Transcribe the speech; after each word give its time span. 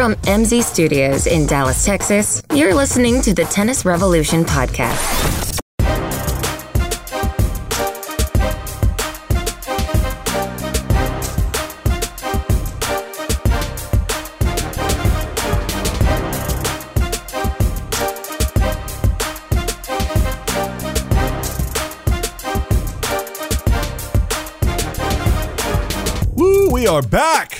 From 0.00 0.14
MZ 0.14 0.62
Studios 0.62 1.26
in 1.26 1.44
Dallas, 1.44 1.84
Texas, 1.84 2.42
you're 2.54 2.72
listening 2.72 3.20
to 3.20 3.34
the 3.34 3.44
Tennis 3.44 3.84
Revolution 3.84 4.44
podcast. 4.44 5.60
We 26.72 26.86
are 26.86 27.02
back. 27.02 27.59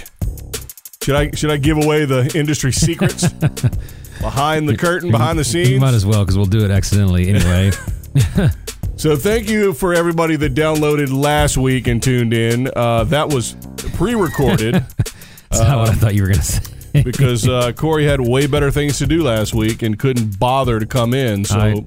Should 1.02 1.14
I 1.16 1.30
should 1.30 1.50
I 1.50 1.56
give 1.56 1.78
away 1.82 2.04
the 2.04 2.30
industry 2.38 2.72
secrets 2.72 3.26
behind 4.20 4.68
the 4.68 4.76
curtain, 4.76 5.10
behind 5.10 5.38
the 5.38 5.44
scenes? 5.44 5.70
You 5.70 5.80
might 5.80 5.94
as 5.94 6.04
well 6.04 6.20
because 6.24 6.36
we'll 6.36 6.44
do 6.44 6.62
it 6.62 6.70
accidentally 6.70 7.28
anyway. 7.28 7.70
So 8.96 9.16
thank 9.16 9.48
you 9.48 9.72
for 9.72 9.94
everybody 9.94 10.36
that 10.36 10.52
downloaded 10.52 11.10
last 11.10 11.56
week 11.56 11.86
and 11.86 12.02
tuned 12.02 12.34
in. 12.34 12.68
Uh, 12.76 13.04
that 13.04 13.30
was 13.32 13.56
pre-recorded 13.94 14.74
That's 14.74 15.14
not 15.58 15.78
what 15.78 15.88
I 15.88 15.94
thought 15.94 16.14
you 16.14 16.20
were 16.20 16.28
going 16.28 16.40
to 16.40 16.44
say. 16.44 17.02
because 17.02 17.48
uh, 17.48 17.72
Corey 17.72 18.04
had 18.04 18.20
way 18.20 18.46
better 18.46 18.70
things 18.70 18.98
to 18.98 19.06
do 19.06 19.22
last 19.22 19.54
week 19.54 19.80
and 19.80 19.98
couldn't 19.98 20.38
bother 20.38 20.78
to 20.78 20.84
come 20.84 21.14
in. 21.14 21.46
So 21.46 21.58
I- 21.58 21.86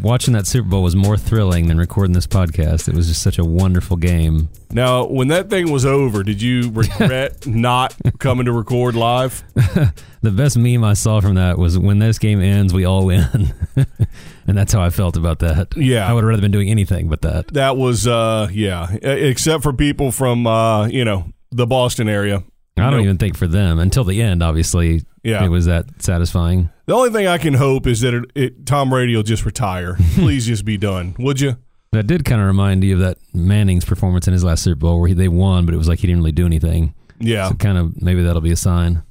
Watching 0.00 0.32
that 0.34 0.46
Super 0.46 0.68
Bowl 0.68 0.82
was 0.82 0.96
more 0.96 1.16
thrilling 1.16 1.68
than 1.68 1.76
recording 1.78 2.12
this 2.12 2.26
podcast. 2.26 2.88
It 2.88 2.94
was 2.94 3.08
just 3.08 3.22
such 3.22 3.38
a 3.38 3.44
wonderful 3.44 3.96
game. 3.96 4.48
now, 4.70 5.04
when 5.06 5.28
that 5.28 5.50
thing 5.50 5.70
was 5.70 5.84
over, 5.84 6.22
did 6.22 6.40
you 6.40 6.70
regret 6.70 7.46
not 7.46 7.94
coming 8.18 8.46
to 8.46 8.52
record 8.52 8.94
live? 8.94 9.44
The 10.22 10.30
best 10.30 10.56
meme 10.56 10.84
I 10.84 10.92
saw 10.92 11.20
from 11.20 11.34
that 11.34 11.58
was 11.58 11.76
when 11.76 11.98
this 11.98 12.20
game 12.20 12.40
ends, 12.40 12.72
we 12.72 12.84
all 12.84 13.06
win. 13.06 13.52
and 13.76 14.56
that's 14.56 14.72
how 14.72 14.80
I 14.80 14.90
felt 14.90 15.16
about 15.16 15.40
that. 15.40 15.76
Yeah. 15.76 16.08
I 16.08 16.12
would 16.12 16.22
have 16.22 16.28
rather 16.28 16.40
been 16.42 16.52
doing 16.52 16.68
anything 16.70 17.08
but 17.08 17.22
that. 17.22 17.48
That 17.48 17.76
was 17.76 18.06
uh, 18.06 18.48
yeah, 18.52 18.92
except 19.02 19.64
for 19.64 19.72
people 19.72 20.12
from 20.12 20.46
uh, 20.46 20.86
you 20.86 21.04
know 21.04 21.24
the 21.50 21.66
Boston 21.66 22.08
area. 22.08 22.44
I 22.76 22.82
don't 22.84 22.92
Nope. 22.92 23.04
even 23.04 23.18
think 23.18 23.36
for 23.36 23.46
them 23.46 23.78
until 23.78 24.02
the 24.04 24.20
end, 24.22 24.42
obviously. 24.42 25.02
Yeah. 25.22 25.44
It 25.44 25.48
was 25.50 25.66
that 25.66 26.02
satisfying. 26.02 26.70
The 26.86 26.94
only 26.94 27.10
thing 27.10 27.26
I 27.26 27.38
can 27.38 27.54
hope 27.54 27.86
is 27.86 28.00
that 28.00 28.14
it, 28.14 28.24
it, 28.34 28.66
Tom 28.66 28.90
Brady 28.90 29.14
will 29.14 29.22
just 29.22 29.44
retire. 29.44 29.96
Please 30.14 30.46
just 30.46 30.64
be 30.64 30.76
done, 30.78 31.14
would 31.18 31.40
you? 31.40 31.56
That 31.92 32.06
did 32.06 32.24
kind 32.24 32.40
of 32.40 32.46
remind 32.46 32.82
you 32.82 32.94
of 32.94 33.00
that 33.00 33.18
Manning's 33.34 33.84
performance 33.84 34.26
in 34.26 34.32
his 34.32 34.42
last 34.42 34.62
Super 34.64 34.76
Bowl 34.78 34.98
where 35.00 35.08
he, 35.08 35.14
they 35.14 35.28
won, 35.28 35.66
but 35.66 35.74
it 35.74 35.76
was 35.78 35.86
like 35.88 35.98
he 36.00 36.06
didn't 36.06 36.20
really 36.20 36.32
do 36.32 36.46
anything. 36.46 36.94
Yeah. 37.20 37.50
So 37.50 37.54
kind 37.56 37.76
of 37.78 38.00
maybe 38.02 38.22
that'll 38.22 38.40
be 38.40 38.50
a 38.52 38.56
sign. 38.56 39.02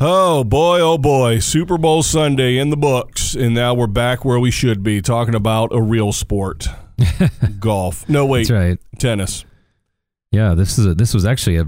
Oh 0.00 0.42
boy, 0.44 0.80
oh 0.80 0.98
boy, 0.98 1.38
Super 1.38 1.78
Bowl 1.78 2.02
Sunday 2.02 2.58
in 2.58 2.70
the 2.70 2.76
books, 2.76 3.34
and 3.34 3.54
now 3.54 3.74
we're 3.74 3.86
back 3.86 4.24
where 4.24 4.40
we 4.40 4.50
should 4.50 4.82
be, 4.82 5.00
talking 5.00 5.36
about 5.36 5.70
a 5.72 5.80
real 5.80 6.12
sport, 6.12 6.66
golf. 7.60 8.08
No, 8.08 8.26
wait, 8.26 8.48
That's 8.48 8.50
right. 8.50 8.78
tennis. 8.98 9.44
Yeah, 10.32 10.54
this 10.54 10.78
is 10.78 10.86
a, 10.86 10.94
this 10.94 11.14
was 11.14 11.24
actually 11.24 11.56
a 11.58 11.64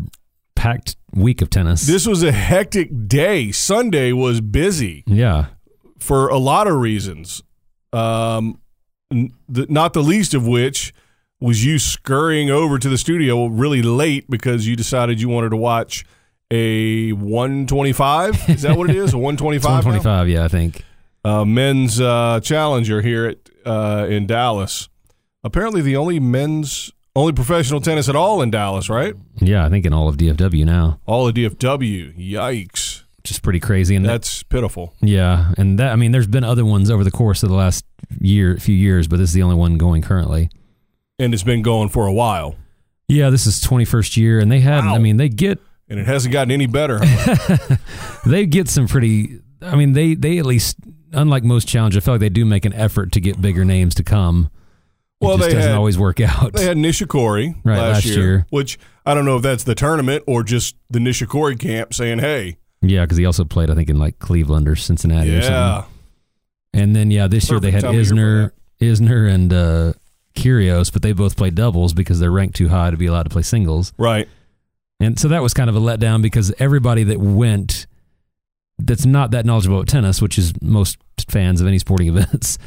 packed 0.67 0.97
week 1.15 1.41
of 1.43 1.51
tennis. 1.51 1.87
This 1.87 2.07
was 2.07 2.23
a 2.23 2.33
hectic 2.33 3.09
day. 3.09 3.53
Sunday 3.53 4.13
was 4.13 4.41
busy 4.41 5.05
yeah, 5.07 5.47
for 5.99 6.29
a 6.29 6.39
lot 6.39 6.67
of 6.67 6.77
reasons. 6.77 7.43
Um, 7.93 8.61
the, 9.11 9.67
not 9.69 9.93
the 9.93 10.03
least 10.03 10.35
of 10.35 10.47
which 10.47 10.93
was 11.41 11.65
you 11.65 11.79
scurrying 11.79 12.51
over 12.51 12.79
to 12.79 12.89
the 12.89 12.99
studio 12.99 13.47
really 13.47 13.83
late 13.83 14.29
because 14.29 14.67
you 14.67 14.75
decided 14.75 15.21
you 15.21 15.29
wanted 15.29 15.51
to 15.51 15.57
watch 15.57 16.05
a 16.51 17.13
125. 17.13 18.51
Is 18.51 18.63
that 18.63 18.77
what 18.77 18.91
it 18.91 18.97
is? 18.97 19.13
A 19.15 19.19
125? 19.19 19.55
it's 19.57 19.65
now? 19.65 19.91
125. 19.91 20.29
Yeah, 20.29 20.45
I 20.45 20.49
think. 20.49 20.85
uh, 21.25 21.45
men's 21.45 22.01
uh, 22.01 22.41
challenger 22.43 23.03
here 23.03 23.27
at 23.27 23.51
uh, 23.65 24.07
in 24.09 24.27
Dallas. 24.27 24.89
Apparently, 25.45 25.81
the 25.81 25.97
only 25.97 26.19
men's 26.19 26.91
only 27.17 27.33
professional 27.33 27.81
tennis 27.81 28.09
at 28.09 28.15
all 28.15 28.43
in 28.43 28.51
Dallas, 28.51 28.89
right? 28.89 29.15
Yeah, 29.41 29.65
I 29.67 29.69
think 29.71 29.85
in 29.87 29.93
all 29.93 30.07
of 30.09 30.17
DFW 30.17 30.65
now, 30.65 31.01
All 31.07 31.27
of 31.27 31.35
DFW. 31.35 32.17
Yikes, 32.17 33.03
which 33.17 33.31
is 33.33 33.41
pretty 33.41 33.59
crazy. 33.59 33.97
And 33.97 34.05
that's 34.05 34.43
pitiful. 34.45 34.95
yeah, 35.01 35.53
and 35.59 35.79
that 35.81 35.93
I 35.93 35.97
mean, 35.97 36.13
there's 36.13 36.27
been 36.29 36.45
other 36.45 36.65
ones 36.65 36.91
over 36.91 37.03
the 37.03 37.11
course 37.11 37.43
of 37.43 37.49
the 37.49 37.57
last 37.57 37.85
year, 38.21 38.57
few 38.59 38.75
years, 38.77 39.09
but 39.09 39.17
this 39.17 39.31
is 39.31 39.35
the 39.35 39.43
only 39.43 39.57
one 39.57 39.79
going 39.79 40.03
currently. 40.03 40.51
And 41.19 41.33
it's 41.35 41.43
been 41.43 41.63
going 41.63 41.89
for 41.89 42.07
a 42.07 42.13
while, 42.13 42.55
Yeah, 43.09 43.31
this 43.31 43.47
is 43.47 43.61
21st 43.65 44.17
year, 44.19 44.39
and 44.39 44.53
they 44.53 44.61
had. 44.61 44.85
Wow. 44.85 44.95
I 44.95 44.99
mean, 44.99 45.17
they 45.17 45.31
get 45.31 45.59
and 45.89 45.99
it 45.99 46.07
hasn't 46.07 46.33
gotten 46.33 46.51
any 46.51 46.67
better. 46.67 47.01
they 48.27 48.45
get 48.47 48.69
some 48.69 48.87
pretty. 48.87 49.41
I 49.63 49.77
mean, 49.77 49.93
they 49.93 50.15
they 50.15 50.39
at 50.39 50.45
least, 50.47 50.77
unlike 51.13 51.45
most 51.45 51.67
challengers, 51.67 52.03
I 52.03 52.05
feel 52.05 52.15
like 52.15 52.21
they 52.21 52.29
do 52.29 52.45
make 52.45 52.65
an 52.65 52.73
effort 52.75 53.13
to 53.13 53.21
get 53.21 53.41
bigger 53.41 53.65
names 53.65 53.95
to 53.97 54.05
come. 54.05 54.51
It 55.21 55.25
Well, 55.25 55.37
just 55.39 55.49
they 55.49 55.55
doesn't 55.55 55.71
had- 55.71 55.79
always 55.79 55.99
work 55.99 56.21
out. 56.21 56.53
they 56.53 56.65
had 56.65 56.77
Nishikori 56.77 57.55
Right, 57.65 57.79
last, 57.79 57.95
last 57.95 58.07
year, 58.07 58.19
year. 58.19 58.47
which 58.51 58.79
I 59.07 59.15
don't 59.15 59.25
know 59.25 59.37
if 59.37 59.43
that's 59.43 59.65
the 59.65 59.75
tournament 59.75 60.25
or 60.27 60.43
just 60.43 60.77
the 60.91 60.99
Nishikori 60.99 61.59
camp 61.59 61.95
saying, 61.95 62.19
"Hey, 62.19 62.59
yeah, 62.83 63.03
because 63.05 63.17
he 63.17 63.25
also 63.25 63.45
played, 63.45 63.71
I 63.71 63.75
think, 63.75 63.89
in 63.89 63.99
like 63.99 64.19
Cleveland 64.19 64.69
or 64.69 64.77
Cincinnati 64.77 65.31
or 65.35 65.41
something. 65.43 65.55
yeah, 65.55 65.85
And 66.75 66.95
then 66.95 67.11
yeah, 67.11 67.27
this 67.29 67.49
year 67.51 67.59
they 67.61 67.71
had 67.71 67.81
time 67.83 67.99
of 67.99 68.07
year 68.13 68.53
Isner, 68.81 68.99
Isner 68.99 69.31
and 69.35 69.53
uh, 69.53 69.93
Kyrgios, 70.35 70.93
but 70.93 71.01
they 71.03 71.13
both 71.13 71.35
played 71.37 71.55
doubles 71.55 71.95
because 71.95 72.21
they're 72.21 72.31
ranked 72.31 72.57
too 72.57 72.69
high 72.69 72.91
to 72.91 72.97
be 72.99 73.07
allowed 73.07 73.23
to 73.23 73.31
play 73.31 73.43
singles. 73.43 73.95
right, 73.97 74.29
And 75.01 75.19
so 75.19 75.29
that 75.29 75.43
was 75.43 75.55
kind 75.55 75.71
of 75.71 75.77
a 75.77 75.81
letdown 75.81 76.21
because 76.21 76.53
everybody 76.59 77.05
that 77.05 77.19
went 77.19 77.87
that's 78.79 79.07
not 79.07 79.31
that 79.31 79.47
knowledgeable 79.47 79.77
about 79.79 79.89
tennis, 79.89 80.21
which 80.21 80.37
is 80.37 80.53
most 80.61 80.99
fans 81.29 81.63
of 81.63 81.67
any 81.67 81.79
sporting 81.79 82.09
events, 82.15 82.59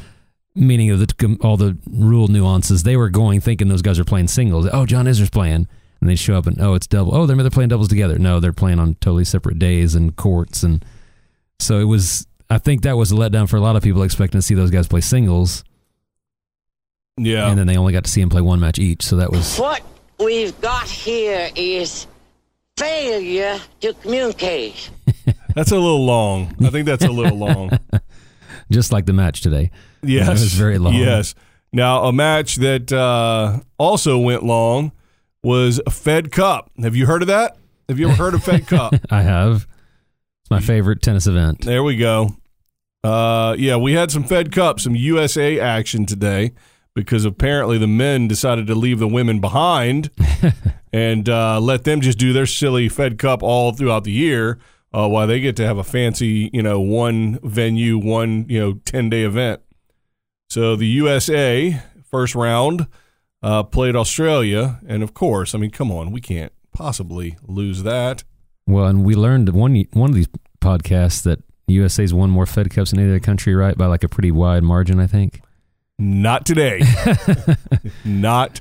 meaning 0.54 0.90
of 0.90 0.98
the, 0.98 1.38
all 1.42 1.56
the 1.56 1.76
rule 1.88 2.28
nuances, 2.28 2.82
they 2.82 2.96
were 2.96 3.08
going 3.08 3.40
thinking 3.40 3.68
those 3.68 3.82
guys 3.82 3.98
are 3.98 4.04
playing 4.04 4.28
singles. 4.28 4.68
Oh, 4.72 4.86
John 4.86 5.06
Isner's 5.06 5.30
playing. 5.30 5.68
And 6.00 6.08
they 6.08 6.16
show 6.16 6.34
up 6.34 6.46
and, 6.46 6.60
oh, 6.62 6.74
it's 6.74 6.86
double. 6.86 7.14
Oh, 7.14 7.26
they're, 7.26 7.36
they're 7.36 7.50
playing 7.50 7.68
doubles 7.68 7.88
together. 7.88 8.18
No, 8.18 8.40
they're 8.40 8.54
playing 8.54 8.78
on 8.78 8.94
totally 8.96 9.24
separate 9.24 9.58
days 9.58 9.94
and 9.94 10.16
courts. 10.16 10.62
And 10.62 10.82
so 11.58 11.78
it 11.78 11.84
was, 11.84 12.26
I 12.48 12.56
think 12.56 12.82
that 12.82 12.96
was 12.96 13.12
a 13.12 13.16
letdown 13.16 13.48
for 13.50 13.56
a 13.58 13.60
lot 13.60 13.76
of 13.76 13.82
people 13.82 14.02
expecting 14.02 14.38
to 14.40 14.42
see 14.46 14.54
those 14.54 14.70
guys 14.70 14.88
play 14.88 15.02
singles. 15.02 15.62
yeah." 17.18 17.48
And 17.50 17.58
then 17.58 17.66
they 17.66 17.76
only 17.76 17.92
got 17.92 18.04
to 18.04 18.10
see 18.10 18.20
them 18.22 18.30
play 18.30 18.40
one 18.40 18.60
match 18.60 18.78
each. 18.78 19.02
So 19.04 19.16
that 19.16 19.30
was, 19.30 19.58
What 19.58 19.82
we've 20.18 20.58
got 20.62 20.88
here 20.88 21.50
is 21.54 22.06
failure 22.78 23.58
to 23.82 23.92
communicate. 23.92 24.88
that's 25.54 25.70
a 25.70 25.74
little 25.76 26.04
long. 26.06 26.54
I 26.64 26.70
think 26.70 26.86
that's 26.86 27.04
a 27.04 27.10
little 27.10 27.36
long. 27.36 27.78
just 28.70 28.90
like 28.90 29.04
the 29.04 29.12
match 29.12 29.42
today. 29.42 29.70
Yes, 30.02 30.28
It 30.28 30.30
was 30.32 30.54
very 30.54 30.78
long. 30.78 30.94
Yes. 30.94 31.34
Now, 31.72 32.04
a 32.04 32.12
match 32.12 32.56
that 32.56 32.92
uh, 32.92 33.60
also 33.78 34.18
went 34.18 34.42
long 34.42 34.92
was 35.42 35.80
Fed 35.88 36.32
Cup. 36.32 36.70
Have 36.82 36.96
you 36.96 37.06
heard 37.06 37.22
of 37.22 37.28
that? 37.28 37.56
Have 37.88 37.98
you 37.98 38.08
ever 38.08 38.16
heard 38.16 38.34
of 38.34 38.42
Fed 38.42 38.66
Cup? 38.66 38.94
I 39.10 39.22
have. 39.22 39.66
It's 40.42 40.50
my 40.50 40.60
favorite 40.60 41.02
tennis 41.02 41.26
event. 41.26 41.64
There 41.64 41.82
we 41.82 41.96
go. 41.96 42.36
Uh, 43.02 43.54
yeah, 43.58 43.76
we 43.76 43.92
had 43.92 44.10
some 44.10 44.24
Fed 44.24 44.52
Cup, 44.52 44.80
some 44.80 44.94
USA 44.94 45.58
action 45.58 46.06
today 46.06 46.52
because 46.94 47.24
apparently 47.24 47.78
the 47.78 47.86
men 47.86 48.28
decided 48.28 48.66
to 48.66 48.74
leave 48.74 48.98
the 48.98 49.08
women 49.08 49.40
behind 49.40 50.10
and 50.92 51.28
uh, 51.28 51.60
let 51.60 51.84
them 51.84 52.00
just 52.00 52.18
do 52.18 52.32
their 52.32 52.46
silly 52.46 52.88
Fed 52.88 53.18
Cup 53.18 53.42
all 53.42 53.72
throughout 53.72 54.04
the 54.04 54.12
year 54.12 54.58
uh, 54.92 55.08
while 55.08 55.26
they 55.26 55.40
get 55.40 55.56
to 55.56 55.66
have 55.66 55.78
a 55.78 55.84
fancy, 55.84 56.50
you 56.52 56.62
know, 56.62 56.80
one 56.80 57.38
venue, 57.42 57.96
one, 57.96 58.44
you 58.48 58.58
know, 58.58 58.72
10 58.84 59.08
day 59.08 59.22
event. 59.22 59.62
So 60.50 60.74
the 60.74 60.86
USA 60.86 61.80
first 62.10 62.34
round 62.34 62.88
uh, 63.40 63.62
played 63.62 63.94
Australia. 63.94 64.80
And 64.86 65.02
of 65.04 65.14
course, 65.14 65.54
I 65.54 65.58
mean, 65.58 65.70
come 65.70 65.92
on, 65.92 66.10
we 66.10 66.20
can't 66.20 66.52
possibly 66.72 67.36
lose 67.46 67.84
that. 67.84 68.24
Well, 68.66 68.86
and 68.86 69.04
we 69.04 69.14
learned 69.14 69.50
one 69.50 69.84
one 69.92 70.10
of 70.10 70.16
these 70.16 70.28
podcasts 70.60 71.22
that 71.22 71.38
USA's 71.68 72.12
won 72.12 72.30
more 72.30 72.46
Fed 72.46 72.70
Cups 72.70 72.90
than 72.90 72.98
any 73.00 73.08
other 73.08 73.20
country, 73.20 73.54
right? 73.54 73.78
By 73.78 73.86
like 73.86 74.02
a 74.02 74.08
pretty 74.08 74.32
wide 74.32 74.64
margin, 74.64 74.98
I 74.98 75.06
think. 75.06 75.40
Not 75.98 76.46
today. 76.46 76.82
Not 78.04 78.60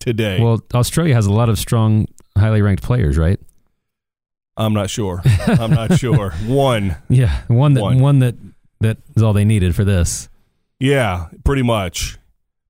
today. 0.00 0.40
Well, 0.40 0.60
Australia 0.74 1.14
has 1.14 1.26
a 1.26 1.32
lot 1.32 1.48
of 1.48 1.58
strong, 1.58 2.06
highly 2.36 2.62
ranked 2.62 2.82
players, 2.82 3.16
right? 3.16 3.38
I'm 4.56 4.74
not 4.74 4.90
sure. 4.90 5.22
I'm 5.46 5.70
not 5.70 5.98
sure. 5.98 6.30
One. 6.46 6.96
Yeah, 7.08 7.42
one 7.48 7.72
that 7.74 7.82
One. 7.82 8.00
one, 8.00 8.18
that 8.18 8.34
that 8.80 8.98
is 9.16 9.22
all 9.22 9.32
they 9.32 9.46
needed 9.46 9.74
for 9.74 9.84
this. 9.84 10.28
Yeah, 10.82 11.26
pretty 11.44 11.62
much. 11.62 12.18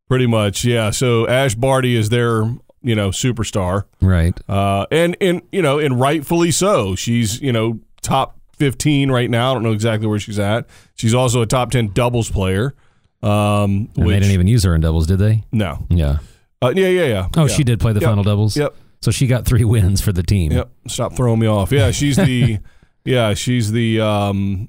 Pretty 0.09 0.27
much. 0.27 0.65
Yeah. 0.65 0.91
So 0.91 1.27
Ash 1.27 1.55
Barty 1.55 1.97
is 1.97 2.11
their, 2.11 2.43
you 2.83 2.95
know, 2.95 3.09
superstar. 3.09 3.85
Right. 4.01 4.39
Uh 4.49 4.87
and 4.91 5.17
and 5.21 5.41
you 5.51 5.63
know, 5.63 5.79
and 5.79 5.99
rightfully 5.99 6.51
so. 6.51 6.95
She's, 6.95 7.41
you 7.41 7.53
know, 7.53 7.81
top 8.03 8.39
15 8.59 9.11
right 9.11 9.31
now. 9.31 9.51
I 9.51 9.55
don't 9.55 9.63
know 9.63 9.73
exactly 9.73 10.07
where 10.07 10.19
she's 10.19 10.39
at. 10.39 10.67
She's 10.95 11.15
also 11.15 11.41
a 11.41 11.47
top 11.47 11.71
10 11.71 11.93
doubles 11.95 12.31
player. 12.31 12.75
Um 13.23 13.89
And 13.97 14.05
which 14.05 14.09
they 14.09 14.21
didn't 14.21 14.33
even 14.33 14.47
use 14.47 14.65
her 14.65 14.75
in 14.75 14.83
doubles, 14.83 15.07
did 15.07 15.19
they? 15.19 15.45
No. 15.51 15.87
Yeah. 15.89 16.19
Uh, 16.61 16.73
yeah, 16.77 16.89
yeah, 16.89 17.07
yeah. 17.07 17.29
Oh, 17.37 17.47
Yeah. 17.47 17.55
she 17.55 17.65
did 17.65 17.81
play 17.81 17.93
the 17.93 18.01
Yep. 18.01 18.09
final 18.11 18.23
doubles. 18.25 18.57
Yep. 18.57 18.75
So 19.01 19.11
she 19.11 19.27
got 19.27 19.47
three 19.47 19.65
wins 19.75 20.01
for 20.03 20.13
the 20.13 20.23
team. 20.23 20.53
Yep. 20.53 20.71
Stop 20.89 21.17
throwing 21.17 21.41
me 21.41 21.47
off. 21.47 21.73
Yeah, 21.73 21.91
she's 21.91 22.17
the 22.17 22.59
Yeah, 23.05 23.35
she's 23.35 23.73
the 23.73 24.01
um, 24.01 24.69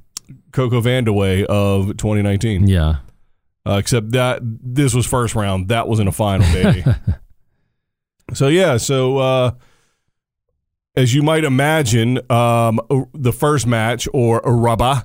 Coco 0.53 0.81
Vandeweghe 0.81 1.43
of 1.45 1.97
2019. 1.97 2.67
Yeah. 2.67 2.95
Uh, 3.65 3.77
except 3.77 4.11
that 4.11 4.39
this 4.43 4.93
was 4.93 5.05
first 5.05 5.35
round. 5.35 5.69
That 5.69 5.87
wasn't 5.87 6.09
a 6.09 6.11
final, 6.11 6.45
baby. 6.51 6.83
so 8.33 8.47
yeah, 8.47 8.75
so 8.77 9.17
uh, 9.17 9.51
as 10.95 11.13
you 11.13 11.23
might 11.23 11.43
imagine, 11.45 12.19
um, 12.29 12.79
the 13.13 13.31
first 13.31 13.65
match 13.65 14.07
or 14.13 14.41
rubber, 14.41 15.03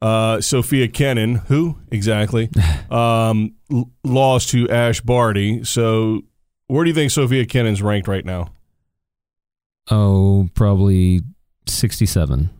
uh, 0.00 0.40
Sofia 0.40 0.86
Kenin, 0.88 1.36
who 1.36 1.78
exactly, 1.90 2.48
um, 2.90 3.54
l- 3.72 3.90
lost 4.04 4.50
to 4.50 4.68
Ash 4.70 5.00
Barty. 5.00 5.64
So 5.64 6.22
where 6.68 6.84
do 6.84 6.90
you 6.90 6.94
think 6.94 7.10
Sofia 7.10 7.44
Kenin's 7.44 7.82
ranked 7.82 8.06
right 8.08 8.24
now? 8.24 8.52
Oh, 9.90 10.48
probably 10.54 11.22
67. 11.66 12.50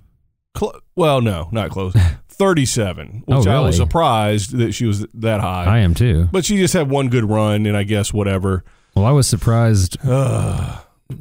Cl- 0.56 0.80
well, 0.94 1.20
no, 1.20 1.48
not 1.52 1.70
close. 1.70 1.94
37, 2.38 3.24
Oh, 3.28 3.38
which 3.38 3.46
I 3.46 3.60
was 3.60 3.76
surprised 3.76 4.56
that 4.58 4.72
she 4.72 4.86
was 4.86 5.06
that 5.14 5.40
high. 5.40 5.64
I 5.64 5.78
am 5.80 5.94
too. 5.94 6.28
but 6.32 6.44
she 6.44 6.56
just 6.56 6.74
had 6.74 6.88
one 6.90 7.08
good 7.08 7.24
run, 7.28 7.66
and 7.66 7.76
I 7.76 7.82
guess 7.82 8.12
whatever. 8.12 8.64
Well, 8.94 9.04
I 9.04 9.10
was 9.10 9.26
surprised. 9.26 9.96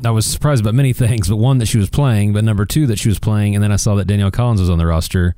I 0.03 0.09
was 0.11 0.25
surprised 0.25 0.61
about 0.61 0.73
many 0.73 0.93
things, 0.93 1.29
but 1.29 1.35
one 1.37 1.59
that 1.59 1.67
she 1.67 1.77
was 1.77 1.89
playing, 1.89 2.33
but 2.33 2.43
number 2.43 2.65
two 2.65 2.87
that 2.87 2.97
she 2.99 3.09
was 3.09 3.19
playing, 3.19 3.53
and 3.55 3.63
then 3.63 3.71
I 3.71 3.75
saw 3.75 3.95
that 3.95 4.05
Danielle 4.05 4.31
Collins 4.31 4.59
was 4.59 4.69
on 4.69 4.77
the 4.77 4.85
roster. 4.85 5.35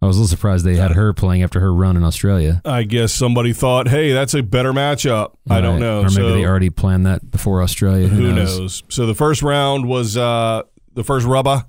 I 0.00 0.06
was 0.06 0.16
a 0.16 0.20
little 0.20 0.28
surprised 0.28 0.64
they 0.64 0.76
had 0.76 0.92
her 0.92 1.12
playing 1.12 1.42
after 1.42 1.58
her 1.58 1.74
run 1.74 1.96
in 1.96 2.04
Australia. 2.04 2.62
I 2.64 2.84
guess 2.84 3.12
somebody 3.12 3.52
thought, 3.52 3.88
hey, 3.88 4.12
that's 4.12 4.32
a 4.34 4.42
better 4.44 4.72
matchup. 4.72 5.32
I 5.50 5.60
don't 5.60 5.80
know. 5.80 6.00
Or 6.00 6.02
maybe 6.02 6.12
So, 6.14 6.32
they 6.34 6.44
already 6.44 6.70
planned 6.70 7.06
that 7.06 7.28
before 7.28 7.62
Australia. 7.62 8.06
Who, 8.06 8.26
who 8.26 8.32
knows? 8.32 8.84
So 8.90 9.06
the 9.06 9.14
first 9.14 9.42
round 9.42 9.88
was 9.88 10.16
uh, 10.16 10.62
the 10.94 11.02
first 11.02 11.26
rubber 11.26 11.64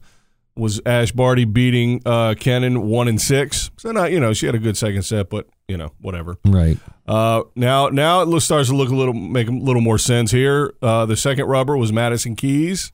was 0.59 0.81
Ash 0.85 1.11
Barty 1.11 1.45
beating 1.45 2.01
uh, 2.05 2.35
Kenin 2.37 2.87
one 2.87 3.07
and 3.07 3.19
six. 3.19 3.71
So 3.77 3.91
not 3.91 4.11
you 4.11 4.19
know 4.19 4.33
she 4.33 4.45
had 4.45 4.55
a 4.55 4.59
good 4.59 4.77
second 4.77 5.03
set, 5.03 5.29
but 5.29 5.47
you 5.67 5.77
know 5.77 5.93
whatever. 5.99 6.37
Right. 6.45 6.77
Uh, 7.07 7.43
now 7.55 7.87
now 7.89 8.21
it 8.21 8.27
looks, 8.27 8.45
starts 8.45 8.69
to 8.69 8.75
look 8.75 8.89
a 8.89 8.95
little 8.95 9.13
make 9.13 9.47
a 9.47 9.51
little 9.51 9.81
more 9.81 9.97
sense 9.97 10.31
here. 10.31 10.73
Uh, 10.81 11.05
the 11.05 11.17
second 11.17 11.45
rubber 11.45 11.75
was 11.77 11.91
Madison 11.91 12.35
Keys, 12.35 12.91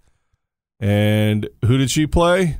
and 0.79 1.49
who 1.65 1.77
did 1.77 1.91
she 1.91 2.07
play? 2.07 2.59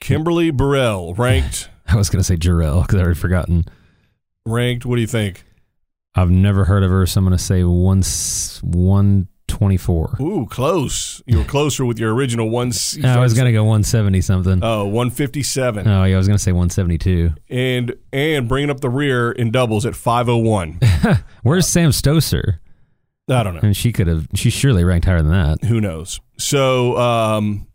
Kimberly 0.00 0.50
Birrell, 0.52 1.16
ranked 1.16 1.70
I 1.86 1.96
was 1.96 2.10
going 2.10 2.20
to 2.20 2.24
say 2.24 2.36
Jarrell 2.36 2.82
because 2.82 2.98
I 2.98 3.02
already 3.04 3.18
forgotten. 3.18 3.64
ranked. 4.46 4.84
What 4.84 4.96
do 4.96 5.00
you 5.00 5.06
think? 5.06 5.44
I've 6.14 6.30
never 6.30 6.64
heard 6.64 6.82
of 6.82 6.90
her, 6.90 7.06
so 7.06 7.18
I'm 7.18 7.24
going 7.24 7.36
to 7.36 7.42
say 7.42 7.64
one 7.64 8.02
one 8.62 9.28
twenty 9.54 9.76
four. 9.76 10.16
Ooh, 10.20 10.46
close. 10.50 11.22
You 11.26 11.38
were 11.38 11.44
closer 11.44 11.84
with 11.84 11.98
your 11.98 12.14
original 12.14 12.50
one. 12.50 12.72
I 13.04 13.18
was 13.18 13.34
going 13.34 13.46
to 13.46 13.52
go 13.52 13.64
one 13.64 13.82
seventy 13.84 14.20
something. 14.20 14.60
Oh, 14.62 14.84
157. 14.84 15.86
oh 15.86 16.04
yeah, 16.04 16.14
I 16.14 16.18
was 16.18 16.26
going 16.26 16.36
to 16.36 16.42
say 16.42 16.52
one 16.52 16.70
seventy 16.70 16.98
two. 16.98 17.32
and 17.48 17.94
and 18.12 18.48
bringing 18.48 18.70
up 18.70 18.80
the 18.80 18.90
rear 18.90 19.30
in 19.32 19.50
doubles 19.50 19.86
at 19.86 19.94
501. 19.94 20.80
Where's 21.42 21.66
Sam 21.66 21.90
Stosur? 21.90 22.58
I 23.28 23.42
don't 23.42 23.54
know. 23.54 23.60
And 23.62 23.76
she 23.76 23.92
could 23.92 24.06
have. 24.06 24.28
She 24.34 24.50
surely 24.50 24.84
ranked 24.84 25.06
higher 25.06 25.22
than 25.22 25.30
that. 25.32 25.64
Who 25.64 25.80
knows? 25.80 26.20
So 26.36 26.96
um 26.98 27.66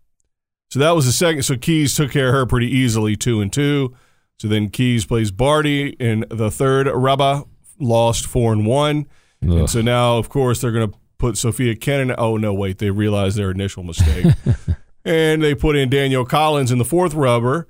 so 0.70 0.80
that 0.80 0.92
was 0.92 1.06
the 1.06 1.12
second 1.12 1.44
so 1.44 1.58
Keys 1.58 1.96
took 1.96 2.12
care 2.12 2.28
of 2.28 2.34
her 2.36 2.46
pretty 2.46 2.68
easily 2.68 3.16
2 3.16 3.42
and 3.42 3.52
2. 3.52 3.96
So 4.38 4.48
then 4.48 4.70
Keys 4.70 5.06
plays 5.06 5.31
Barty 5.31 5.90
in 6.00 6.26
the 6.30 6.52
third 6.52 6.88
rubber 6.88 7.44
lost 7.80 8.26
4 8.28 8.54
and 8.54 8.66
1. 8.68 9.08
Ugh. 9.44 9.50
And 9.52 9.70
so 9.70 9.81
now 9.81 10.18
of 10.18 10.30
course 10.30 10.62
they're 10.62 10.72
going 10.72 10.92
to 10.92 10.98
put 11.19 11.38
Sofia 11.38 11.75
Kenin 11.75 12.16
oh 12.18 12.38
no 12.38 12.54
wait, 12.54 12.80
they 12.80 12.89
realized 12.89 13.38
their 13.38 13.51
initial 13.51 13.83
mistake. 13.83 14.25
and 15.06 15.44
they 15.44 15.54
put 15.54 15.75
in 15.75 15.89
Danielle 15.89 16.25
Collins 16.25 16.71
in 16.71 16.80
the 16.80 16.86
fourth 16.86 17.13
rubber. 17.13 17.68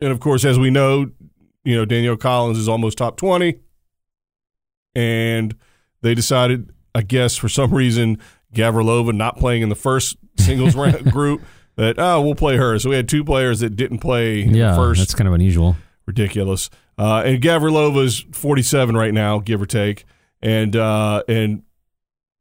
And 0.00 0.10
of 0.10 0.18
course, 0.18 0.44
as 0.44 0.58
we 0.58 0.70
know, 0.70 1.10
you 1.62 1.76
know, 1.76 1.84
Danielle 1.84 2.16
Collins 2.16 2.58
is 2.58 2.68
almost 2.68 2.98
top 2.98 3.16
20. 3.16 3.60
And 4.94 5.54
they 6.00 6.14
decided, 6.14 6.70
I 6.94 7.02
guess, 7.02 7.36
for 7.36 7.48
some 7.48 7.72
reason, 7.72 8.18
Gavrilova 8.54 9.14
not 9.14 9.36
playing 9.36 9.62
in 9.62 9.68
the 9.68 9.74
first 9.74 10.16
singles 10.36 10.74
group, 11.10 11.42
that, 11.76 11.96
oh, 11.98 12.22
we'll 12.22 12.34
play 12.34 12.56
her. 12.56 12.78
So 12.78 12.90
we 12.90 12.96
had 12.96 13.08
two 13.08 13.22
players 13.22 13.60
that 13.60 13.76
didn't 13.76 13.98
play 13.98 14.42
yeah, 14.42 14.74
first. 14.74 14.98
that's 14.98 15.14
kind 15.14 15.28
of 15.28 15.34
unusual. 15.34 15.76
ridiculous. 16.06 16.70
Uh, 16.98 17.22
and 17.24 17.40
Gavrilova's 17.40 18.24
47 18.32 18.96
right 18.96 19.14
now, 19.14 19.38
give 19.38 19.62
or 19.62 19.66
take. 19.66 20.04
And, 20.42 20.74
uh, 20.74 21.22
and, 21.28 21.62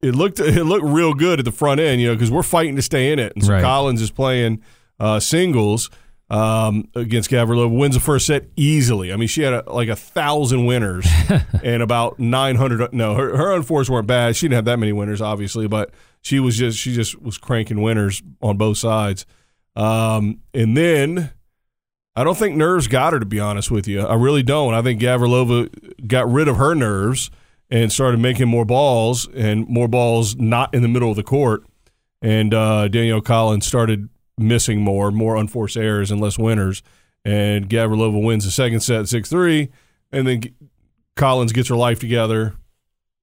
it 0.01 0.15
looked 0.15 0.39
it 0.39 0.63
looked 0.63 0.85
real 0.85 1.13
good 1.13 1.39
at 1.39 1.45
the 1.45 1.51
front 1.51 1.79
end, 1.79 2.01
you 2.01 2.07
know, 2.07 2.15
because 2.15 2.31
we're 2.31 2.43
fighting 2.43 2.75
to 2.75 2.81
stay 2.81 3.11
in 3.11 3.19
it. 3.19 3.33
And 3.35 3.43
so 3.43 3.53
Right. 3.53 3.61
Collins 3.61 4.01
is 4.01 4.11
playing 4.11 4.61
uh, 4.99 5.19
singles 5.19 5.89
um, 6.29 6.87
against 6.95 7.29
Gavrilova, 7.29 7.75
wins 7.75 7.95
the 7.95 8.01
first 8.01 8.27
set 8.27 8.45
easily. 8.55 9.11
I 9.11 9.15
mean, 9.15 9.27
she 9.27 9.41
had 9.41 9.53
a, 9.53 9.71
like 9.71 9.89
a 9.89 9.95
thousand 9.95 10.65
winners 10.65 11.07
and 11.63 11.81
about 11.81 12.19
nine 12.19 12.55
hundred. 12.55 12.93
No, 12.93 13.15
her 13.15 13.35
her 13.35 13.53
unforced 13.55 13.89
weren't 13.89 14.07
bad. 14.07 14.35
She 14.35 14.45
didn't 14.45 14.55
have 14.55 14.65
that 14.65 14.79
many 14.79 14.93
winners, 14.93 15.21
obviously, 15.21 15.67
but 15.67 15.91
she 16.21 16.39
was 16.39 16.57
just 16.57 16.77
she 16.77 16.93
just 16.93 17.19
was 17.21 17.37
cranking 17.37 17.81
winners 17.81 18.21
on 18.41 18.57
both 18.57 18.77
sides. 18.77 19.25
Um, 19.75 20.41
and 20.53 20.75
then 20.77 21.31
I 22.15 22.23
don't 22.23 22.37
think 22.37 22.55
nerves 22.55 22.87
got 22.87 23.13
her 23.13 23.19
to 23.19 23.25
be 23.25 23.39
honest 23.39 23.71
with 23.71 23.87
you. 23.87 24.01
I 24.01 24.15
really 24.15 24.43
don't. 24.43 24.73
I 24.73 24.81
think 24.81 25.01
Gavrilova 25.01 26.07
got 26.07 26.29
rid 26.29 26.47
of 26.47 26.57
her 26.57 26.75
nerves 26.75 27.31
and 27.69 27.91
started 27.91 28.19
making 28.19 28.47
more 28.47 28.65
balls 28.65 29.27
and 29.35 29.67
more 29.67 29.87
balls 29.87 30.35
not 30.35 30.73
in 30.73 30.81
the 30.81 30.87
middle 30.87 31.09
of 31.09 31.15
the 31.15 31.23
court. 31.23 31.63
And 32.21 32.53
uh, 32.53 32.87
Danielle 32.87 33.21
Collins 33.21 33.65
started 33.65 34.09
missing 34.37 34.81
more, 34.81 35.11
more 35.11 35.35
unforced 35.35 35.77
errors 35.77 36.11
and 36.11 36.19
less 36.19 36.37
winners. 36.37 36.81
And 37.23 37.69
Gavrilova 37.69 38.23
wins 38.23 38.45
the 38.45 38.51
second 38.51 38.79
set 38.79 39.07
six 39.07 39.29
three, 39.29 39.69
and 40.11 40.25
then 40.25 40.41
G- 40.41 40.53
Collins 41.15 41.51
gets 41.51 41.67
her 41.67 41.75
life 41.75 41.99
together 41.99 42.55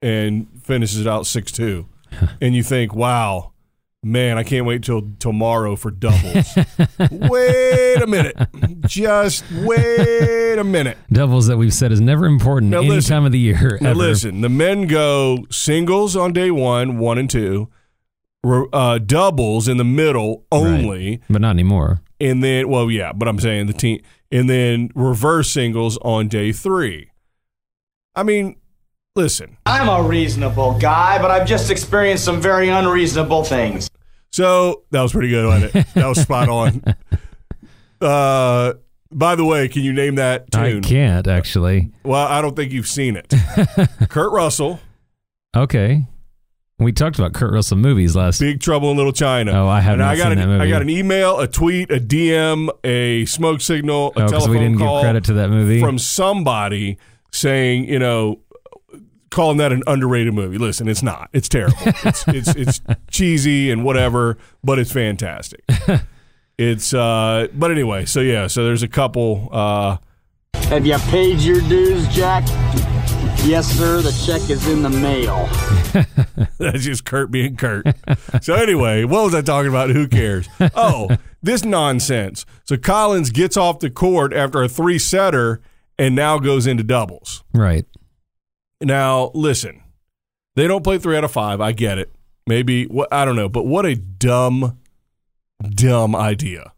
and 0.03 0.47
finishes 0.63 1.01
it 1.01 1.07
out 1.07 1.27
six 1.27 1.51
two. 1.51 1.89
and 2.41 2.55
you 2.55 2.63
think, 2.63 2.95
wow. 2.95 3.53
Man, 4.03 4.39
I 4.39 4.45
can't 4.45 4.67
wait 4.67 4.85
till 4.85 5.03
tomorrow 5.19 5.75
for 5.75 5.91
doubles. 5.91 6.57
wait 7.11 7.97
a 8.01 8.07
minute. 8.07 8.37
Just 8.87 9.45
wait 9.51 10.59
a 10.59 10.63
minute. 10.65 10.97
Doubles 11.11 11.49
that 11.49 11.57
we've 11.57 11.75
said 11.75 11.91
is 11.91 12.01
never 12.01 12.27
important 12.27 12.71
Now 12.71 12.79
any 12.81 12.91
listen. 12.91 13.11
time 13.17 13.25
of 13.25 13.33
the 13.33 13.39
year. 13.39 13.79
Now 13.81 13.91
ever. 13.91 13.99
listen, 13.99 14.43
the 14.43 14.49
men 14.49 14.87
go 14.87 15.39
singles 15.51 16.15
on 16.15 16.33
day 16.33 16.53
one, 16.53 16.99
one 16.99 17.19
and 17.19 17.29
two, 17.29 17.69
uh, 18.73 18.99
doubles 18.99 19.67
in 19.67 19.77
the 19.77 19.85
middle 19.85 20.45
only, 20.53 21.21
but 21.29 21.41
not 21.41 21.51
anymore. 21.51 22.01
and 22.21 22.45
then 22.45 22.69
well, 22.69 22.89
yeah, 22.89 23.13
but 23.13 23.27
I'm 23.27 23.41
saying 23.41 23.67
the 23.67 23.73
team, 23.73 24.03
and 24.31 24.49
then 24.49 24.91
reverse 24.95 25.51
singles 25.51 25.99
on 26.03 26.29
day 26.29 26.53
three. 26.53 27.11
I 28.15 28.23
mean, 28.23 28.55
listen. 29.17 29.57
I'm 29.67 29.89
a 29.89 30.07
reasonable 30.07 30.79
guy, 30.79 31.21
but 31.21 31.31
I've 31.31 31.47
just 31.47 31.71
experienced 31.71 32.25
some 32.25 32.41
very 32.41 32.69
unreasonable 32.69 33.43
things. 33.45 33.91
So 34.31 34.83
that 34.91 35.03
was 35.03 35.13
pretty 35.13 35.31
good, 35.31 35.47
wasn't 35.47 35.75
it? 35.75 35.87
That 35.95 36.07
was 36.07 36.21
spot 36.21 36.49
on. 36.49 36.83
Uh, 37.99 38.75
by 39.11 39.35
the 39.37 39.45
way, 39.45 39.69
can 39.69 39.83
you 39.83 39.93
name 39.93 40.17
that 40.17 40.51
tune? 40.53 40.85
I 40.85 40.87
can't 40.87 41.27
actually. 41.27 41.93
Well, 42.05 42.27
I 42.27 42.43
don't 42.43 42.55
think 42.55 42.73
you've 42.73 42.87
seen 42.89 43.17
it. 43.17 43.33
Kurt 44.11 44.33
Russell, 44.33 44.81
Okay, 45.57 46.05
we 46.79 46.93
talked 46.93 47.19
about 47.19 47.33
Kurt 47.33 47.55
Russell 47.55 47.79
movies 47.79 48.15
last. 48.15 48.41
Big 48.41 48.61
Trouble 48.61 48.91
in 48.91 48.99
Little 48.99 49.13
China. 49.13 49.53
Oh, 49.53 49.67
I 49.69 49.81
haven't. 49.81 50.03
I 50.03 50.17
got 50.17 50.25
seen 50.25 50.33
an, 50.33 50.39
that 50.41 50.47
movie. 50.47 50.65
I 50.65 50.69
got 50.69 50.83
an 50.83 50.91
email, 50.91 51.41
a 51.41 51.49
tweet, 51.49 51.91
a 51.91 51.99
DM, 51.99 52.69
a 52.85 53.25
smoke 53.25 53.63
signal, 53.63 54.09
a 54.09 54.09
Oh, 54.09 54.13
because 54.13 54.31
telephone 54.33 54.51
we 54.51 54.59
didn't 54.59 54.79
call 54.79 54.99
give 54.99 55.05
credit 55.05 55.25
to 55.25 55.33
that 55.35 55.49
movie. 55.49 55.81
from 55.81 55.99
somebody 55.99 56.99
saying, 57.33 57.89
you 57.89 57.99
know, 57.99 58.41
calling 59.31 59.57
that 59.59 59.73
an 59.73 59.83
underrated 59.87 60.35
movie. 60.35 60.59
Listen, 60.59 60.89
it's 60.89 61.03
not. 61.03 61.29
It's 61.33 61.49
terrible. 61.49 61.77
it's, 61.85 62.25
it's 62.29 62.55
it's 62.55 62.81
cheesy 63.11 63.71
and 63.71 63.85
whatever, 63.85 64.37
but 64.65 64.79
it's 64.79 64.93
fantastic. 64.93 65.63
It's 66.59 66.95
uh, 66.95 67.49
but 67.53 67.71
anyway, 67.71 68.07
so 68.07 68.21
yeah, 68.21 68.47
so 68.47 68.65
there's 68.65 68.83
a 68.83 68.89
couple. 68.89 69.51
Uh, 69.53 69.99
Have 70.71 70.87
you 70.87 70.97
paid 71.11 71.41
your 71.41 71.61
dues, 71.61 72.09
Jack? 72.09 72.45
Yes, 73.45 73.67
sir. 73.67 74.01
The 74.01 74.11
check 74.25 74.49
is 74.49 74.67
in 74.67 74.83
the 74.83 74.89
mail. 74.89 75.47
That's 76.59 76.83
just 76.83 77.05
Kurt 77.05 77.31
being 77.31 77.57
Kurt. 77.57 77.87
so 78.43 78.55
anyway, 78.55 79.05
what 79.05 79.25
was 79.25 79.35
I 79.35 79.43
talking 79.43 79.69
about? 79.69 79.91
Who 79.91 80.09
cares? 80.09 80.49
Oh, 80.75 81.11
this 81.43 81.63
nonsense. 81.63 82.47
So 82.65 82.79
Collins 82.79 83.29
gets 83.29 83.59
off 83.59 83.81
the 83.81 83.91
court 83.91 84.33
after 84.33 84.63
a 84.63 84.69
three 84.69 84.99
setter 84.99 85.61
and 85.99 86.15
now 86.17 86.39
goes 86.39 86.67
into 86.67 86.85
doubles. 86.85 87.45
right. 87.53 87.85
Now 88.81 89.31
listen, 89.35 89.83
they 90.55 90.67
don't 90.67 90.85
play 90.85 90.99
three 90.99 91.17
out 91.17 91.25
of 91.25 91.33
five. 91.33 91.61
I 91.61 91.73
get 91.73 91.99
it. 91.99 92.13
Maybe 92.47 92.89
I 93.11 93.25
don't 93.25 93.37
know, 93.37 93.49
but 93.49 93.67
what 93.67 93.87
a 93.87 93.97
dumb, 93.97 94.79
dumb 95.63 96.15
idea. 96.15 96.73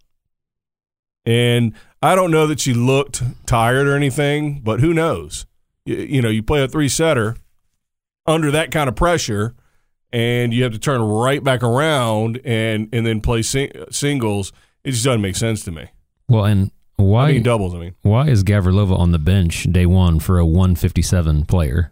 And 1.26 1.75
I 2.02 2.14
don't 2.14 2.31
know 2.31 2.47
that 2.47 2.61
she 2.61 2.73
looked 2.73 3.23
tired 3.47 3.87
or 3.87 3.95
anything, 3.95 4.61
but 4.61 4.81
who 4.81 4.95
knows? 4.95 5.47
You, 5.85 5.97
you 5.97 6.23
know, 6.23 6.31
you 6.31 6.43
play 6.43 6.62
a 6.62 6.69
three 6.69 6.88
setter 6.88 7.37
under 8.26 8.50
that 8.50 8.71
kind 8.71 8.88
of 8.88 8.97
pressure, 8.97 9.55
and 10.11 10.55
you 10.55 10.62
have 10.62 10.73
to 10.73 10.78
turn 10.78 11.02
right 11.02 11.45
back 11.45 11.62
around 11.62 12.40
and 12.45 12.88
and 12.93 13.05
then 13.05 13.21
play 13.21 13.43
sing- 13.43 13.73
singles. 13.90 14.52
It 14.85 14.93
just 14.93 15.05
doesn't 15.05 15.21
make 15.21 15.37
sense 15.37 15.64
to 15.64 15.73
me. 15.73 15.88
Well, 16.28 16.47
and 16.47 16.71
why 16.99 17.28
I 17.28 17.33
mean 17.33 17.43
doubles. 17.43 17.75
I 17.75 17.78
mean, 17.78 17.95
why 18.02 18.28
is 18.28 18.45
Gavrilova 18.45 18.99
on 18.99 19.12
the 19.12 19.19
bench 19.19 19.64
day 19.73 19.87
one 19.87 20.19
for 20.19 20.38
a 20.38 20.45
157 20.45 21.47
player? 21.47 21.90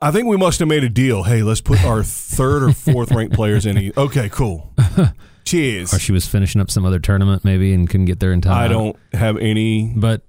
I 0.00 0.10
think 0.10 0.26
we 0.26 0.36
must 0.36 0.58
have 0.58 0.66
made 0.66 0.82
a 0.82 0.88
deal. 0.88 1.22
Hey, 1.22 1.42
let's 1.42 1.60
put 1.60 1.84
our 1.84 2.02
third 2.02 2.64
or 2.64 2.72
fourth 2.72 3.12
ranked 3.12 3.34
players 3.34 3.64
in. 3.64 3.92
Okay, 3.96 4.28
cool. 4.28 4.72
Cheers. 5.44 5.94
Or 5.94 5.98
she 5.98 6.12
was 6.12 6.26
finishing 6.26 6.60
up 6.60 6.70
some 6.70 6.84
other 6.84 6.98
tournament 6.98 7.44
maybe 7.44 7.72
and 7.72 7.88
couldn't 7.88 8.06
get 8.06 8.18
there 8.20 8.32
in 8.32 8.40
time. 8.40 8.56
I 8.56 8.68
don't 8.68 8.96
have 9.12 9.38
any. 9.38 9.92
But 9.94 10.22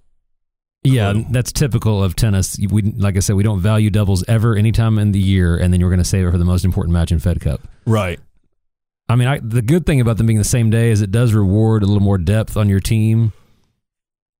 yeah, 0.83 1.11
Clue. 1.13 1.25
that's 1.31 1.51
typical 1.51 2.03
of 2.03 2.15
tennis. 2.15 2.57
We 2.69 2.83
like 2.83 3.17
I 3.17 3.19
said, 3.19 3.35
we 3.35 3.43
don't 3.43 3.59
value 3.59 3.89
doubles 3.89 4.23
ever 4.27 4.55
any 4.55 4.71
time 4.71 4.99
in 4.99 5.11
the 5.11 5.19
year, 5.19 5.57
and 5.57 5.73
then 5.73 5.79
you're 5.79 5.89
going 5.89 5.99
to 5.99 6.05
save 6.05 6.27
it 6.27 6.31
for 6.31 6.37
the 6.37 6.45
most 6.45 6.65
important 6.65 6.93
match 6.93 7.11
in 7.11 7.19
Fed 7.19 7.41
Cup. 7.41 7.61
Right. 7.85 8.19
I 9.09 9.15
mean, 9.15 9.27
I, 9.27 9.39
the 9.39 9.61
good 9.61 9.85
thing 9.85 10.01
about 10.01 10.17
them 10.17 10.27
being 10.27 10.39
the 10.39 10.45
same 10.45 10.69
day 10.69 10.89
is 10.89 11.01
it 11.01 11.11
does 11.11 11.33
reward 11.33 11.83
a 11.83 11.85
little 11.85 12.01
more 12.01 12.17
depth 12.17 12.55
on 12.57 12.69
your 12.69 12.79
team. 12.79 13.33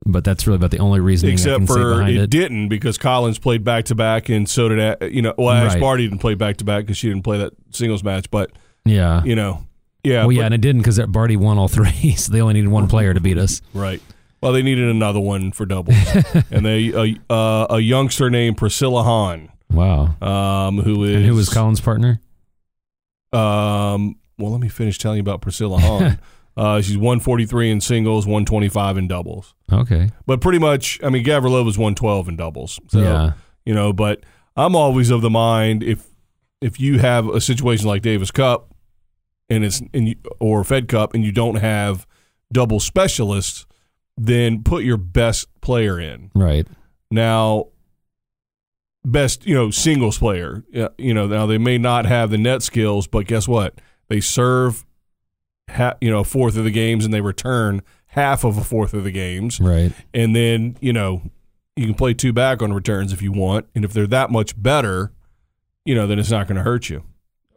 But 0.05 0.23
that's 0.25 0.45
really 0.45 0.57
about 0.57 0.71
the 0.71 0.79
only 0.79 0.99
reasoning 0.99 1.31
I 1.31 1.33
Except 1.35 1.57
can 1.59 1.67
for 1.67 2.01
it, 2.01 2.09
it. 2.17 2.29
didn't 2.29 2.67
because 2.67 2.97
Collins 2.97 3.39
played 3.39 3.63
back 3.63 3.85
to 3.85 3.95
back, 3.95 4.27
and 4.27 4.49
so 4.49 4.67
did 4.67 4.79
A- 5.01 5.09
you 5.09 5.21
know. 5.21 5.33
Well, 5.37 5.49
Ash 5.51 5.73
Right. 5.73 5.79
Barty 5.81 6.03
didn't 6.07 6.19
play 6.19 6.35
back 6.35 6.57
to 6.57 6.65
back 6.65 6.83
because 6.83 6.97
she 6.97 7.07
didn't 7.07 7.23
play 7.23 7.37
that 7.37 7.53
singles 7.71 8.03
match. 8.03 8.29
But 8.29 8.51
yeah. 8.83 9.23
you 9.23 9.35
know, 9.35 9.65
yeah. 10.03 10.25
well, 10.25 10.33
yeah, 10.33 10.43
and 10.43 10.53
it 10.53 10.59
didn't 10.59 10.81
because 10.81 10.99
Barty 11.07 11.37
won 11.37 11.57
all 11.57 11.69
three, 11.69 12.11
so 12.17 12.33
they 12.33 12.41
only 12.41 12.55
needed 12.55 12.69
one 12.69 12.87
player 12.89 13.13
to 13.13 13.21
beat 13.21 13.37
us. 13.37 13.61
Right. 13.73 14.01
Well, 14.41 14.51
they 14.51 14.61
needed 14.61 14.89
another 14.89 15.21
one 15.21 15.53
for 15.53 15.65
doubles, 15.65 15.95
and 16.51 16.65
they 16.65 16.91
a, 16.91 17.33
uh, 17.33 17.67
a 17.69 17.79
youngster 17.79 18.29
named 18.29 18.57
Priscilla 18.57 19.01
Hon, 19.03 19.49
Wow. 19.71 20.15
um, 20.21 20.81
who 20.81 21.05
is 21.05 21.15
And 21.15 21.25
who 21.25 21.33
was 21.35 21.47
Collins' 21.47 21.79
partner? 21.79 22.19
Um, 23.31 24.17
well, 24.37 24.51
let 24.51 24.59
me 24.59 24.67
finish 24.67 24.97
telling 24.97 25.17
you 25.17 25.21
about 25.21 25.41
Priscilla 25.41 25.79
Hon. 25.79 26.19
uh, 26.55 26.81
she's 26.81 26.97
143 26.97 27.71
in 27.71 27.81
singles, 27.81 28.25
125 28.25 28.97
in 28.97 29.07
doubles. 29.07 29.55
Okay. 29.71 30.11
But 30.25 30.41
pretty 30.41 30.59
much, 30.59 30.99
I 31.03 31.09
mean, 31.09 31.25
Gavrilova's 31.25 31.77
112 31.77 32.29
in 32.29 32.35
doubles. 32.35 32.79
So, 32.89 32.99
yeah. 32.99 33.33
you 33.65 33.73
know, 33.73 33.91
but 33.91 34.23
I'm 34.55 34.75
always 34.75 35.09
of 35.09 35.21
the 35.21 35.29
mind 35.29 35.83
if 35.83 36.07
if 36.61 36.79
you 36.79 36.99
have 36.99 37.27
a 37.27 37.41
situation 37.41 37.87
like 37.87 38.01
Davis 38.01 38.31
Cup 38.31 38.73
and 39.49 39.65
it's 39.65 39.81
and 39.93 40.09
you, 40.09 40.15
or 40.39 40.63
Fed 40.63 40.87
Cup 40.87 41.13
and 41.13 41.23
you 41.23 41.31
don't 41.31 41.55
have 41.55 42.07
double 42.51 42.79
specialists, 42.79 43.65
then 44.15 44.63
put 44.63 44.83
your 44.83 44.97
best 44.97 45.47
player 45.61 45.99
in. 45.99 46.31
Right. 46.35 46.67
Now, 47.09 47.67
best 49.03 49.45
you 49.45 49.55
know 49.55 49.71
singles 49.71 50.19
player. 50.19 50.63
You 50.97 51.13
know 51.13 51.27
now 51.27 51.45
they 51.47 51.57
may 51.57 51.77
not 51.77 52.05
have 52.05 52.29
the 52.29 52.37
net 52.37 52.61
skills, 52.61 53.07
but 53.07 53.25
guess 53.25 53.47
what? 53.47 53.81
They 54.07 54.21
serve, 54.21 54.85
ha- 55.69 55.95
you 56.01 56.09
know, 56.09 56.19
a 56.19 56.23
fourth 56.23 56.57
of 56.57 56.63
the 56.63 56.71
games 56.71 57.05
and 57.05 57.13
they 57.13 57.21
return 57.21 57.81
half 58.07 58.43
of 58.43 58.57
a 58.57 58.63
fourth 58.63 58.93
of 58.93 59.03
the 59.03 59.11
games, 59.11 59.59
Right. 59.59 59.91
and 60.13 60.35
then 60.35 60.77
you 60.81 60.93
know 60.93 61.21
you 61.75 61.85
can 61.87 61.95
play 61.95 62.13
two 62.13 62.31
back 62.33 62.61
on 62.61 62.71
returns 62.73 63.11
if 63.13 63.21
you 63.21 63.31
want, 63.31 63.65
and 63.73 63.83
if 63.83 63.91
they're 63.93 64.05
that 64.07 64.29
much 64.29 64.61
better, 64.61 65.11
you 65.85 65.95
know, 65.95 66.05
then 66.05 66.19
it's 66.19 66.29
not 66.29 66.47
going 66.47 66.57
to 66.57 66.63
hurt 66.63 66.89
you, 66.89 67.03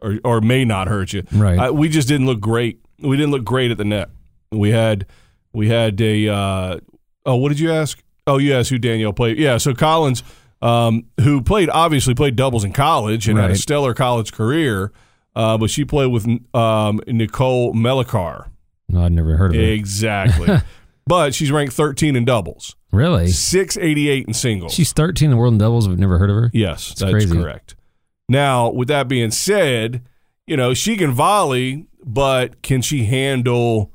or 0.01 0.19
or 0.23 0.41
may 0.41 0.65
not 0.65 0.87
hurt 0.87 1.13
you. 1.13 1.23
Right. 1.31 1.59
I, 1.59 1.71
we 1.71 1.89
just 1.89 2.07
didn't 2.07 2.25
look 2.25 2.39
great. 2.39 2.79
We 2.99 3.15
didn't 3.15 3.31
look 3.31 3.43
great 3.43 3.69
at 3.71 3.77
the 3.77 3.85
net. 3.85 4.09
We 4.51 4.71
had 4.71 5.05
we 5.53 5.69
had 5.69 5.99
a 6.01 6.27
uh, 6.29 6.79
oh, 7.25 7.35
what 7.35 7.49
did 7.49 7.59
you 7.59 7.71
ask? 7.71 8.01
Oh, 8.25 8.37
you 8.39 8.53
asked 8.55 8.69
who 8.71 8.77
Danielle 8.79 9.13
played. 9.13 9.37
Yeah, 9.37 9.57
so 9.57 9.73
Collins, 9.73 10.21
um, 10.61 11.05
who 11.21 11.41
played 11.41 11.69
obviously 11.69 12.13
played 12.15 12.35
doubles 12.35 12.63
in 12.63 12.73
college 12.73 13.27
and 13.29 13.37
had 13.39 13.51
a 13.51 13.55
stellar 13.55 13.93
college 13.93 14.33
career, 14.33 14.91
uh, 15.37 15.57
but 15.57 15.69
she 15.69 15.85
played 15.85 16.07
with 16.11 16.27
um, 16.55 16.99
Nicole 17.07 17.73
Melichar. 17.73 18.49
No, 18.89 19.03
I'd 19.03 19.11
never 19.11 19.37
heard 19.37 19.53
of 19.53 19.61
it. 19.61 19.69
Exactly. 19.73 20.57
but 21.07 21.35
she's 21.35 21.51
ranked 21.51 21.73
13 21.73 22.15
in 22.15 22.25
doubles, 22.25 22.75
Really? 22.91 23.27
688 23.27 24.27
in 24.27 24.33
singles. 24.33 24.73
She's 24.73 24.93
13 24.93 25.27
in 25.27 25.31
the 25.31 25.37
world 25.37 25.53
in 25.53 25.57
doubles. 25.59 25.87
We've 25.87 25.99
never 25.99 26.17
heard 26.17 26.29
of 26.29 26.35
her. 26.37 26.51
Yes, 26.53 26.89
That's 26.89 27.01
that's 27.01 27.11
crazy. 27.11 27.35
correct. 27.37 27.75
Now, 28.27 28.69
with 28.71 28.87
that 28.87 29.07
being 29.07 29.31
said, 29.31 30.03
you 30.47 30.57
know, 30.57 30.73
she 30.73 30.97
can 30.97 31.11
volley, 31.11 31.85
but 32.03 32.61
can 32.61 32.81
she 32.81 33.05
handle, 33.05 33.93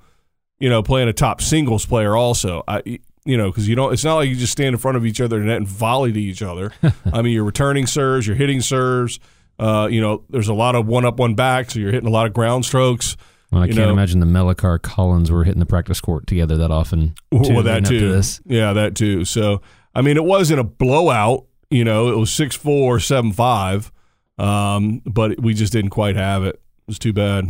you 0.60 0.68
know, 0.70 0.82
playing 0.82 1.08
a 1.08 1.12
top 1.12 1.40
singles 1.42 1.84
player 1.84 2.14
also? 2.14 2.62
I 2.68 3.00
you 3.24 3.36
know, 3.36 3.50
because 3.50 3.68
you 3.68 3.74
don't 3.76 3.92
it's 3.92 4.04
not 4.04 4.16
like 4.16 4.28
you 4.28 4.34
just 4.36 4.52
stand 4.52 4.74
in 4.74 4.78
front 4.78 4.96
of 4.96 5.06
each 5.06 5.20
other 5.20 5.40
and 5.40 5.66
volley 5.66 6.12
to 6.12 6.20
each 6.20 6.42
other. 6.42 6.72
I 7.12 7.22
mean, 7.22 7.32
you're 7.32 7.44
returning 7.44 7.86
serves, 7.86 8.26
you're 8.26 8.36
hitting 8.36 8.60
serves, 8.60 9.18
uh, 9.62 9.86
you 9.86 10.00
know, 10.00 10.24
there's 10.28 10.48
a 10.48 10.54
lot 10.54 10.74
of 10.74 10.86
one 10.86 11.04
up, 11.04 11.18
one 11.18 11.34
back, 11.34 11.70
so 11.70 11.78
you're 11.78 11.92
hitting 11.92 12.08
a 12.08 12.12
lot 12.12 12.26
of 12.26 12.32
ground 12.32 12.64
strokes. 12.64 13.16
Well, 13.52 13.62
I 13.62 13.66
can't 13.66 13.78
know- 13.78 13.90
imagine 13.90 14.20
the 14.20 14.26
Melichar 14.26 14.80
Collins 14.82 15.30
were 15.30 15.44
hitting 15.44 15.60
the 15.60 15.66
practice 15.66 16.00
court 16.00 16.26
together 16.26 16.56
that 16.56 16.70
often. 16.70 17.14
Too, 17.30 17.54
well, 17.54 17.62
that 17.62 17.84
to 17.84 17.98
too. 18.00 18.12
this. 18.12 18.40
Yeah, 18.44 18.72
that 18.72 18.94
too. 18.96 19.24
So, 19.24 19.60
I 19.94 20.02
mean, 20.02 20.16
it 20.16 20.24
wasn't 20.24 20.60
a 20.60 20.64
blowout. 20.64 21.46
You 21.70 21.84
know, 21.84 22.08
it 22.12 22.16
was 22.18 22.32
six 22.32 22.56
four, 22.56 22.98
seven 22.98 23.32
five, 23.32 23.92
um, 24.38 25.00
but 25.06 25.40
we 25.40 25.54
just 25.54 25.72
didn't 25.72 25.90
quite 25.90 26.16
have 26.16 26.44
it. 26.44 26.56
It 26.56 26.88
was 26.88 26.98
too 26.98 27.12
bad. 27.12 27.48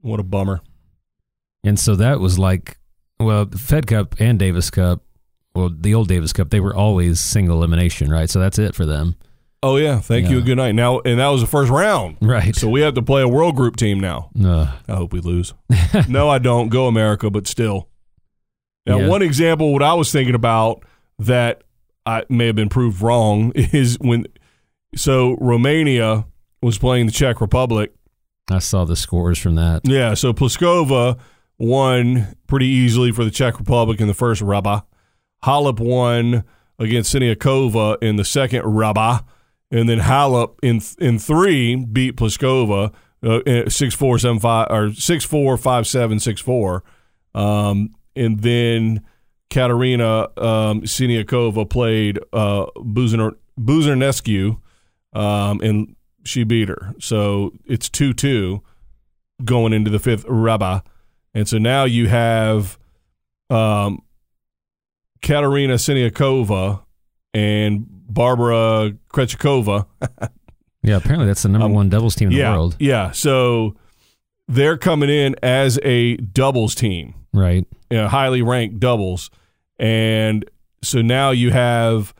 What 0.00 0.20
a 0.20 0.22
bummer. 0.24 0.60
And 1.64 1.78
so 1.78 1.96
that 1.96 2.20
was 2.20 2.38
like, 2.38 2.78
well, 3.18 3.46
the 3.46 3.58
Fed 3.58 3.86
Cup 3.86 4.16
and 4.20 4.38
Davis 4.38 4.70
Cup, 4.70 5.02
well, 5.54 5.70
the 5.70 5.94
old 5.94 6.08
Davis 6.08 6.32
Cup, 6.32 6.50
they 6.50 6.60
were 6.60 6.74
always 6.74 7.20
single 7.20 7.56
elimination, 7.56 8.10
right? 8.10 8.28
So 8.28 8.38
that's 8.38 8.58
it 8.58 8.74
for 8.74 8.84
them. 8.84 9.16
Oh 9.64 9.76
yeah, 9.76 9.98
thank 9.98 10.28
you. 10.28 10.42
Good 10.42 10.56
night. 10.58 10.72
Now, 10.74 11.00
and 11.00 11.18
that 11.18 11.28
was 11.28 11.40
the 11.40 11.46
first 11.46 11.70
round. 11.70 12.18
Right. 12.20 12.54
So 12.54 12.68
we 12.68 12.82
have 12.82 12.94
to 12.94 13.02
play 13.02 13.22
a 13.22 13.28
world 13.28 13.56
group 13.56 13.76
team 13.76 13.98
now. 13.98 14.30
Ugh. 14.44 14.68
I 14.88 14.94
hope 14.94 15.12
we 15.14 15.20
lose. 15.20 15.54
no, 16.08 16.28
I 16.28 16.38
don't. 16.38 16.68
Go 16.68 16.86
America, 16.86 17.30
but 17.30 17.46
still. 17.46 17.88
Now, 18.86 18.98
Yeah. 18.98 19.08
one 19.08 19.22
example, 19.22 19.72
what 19.72 19.82
I 19.82 19.94
was 19.94 20.12
thinking 20.12 20.34
about 20.34 20.84
that 21.18 21.62
I 22.04 22.24
may 22.28 22.46
have 22.46 22.56
been 22.56 22.68
proved 22.68 23.00
wrong 23.00 23.52
is 23.54 23.96
when. 24.00 24.26
So 24.96 25.36
Romania 25.40 26.26
was 26.62 26.76
playing 26.78 27.06
the 27.06 27.12
Czech 27.12 27.40
Republic. 27.40 27.92
I 28.50 28.58
saw 28.58 28.84
the 28.84 28.96
scores 28.96 29.38
from 29.38 29.54
that. 29.54 29.80
Yeah, 29.84 30.12
so 30.12 30.34
Pliskova 30.34 31.18
won 31.58 32.36
pretty 32.46 32.66
easily 32.66 33.12
for 33.12 33.24
the 33.24 33.30
Czech 33.30 33.58
Republic 33.58 33.98
in 34.00 34.08
the 34.08 34.14
first 34.14 34.42
rubber. 34.42 34.82
Halep 35.44 35.80
won 35.80 36.44
against 36.78 37.14
Siniakova 37.14 38.02
in 38.02 38.16
the 38.16 38.24
second 38.24 38.62
rubber, 38.62 39.20
and 39.70 39.88
then 39.88 39.98
Halep 39.98 40.58
in 40.62 40.80
in 40.98 41.18
three 41.18 41.76
beat 41.76 42.16
Pliskova 42.16 42.92
uh, 43.22 43.68
six 43.68 43.94
four 43.94 44.18
seven 44.18 44.38
five 44.38 44.68
or 44.70 44.92
six 44.92 45.24
four 45.24 45.56
five 45.56 45.86
seven 45.86 46.20
six 46.20 46.40
four, 46.40 46.84
um, 47.34 47.94
and 48.14 48.40
then 48.40 49.02
Katerina 49.50 50.28
um, 50.36 50.82
Siniakova 50.82 51.68
played 51.68 52.18
uh, 52.32 52.66
Buzarnescu, 52.76 54.60
um, 55.12 55.60
and 55.60 55.96
she 56.24 56.44
beat 56.44 56.68
her. 56.68 56.94
So 56.98 57.52
it's 57.64 57.88
two 57.88 58.12
two 58.12 58.62
going 59.44 59.72
into 59.72 59.90
the 59.90 59.98
fifth 59.98 60.24
rubber. 60.28 60.82
And 61.34 61.48
so 61.48 61.58
now 61.58 61.84
you 61.84 62.08
have 62.08 62.78
um, 63.50 64.02
Katerina 65.22 65.74
Siniakova 65.74 66.82
and 67.32 67.93
Barbara 68.08 68.92
Krejcikova. 69.12 69.86
Yeah, 70.86 70.96
apparently 70.96 71.26
that's 71.26 71.42
the 71.42 71.48
number 71.48 71.64
Um, 71.64 71.72
one 71.72 71.88
doubles 71.88 72.14
team 72.14 72.28
in 72.28 72.36
yeah, 72.36 72.50
the 72.50 72.56
world. 72.58 72.76
yeah. 72.78 73.10
So 73.12 73.74
they're 74.48 74.76
coming 74.76 75.08
in 75.08 75.34
as 75.42 75.78
a 75.82 76.16
doubles 76.18 76.74
team, 76.74 77.14
Right. 77.32 77.66
you 77.88 77.96
know, 77.96 78.06
highly 78.06 78.42
ranked 78.42 78.80
doubles, 78.80 79.30
and 79.78 80.44
so 80.82 81.00
now 81.00 81.30
you 81.30 81.52
have 81.52 82.12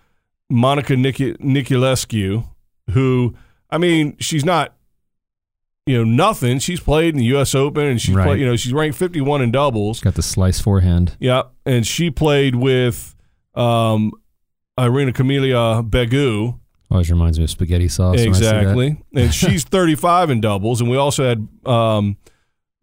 Monica 0.48 0.96
Nik- 0.96 1.38
Niculescu, 1.40 2.46
who 2.92 3.34
I 3.68 3.76
mean, 3.76 4.16
she's 4.18 4.46
not. 4.46 4.74
You 5.84 5.98
know 5.98 6.04
nothing. 6.04 6.58
She's 6.60 6.80
played 6.80 7.12
in 7.12 7.18
the 7.18 7.26
U.S. 7.26 7.54
Open, 7.54 7.84
and 7.84 8.00
she's 8.00 8.14
Right. 8.14 8.24
played. 8.28 8.40
You 8.40 8.46
know 8.46 8.56
she's 8.56 8.72
ranked 8.72 8.96
51 8.96 9.42
in 9.42 9.50
doubles. 9.50 10.00
Got 10.00 10.14
the 10.14 10.22
slice 10.22 10.58
forehand. 10.58 11.18
Yeah, 11.20 11.42
and 11.66 11.86
she 11.86 12.10
played 12.10 12.54
with 12.54 13.14
um, 13.54 14.12
Irina 14.78 15.12
Camelia 15.12 15.82
Begu. 15.82 16.58
Always 16.90 17.10
reminds 17.10 17.38
me 17.38 17.44
of 17.44 17.50
spaghetti 17.50 17.88
sauce. 17.88 18.16
when 18.16 18.28
I 18.28 18.32
see 18.32 18.44
that. 18.44 18.56
exactly, 18.56 19.02
and 19.14 19.34
she's 19.34 19.64
35 19.64 20.30
in 20.30 20.40
doubles. 20.40 20.80
And 20.80 20.90
we 20.90 20.96
also 20.96 21.26
had 21.26 21.48
um, 21.66 22.16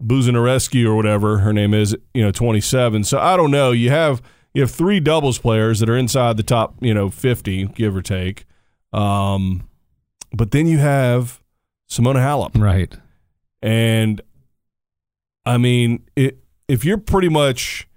Buzinarescu 0.03 0.85
or 0.85 0.95
whatever 0.95 1.39
her 1.39 1.53
name 1.53 1.73
is, 1.73 1.95
you 2.13 2.23
know, 2.23 2.31
27. 2.31 3.03
So 3.03 3.19
I 3.19 3.37
don't 3.37 3.51
know. 3.51 3.71
You 3.71 3.89
have 3.89 4.21
you 4.53 4.61
have 4.61 4.71
three 4.71 4.99
doubles 4.99 5.37
players 5.37 5.79
that 5.79 5.89
are 5.89 5.97
inside 5.97 6.37
the 6.37 6.43
top, 6.43 6.75
you 6.81 6.93
know, 6.93 7.09
50, 7.09 7.67
give 7.67 7.95
or 7.95 8.01
take. 8.01 8.45
Um, 8.91 9.67
but 10.33 10.51
then 10.51 10.67
you 10.67 10.79
have 10.79 11.41
Simona 11.89 12.17
Halep. 12.17 12.61
Right. 12.61 12.93
And 13.61 14.21
I 15.45 15.57
mean, 15.57 16.03
it, 16.15 16.39
if 16.67 16.83
you're 16.83 16.97
pretty 16.97 17.29
much, 17.29 17.87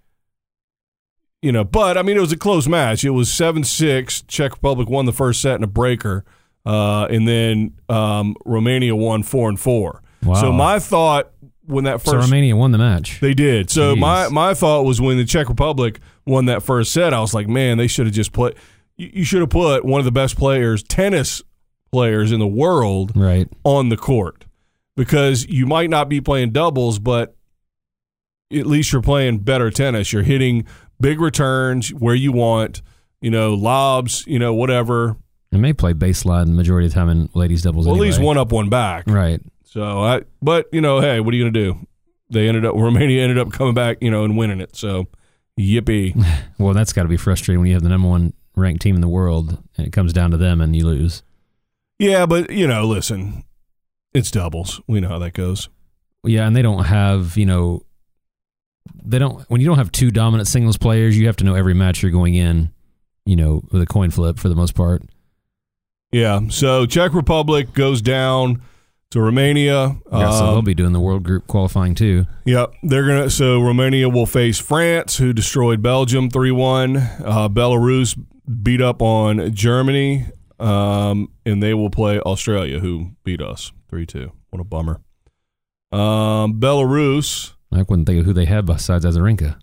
you 1.45 1.53
know, 1.53 1.63
but 1.63 1.99
I 1.99 2.03
mean, 2.03 2.17
it 2.17 2.21
was 2.21 2.33
a 2.33 2.39
close 2.39 2.67
match. 2.67 3.05
It 3.05 3.11
was 3.11 3.33
7 3.33 3.65
6. 3.65 4.23
Czech 4.23 4.53
Republic 4.53 4.89
won 4.89 5.05
the 5.05 5.13
first 5.13 5.43
set 5.43 5.57
in 5.57 5.63
a 5.63 5.67
breaker. 5.67 6.25
Uh, 6.65 7.05
and 7.11 7.29
then 7.29 7.75
um, 7.91 8.35
Romania 8.47 8.97
won 8.97 9.23
4 9.23 9.51
and 9.51 9.61
4. 9.61 10.03
Wow. 10.23 10.35
So 10.35 10.53
my 10.53 10.79
thought 10.79 11.33
when 11.67 11.85
that 11.85 12.01
first 12.01 12.13
So 12.13 12.17
Romania 12.17 12.57
won 12.57 12.73
the 12.73 12.79
match. 12.79 13.21
they 13.21 13.35
did. 13.35 13.69
So 13.69 13.95
Jeez. 13.95 13.99
my 13.99 14.29
my 14.29 14.55
thought 14.55 14.87
was 14.87 15.03
when 15.03 15.19
the 15.19 15.27
Czech 15.27 15.51
Republic 15.51 16.01
won 16.27 16.47
that 16.47 16.63
first 16.63 16.93
set, 16.93 17.13
I 17.13 17.21
was 17.21 17.35
like, 17.35 17.47
man, 17.47 17.77
they 17.77 17.89
should 17.89 18.07
have 18.07 18.15
just 18.15 18.33
put. 18.33 18.57
You, 18.97 19.11
you 19.13 19.25
should 19.25 19.41
have 19.41 19.51
put 19.51 19.85
one 19.85 19.99
of 19.99 20.07
the 20.07 20.13
best 20.13 20.39
players, 20.39 20.83
tennis 20.83 21.43
players 21.93 22.33
in 22.33 22.41
the 22.41 22.47
world, 22.47 23.13
right. 23.15 23.49
on 23.65 23.91
the 23.91 23.99
court 23.99 24.47
because 24.97 25.47
you 25.47 25.67
might 25.67 25.91
not 25.91 26.09
be 26.09 26.23
playing 26.23 26.53
doubles, 26.53 26.99
but 26.99 27.37
at 28.53 28.67
least 28.67 28.93
you're 28.93 29.03
playing 29.03 29.39
better 29.39 29.71
tennis. 29.71 30.13
You're 30.13 30.23
hitting 30.23 30.67
big 31.01 31.21
returns 31.21 31.93
where 31.93 32.15
you 32.15 32.33
want, 32.33 32.83
you 33.21 33.31
know, 33.31 33.55
lobs, 33.55 34.25
you 34.27 34.39
know, 34.39 34.55
whatever. 34.55 35.17
And 35.53 35.63
may 35.63 35.73
play 35.73 35.93
baseline 35.93 36.47
the 36.47 36.53
majority 36.53 36.87
of 36.87 36.93
the 36.93 36.99
time 36.99 37.09
in 37.09 37.29
ladies 37.35 37.63
doubles. 37.63 37.87
Well, 37.87 37.95
anyway. 37.95 38.09
at 38.09 38.11
least 38.13 38.23
one 38.23 38.39
up, 38.39 38.53
one 38.53 38.69
back. 38.69 39.05
Right. 39.07 39.41
So 39.65 40.01
I, 40.01 40.23
but 40.43 40.69
you 40.73 40.81
know, 40.81 41.01
hey, 41.01 41.21
what 41.21 41.33
are 41.35 41.37
you 41.37 41.45
gonna 41.45 41.53
do? 41.53 41.87
They 42.31 42.49
ended 42.49 42.65
up 42.65 42.75
Romania 42.77 43.23
ended 43.23 43.39
up 43.39 43.53
coming 43.53 43.75
back, 43.75 43.99
you 44.01 44.11
know, 44.11 44.25
and 44.25 44.37
winning 44.37 44.61
it. 44.61 44.77
So 44.77 45.07
yippee. 45.59 46.15
Well, 46.59 46.73
that's 46.73 46.93
got 46.93 47.03
to 47.03 47.09
be 47.09 47.17
frustrating 47.17 47.59
when 47.59 47.67
you 47.69 47.75
have 47.75 47.83
the 47.83 47.89
number 47.89 48.09
one 48.09 48.33
ranked 48.55 48.81
team 48.81 48.95
in 48.95 49.01
the 49.01 49.09
world 49.09 49.59
and 49.77 49.87
it 49.87 49.93
comes 49.93 50.13
down 50.13 50.31
to 50.31 50.37
them 50.37 50.61
and 50.61 50.75
you 50.75 50.87
lose. 50.87 51.25
yeah, 51.99 52.27
but 52.27 52.51
you 52.51 52.69
know, 52.69 52.85
listen, 52.85 53.43
it's 54.15 54.31
doubles. 54.31 54.81
We 54.87 55.01
know 55.01 55.09
how 55.09 55.19
that 55.19 55.35
goes. 55.35 55.69
Yeah, 56.23 56.47
and 56.47 56.55
they 56.57 56.63
don't 56.63 56.85
have, 56.85 57.37
you 57.37 57.45
know, 57.45 57.83
they 59.05 59.19
don't, 59.19 59.49
when 59.51 59.61
you 59.61 59.67
don't 59.67 59.79
have 59.79 59.93
two 59.93 60.11
dominant 60.11 60.49
singles 60.49 60.77
players, 60.77 61.17
you 61.17 61.27
have 61.27 61.37
to 61.37 61.45
know 61.45 61.55
every 61.55 61.75
match 61.75 62.03
you're 62.03 62.11
going 62.13 62.35
in, 62.35 62.71
you 63.25 63.37
know, 63.37 63.63
with 63.71 63.83
a 63.83 63.87
coin 63.87 64.11
flip 64.11 64.39
for 64.39 64.49
the 64.49 64.55
most 64.55 64.75
part. 64.75 65.03
Yeah. 66.13 66.41
So 66.49 66.87
Czech 66.87 67.13
Republic 67.15 67.73
goes 67.73 68.01
down 68.03 68.63
to 69.11 69.21
Romania. 69.21 69.97
Yeah, 70.13 70.31
so 70.31 70.47
they'll 70.47 70.59
Um, 70.59 70.65
be 70.65 70.75
doing 70.75 70.93
the 70.93 71.01
world 71.01 71.23
group 71.23 71.47
qualifying 71.47 71.95
too. 71.95 72.27
Yep, 72.47 72.73
they're 72.83 73.07
gonna. 73.07 73.31
So 73.31 73.61
Romania 73.61 74.09
will 74.09 74.27
face 74.27 74.59
France, 74.59 75.17
who 75.19 75.33
destroyed 75.33 75.83
Belgium 75.83 76.31
three 76.31 76.51
one. 76.51 76.97
Uh, 76.97 77.49
Belarus 77.49 78.19
beat 78.63 78.81
up 78.81 79.01
on 79.03 79.55
Germany, 79.55 80.27
um, 80.59 81.29
and 81.47 81.63
they 81.63 81.75
will 81.75 81.91
play 81.91 82.19
Australia, 82.21 82.81
who 82.81 83.11
beat 83.25 83.41
us 83.41 83.73
three 83.89 84.05
two. 84.07 84.33
What 84.51 84.61
a 84.61 84.65
bummer. 84.65 85.01
Um, 85.93 86.61
Belarus. 86.61 87.53
I 87.75 87.85
couldn't 87.85 88.05
think 88.07 88.21
of 88.21 88.27
who 88.27 88.33
they 88.33 88.45
had 88.45 88.67
besides 88.67 89.05
Azarenka. 89.05 89.59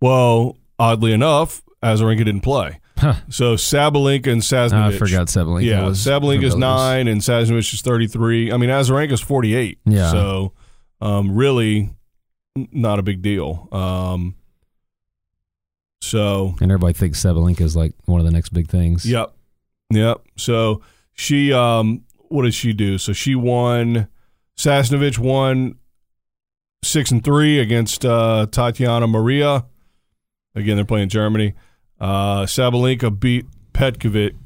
Well, 0.00 0.56
oddly 0.78 1.12
enough, 1.12 1.62
Azarenka 1.82 2.18
didn't 2.18 2.40
play. 2.42 2.80
Huh. 2.96 3.14
So 3.28 3.54
Sabalenka 3.56 4.28
and 4.32 4.40
Sasnovich. 4.42 4.94
I 4.94 4.98
forgot 4.98 5.26
Sabalenka. 5.26 5.64
Yeah, 5.64 5.84
was 5.86 6.02
from 6.04 6.22
Belarus. 6.22 6.58
nine 6.58 7.08
and 7.08 7.20
Sasnovich 7.20 7.74
is 7.74 7.82
thirty 7.82 8.06
three. 8.06 8.52
I 8.52 8.56
mean, 8.56 8.70
Azarenka 8.70 9.12
is 9.12 9.20
forty 9.20 9.54
eight. 9.54 9.78
Yeah. 9.84 10.10
So, 10.12 10.52
um, 11.00 11.34
really, 11.34 11.90
not 12.54 12.98
a 12.98 13.02
big 13.02 13.20
deal. 13.20 13.68
Um, 13.72 14.36
so 16.00 16.54
And 16.60 16.70
everybody 16.70 16.92
thinks 16.92 17.22
Sabalenka 17.22 17.62
is 17.62 17.74
like 17.74 17.94
one 18.04 18.20
of 18.20 18.26
the 18.26 18.32
next 18.32 18.50
big 18.50 18.68
things. 18.68 19.04
yep, 19.08 19.34
yep. 19.90 20.20
So 20.36 20.82
she, 21.14 21.52
um, 21.52 22.04
what 22.28 22.42
did 22.42 22.54
she 22.54 22.72
do? 22.72 22.98
So 22.98 23.12
she 23.12 23.34
won. 23.34 24.08
Sasnovich 24.56 25.18
won 25.18 25.76
six 26.84 27.10
and 27.10 27.24
three 27.24 27.58
against 27.58 28.04
uh, 28.04 28.46
Tatiana 28.50 29.06
Maria. 29.06 29.64
Again, 30.54 30.76
they're 30.76 30.84
playing 30.84 31.08
Germany. 31.08 31.54
Uh, 32.00 32.42
Sabalenka 32.42 33.18
beat 33.18 33.46
Petkovic 33.72 34.36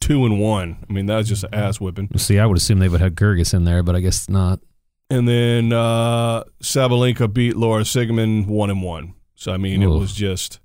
two 0.00 0.24
and 0.24 0.40
one. 0.40 0.84
I 0.88 0.92
mean, 0.92 1.06
that 1.06 1.16
was 1.16 1.28
just 1.28 1.44
an 1.44 1.54
ass 1.54 1.80
whipping. 1.80 2.08
See, 2.16 2.38
I 2.38 2.46
would 2.46 2.56
assume 2.56 2.78
they 2.78 2.88
would 2.88 3.00
have 3.00 3.12
Goerges 3.12 3.52
in 3.52 3.64
there, 3.64 3.82
but 3.82 3.94
I 3.94 4.00
guess 4.00 4.28
not. 4.28 4.60
And 5.10 5.26
then 5.26 5.72
uh, 5.72 6.44
Sabalenka 6.62 7.32
beat 7.32 7.56
Laura 7.56 7.82
Siegemund 7.82 8.46
one 8.46 8.70
and 8.70 8.82
one. 8.82 9.14
So 9.34 9.52
I 9.52 9.56
mean, 9.56 9.82
it 9.82 9.86
was 9.86 10.12
just, 10.12 10.60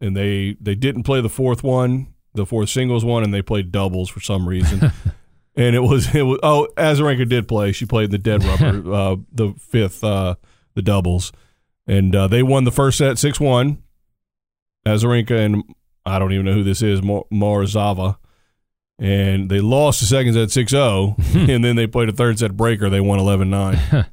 and 0.00 0.16
they 0.16 0.56
they 0.60 0.74
didn't 0.74 1.04
play 1.04 1.20
the 1.20 1.28
fourth 1.28 1.62
one, 1.62 2.14
the 2.34 2.44
fourth 2.44 2.70
singles 2.70 3.04
one, 3.04 3.22
and 3.22 3.32
they 3.32 3.42
played 3.42 3.70
doubles 3.70 4.10
for 4.10 4.20
some 4.20 4.48
reason. 4.48 4.92
and 5.58 5.76
it 5.76 5.80
was 5.80 6.14
it 6.14 6.22
was 6.22 6.38
oh 6.42 6.68
Azarenka 6.78 7.28
did 7.28 7.46
play. 7.46 7.72
She 7.72 7.84
played 7.84 8.10
the 8.10 8.18
dead 8.18 8.42
rubber, 8.44 8.92
uh, 8.94 9.16
the 9.30 9.52
fifth, 9.58 10.02
uh, 10.02 10.36
the 10.74 10.82
doubles, 10.82 11.32
and 11.86 12.16
uh, 12.16 12.28
they 12.28 12.42
won 12.42 12.64
the 12.64 12.72
first 12.72 12.96
set 12.96 13.18
six 13.18 13.38
one. 13.38 13.82
Azarenka 14.86 15.32
and 15.32 15.64
I 16.06 16.18
don't 16.18 16.32
even 16.32 16.46
know 16.46 16.54
who 16.54 16.64
this 16.64 16.82
is, 16.82 17.02
Mor- 17.02 17.26
Morozova. 17.30 18.16
And 18.98 19.48
they 19.48 19.60
lost 19.60 20.00
the 20.00 20.06
second 20.06 20.34
set 20.34 20.50
6 20.50 20.70
0, 20.72 21.14
and 21.34 21.64
then 21.64 21.76
they 21.76 21.86
played 21.86 22.08
a 22.08 22.12
third 22.12 22.38
set 22.38 22.56
breaker. 22.56 22.90
They 22.90 23.00
won 23.00 23.20
11 23.20 23.48
9. 23.48 23.78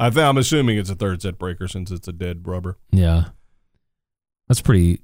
I 0.00 0.08
th- 0.08 0.24
I'm 0.24 0.38
assuming 0.38 0.78
it's 0.78 0.88
a 0.88 0.94
third 0.94 1.20
set 1.20 1.38
breaker 1.38 1.68
since 1.68 1.90
it's 1.90 2.08
a 2.08 2.12
dead 2.12 2.46
rubber. 2.46 2.78
Yeah. 2.90 3.30
That's 4.48 4.62
pretty 4.62 5.02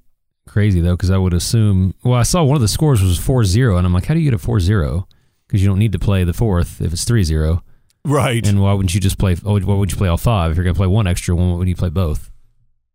crazy, 0.48 0.80
though, 0.80 0.96
because 0.96 1.11
I 1.11 1.18
would 1.18 1.35
assume. 1.35 1.94
Well, 2.02 2.14
I 2.18 2.22
saw 2.22 2.44
one 2.44 2.56
of 2.56 2.62
the 2.62 2.68
scores 2.68 3.02
was 3.02 3.18
4 3.18 3.44
0, 3.44 3.76
and 3.76 3.87
I'm 3.87 3.92
like, 3.92 4.06
how 4.06 4.14
do 4.14 4.20
you 4.20 4.30
get 4.30 4.35
a 4.35 4.42
4 4.42 4.59
0? 4.59 5.06
Because 5.46 5.62
you 5.62 5.68
don't 5.68 5.78
need 5.78 5.92
to 5.92 5.98
play 5.98 6.24
the 6.24 6.32
fourth 6.32 6.80
if 6.80 6.92
it's 6.92 7.04
3 7.04 7.22
0. 7.24 7.62
Right. 8.04 8.46
And 8.46 8.62
why 8.62 8.72
wouldn't 8.72 8.94
you 8.94 9.00
just 9.00 9.18
play? 9.18 9.37
Oh, 9.44 9.59
why 9.61 9.74
would 9.74 9.90
you 9.90 9.96
play 9.96 10.09
all 10.09 10.16
five? 10.16 10.50
If 10.50 10.56
you're 10.56 10.64
going 10.64 10.74
to 10.74 10.78
play 10.78 10.87
one 10.87 11.06
extra 11.06 11.35
one, 11.35 11.50
why 11.50 11.56
would 11.56 11.68
you 11.68 11.74
play 11.76 11.88
both? 11.88 12.30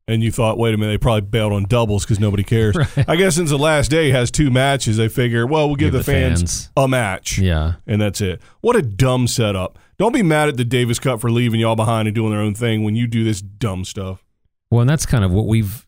And 0.07 0.23
you 0.23 0.31
thought, 0.31 0.57
wait 0.57 0.73
a 0.73 0.77
minute, 0.77 0.93
they 0.93 0.97
probably 0.97 1.21
bailed 1.21 1.53
on 1.53 1.63
doubles 1.65 2.03
because 2.03 2.19
nobody 2.19 2.43
cares. 2.43 2.75
Right. 2.77 3.05
I 3.09 3.15
guess 3.15 3.35
since 3.35 3.49
the 3.49 3.57
last 3.57 3.91
day 3.91 4.09
has 4.09 4.31
two 4.31 4.49
matches, 4.49 4.97
they 4.97 5.07
figure, 5.07 5.45
well, 5.45 5.67
we'll 5.67 5.75
give, 5.75 5.87
Give 5.87 5.93
the, 5.93 5.97
the 5.99 6.03
fans, 6.03 6.39
fans. 6.41 6.69
a 6.75 6.87
match. 6.87 7.37
Yeah. 7.37 7.73
And 7.87 8.01
that's 8.01 8.19
it. 8.19 8.41
What 8.61 8.75
a 8.75 8.81
dumb 8.81 9.27
setup. 9.27 9.77
Don't 9.97 10.11
be 10.13 10.23
mad 10.23 10.49
at 10.49 10.57
the 10.57 10.65
Davis 10.65 10.97
Cup 10.99 11.21
for 11.21 11.29
leaving 11.31 11.59
y'all 11.59 11.75
behind 11.75 12.07
and 12.07 12.15
doing 12.15 12.31
their 12.31 12.41
own 12.41 12.55
thing 12.55 12.83
when 12.83 12.95
you 12.95 13.05
do 13.07 13.23
this 13.23 13.41
dumb 13.41 13.85
stuff. 13.85 14.25
Well, 14.69 14.81
and 14.81 14.89
that's 14.89 15.05
kind 15.05 15.23
of 15.23 15.31
what 15.31 15.45
we've 15.45 15.85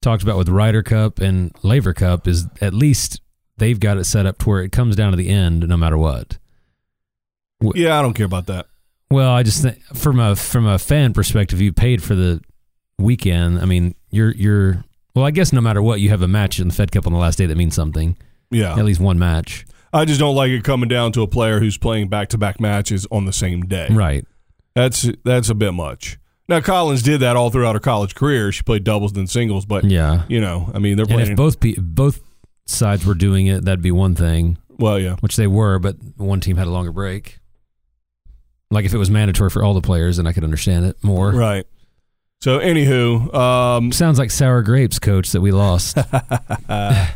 talked 0.00 0.22
about 0.22 0.36
with 0.38 0.48
Ryder 0.48 0.82
Cup 0.82 1.18
and 1.18 1.50
Laver 1.62 1.92
Cup 1.92 2.28
is 2.28 2.46
at 2.60 2.72
least 2.72 3.20
they've 3.58 3.78
got 3.78 3.98
it 3.98 4.04
set 4.04 4.26
up 4.26 4.38
to 4.38 4.48
where 4.48 4.62
it 4.62 4.72
comes 4.72 4.96
down 4.96 5.10
to 5.12 5.16
the 5.16 5.28
end 5.28 5.66
no 5.68 5.76
matter 5.76 5.98
what. 5.98 6.38
Yeah, 7.74 7.98
I 7.98 8.02
don't 8.02 8.14
care 8.14 8.26
about 8.26 8.46
that. 8.46 8.66
Well, 9.10 9.30
I 9.32 9.42
just 9.42 9.62
think 9.62 9.80
from 9.94 10.20
a 10.20 10.36
from 10.36 10.66
a 10.66 10.78
fan 10.78 11.12
perspective, 11.12 11.60
you 11.60 11.72
paid 11.72 12.02
for 12.02 12.14
the 12.14 12.40
weekend. 12.98 13.58
I 13.60 13.64
mean, 13.64 13.94
you're 14.10 14.32
you're 14.32 14.84
well, 15.14 15.24
I 15.24 15.30
guess 15.30 15.52
no 15.52 15.60
matter 15.60 15.82
what, 15.82 16.00
you 16.00 16.10
have 16.10 16.22
a 16.22 16.28
match 16.28 16.60
in 16.60 16.68
the 16.68 16.74
Fed 16.74 16.92
Cup 16.92 17.06
on 17.06 17.12
the 17.12 17.18
last 17.18 17.38
day 17.38 17.46
that 17.46 17.56
means 17.56 17.74
something. 17.74 18.16
Yeah. 18.50 18.78
At 18.78 18.84
least 18.84 19.00
one 19.00 19.18
match. 19.18 19.66
I 19.92 20.04
just 20.04 20.20
don't 20.20 20.34
like 20.36 20.50
it 20.50 20.62
coming 20.64 20.88
down 20.88 21.12
to 21.12 21.22
a 21.22 21.26
player 21.26 21.60
who's 21.60 21.78
playing 21.78 22.08
back 22.08 22.28
to 22.28 22.38
back 22.38 22.60
matches 22.60 23.06
on 23.10 23.24
the 23.24 23.32
same 23.32 23.62
day. 23.62 23.88
Right. 23.90 24.24
That's 24.74 25.10
that's 25.24 25.48
a 25.48 25.54
bit 25.54 25.72
much. 25.72 26.18
Now 26.48 26.60
Collins 26.60 27.02
did 27.02 27.20
that 27.20 27.36
all 27.36 27.50
throughout 27.50 27.74
her 27.74 27.80
college 27.80 28.14
career. 28.14 28.52
She 28.52 28.62
played 28.62 28.84
doubles 28.84 29.14
then 29.14 29.26
singles, 29.26 29.66
but 29.66 29.84
Yeah. 29.84 30.24
you 30.28 30.40
know, 30.40 30.70
I 30.74 30.78
mean, 30.78 30.96
they're 30.96 31.04
And 31.04 31.14
playing. 31.14 31.30
if 31.32 31.36
both 31.36 31.58
both 31.78 32.20
sides 32.68 33.04
were 33.04 33.14
doing 33.14 33.46
it, 33.46 33.64
that'd 33.64 33.82
be 33.82 33.90
one 33.92 34.14
thing, 34.14 34.58
well, 34.78 34.98
yeah, 34.98 35.16
which 35.20 35.36
they 35.36 35.46
were, 35.46 35.78
but 35.78 35.96
one 36.16 36.40
team 36.40 36.56
had 36.56 36.66
a 36.66 36.70
longer 36.70 36.92
break. 36.92 37.38
Like 38.70 38.84
if 38.84 38.92
it 38.92 38.98
was 38.98 39.10
mandatory 39.10 39.50
for 39.50 39.62
all 39.64 39.74
the 39.74 39.80
players, 39.80 40.18
then 40.18 40.26
I 40.26 40.32
could 40.32 40.44
understand 40.44 40.84
it 40.86 41.02
more. 41.02 41.30
right. 41.32 41.66
So, 42.40 42.60
anywho, 42.60 43.34
um, 43.34 43.90
Sounds 43.90 44.16
like 44.16 44.30
sour 44.30 44.62
grapes, 44.62 45.00
coach, 45.00 45.32
that 45.32 45.40
we 45.40 45.50
lost. 45.50 45.98
uh, 46.68 47.06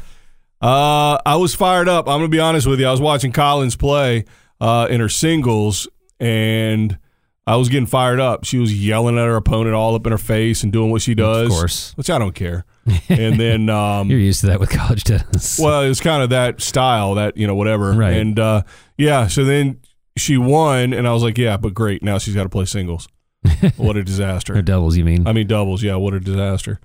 I 0.61 1.37
was 1.37 1.55
fired 1.55 1.88
up. 1.88 2.09
I'm 2.09 2.19
gonna 2.19 2.29
be 2.29 2.41
honest 2.41 2.67
with 2.67 2.81
you. 2.81 2.87
I 2.87 2.91
was 2.91 3.01
watching 3.01 3.31
Collins 3.31 3.77
play 3.77 4.25
uh, 4.61 4.88
in 4.91 5.01
her 5.01 5.09
singles, 5.09 5.87
and 6.19 6.99
I 7.47 7.57
was 7.57 7.69
getting 7.69 7.87
fired 7.87 8.19
up. 8.21 8.45
She 8.45 8.59
was 8.59 8.75
yelling 8.85 9.17
at 9.19 9.27
her 9.27 9.37
opponent 9.37 9.75
all 9.75 9.95
up 9.95 10.07
in 10.07 10.12
her 10.12 10.19
face 10.19 10.62
and 10.62 10.73
doing 10.73 10.91
what 10.91 11.03
she 11.03 11.15
does, 11.15 11.47
of 11.47 11.53
course. 11.53 11.93
which 11.97 12.11
I 12.11 12.19
don't 12.19 12.35
care. 12.35 12.65
And 13.09 13.38
then, 13.38 13.68
um, 13.68 14.11
You're 14.11 14.18
used 14.18 14.40
to 14.40 14.49
that 14.49 14.59
with 14.61 14.71
college 14.71 15.05
tennis. 15.05 15.59
Well, 15.59 15.83
it 15.83 15.88
was 15.88 16.01
kind 16.01 16.23
of 16.23 16.31
that 16.31 16.61
style, 16.61 17.14
that 17.14 17.37
you 17.37 17.47
know, 17.47 17.55
whatever. 17.55 17.92
Right. 17.92 18.16
And 18.16 18.38
uh, 18.38 18.62
yeah, 18.97 19.27
so 19.29 19.45
then 19.45 19.81
she 20.16 20.37
won, 20.37 20.92
and 20.92 21.07
I 21.07 21.12
was 21.12 21.23
like, 21.23 21.38
yeah, 21.38 21.57
but 21.57 21.75
great. 21.75 22.03
Now 22.03 22.18
she's 22.18 22.35
got 22.35 22.42
to 22.42 22.49
play 22.49 22.64
singles. 22.64 23.09
what 23.77 23.97
a 23.97 24.01
or 24.01 24.03
disaster. 24.03 24.61
doubles, 24.62 24.97
you 24.97 25.05
mean? 25.05 25.27
I 25.27 25.33
mean 25.33 25.47
doubles. 25.47 25.83
Yeah, 25.83 25.97
what 25.97 26.14
a 26.14 26.21
disaster. 26.21 26.81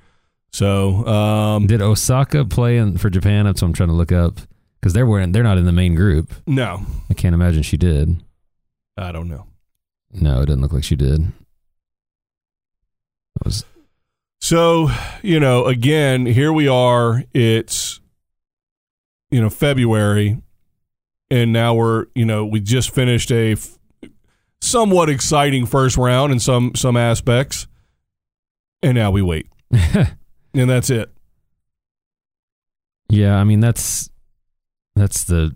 So 0.52 1.06
um, 1.06 1.68
Did 1.68 1.82
Osaka 1.82 2.46
play 2.46 2.78
in, 2.78 2.98
for 2.98 3.10
Japan? 3.10 3.46
That's 3.46 3.62
what 3.62 3.68
I'm 3.68 3.74
trying 3.74 3.90
to 3.90 3.96
look 3.96 4.12
up 4.12 4.40
because 4.80 4.94
they're 4.94 5.06
wearing, 5.06 5.32
they're 5.32 5.44
not 5.44 5.58
in 5.58 5.66
the 5.66 5.72
main 5.72 5.96
group. 5.96 6.34
no, 6.46 6.86
I 7.10 7.14
can't 7.14 7.36
imagine 7.36 7.64
she 7.64 7.78
did. 7.78 8.24
I 8.98 9.12
don't 9.12 9.28
know. 9.28 9.46
No, 10.12 10.42
it 10.42 10.46
doesn't 10.46 10.62
look 10.62 10.74
like 10.74 10.84
she 10.84 10.96
did. 10.96 11.22
That 13.36 13.46
was 13.46 13.66
So 14.39 14.89
you 15.23 15.39
know, 15.39 15.65
again, 15.65 16.26
here 16.26 16.54
we 16.54 16.67
are. 16.67 17.23
It's 17.34 18.00
you 19.32 19.41
know 19.41 19.50
February, 19.50 20.41
and 21.30 21.52
now 21.52 21.73
we're 21.73 22.06
you 22.15 22.26
know 22.26 22.45
we 22.45 22.60
just 22.60 22.91
finished 22.93 23.32
a 23.32 23.54
f- 23.54 23.78
somewhat 24.62 25.10
exciting 25.10 25.65
first 25.65 25.97
round 25.97 26.32
in 26.32 26.39
some 26.39 26.73
some 26.76 26.95
aspects, 26.95 27.67
and 28.82 28.95
now 28.95 29.12
we 29.12 29.21
wait, 29.21 29.47
and 29.71 30.69
that's 30.69 30.89
it. 30.89 31.12
yeah. 33.10 33.36
I 33.36 33.43
mean, 33.43 33.60
that's 33.60 34.10
that's 34.95 35.23
the 35.26 35.56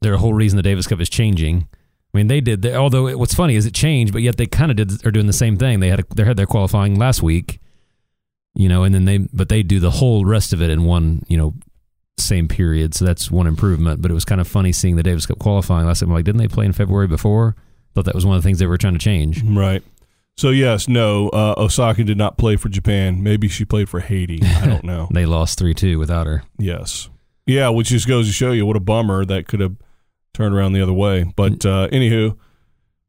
the 0.00 0.16
whole 0.18 0.34
reason 0.34 0.56
the 0.56 0.62
Davis 0.62 0.86
Cup 0.86 1.00
is 1.00 1.08
changing. 1.08 1.66
I 1.66 1.76
I 2.14 2.18
mean, 2.18 2.26
they 2.28 2.40
did. 2.40 2.62
They, 2.62 2.74
although 2.74 3.06
it, 3.08 3.18
what's 3.18 3.34
funny 3.34 3.54
is 3.56 3.66
it 3.66 3.74
changed, 3.74 4.12
but 4.12 4.22
yet 4.22 4.36
they 4.36 4.46
kind 4.46 4.70
of 4.70 4.76
did 4.76 5.06
are 5.06 5.10
doing 5.10 5.26
the 5.26 5.32
same 5.32 5.56
thing. 5.56 5.80
They 5.80 5.88
had 5.88 6.00
a, 6.00 6.04
they 6.14 6.24
had 6.24 6.36
their 6.36 6.46
qualifying 6.46 6.94
last 6.94 7.22
week, 7.22 7.60
you 8.54 8.68
know, 8.68 8.84
and 8.84 8.94
then 8.94 9.04
they 9.04 9.18
but 9.18 9.48
they 9.48 9.62
do 9.62 9.80
the 9.80 9.90
whole 9.92 10.24
rest 10.24 10.52
of 10.52 10.60
it 10.62 10.70
in 10.70 10.84
one 10.84 11.22
you 11.28 11.36
know 11.36 11.54
same 12.18 12.48
period. 12.48 12.94
So 12.94 13.04
that's 13.04 13.30
one 13.30 13.46
improvement. 13.46 14.02
But 14.02 14.10
it 14.10 14.14
was 14.14 14.24
kind 14.24 14.40
of 14.40 14.48
funny 14.48 14.72
seeing 14.72 14.96
the 14.96 15.02
Davis 15.02 15.26
Cup 15.26 15.38
qualifying 15.38 15.86
last 15.86 16.00
time. 16.00 16.10
Like, 16.10 16.24
didn't 16.24 16.40
they 16.40 16.48
play 16.48 16.66
in 16.66 16.72
February 16.72 17.06
before? 17.06 17.54
Thought 17.94 18.04
that 18.06 18.14
was 18.14 18.26
one 18.26 18.36
of 18.36 18.42
the 18.42 18.46
things 18.46 18.58
they 18.58 18.66
were 18.66 18.76
trying 18.78 18.92
to 18.94 18.98
change. 18.98 19.42
Right. 19.42 19.82
So 20.36 20.50
yes, 20.50 20.86
no, 20.86 21.30
uh, 21.30 21.54
Osaka 21.56 22.04
did 22.04 22.16
not 22.18 22.38
play 22.38 22.54
for 22.56 22.68
Japan. 22.68 23.22
Maybe 23.24 23.48
she 23.48 23.64
played 23.64 23.88
for 23.88 23.98
Haiti. 24.00 24.40
I 24.44 24.66
don't 24.66 24.84
know. 24.92 25.08
They 25.12 25.26
lost 25.26 25.58
three 25.58 25.74
two 25.74 25.98
without 25.98 26.26
her. 26.26 26.42
yes. 26.58 27.08
Yeah, 27.46 27.70
which 27.70 27.88
just 27.88 28.06
goes 28.06 28.26
to 28.26 28.32
show 28.32 28.52
you 28.52 28.66
what 28.66 28.76
a 28.76 28.80
bummer 28.80 29.24
that 29.24 29.48
could 29.48 29.60
have 29.60 29.76
turned 30.34 30.54
around 30.54 30.74
the 30.74 30.82
other 30.82 30.92
way. 30.92 31.24
But 31.34 31.64
uh, 31.64 31.88
anywho, 31.88 32.36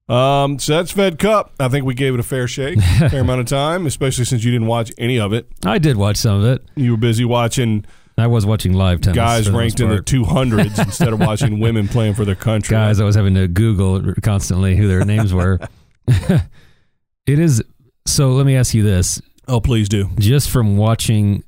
um, 0.09 0.59
so 0.59 0.73
that's 0.75 0.91
Fed 0.91 1.19
Cup. 1.19 1.53
I 1.59 1.67
think 1.67 1.85
we 1.85 1.93
gave 1.93 2.13
it 2.13 2.19
a 2.19 2.23
fair 2.23 2.47
shake, 2.47 2.81
fair 3.09 3.21
amount 3.21 3.41
of 3.41 3.47
time, 3.47 3.85
especially 3.85 4.25
since 4.25 4.43
you 4.43 4.51
didn't 4.51 4.67
watch 4.67 4.91
any 4.97 5.19
of 5.19 5.33
it. 5.33 5.47
I 5.65 5.77
did 5.77 5.97
watch 5.97 6.17
some 6.17 6.41
of 6.41 6.45
it. 6.45 6.65
You 6.75 6.91
were 6.91 6.97
busy 6.97 7.25
watching 7.25 7.85
I 8.19 8.27
was 8.27 8.45
watching 8.45 8.73
live 8.73 9.01
tennis. 9.01 9.15
guys 9.15 9.49
ranked 9.49 9.79
in 9.79 9.89
the 9.89 10.01
two 10.01 10.25
hundreds 10.25 10.77
instead 10.79 11.13
of 11.13 11.19
watching 11.19 11.59
women 11.59 11.87
playing 11.87 12.13
for 12.15 12.25
their 12.25 12.35
country. 12.35 12.75
guys. 12.75 12.99
I 12.99 13.05
was 13.05 13.15
having 13.15 13.35
to 13.35 13.47
Google 13.47 14.13
constantly 14.21 14.75
who 14.75 14.87
their 14.87 15.05
names 15.05 15.33
were. 15.33 15.59
it 16.07 17.39
is 17.39 17.63
so. 18.05 18.31
Let 18.31 18.45
me 18.45 18.55
ask 18.55 18.73
you 18.73 18.83
this: 18.83 19.21
oh, 19.47 19.61
please 19.61 19.89
do. 19.89 20.09
just 20.19 20.49
from 20.49 20.77
watching 20.77 21.43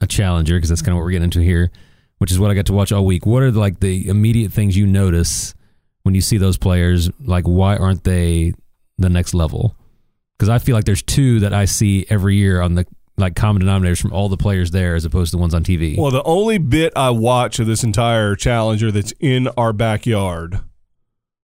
a 0.00 0.06
challenger, 0.06 0.56
because 0.56 0.70
that's 0.70 0.82
kind 0.82 0.92
of 0.92 0.96
what 0.96 1.04
we're 1.04 1.10
getting 1.10 1.24
into 1.24 1.40
here, 1.40 1.70
which 2.18 2.30
is 2.30 2.38
what 2.38 2.50
I 2.50 2.54
got 2.54 2.66
to 2.66 2.72
watch 2.72 2.90
all 2.92 3.04
week. 3.04 3.26
What 3.26 3.42
are 3.42 3.52
like 3.52 3.80
the 3.80 4.08
immediate 4.08 4.52
things 4.52 4.76
you 4.76 4.86
notice 4.86 5.54
when 6.08 6.14
you 6.14 6.22
see 6.22 6.38
those 6.38 6.56
players? 6.56 7.10
Like, 7.22 7.44
why 7.44 7.76
aren't 7.76 8.02
they 8.02 8.54
the 8.96 9.10
next 9.10 9.34
level? 9.34 9.76
Because 10.38 10.48
I 10.48 10.58
feel 10.58 10.74
like 10.74 10.86
there's 10.86 11.02
two 11.02 11.40
that 11.40 11.52
I 11.52 11.66
see 11.66 12.06
every 12.08 12.36
year 12.36 12.62
on 12.62 12.76
the 12.76 12.86
like 13.18 13.36
common 13.36 13.62
denominators 13.62 14.00
from 14.00 14.14
all 14.14 14.30
the 14.30 14.38
players 14.38 14.70
there, 14.70 14.94
as 14.94 15.04
opposed 15.04 15.32
to 15.32 15.36
the 15.36 15.40
ones 15.40 15.52
on 15.52 15.64
TV. 15.64 15.98
Well, 15.98 16.10
the 16.10 16.22
only 16.22 16.56
bit 16.56 16.94
I 16.96 17.10
watch 17.10 17.58
of 17.58 17.66
this 17.66 17.84
entire 17.84 18.34
challenger 18.36 18.90
that's 18.90 19.12
in 19.20 19.48
our 19.48 19.74
backyard 19.74 20.60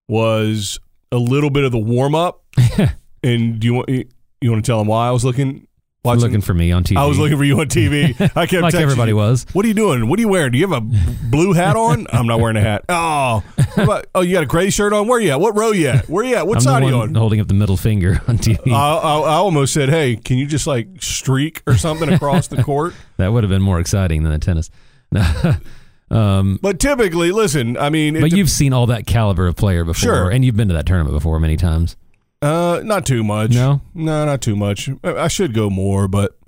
was 0.08 0.78
a 1.12 1.18
little 1.18 1.50
bit 1.50 1.64
of 1.64 1.72
the 1.72 1.78
warm 1.78 2.14
up. 2.14 2.42
and 3.22 3.60
do 3.60 3.66
you 3.66 3.74
want 3.74 3.90
you 3.90 4.50
want 4.50 4.64
to 4.64 4.66
tell 4.66 4.78
them 4.78 4.86
why 4.86 5.08
I 5.08 5.10
was 5.10 5.26
looking 5.26 5.66
watching? 6.04 6.22
looking 6.22 6.40
for 6.40 6.54
me 6.54 6.70
on 6.72 6.84
TV. 6.84 6.96
I 6.96 7.06
was 7.06 7.18
looking 7.18 7.36
for 7.36 7.44
you 7.44 7.58
on 7.60 7.66
TV. 7.66 8.10
I 8.36 8.46
kept 8.46 8.62
like 8.62 8.74
everybody 8.74 9.10
you, 9.12 9.16
was. 9.16 9.46
What 9.52 9.64
are 9.64 9.68
you 9.68 9.74
doing? 9.74 10.08
What 10.08 10.18
are 10.18 10.22
you 10.22 10.28
wearing? 10.28 10.52
Do 10.52 10.58
you 10.58 10.68
have 10.68 10.76
a 10.76 10.80
blue 10.80 11.52
hat 11.52 11.76
on? 11.76 12.06
I'm 12.12 12.26
not 12.26 12.40
wearing 12.40 12.56
a 12.56 12.60
hat. 12.60 12.84
Oh, 12.88 13.42
about- 13.76 14.06
oh, 14.14 14.20
you 14.20 14.32
got 14.34 14.42
a 14.42 14.46
gray 14.46 14.70
shirt 14.70 14.92
on? 14.92 15.08
Where 15.08 15.20
you 15.20 15.30
at? 15.30 15.40
What 15.40 15.56
row 15.56 15.72
you 15.72 15.88
at? 15.88 16.08
Where 16.08 16.24
you 16.24 16.36
at? 16.36 16.46
What 16.46 16.56
I'm 16.58 16.62
side 16.62 16.82
are 16.82 16.88
you 16.88 16.94
on? 16.96 17.14
holding 17.14 17.40
up 17.40 17.48
the 17.48 17.54
middle 17.54 17.76
finger 17.76 18.20
on 18.28 18.38
TV. 18.38 18.70
I, 18.72 18.96
I, 18.96 19.18
I 19.20 19.34
almost 19.34 19.72
said, 19.72 19.88
"Hey, 19.88 20.16
can 20.16 20.38
you 20.38 20.46
just 20.46 20.66
like 20.66 20.88
streak 21.02 21.62
or 21.66 21.76
something 21.76 22.08
across 22.12 22.48
the 22.48 22.62
court?" 22.62 22.94
that 23.16 23.28
would 23.32 23.42
have 23.44 23.50
been 23.50 23.62
more 23.62 23.80
exciting 23.80 24.22
than 24.22 24.32
the 24.32 24.38
tennis. 24.38 24.70
um, 26.10 26.58
But 26.62 26.78
typically, 26.80 27.32
listen, 27.32 27.76
I 27.76 27.90
mean, 27.90 28.20
but 28.20 28.30
de- 28.30 28.36
you've 28.36 28.50
seen 28.50 28.72
all 28.72 28.86
that 28.86 29.06
caliber 29.06 29.46
of 29.46 29.56
player 29.56 29.84
before, 29.84 29.94
Sure. 30.14 30.30
and 30.30 30.44
you've 30.44 30.56
been 30.56 30.68
to 30.68 30.74
that 30.74 30.86
tournament 30.86 31.14
before 31.14 31.38
many 31.40 31.56
times. 31.56 31.96
Uh, 32.44 32.80
not 32.84 33.06
too 33.06 33.24
much. 33.24 33.52
No? 33.52 33.80
no, 33.94 34.24
not 34.24 34.40
too 34.42 34.56
much. 34.56 34.88
I 35.02 35.28
should 35.28 35.54
go 35.54 35.70
more, 35.70 36.06
but 36.08 36.38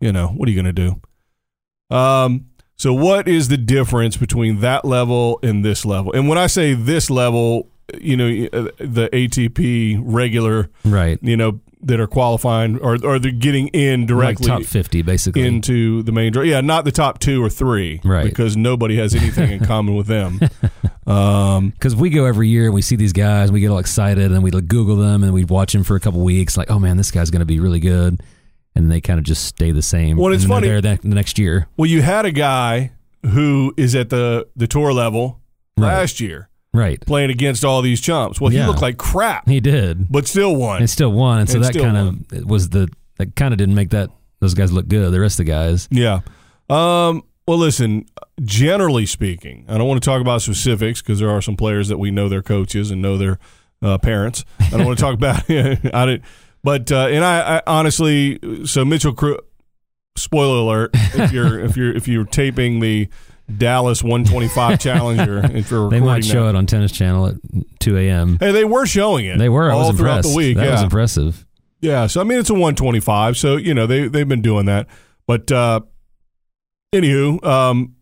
you 0.00 0.12
know, 0.12 0.28
what 0.28 0.48
are 0.48 0.52
you 0.52 0.62
going 0.62 0.74
to 0.74 1.00
do? 1.90 1.94
Um, 1.96 2.46
so 2.76 2.92
what 2.92 3.28
is 3.28 3.48
the 3.48 3.56
difference 3.56 4.16
between 4.16 4.60
that 4.60 4.84
level 4.84 5.38
and 5.42 5.64
this 5.64 5.84
level? 5.84 6.12
And 6.12 6.28
when 6.28 6.38
I 6.38 6.46
say 6.46 6.74
this 6.74 7.08
level, 7.10 7.68
you 8.00 8.16
know, 8.16 8.26
uh, 8.52 8.68
the 8.78 9.08
ATP 9.12 10.00
regular, 10.02 10.68
Right. 10.84 11.18
you 11.22 11.36
know, 11.36 11.60
that 11.82 12.00
are 12.00 12.06
qualifying 12.06 12.78
or 12.78 12.96
or 13.04 13.18
they're 13.18 13.30
getting 13.30 13.68
in 13.68 14.06
directly 14.06 14.48
like 14.48 14.62
top 14.62 14.66
50, 14.68 15.02
basically. 15.02 15.42
into 15.46 16.02
the 16.02 16.12
main 16.12 16.32
draw. 16.32 16.42
Yeah, 16.42 16.60
not 16.62 16.84
the 16.84 16.92
top 16.92 17.18
two 17.18 17.44
or 17.44 17.50
three, 17.50 18.00
Right. 18.04 18.24
Because 18.24 18.56
nobody 18.56 18.96
has 18.96 19.14
anything 19.14 19.50
in 19.52 19.64
common 19.66 19.94
with 19.94 20.06
them. 20.06 20.40
Um, 21.06 21.70
Because 21.70 21.94
we 21.94 22.10
go 22.10 22.24
every 22.24 22.48
year 22.48 22.64
and 22.64 22.74
we 22.74 22.82
see 22.82 22.96
these 22.96 23.12
guys, 23.12 23.48
and 23.48 23.54
we 23.54 23.60
get 23.60 23.70
all 23.70 23.78
excited, 23.78 24.32
and 24.32 24.42
we 24.42 24.50
like, 24.50 24.66
Google 24.66 24.96
them, 24.96 25.22
and 25.22 25.32
we 25.32 25.44
watch 25.44 25.72
them 25.72 25.84
for 25.84 25.94
a 25.94 26.00
couple 26.00 26.20
weeks. 26.20 26.56
Like, 26.56 26.68
oh 26.68 26.80
man, 26.80 26.96
this 26.96 27.12
guy's 27.12 27.30
going 27.30 27.40
to 27.40 27.46
be 27.46 27.60
really 27.60 27.78
good, 27.78 28.20
and 28.74 28.90
they 28.90 29.00
kind 29.00 29.18
of 29.20 29.24
just 29.24 29.44
stay 29.44 29.70
the 29.70 29.82
same. 29.82 30.16
Well, 30.16 30.32
it's 30.32 30.42
and 30.42 30.50
funny- 30.50 30.66
They're 30.66 30.80
there 30.80 30.96
the, 30.96 31.08
the 31.08 31.14
next 31.14 31.38
year, 31.38 31.68
well, 31.76 31.86
you 31.88 32.02
had 32.02 32.24
a 32.26 32.32
guy 32.32 32.90
who 33.22 33.72
is 33.76 33.94
at 33.94 34.10
the 34.10 34.48
the 34.56 34.66
tour 34.66 34.92
level 34.92 35.40
Right. 35.78 35.88
last 35.94 36.20
year 36.20 36.48
right? 36.76 37.00
playing 37.00 37.30
against 37.30 37.64
all 37.64 37.82
these 37.82 38.00
chumps. 38.00 38.40
Well, 38.40 38.50
he 38.50 38.62
looked 38.62 38.82
like 38.82 38.96
crap, 38.98 39.48
He 39.48 39.60
did, 39.60 40.10
but 40.10 40.26
still 40.26 40.54
won. 40.56 40.78
and 40.80 40.90
still 40.90 41.12
won, 41.12 41.40
and 41.40 41.48
so 41.48 41.56
And 41.56 41.64
that 41.64 41.74
kind 41.74 41.96
of 41.96 42.46
was 42.46 42.68
the 42.70 42.88
that 43.18 43.34
kind 43.34 43.54
of 43.54 43.58
didn't 43.58 43.74
make 43.74 43.90
that 43.90 44.10
those 44.40 44.54
guys 44.54 44.72
look 44.72 44.88
good. 44.88 45.10
The 45.12 45.20
rest 45.20 45.40
of 45.40 45.46
the 45.46 45.52
guys, 45.52 45.88
Yeah. 45.90 46.20
Um, 46.68 47.22
well, 47.48 47.58
listen, 47.58 48.04
generally 48.42 49.06
speaking, 49.06 49.64
I 49.68 49.78
don't 49.78 49.86
want 49.86 50.02
to 50.02 50.04
talk 50.08 50.20
about 50.20 50.42
specifics 50.42 51.00
because 51.00 51.20
there 51.20 51.30
are 51.30 51.40
some 51.40 51.56
players 51.56 51.88
that 51.88 51.98
we 51.98 52.10
know 52.10 52.28
their 52.28 52.42
coaches 52.42 52.90
and 52.90 53.00
know 53.00 53.16
their 53.16 53.38
uh, 53.82 53.98
parents. 53.98 54.44
I 54.60 54.70
don't 54.70 54.84
want 54.84 54.98
to 54.98 55.02
talk 55.04 55.14
about 55.14 55.48
I 55.48 56.06
didn't, 56.06 56.24
but 56.64 56.90
uh, 56.90 57.06
and 57.06 57.24
I, 57.24 57.58
I 57.58 57.62
honestly, 57.66 58.38
so 58.66 58.84
Mitchell, 58.84 59.14
Cru- 59.14 59.38
spoiler 60.16 60.58
alert, 60.58 60.90
if 60.94 61.32
you're 61.32 61.60
if 61.60 61.76
you're 61.76 61.94
if 61.94 62.08
you're 62.08 62.24
taping 62.24 62.80
the 62.80 63.08
Dallas 63.54 64.02
125 64.02 64.78
Challenger, 64.80 65.44
if 65.56 65.70
you're 65.70 65.88
they 65.90 66.00
might 66.00 66.24
show 66.24 66.44
that- 66.44 66.50
it 66.50 66.56
on 66.56 66.66
Tennis 66.66 66.92
Channel 66.92 67.26
at 67.28 67.34
two 67.80 67.96
a.m. 67.96 68.38
Hey, 68.40 68.52
they 68.52 68.64
were 68.64 68.86
showing 68.86 69.26
it. 69.26 69.38
They 69.38 69.48
were. 69.48 69.70
I 69.70 69.74
all 69.74 69.88
was 69.88 69.96
throughout 69.96 70.16
impressed. 70.18 70.30
the 70.30 70.36
week. 70.36 70.56
that 70.56 70.64
yeah, 70.66 70.72
was 70.72 70.82
impressive. 70.82 71.46
Yeah, 71.80 72.06
so 72.08 72.20
I 72.20 72.24
mean 72.24 72.38
it's 72.38 72.50
a 72.50 72.54
125, 72.54 73.36
so 73.36 73.56
you 73.56 73.72
know 73.74 73.86
they 73.86 74.08
they've 74.08 74.26
been 74.28 74.42
doing 74.42 74.66
that. 74.66 74.86
But 75.26 75.52
uh 75.52 75.80
anywho, 76.94 77.44
um 77.44 77.94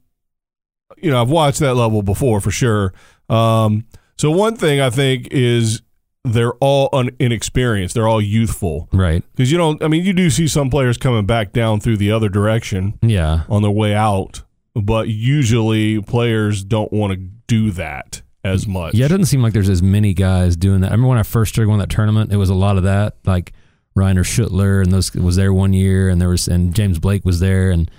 you 1.02 1.10
know, 1.10 1.20
I've 1.20 1.28
watched 1.30 1.58
that 1.60 1.74
level 1.74 2.02
before 2.02 2.40
for 2.40 2.50
sure. 2.50 2.92
Um 3.28 3.84
so 4.16 4.30
one 4.30 4.56
thing 4.56 4.80
I 4.80 4.90
think 4.90 5.28
is 5.30 5.82
they're 6.24 6.54
all 6.54 6.88
un- 6.92 7.10
inexperienced. 7.18 7.94
They're 7.94 8.08
all 8.08 8.22
youthful. 8.22 8.88
Right? 8.92 9.22
Cuz 9.36 9.50
you 9.52 9.58
don't 9.58 9.82
I 9.82 9.88
mean 9.88 10.04
you 10.04 10.12
do 10.12 10.30
see 10.30 10.46
some 10.48 10.70
players 10.70 10.96
coming 10.96 11.26
back 11.26 11.52
down 11.52 11.80
through 11.80 11.96
the 11.98 12.10
other 12.12 12.28
direction 12.28 12.98
Yeah. 13.02 13.42
on 13.48 13.62
their 13.62 13.70
way 13.70 13.94
out, 13.94 14.42
but 14.74 15.08
usually 15.08 16.00
players 16.02 16.64
don't 16.64 16.92
want 16.92 17.12
to 17.12 17.16
do 17.16 17.70
that 17.72 18.22
as 18.42 18.66
much. 18.66 18.94
Yeah, 18.94 19.06
it 19.06 19.08
doesn't 19.10 19.26
seem 19.26 19.42
like 19.42 19.52
there's 19.52 19.68
as 19.68 19.82
many 19.82 20.14
guys 20.14 20.56
doing 20.56 20.80
that. 20.80 20.88
I 20.88 20.90
remember 20.90 21.08
when 21.08 21.18
I 21.18 21.22
first 21.22 21.54
started 21.54 21.66
going 21.68 21.78
to 21.80 21.86
that 21.86 21.94
tournament, 21.94 22.32
it 22.32 22.36
was 22.36 22.50
a 22.50 22.54
lot 22.54 22.76
of 22.76 22.82
that. 22.84 23.16
Like 23.24 23.52
Rainer 23.94 24.24
Schuttler 24.24 24.82
and 24.82 24.92
those 24.92 25.14
was 25.14 25.36
there 25.36 25.52
one 25.52 25.72
year, 25.72 26.08
and 26.08 26.20
there 26.20 26.28
was 26.28 26.48
and 26.48 26.74
James 26.74 26.98
Blake 26.98 27.24
was 27.24 27.40
there, 27.40 27.70
and 27.70 27.90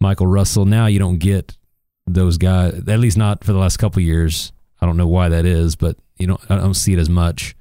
Michael 0.00 0.26
Russell. 0.26 0.64
Now 0.64 0.86
you 0.86 0.98
don't 0.98 1.18
get 1.18 1.56
those 2.06 2.36
guys, 2.38 2.74
at 2.88 2.98
least 2.98 3.16
not 3.16 3.44
for 3.44 3.52
the 3.52 3.58
last 3.58 3.76
couple 3.76 4.00
of 4.00 4.04
years. 4.06 4.52
I 4.80 4.86
don't 4.86 4.96
know 4.96 5.06
why 5.06 5.28
that 5.28 5.44
is, 5.46 5.76
but 5.76 5.96
you 6.18 6.26
don't. 6.26 6.40
I 6.50 6.56
don't 6.56 6.74
see 6.74 6.92
it 6.94 6.98
as 6.98 7.08
much. 7.08 7.54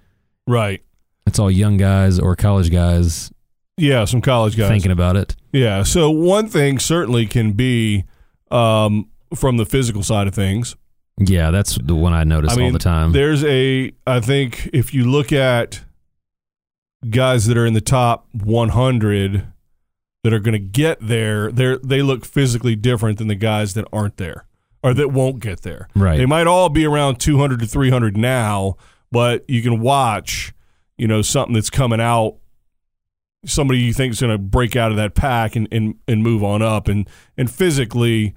Right. 0.48 0.82
It's 1.28 1.38
all 1.38 1.52
young 1.52 1.78
guys 1.78 2.18
or 2.18 2.36
college 2.36 2.72
guys 2.72 3.32
Yeah, 3.78 4.06
some 4.06 4.22
college 4.22 4.58
guys. 4.58 4.70
thinking 4.70 4.92
about 4.92 5.16
it. 5.16 5.36
Yeah. 5.52 5.84
So 5.84 6.10
one 6.10 6.48
thing 6.48 6.80
certainly 6.80 7.28
can 7.28 7.52
be 7.54 8.06
um, 8.52 9.10
from 9.36 9.58
the 9.58 9.66
physical 9.66 10.04
side 10.04 10.28
of 10.28 10.36
things. 10.36 10.76
Yeah, 11.18 11.52
that's 11.52 11.78
the 11.82 11.96
one 11.96 12.14
I 12.14 12.24
notice 12.24 12.54
I 12.54 12.56
mean, 12.56 12.66
all 12.68 12.72
the 12.72 12.80
time. 12.80 13.12
There's 13.12 13.44
a. 13.44 13.92
I 14.08 14.20
think 14.20 14.70
if 14.74 14.94
you 14.94 15.10
look 15.10 15.32
at 15.32 15.82
guys 17.10 17.46
that 17.48 17.58
are 17.58 17.66
in 17.66 17.74
the 17.74 17.82
top 17.82 18.28
100 18.34 19.48
that 20.24 20.34
are 20.34 20.40
going 20.40 20.54
to 20.54 20.60
get 20.60 20.98
there, 21.02 21.52
they 21.52 21.78
they 21.84 22.02
look 22.02 22.26
physically 22.26 22.76
different 22.76 23.18
than 23.18 23.28
the 23.28 23.36
guys 23.36 23.74
that 23.74 23.86
aren't 23.92 24.18
there 24.18 24.46
or 24.84 24.94
that 24.94 25.12
won't 25.12 25.40
get 25.40 25.62
there. 25.62 25.88
Right. 25.96 26.18
They 26.18 26.26
might 26.26 26.48
all 26.48 26.70
be 26.70 26.86
around 26.86 27.20
200 27.20 27.60
to 27.60 27.68
300 27.68 28.18
now, 28.18 28.78
but 29.12 29.44
you 29.48 29.62
can 29.62 29.80
watch, 29.80 30.54
you 30.98 31.08
know, 31.08 31.22
something 31.22 31.54
that's 31.54 31.70
coming 31.70 32.02
out 32.02 32.38
somebody 33.46 33.80
you 33.80 33.94
think 33.94 34.14
is 34.14 34.22
going 34.22 34.32
to 34.32 34.38
break 34.38 34.76
out 34.76 34.92
of 34.92 34.98
that 34.98 35.16
pack 35.16 35.56
and, 35.56 35.68
and, 35.72 35.96
and 36.08 36.24
move 36.24 36.44
on 36.44 36.62
up. 36.62 36.88
And 36.88 37.10
and 37.38 37.50
physically 37.50 38.36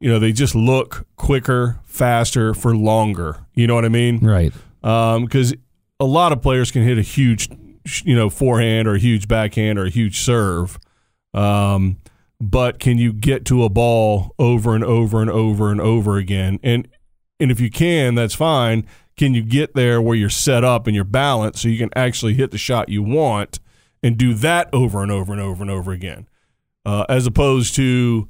you 0.00 0.10
know 0.10 0.18
they 0.18 0.32
just 0.32 0.54
look 0.54 1.06
quicker 1.16 1.78
faster 1.84 2.54
for 2.54 2.76
longer. 2.76 3.46
You 3.54 3.66
know 3.66 3.74
what 3.74 3.84
i 3.84 3.88
mean? 3.88 4.18
Right. 4.18 4.52
because 4.82 5.54
a 5.98 6.04
lot 6.04 6.32
of 6.32 6.42
players 6.42 6.70
can 6.70 6.82
hit 6.82 6.98
a 6.98 7.02
huge 7.02 7.48
you 8.04 8.16
know 8.16 8.28
forehand 8.30 8.88
or 8.88 8.94
a 8.94 8.98
huge 8.98 9.28
backhand 9.28 9.78
or 9.78 9.86
a 9.86 9.90
huge 9.90 10.20
serve. 10.20 10.78
Um, 11.34 11.98
but 12.40 12.78
can 12.78 12.98
you 12.98 13.12
get 13.12 13.44
to 13.46 13.64
a 13.64 13.68
ball 13.68 14.34
over 14.38 14.74
and 14.74 14.84
over 14.84 15.22
and 15.22 15.30
over 15.30 15.70
and 15.70 15.80
over 15.80 16.16
again? 16.16 16.58
And 16.62 16.88
and 17.40 17.50
if 17.50 17.60
you 17.60 17.70
can 17.70 18.14
that's 18.14 18.34
fine. 18.34 18.86
Can 19.16 19.32
you 19.32 19.42
get 19.42 19.74
there 19.74 20.02
where 20.02 20.14
you're 20.14 20.28
set 20.28 20.62
up 20.62 20.86
and 20.86 20.94
you're 20.94 21.02
balanced 21.02 21.62
so 21.62 21.68
you 21.68 21.78
can 21.78 21.88
actually 21.96 22.34
hit 22.34 22.50
the 22.50 22.58
shot 22.58 22.90
you 22.90 23.02
want 23.02 23.60
and 24.06 24.16
do 24.16 24.34
that 24.34 24.68
over 24.72 25.02
and 25.02 25.10
over 25.10 25.32
and 25.32 25.42
over 25.42 25.62
and 25.62 25.70
over 25.70 25.90
again 25.90 26.28
uh, 26.86 27.04
as 27.08 27.26
opposed 27.26 27.74
to 27.74 28.28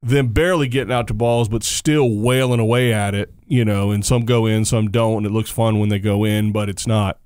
them 0.00 0.28
barely 0.28 0.68
getting 0.68 0.92
out 0.92 1.08
to 1.08 1.14
balls, 1.14 1.48
but 1.48 1.64
still 1.64 2.08
wailing 2.08 2.60
away 2.60 2.92
at 2.92 3.14
it. 3.14 3.34
You 3.46 3.64
know, 3.64 3.90
and 3.90 4.06
some 4.06 4.24
go 4.24 4.46
in, 4.46 4.64
some 4.64 4.90
don't, 4.90 5.18
and 5.18 5.26
it 5.26 5.32
looks 5.32 5.50
fun 5.50 5.80
when 5.80 5.88
they 5.88 5.98
go 5.98 6.24
in, 6.24 6.52
but 6.52 6.68
it's 6.68 6.86
not, 6.86 7.18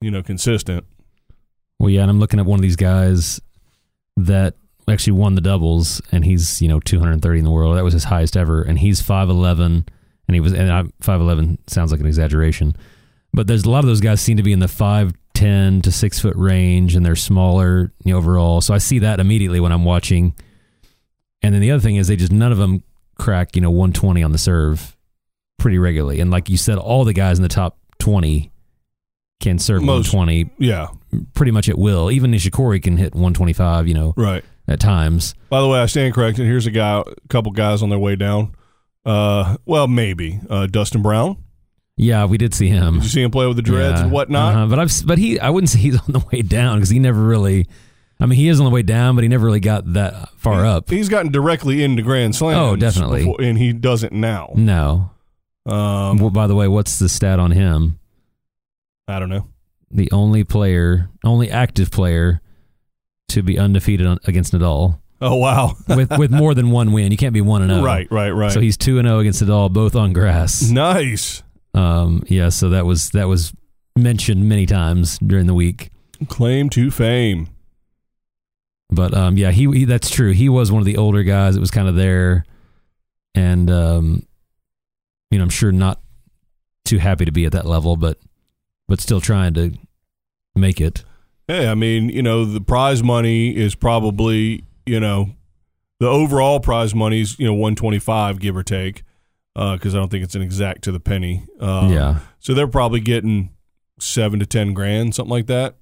you 0.00 0.10
know, 0.10 0.22
consistent. 0.22 0.84
Well, 1.78 1.88
yeah, 1.88 2.02
and 2.02 2.10
I'm 2.10 2.20
looking 2.20 2.38
at 2.38 2.44
one 2.44 2.58
of 2.58 2.62
these 2.62 2.76
guys 2.76 3.40
that 4.18 4.56
actually 4.86 5.14
won 5.14 5.36
the 5.36 5.40
doubles, 5.40 6.02
and 6.12 6.24
he's 6.24 6.60
you 6.60 6.68
know 6.68 6.80
230 6.80 7.38
in 7.38 7.44
the 7.44 7.50
world. 7.50 7.78
That 7.78 7.84
was 7.84 7.94
his 7.94 8.04
highest 8.04 8.36
ever, 8.36 8.60
and 8.60 8.78
he's 8.78 9.00
5'11, 9.00 9.88
and 10.28 10.34
he 10.34 10.40
was 10.40 10.52
and 10.52 10.70
I, 10.70 10.82
5'11 11.02 11.58
sounds 11.66 11.92
like 11.92 12.00
an 12.00 12.06
exaggeration, 12.06 12.76
but 13.32 13.46
there's 13.46 13.64
a 13.64 13.70
lot 13.70 13.78
of 13.78 13.86
those 13.86 14.02
guys 14.02 14.20
seem 14.20 14.36
to 14.36 14.42
be 14.42 14.52
in 14.52 14.58
the 14.58 14.66
5'10 15.40 15.82
to 15.82 15.92
six 15.92 16.20
foot 16.20 16.36
range, 16.36 16.96
and 16.96 17.04
they're 17.04 17.16
smaller 17.16 17.92
you 18.04 18.12
know, 18.12 18.18
overall. 18.18 18.60
So 18.60 18.74
I 18.74 18.78
see 18.78 19.00
that 19.00 19.20
immediately 19.20 19.60
when 19.60 19.72
I'm 19.72 19.84
watching. 19.84 20.34
And 21.42 21.54
then 21.54 21.60
the 21.62 21.70
other 21.70 21.80
thing 21.80 21.96
is 21.96 22.08
they 22.08 22.16
just 22.16 22.32
none 22.32 22.52
of 22.52 22.58
them 22.58 22.82
crack 23.16 23.54
you 23.54 23.62
know 23.62 23.70
120 23.70 24.22
on 24.22 24.32
the 24.32 24.38
serve 24.38 24.96
pretty 25.58 25.78
regularly, 25.78 26.20
and 26.20 26.30
like 26.30 26.48
you 26.48 26.56
said, 26.56 26.78
all 26.78 27.04
the 27.04 27.12
guys 27.12 27.38
in 27.38 27.42
the 27.42 27.48
top 27.48 27.78
20 27.98 28.50
can 29.40 29.58
serve 29.58 29.82
Most. 29.82 30.12
120 30.12 30.50
Yeah, 30.58 30.88
pretty 31.34 31.50
much 31.50 31.68
at 31.68 31.78
will. 31.78 32.10
Even 32.10 32.30
Nishikori 32.30 32.82
can 32.82 32.96
hit 32.96 33.14
125, 33.14 33.88
you 33.88 33.94
know, 33.94 34.14
right. 34.16 34.44
at 34.68 34.80
times. 34.80 35.34
By 35.48 35.60
the 35.60 35.68
way, 35.68 35.80
I 35.80 35.86
stand 35.86 36.14
corrected. 36.14 36.46
Here's 36.46 36.66
a 36.66 36.70
guy, 36.70 37.00
a 37.00 37.28
couple 37.28 37.52
guys 37.52 37.82
on 37.82 37.88
their 37.88 37.98
way 37.98 38.16
down. 38.16 38.54
Uh, 39.04 39.56
well, 39.64 39.88
maybe 39.88 40.40
uh, 40.50 40.66
Dustin 40.66 41.02
Brown. 41.02 41.38
Yeah, 42.02 42.24
we 42.24 42.38
did 42.38 42.54
see 42.54 42.68
him. 42.68 42.94
Did 42.94 43.02
you 43.04 43.08
see 43.10 43.22
him 43.22 43.30
play 43.30 43.46
with 43.46 43.56
the 43.56 43.62
dreads 43.62 43.98
Yeah. 43.98 44.04
and 44.04 44.12
whatnot? 44.12 44.54
Uh-huh. 44.54 44.66
But 44.68 44.78
I've 44.78 45.06
but 45.06 45.18
he 45.18 45.38
I 45.38 45.50
wouldn't 45.50 45.68
say 45.70 45.78
he's 45.80 45.98
on 46.00 46.12
the 46.12 46.24
way 46.32 46.42
down 46.42 46.78
because 46.78 46.88
he 46.90 46.98
never 46.98 47.22
really. 47.22 47.66
I 48.18 48.26
mean, 48.26 48.36
he 48.38 48.48
is 48.48 48.60
on 48.60 48.64
the 48.64 48.70
way 48.70 48.82
down, 48.82 49.14
but 49.14 49.22
he 49.22 49.28
never 49.28 49.46
really 49.46 49.60
got 49.60 49.94
that 49.94 50.28
far 50.36 50.66
up. 50.66 50.90
He's 50.90 51.08
gotten 51.08 51.32
directly 51.32 51.82
into 51.82 52.02
Grand 52.02 52.34
Slams. 52.36 52.58
Oh, 52.58 52.76
definitely. 52.76 53.20
before- 53.20 53.40
and 53.40 53.56
he 53.56 53.72
doesn't 53.72 54.12
now. 54.12 54.52
No. 54.56 55.10
Um, 55.64 56.18
Well, 56.18 56.28
by 56.30 56.46
the 56.46 56.54
way, 56.54 56.68
what's 56.68 56.98
the 56.98 57.08
stat 57.08 57.38
on 57.38 57.50
him? 57.52 57.98
I 59.08 59.18
don't 59.18 59.30
know. 59.30 59.48
The 59.90 60.10
only 60.12 60.44
player, 60.44 61.08
only 61.24 61.50
active 61.50 61.90
player 61.90 62.40
to 63.28 63.42
be 63.42 63.58
undefeated 63.58 64.06
on, 64.06 64.18
against 64.24 64.52
Nadal 64.52 64.98
Oh 65.22 65.36
wow! 65.36 65.74
with 65.88 66.10
with 66.18 66.30
more 66.30 66.54
than 66.54 66.70
one 66.70 66.92
win. 66.92 67.10
You 67.12 67.18
can't 67.18 67.34
be 67.34 67.40
one 67.42 67.60
and 67.62 67.70
zero. 67.70 67.82
Right, 67.84 68.06
right, 68.10 68.30
right. 68.30 68.52
So 68.52 68.60
he's 68.60 68.76
two 68.76 68.98
and 68.98 69.06
zero 69.08 69.18
against 69.18 69.42
Nadal, 69.42 69.70
both 69.72 69.94
on 69.96 70.12
grass. 70.12 70.62
nice 70.70 71.42
Um, 71.74 72.22
yeah. 72.26 72.48
So 72.48 72.70
that 72.70 72.86
was 72.86 73.10
that 73.10 73.28
was 73.28 73.52
mentioned 73.96 74.48
many 74.48 74.66
times 74.66 75.18
during 75.18 75.46
the 75.46 75.54
week. 75.54 75.90
claim 76.28 76.68
to 76.70 76.90
fame. 76.90 77.48
But 78.90 79.14
um, 79.14 79.36
yeah, 79.36 79.52
he, 79.52 79.70
he 79.70 79.84
that's 79.84 80.10
true. 80.10 80.32
He 80.32 80.48
was 80.48 80.72
one 80.72 80.80
of 80.80 80.86
the 80.86 80.96
older 80.96 81.22
guys 81.22 81.56
It 81.56 81.60
was 81.60 81.70
kind 81.70 81.88
of 81.88 81.94
there, 81.94 82.44
and 83.34 83.70
um, 83.70 84.26
you 85.30 85.38
know, 85.38 85.44
I'm 85.44 85.50
sure 85.50 85.70
not 85.70 86.00
too 86.84 86.98
happy 86.98 87.24
to 87.24 87.30
be 87.30 87.44
at 87.44 87.52
that 87.52 87.66
level, 87.66 87.96
but 87.96 88.18
but 88.88 89.00
still 89.00 89.20
trying 89.20 89.54
to 89.54 89.72
make 90.56 90.80
it. 90.80 91.04
Hey, 91.46 91.68
I 91.68 91.74
mean, 91.74 92.08
you 92.08 92.22
know, 92.22 92.44
the 92.44 92.60
prize 92.60 93.02
money 93.02 93.56
is 93.56 93.74
probably, 93.74 94.64
you 94.86 95.00
know, 95.00 95.30
the 96.00 96.08
overall 96.08 96.60
prize 96.60 96.94
money 96.94 97.20
is, 97.20 97.38
you 97.38 97.46
know, 97.46 97.52
125 97.52 98.40
give 98.40 98.56
or 98.56 98.62
take, 98.62 99.02
because 99.54 99.94
I 99.94 99.98
don't 99.98 100.08
think 100.10 100.24
it's 100.24 100.34
an 100.34 100.42
exact 100.42 100.82
to 100.82 100.92
the 100.92 101.00
penny. 101.00 101.46
Uh, 101.60 101.88
yeah, 101.92 102.18
So 102.38 102.54
they're 102.54 102.68
probably 102.68 103.00
getting 103.00 103.50
seven 103.98 104.38
to 104.40 104.46
10 104.46 104.72
grand, 104.74 105.14
something 105.14 105.30
like 105.30 105.46
that. 105.46 105.76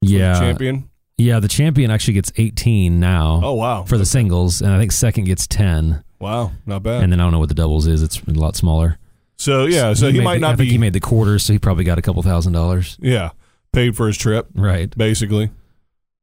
yeah, 0.00 0.38
champion. 0.38 0.88
yeah. 1.18 1.40
The 1.40 1.48
champion 1.48 1.90
actually 1.90 2.14
gets 2.14 2.32
18 2.36 3.00
now 3.00 3.40
Oh, 3.42 3.54
wow. 3.54 3.82
for 3.84 3.98
the 3.98 4.06
singles, 4.06 4.60
and 4.62 4.70
I 4.72 4.78
think 4.78 4.92
second 4.92 5.24
gets 5.24 5.46
10, 5.46 6.02
wow. 6.20 6.52
Not 6.66 6.82
bad. 6.82 7.02
and 7.02 7.12
then 7.12 7.20
I 7.20 7.24
don't 7.24 7.32
know 7.32 7.38
what 7.38 7.48
the 7.48 7.54
doubles 7.54 7.86
is. 7.86 8.02
It's 8.02 8.20
a 8.22 8.30
lot 8.32 8.56
smaller. 8.56 8.98
so, 9.36 9.66
yeah, 9.66 9.92
so 9.94 10.06
he, 10.10 10.18
made 10.18 10.24
might 10.24 10.40
not 10.40 10.52
I 10.52 10.56
think 10.56 10.68
be, 10.68 10.72
he 10.72 10.78
made 10.78 10.92
the 10.92 11.00
quarters, 11.00 11.42
so 11.42 11.52
he 11.52 11.58
probably 11.58 11.84
got 11.84 11.98
a 11.98 12.02
couple 12.02 12.22
thousand 12.22 12.52
dollars. 12.52 12.96
yeah, 13.00 13.30
paid 13.72 13.96
for 13.96 14.06
his 14.06 14.16
trip, 14.16 14.46
Right. 14.54 14.96
basically. 14.96 15.50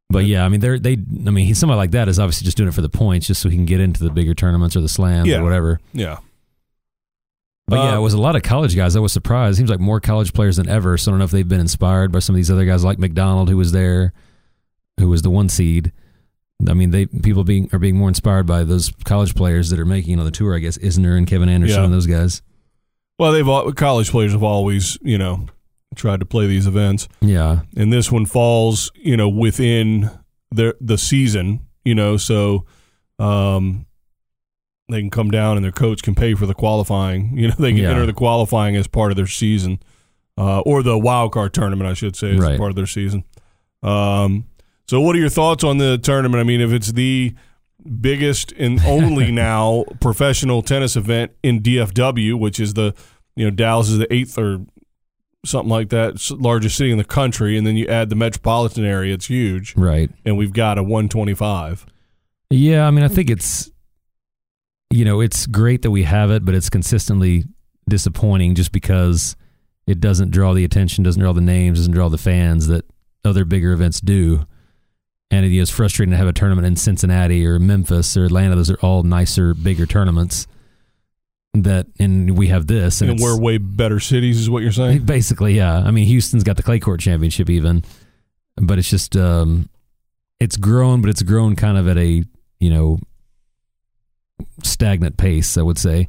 But 0.10 0.26
yeah, 0.26 0.44
I 0.44 0.50
mean, 0.50 0.60
they're 0.60 0.78
they. 0.78 0.94
I 0.94 1.30
mean, 1.32 1.46
he's 1.46 1.58
somebody 1.58 1.78
like 1.78 1.92
that 1.92 2.10
is 2.10 2.20
obviously 2.20 2.44
just 2.44 2.58
doing 2.58 2.68
it 2.68 2.74
for 2.76 2.82
the 2.82 2.90
points, 2.90 3.28
just 3.28 3.42
so 3.42 3.48
he 3.48 3.56
can 3.56 3.66
get 3.66 3.80
into 3.80 4.04
the 4.04 4.10
bigger 4.10 4.34
tournaments 4.34 4.76
or 4.76 4.82
the 4.82 4.90
slams 4.90 5.30
Yeah. 5.30 5.38
or 5.40 5.44
whatever. 5.44 5.80
Yeah. 5.94 6.18
But 7.72 7.78
yeah, 7.86 7.94
Uh, 7.94 7.98
it 7.98 8.02
was 8.02 8.14
a 8.14 8.22
lot 8.22 8.36
of 8.36 8.44
college 8.44 8.76
guys. 8.76 8.96
I 8.96 9.00
was 9.00 9.12
surprised. 9.14 9.56
It 9.56 9.58
seems 9.58 9.70
like 9.70 9.80
more 9.80 10.00
college 10.00 10.34
players 10.34 10.58
than 10.58 10.68
ever. 10.70 10.98
So 10.98 11.10
I 11.10 11.14
don't 11.14 11.20
know 11.20 11.26
if 11.26 11.32
they've 11.32 11.48
been 11.48 11.60
inspired 11.60 12.12
by 12.12 12.20
some 12.20 12.36
of 12.36 12.38
these 12.38 12.52
other 12.52 12.66
guys 12.66 12.84
like 12.84 13.00
McDonald, 13.00 13.50
who 13.50 13.58
was 13.58 13.72
there, 13.72 14.14
who 15.00 15.08
was 15.08 15.22
the 15.24 15.30
one 15.30 15.50
seed. 15.50 15.92
I 16.70 16.74
mean, 16.74 16.92
they 16.92 17.06
people 17.08 17.44
being 17.44 17.70
are 17.74 17.80
being 17.80 17.98
more 17.98 18.10
inspired 18.10 18.46
by 18.46 18.64
those 18.64 18.92
college 19.06 19.34
players 19.34 19.70
that 19.72 19.80
are 19.80 19.86
making 19.86 20.20
on 20.20 20.26
the 20.26 20.32
tour. 20.32 20.56
I 20.56 20.60
guess 20.60 20.78
Isner 20.78 21.18
and 21.18 21.26
Kevin 21.26 21.50
Anderson 21.50 21.80
Yeah. 21.80 21.86
and 21.86 21.94
those 21.94 22.06
guys. 22.06 22.42
Well, 23.18 23.32
they've 23.32 23.48
all, 23.48 23.72
college 23.72 24.12
players 24.12 24.32
have 24.34 24.44
always, 24.44 24.98
you 25.02 25.18
know, 25.18 25.48
tried 25.96 26.20
to 26.20 26.26
play 26.26 26.48
these 26.48 26.68
events. 26.68 27.08
Yeah, 27.22 27.62
and 27.76 27.92
this 27.92 28.12
one 28.12 28.26
falls, 28.26 28.92
you 28.96 29.16
know, 29.18 29.28
within 29.30 30.10
the 30.52 30.76
the 30.82 30.98
season, 30.98 31.62
you 31.86 31.96
know, 31.96 32.18
so 32.18 32.66
um, 33.18 33.86
they 34.92 35.00
can 35.02 35.10
come 35.10 35.32
down 35.32 35.58
and 35.58 35.64
their 35.64 35.72
coach 35.72 36.02
can 36.04 36.16
pay 36.16 36.34
for 36.36 36.46
the 36.46 36.54
qualifying. 36.54 37.32
You 37.38 37.48
know, 37.50 37.56
they 37.58 37.72
can 37.72 37.78
Yeah. 37.84 37.92
enter 37.92 38.06
the 38.06 38.14
qualifying 38.14 38.76
as 38.76 38.88
part 38.88 39.12
of 39.12 39.16
their 39.18 39.28
season, 39.28 39.80
uh, 40.38 40.60
or 40.62 40.84
the 40.84 40.98
wild 40.98 41.32
card 41.32 41.54
tournament, 41.54 41.90
I 41.90 41.94
should 41.94 42.16
say, 42.16 42.32
as 42.32 42.40
Right. 42.40 42.58
part 42.58 42.70
of 42.70 42.76
their 42.76 42.86
season. 42.88 43.24
Um, 43.84 44.46
so, 44.88 45.02
what 45.02 45.16
are 45.16 45.20
your 45.20 45.30
thoughts 45.30 45.64
on 45.64 45.78
the 45.78 45.98
tournament? 45.98 46.40
I 46.42 46.44
mean, 46.44 46.62
if 46.62 46.72
it's 46.72 46.92
the 46.92 47.34
biggest 48.00 48.52
and 48.60 48.80
only 48.86 49.32
now 49.32 49.86
professional 50.00 50.62
tennis 50.62 50.96
event 50.96 51.32
in 51.42 51.62
DFW, 51.62 52.38
which 52.38 52.60
is 52.60 52.74
the 52.76 52.94
you 53.36 53.46
know 53.46 53.52
Dallas 53.52 53.90
is 53.90 53.98
the 53.98 54.14
eighth 54.14 54.38
or 54.38 54.66
something 55.46 55.70
like 55.70 55.90
that 55.90 56.20
largest 56.40 56.78
city 56.78 56.92
in 56.92 56.98
the 57.00 57.04
country, 57.04 57.58
and 57.58 57.66
then 57.66 57.76
you 57.76 57.88
add 57.88 58.10
the 58.10 58.16
metropolitan 58.16 58.86
area, 58.86 59.14
it's 59.16 59.26
huge, 59.28 59.74
right. 59.76 60.12
and 60.26 60.38
we've 60.38 60.54
got 60.54 60.78
a 60.78 60.84
125. 60.84 61.86
Yeah, 62.52 62.86
I 62.86 62.92
mean, 62.92 63.04
I 63.04 63.08
think 63.08 63.30
it's 63.32 63.72
you 64.92 65.06
know 65.06 65.22
it's 65.22 65.48
great 65.48 65.82
that 65.82 65.92
we 65.92 66.04
have 66.04 66.32
it, 66.32 66.46
but 66.46 66.54
it's 66.54 66.70
consistently 66.70 67.46
disappointing 67.90 68.56
just 68.56 68.72
because 68.72 69.36
it 69.88 70.00
doesn't 70.00 70.32
draw 70.32 70.54
the 70.54 70.64
attention, 70.64 71.04
doesn't 71.04 71.22
draw 71.22 71.34
the 71.34 71.42
names, 71.42 71.80
doesn't 71.80 71.94
draw 71.94 72.10
the 72.10 72.18
fans 72.18 72.68
that 72.68 72.86
other 73.26 73.46
bigger 73.46 73.72
events 73.72 74.00
do. 74.00 74.46
And 75.30 75.46
it 75.46 75.58
is 75.58 75.70
frustrating 75.70 76.12
to 76.12 76.18
have 76.18 76.28
a 76.28 76.34
tournament 76.34 76.68
in 76.68 76.76
Cincinnati 76.76 77.46
or 77.46 77.58
Memphis 77.58 78.18
or 78.18 78.26
Atlanta. 78.26 78.56
Those 78.56 78.70
are 78.70 78.80
all 78.82 79.04
nicer, 79.04 79.54
bigger 79.54 79.86
tournaments. 79.86 80.46
That 81.54 81.88
and 82.00 82.38
we 82.38 82.48
have 82.48 82.68
this, 82.68 83.02
and, 83.02 83.12
And, 83.12 83.20
we're 83.20 83.38
way 83.38 83.58
better 83.58 84.00
cities, 84.00 84.40
is 84.40 84.50
what 84.50 84.64
you're 84.64 84.72
saying? 84.72 85.00
Basically, 85.06 85.54
yeah. 85.54 85.80
I 85.80 85.92
mean, 85.92 86.06
Houston's 86.08 86.46
got 86.46 86.56
the 86.56 86.64
clay 86.64 86.80
court 86.80 87.02
championship 87.02 87.50
even, 87.50 87.84
but 88.56 88.80
it's 88.80 88.90
just 88.90 89.18
um, 89.18 89.70
it's 90.40 90.56
grown, 90.56 91.02
but 91.02 91.10
it's 91.10 91.24
grown 91.24 91.58
kind 91.58 91.78
of 91.78 91.90
at 91.90 91.98
a 91.98 92.24
you 92.60 92.70
know 92.70 93.00
stagnant 94.64 95.18
pace. 95.18 95.58
I 95.58 95.62
would 95.62 95.78
say. 95.78 96.08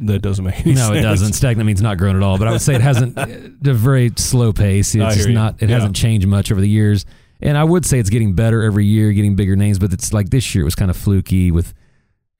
That 0.00 0.20
doesn't 0.22 0.44
make 0.44 0.60
any 0.64 0.74
no, 0.74 0.86
sense. 0.88 0.96
it 0.96 1.02
doesn't. 1.02 1.32
Stagnant 1.32 1.66
means 1.66 1.82
not 1.82 1.98
grown 1.98 2.14
at 2.14 2.22
all. 2.22 2.38
But 2.38 2.46
I 2.46 2.52
would 2.52 2.60
say 2.60 2.76
it 2.76 2.80
hasn't 2.80 3.18
a 3.18 3.74
very 3.74 4.12
slow 4.16 4.52
pace. 4.52 4.94
I 4.94 5.00
It's 5.00 5.16
just 5.16 5.18
hear 5.18 5.28
you. 5.28 5.34
not. 5.34 5.60
It 5.60 5.68
Yeah. 5.68 5.74
hasn't 5.76 5.96
changed 5.96 6.26
much 6.28 6.52
over 6.52 6.60
the 6.60 6.68
years. 6.68 7.04
And 7.40 7.58
I 7.58 7.64
would 7.64 7.84
say 7.84 7.98
it's 7.98 8.10
getting 8.10 8.34
better 8.34 8.62
every 8.62 8.84
year, 8.86 9.12
getting 9.12 9.34
bigger 9.34 9.56
names. 9.56 9.78
But 9.80 9.92
it's 9.92 10.12
like 10.12 10.30
this 10.30 10.54
year 10.54 10.62
it 10.62 10.64
was 10.66 10.76
kind 10.76 10.88
of 10.90 10.96
fluky 10.96 11.50
with 11.50 11.74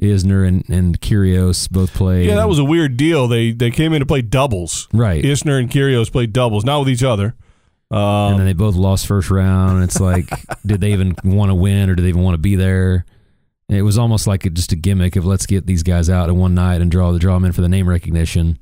Isner 0.01 0.47
and 0.47 0.69
and 0.69 1.01
Kyrgios 1.01 1.69
both 1.69 1.93
played. 1.95 2.27
Yeah, 2.27 2.37
that 2.37 2.49
was 2.49 2.61
a 2.61 2.65
weird 2.65 2.97
deal. 2.97 3.27
They 3.27 3.51
they 3.51 3.73
came 3.73 3.93
in 3.93 3.99
to 4.01 4.07
play 4.07 4.23
doubles. 4.23 4.87
right. 4.93 5.25
Isner 5.25 5.59
and 5.59 5.69
Kyrgios 5.69 6.13
played 6.13 6.33
doubles, 6.33 6.65
not 6.65 6.79
with 6.79 6.89
each 6.91 7.03
other. 7.03 7.35
and 7.91 7.99
Um, 7.99 8.37
then 8.37 8.47
they 8.47 8.53
both 8.53 8.77
lost 8.77 9.09
first 9.09 9.31
round. 9.31 9.75
And 9.77 9.83
it's 9.85 9.99
like, 9.99 10.29
did 10.67 10.81
they 10.81 10.93
even 10.93 11.17
want 11.25 11.51
to 11.51 11.57
win 11.57 11.91
or 11.91 11.97
did 11.97 12.05
they 12.05 12.11
even 12.11 12.23
want 12.23 12.35
to 12.35 12.39
be 12.39 12.55
there? 12.55 13.05
It 13.69 13.83
was 13.83 13.99
almost 13.99 14.27
like 14.27 14.47
a, 14.47 14.51
just 14.51 14.73
a 14.73 14.77
gimmick 14.77 15.15
of 15.17 15.27
let's 15.27 15.45
get 15.45 15.67
these 15.67 15.83
guys 15.83 16.09
out 16.09 16.29
in 16.31 16.37
one 16.39 16.55
night 16.55 16.81
and 16.81 16.91
draw 16.91 17.13
the 17.13 17.19
draw 17.19 17.35
them 17.35 17.45
in 17.45 17.53
for 17.53 17.61
the 17.61 17.69
name 17.69 17.89
recognition. 17.89 18.59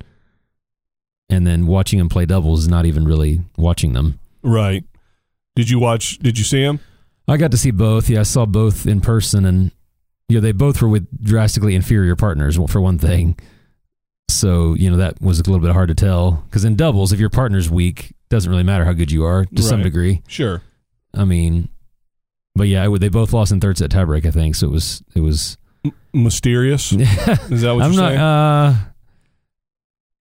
And 1.29 1.47
then 1.47 1.67
watching 1.67 1.99
them 1.99 2.09
play 2.09 2.27
doubles 2.27 2.61
is 2.63 2.69
not 2.69 2.87
even 2.87 3.05
really 3.05 3.41
watching 3.57 3.93
them. 3.93 4.19
right. 4.43 4.85
Did 5.55 5.71
you 5.71 5.79
watch? 5.79 6.19
Did 6.19 6.37
you 6.37 6.45
see 6.45 6.61
him? 6.61 6.81
I 7.27 7.39
got 7.39 7.51
to 7.53 7.57
see 7.57 7.71
both. 7.71 8.11
Yeah, 8.11 8.21
I 8.21 8.25
saw 8.25 8.45
both 8.45 8.87
in 8.87 9.01
person, 9.01 9.47
and 9.47 9.71
yeah, 10.29 10.41
they 10.41 10.53
both 10.53 10.83
were 10.83 10.89
with 10.89 11.09
drastically 11.25 11.75
inferior 11.75 12.15
partners 12.15 12.59
for 12.69 12.79
one 12.81 12.99
thing. 12.99 13.39
So 14.29 14.75
you 14.75 14.91
know 14.91 14.99
that 14.99 15.19
was 15.23 15.39
a 15.41 15.45
little 15.45 15.61
bit 15.65 15.73
hard 15.73 15.89
to 15.89 15.95
tell 15.95 16.45
because 16.47 16.67
in 16.67 16.77
doubles, 16.77 17.11
if 17.13 17.19
your 17.19 17.31
partner's 17.31 17.71
weak, 17.71 18.13
doesn't 18.29 18.51
really 18.51 18.65
matter 18.65 18.85
how 18.85 18.93
good 18.93 19.11
you 19.11 19.25
are 19.25 19.47
to 19.47 19.63
some 19.63 19.83
degree. 19.83 20.23
Sure. 20.29 20.61
I 21.15 21.25
mean, 21.25 21.71
but 22.57 22.69
yeah, 22.69 22.87
would- 22.87 23.01
they 23.01 23.09
both 23.09 23.33
lost 23.33 23.53
in 23.53 23.61
third 23.61 23.79
set 23.79 23.91
tiebreak. 23.91 24.27
I 24.27 24.31
think 24.31 24.55
so. 24.57 24.67
It 24.67 24.71
was 24.73 25.03
it 25.15 25.21
was. 25.21 25.57
Mysterious. 26.13 26.93
Is 26.93 26.99
that 27.63 27.73
what 27.75 27.85
I'm 27.85 27.93
you're 27.93 28.03
not. 28.03 28.09
saying? 28.09 28.19
Uh, 28.21 28.77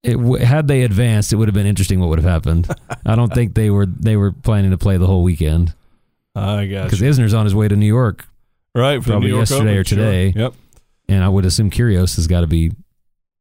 it 0.04 0.14
w- 0.18 0.44
had 0.46 0.68
they 0.68 0.84
advanced, 0.84 1.34
it 1.34 1.38
would 1.38 1.48
have 1.48 1.56
been 1.56 1.66
interesting. 1.66 2.00
What 2.00 2.10
would 2.10 2.20
have 2.20 2.30
happened? 2.30 2.68
I 3.06 3.16
don't 3.16 3.34
think 3.34 3.56
they 3.56 3.70
were 3.72 3.86
they 3.88 4.16
were 4.18 4.32
planning 4.32 4.72
to 4.72 4.78
play 4.78 4.98
the 4.98 5.08
whole 5.08 5.24
weekend 5.24 5.74
I 6.36 6.66
guess. 6.68 6.84
because 6.92 7.02
Isner's 7.02 7.34
on 7.34 7.46
his 7.46 7.56
way 7.56 7.68
to 7.68 7.76
New 7.76 7.88
York. 7.88 8.26
Right, 8.76 9.02
Probably 9.02 9.14
the 9.14 9.20
New 9.22 9.28
York 9.38 9.50
yesterday 9.50 9.70
Open, 9.72 9.78
or 9.80 9.84
sure. 9.86 9.98
today. 9.98 10.34
Yep. 10.36 10.54
and 11.08 11.24
I 11.24 11.30
would 11.30 11.46
assume 11.46 11.70
Kyrgios 11.72 12.18
has 12.18 12.28
got 12.28 12.42
to 12.42 12.48
be 12.48 12.72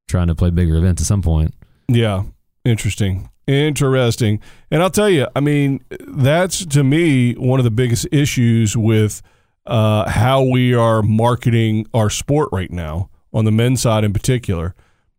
trying 0.09 0.29
to 0.29 0.35
play 0.37 0.51
bigger 0.51 0.77
events 0.77 1.03
at 1.03 1.07
some 1.07 1.21
point. 1.23 1.53
Yeah, 1.89 2.23
interesting. 2.65 3.29
Interesting. 3.47 4.41
And 4.71 4.83
I'll 4.83 4.91
tell 4.91 5.11
you, 5.11 5.27
I 5.37 5.41
mean, 5.41 5.85
that's 6.01 6.65
to 6.67 6.83
me 6.83 7.35
one 7.35 7.61
of 7.61 7.65
the 7.65 7.71
biggest 7.71 8.07
issues 8.11 8.77
with 8.77 9.23
uh, 9.67 10.09
how 10.09 10.43
we 10.43 10.75
are 10.75 11.03
marketing 11.03 11.87
our 11.93 12.11
sport 12.11 12.49
right 12.53 12.71
now, 12.71 13.11
on 13.33 13.45
the 13.45 13.53
men's 13.53 13.83
side 13.83 14.05
in 14.05 14.13
particular, 14.13 14.75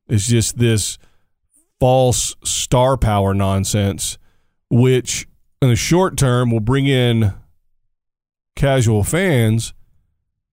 is 0.07 0.27
just 0.27 0.57
this 0.57 0.97
false 1.79 2.35
star 2.43 2.97
power 2.97 3.33
nonsense, 3.33 4.17
which 4.69 5.27
in 5.61 5.69
the 5.69 5.75
short 5.75 6.17
term 6.17 6.51
will 6.51 6.59
bring 6.59 6.87
in 6.87 7.33
casual 8.55 9.03
fans. 9.03 9.73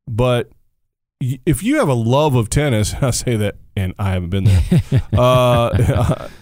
But 0.07 0.51
if 1.21 1.63
you 1.63 1.77
have 1.79 1.89
a 1.89 1.95
love 1.95 2.35
of 2.35 2.51
tennis, 2.51 2.95
I 3.01 3.11
say 3.11 3.37
that, 3.37 3.57
and 3.77 3.95
I 3.99 4.13
haven't 4.13 4.31
been 4.31 4.45
there. 4.45 4.63
uh, 5.13 6.29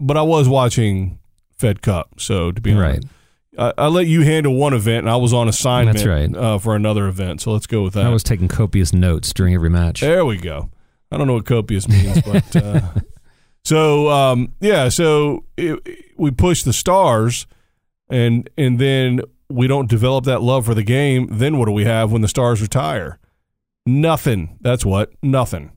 but 0.00 0.16
I 0.16 0.22
was 0.22 0.48
watching 0.48 1.18
Fed 1.56 1.82
Cup, 1.82 2.20
so 2.20 2.52
to 2.52 2.60
be 2.60 2.72
Right. 2.74 2.90
honest, 2.96 3.08
I, 3.58 3.72
I 3.76 3.86
let 3.88 4.06
you 4.06 4.22
handle 4.22 4.54
one 4.54 4.72
event, 4.74 4.98
and 5.00 5.10
I 5.10 5.16
was 5.16 5.32
on 5.32 5.48
assignment 5.48 5.96
That's 5.98 6.06
right. 6.06 6.36
uh, 6.36 6.58
for 6.58 6.76
another 6.76 7.08
event. 7.08 7.40
So 7.40 7.52
let's 7.52 7.66
go 7.66 7.82
with 7.82 7.94
that. 7.94 8.06
I 8.06 8.10
was 8.10 8.22
taking 8.22 8.46
copious 8.48 8.92
notes 8.92 9.32
during 9.32 9.54
every 9.54 9.70
match. 9.70 10.00
There 10.00 10.24
we 10.24 10.36
go. 10.36 10.70
I 11.10 11.16
don't 11.16 11.26
know 11.26 11.34
what 11.34 11.46
copious 11.46 11.88
means, 11.88 12.20
but 12.22 12.54
uh, 12.56 12.80
so 13.64 14.08
um, 14.10 14.52
yeah. 14.60 14.88
So 14.90 15.44
it, 15.56 15.80
we 16.16 16.30
push 16.30 16.62
the 16.62 16.72
stars, 16.72 17.46
and 18.08 18.48
and 18.58 18.78
then 18.78 19.22
we 19.48 19.66
don't 19.66 19.88
develop 19.88 20.24
that 20.26 20.42
love 20.42 20.66
for 20.66 20.74
the 20.74 20.82
game. 20.84 21.26
Then 21.30 21.58
what 21.58 21.64
do 21.66 21.72
we 21.72 21.84
have 21.86 22.12
when 22.12 22.20
the 22.22 22.28
stars 22.28 22.60
retire? 22.62 23.18
Nothing. 23.86 24.58
That's 24.60 24.84
what. 24.84 25.12
Nothing. 25.22 25.72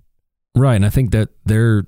Right, 0.54 0.76
and 0.76 0.86
I 0.86 0.90
think 0.90 1.12
that 1.12 1.30
they're 1.46 1.86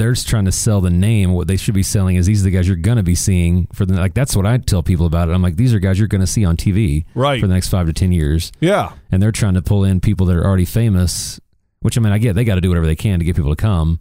they're 0.00 0.12
just 0.12 0.28
trying 0.28 0.46
to 0.46 0.52
sell 0.52 0.80
the 0.80 0.90
name. 0.90 1.32
What 1.32 1.46
they 1.46 1.56
should 1.56 1.74
be 1.74 1.82
selling 1.82 2.16
is 2.16 2.26
these 2.26 2.40
are 2.40 2.44
the 2.44 2.50
guys 2.50 2.66
you're 2.66 2.76
going 2.76 2.96
to 2.96 3.02
be 3.02 3.14
seeing 3.14 3.68
for 3.72 3.84
the 3.86 3.94
like. 3.94 4.14
That's 4.14 4.34
what 4.34 4.46
I 4.46 4.56
tell 4.58 4.82
people 4.82 5.06
about 5.06 5.28
it. 5.28 5.32
I'm 5.32 5.42
like, 5.42 5.56
these 5.56 5.72
are 5.74 5.78
guys 5.78 5.98
you're 5.98 6.08
going 6.08 6.22
to 6.22 6.26
see 6.26 6.44
on 6.44 6.56
TV 6.56 7.04
Right. 7.14 7.40
for 7.40 7.46
the 7.46 7.54
next 7.54 7.68
five 7.68 7.86
to 7.86 7.92
ten 7.92 8.10
years, 8.10 8.50
Yeah. 8.60 8.92
and 9.12 9.22
they're 9.22 9.30
trying 9.32 9.54
to 9.54 9.62
pull 9.62 9.84
in 9.84 10.00
people 10.00 10.26
that 10.26 10.36
are 10.36 10.44
already 10.46 10.64
famous. 10.64 11.38
Which 11.80 11.96
I 11.96 12.00
mean, 12.00 12.12
I 12.12 12.18
get 12.18 12.34
they 12.34 12.44
got 12.44 12.56
to 12.56 12.60
do 12.60 12.68
whatever 12.68 12.86
they 12.86 12.96
can 12.96 13.20
to 13.20 13.24
get 13.24 13.36
people 13.36 13.50
to 13.54 13.56
come, 13.62 14.00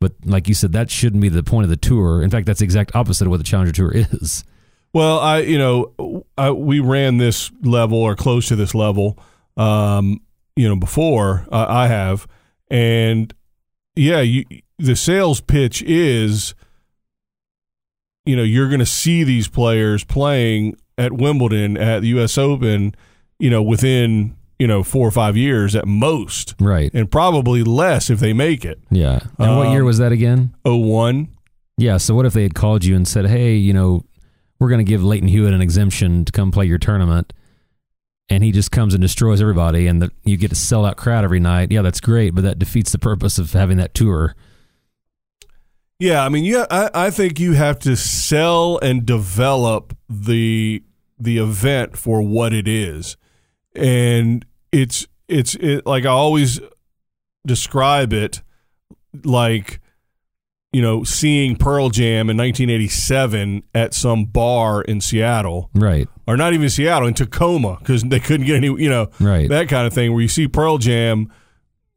but 0.00 0.12
like 0.24 0.48
you 0.48 0.54
said, 0.54 0.72
that 0.72 0.90
shouldn't 0.90 1.22
be 1.22 1.28
the 1.28 1.42
point 1.42 1.64
of 1.64 1.70
the 1.70 1.76
tour. 1.76 2.22
In 2.22 2.28
fact, 2.30 2.46
that's 2.46 2.58
the 2.60 2.64
exact 2.64 2.94
opposite 2.96 3.26
of 3.26 3.30
what 3.30 3.38
the 3.38 3.44
Challenger 3.44 3.72
Tour 3.72 3.92
is. 3.94 4.44
Well, 4.92 5.18
I 5.20 5.38
you 5.40 5.58
know 5.58 6.24
I, 6.36 6.50
we 6.50 6.80
ran 6.80 7.16
this 7.18 7.50
level 7.62 7.98
or 7.98 8.14
close 8.16 8.48
to 8.48 8.56
this 8.56 8.74
level, 8.74 9.18
um, 9.56 10.20
you 10.56 10.68
know, 10.68 10.76
before 10.76 11.46
uh, 11.50 11.66
I 11.68 11.86
have, 11.88 12.26
and 12.70 13.32
yeah, 13.96 14.20
you 14.20 14.44
the 14.78 14.96
sales 14.96 15.40
pitch 15.40 15.82
is, 15.82 16.54
you 18.24 18.36
know, 18.36 18.42
you're 18.42 18.68
going 18.68 18.80
to 18.80 18.86
see 18.86 19.24
these 19.24 19.48
players 19.48 20.04
playing 20.04 20.76
at 20.96 21.12
Wimbledon 21.12 21.76
at 21.76 22.00
the 22.02 22.08
U.S. 22.08 22.38
Open, 22.38 22.94
you 23.38 23.50
know, 23.50 23.62
within 23.62 24.36
you 24.58 24.68
know 24.68 24.82
four 24.84 25.06
or 25.06 25.10
five 25.10 25.36
years 25.36 25.74
at 25.74 25.86
most, 25.86 26.54
Right. 26.60 26.90
and 26.94 27.10
probably 27.10 27.64
less 27.64 28.08
if 28.08 28.20
they 28.20 28.32
make 28.32 28.64
it. 28.64 28.78
Yeah. 28.90 29.18
And 29.38 29.56
what 29.56 29.70
year 29.70 29.80
Um, 29.80 29.86
was 29.86 29.98
that 29.98 30.12
again? 30.12 30.54
Oh 30.64 30.76
one, 30.76 31.28
Yeah. 31.76 31.96
So 31.96 32.14
what 32.14 32.24
if 32.24 32.32
they 32.34 32.44
had 32.44 32.54
called 32.54 32.84
you 32.84 32.94
and 32.94 33.06
said, 33.06 33.26
"Hey, 33.26 33.56
you 33.56 33.72
know, 33.72 34.04
we're 34.60 34.68
going 34.68 34.78
to 34.84 34.88
give 34.88 35.02
Lleyton 35.02 35.28
Hewitt 35.28 35.52
an 35.52 35.60
exemption 35.60 36.24
to 36.24 36.30
come 36.32 36.52
play 36.52 36.66
your 36.66 36.78
tournament," 36.78 37.32
and 38.30 38.44
he 38.44 38.52
just 38.52 38.70
comes 38.70 38.94
and 38.94 39.00
destroys 39.02 39.40
everybody, 39.40 39.88
and 39.88 40.00
the, 40.00 40.12
you 40.24 40.36
get 40.36 40.52
a 40.52 40.54
sellout 40.54 40.94
crowd 40.96 41.24
every 41.24 41.40
night? 41.40 41.72
Yeah, 41.72 41.82
that's 41.82 42.00
great, 42.00 42.32
but 42.34 42.42
that 42.44 42.58
defeats 42.60 42.92
the 42.92 42.98
purpose 43.00 43.38
of 43.38 43.52
having 43.52 43.76
that 43.78 43.92
tour. 43.92 44.36
Yeah, 45.98 46.24
I 46.24 46.28
mean, 46.28 46.44
yeah, 46.44 46.66
I, 46.70 46.90
I 46.92 47.10
think 47.10 47.38
you 47.38 47.52
have 47.52 47.78
to 47.80 47.96
sell 47.96 48.78
and 48.78 49.06
develop 49.06 49.96
the 50.08 50.82
the 51.18 51.38
event 51.38 51.96
for 51.96 52.20
what 52.20 52.52
it 52.52 52.66
is, 52.66 53.16
and 53.76 54.44
it's 54.72 55.06
it's 55.28 55.54
it, 55.54 55.86
like 55.86 56.04
I 56.04 56.08
always 56.10 56.60
describe 57.46 58.12
it 58.12 58.42
like 59.22 59.80
you 60.72 60.82
know 60.82 61.04
seeing 61.04 61.54
Pearl 61.56 61.88
Jam 61.90 62.28
in 62.28 62.36
1987 62.36 63.62
at 63.74 63.94
some 63.94 64.24
bar 64.24 64.82
in 64.82 65.00
Seattle, 65.00 65.70
Right. 65.74 66.08
or 66.26 66.36
not 66.36 66.52
even 66.54 66.68
Seattle 66.68 67.06
in 67.06 67.14
Tacoma 67.14 67.76
because 67.78 68.02
they 68.02 68.18
couldn't 68.20 68.46
get 68.46 68.56
any 68.56 68.66
you 68.66 68.90
know 68.90 69.08
Right. 69.20 69.48
that 69.48 69.68
kind 69.68 69.86
of 69.86 69.92
thing 69.92 70.12
where 70.12 70.22
you 70.22 70.28
see 70.28 70.48
Pearl 70.48 70.78
Jam, 70.78 71.32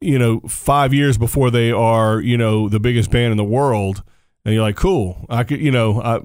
you 0.00 0.18
know, 0.18 0.40
five 0.40 0.94
years 0.94 1.18
before 1.18 1.50
they 1.50 1.70
are, 1.72 2.20
you 2.20 2.36
know, 2.36 2.68
the 2.68 2.80
biggest 2.80 3.10
band 3.10 3.32
in 3.32 3.36
the 3.36 3.44
world, 3.44 4.02
and 4.44 4.54
you're 4.54 4.62
like, 4.62 4.76
cool. 4.76 5.26
I 5.28 5.44
could, 5.44 5.60
you 5.60 5.70
know, 5.70 6.00
I, 6.00 6.20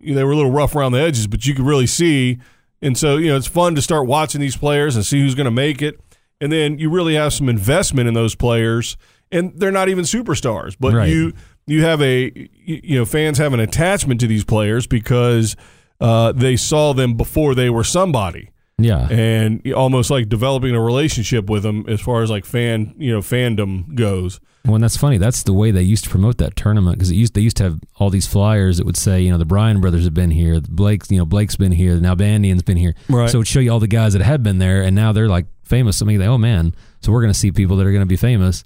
they 0.00 0.22
were 0.24 0.32
a 0.32 0.36
little 0.36 0.50
rough 0.52 0.74
around 0.76 0.92
the 0.92 1.00
edges, 1.00 1.26
but 1.26 1.44
you 1.46 1.54
could 1.54 1.64
really 1.66 1.86
see, 1.86 2.38
and 2.80 2.96
so 2.96 3.16
you 3.16 3.28
know, 3.28 3.36
it's 3.36 3.46
fun 3.48 3.74
to 3.74 3.82
start 3.82 4.06
watching 4.06 4.40
these 4.40 4.56
players 4.56 4.94
and 4.96 5.04
see 5.04 5.20
who's 5.20 5.34
going 5.34 5.46
to 5.46 5.50
make 5.50 5.82
it, 5.82 5.98
and 6.40 6.52
then 6.52 6.78
you 6.78 6.88
really 6.90 7.14
have 7.14 7.32
some 7.32 7.48
investment 7.48 8.06
in 8.08 8.14
those 8.14 8.34
players, 8.34 8.96
and 9.32 9.52
they're 9.58 9.72
not 9.72 9.88
even 9.88 10.04
superstars, 10.04 10.76
but 10.78 10.94
Right. 10.94 11.08
you 11.08 11.32
you 11.66 11.82
have 11.82 12.00
a 12.00 12.30
you 12.34 12.80
you 12.84 12.98
know 12.98 13.04
fans 13.04 13.38
have 13.38 13.52
an 13.52 13.58
attachment 13.60 14.20
to 14.20 14.28
these 14.28 14.44
players 14.44 14.86
because 14.86 15.56
uh, 16.00 16.30
they 16.32 16.54
saw 16.54 16.92
them 16.92 17.14
before 17.14 17.54
they 17.56 17.68
were 17.70 17.82
somebody 17.82 18.50
Yeah. 18.78 19.08
and 19.10 19.72
almost 19.72 20.10
like 20.10 20.28
developing 20.28 20.74
a 20.74 20.80
relationship 20.80 21.48
with 21.48 21.62
them 21.62 21.86
as 21.88 22.00
far 22.00 22.22
as 22.22 22.30
like 22.30 22.44
fan 22.44 22.94
you 22.98 23.10
know 23.10 23.20
fandom 23.20 23.94
goes. 23.94 24.38
Well, 24.66 24.74
and 24.74 24.84
that's 24.84 24.96
funny. 24.96 25.16
That's 25.16 25.44
the 25.44 25.52
way 25.52 25.70
they 25.70 25.82
used 25.82 26.04
to 26.04 26.10
promote 26.10 26.38
that 26.38 26.56
tournament 26.56 26.98
because 26.98 27.10
it 27.10 27.14
used 27.14 27.34
they 27.34 27.40
used 27.40 27.56
to 27.58 27.62
have 27.62 27.80
all 27.96 28.10
these 28.10 28.26
flyers 28.26 28.78
that 28.78 28.84
would 28.84 28.96
say, 28.96 29.20
you 29.20 29.30
know, 29.30 29.38
the 29.38 29.44
Bryan 29.44 29.80
brothers 29.80 30.04
have 30.04 30.14
been 30.14 30.32
here, 30.32 30.58
the 30.58 30.70
Blake's, 30.70 31.10
you 31.10 31.18
know, 31.18 31.24
Blake's 31.24 31.54
been 31.54 31.72
here, 31.72 31.94
now 32.00 32.14
Bandian's 32.16 32.62
been 32.62 32.76
here. 32.76 32.94
Right. 33.08 33.30
So 33.30 33.36
it 33.36 33.40
would 33.40 33.48
show 33.48 33.60
you 33.60 33.70
all 33.70 33.78
the 33.78 33.86
guys 33.86 34.12
that 34.14 34.22
had 34.22 34.42
been 34.42 34.58
there, 34.58 34.82
and 34.82 34.96
now 34.96 35.12
they're 35.12 35.28
like 35.28 35.46
famous. 35.62 35.98
So 35.98 36.04
I 36.04 36.08
mean, 36.08 36.20
oh 36.22 36.36
man, 36.36 36.74
so 37.00 37.12
we're 37.12 37.22
going 37.22 37.32
to 37.32 37.38
see 37.38 37.52
people 37.52 37.76
that 37.76 37.86
are 37.86 37.92
going 37.92 38.00
to 38.00 38.06
be 38.06 38.16
famous. 38.16 38.64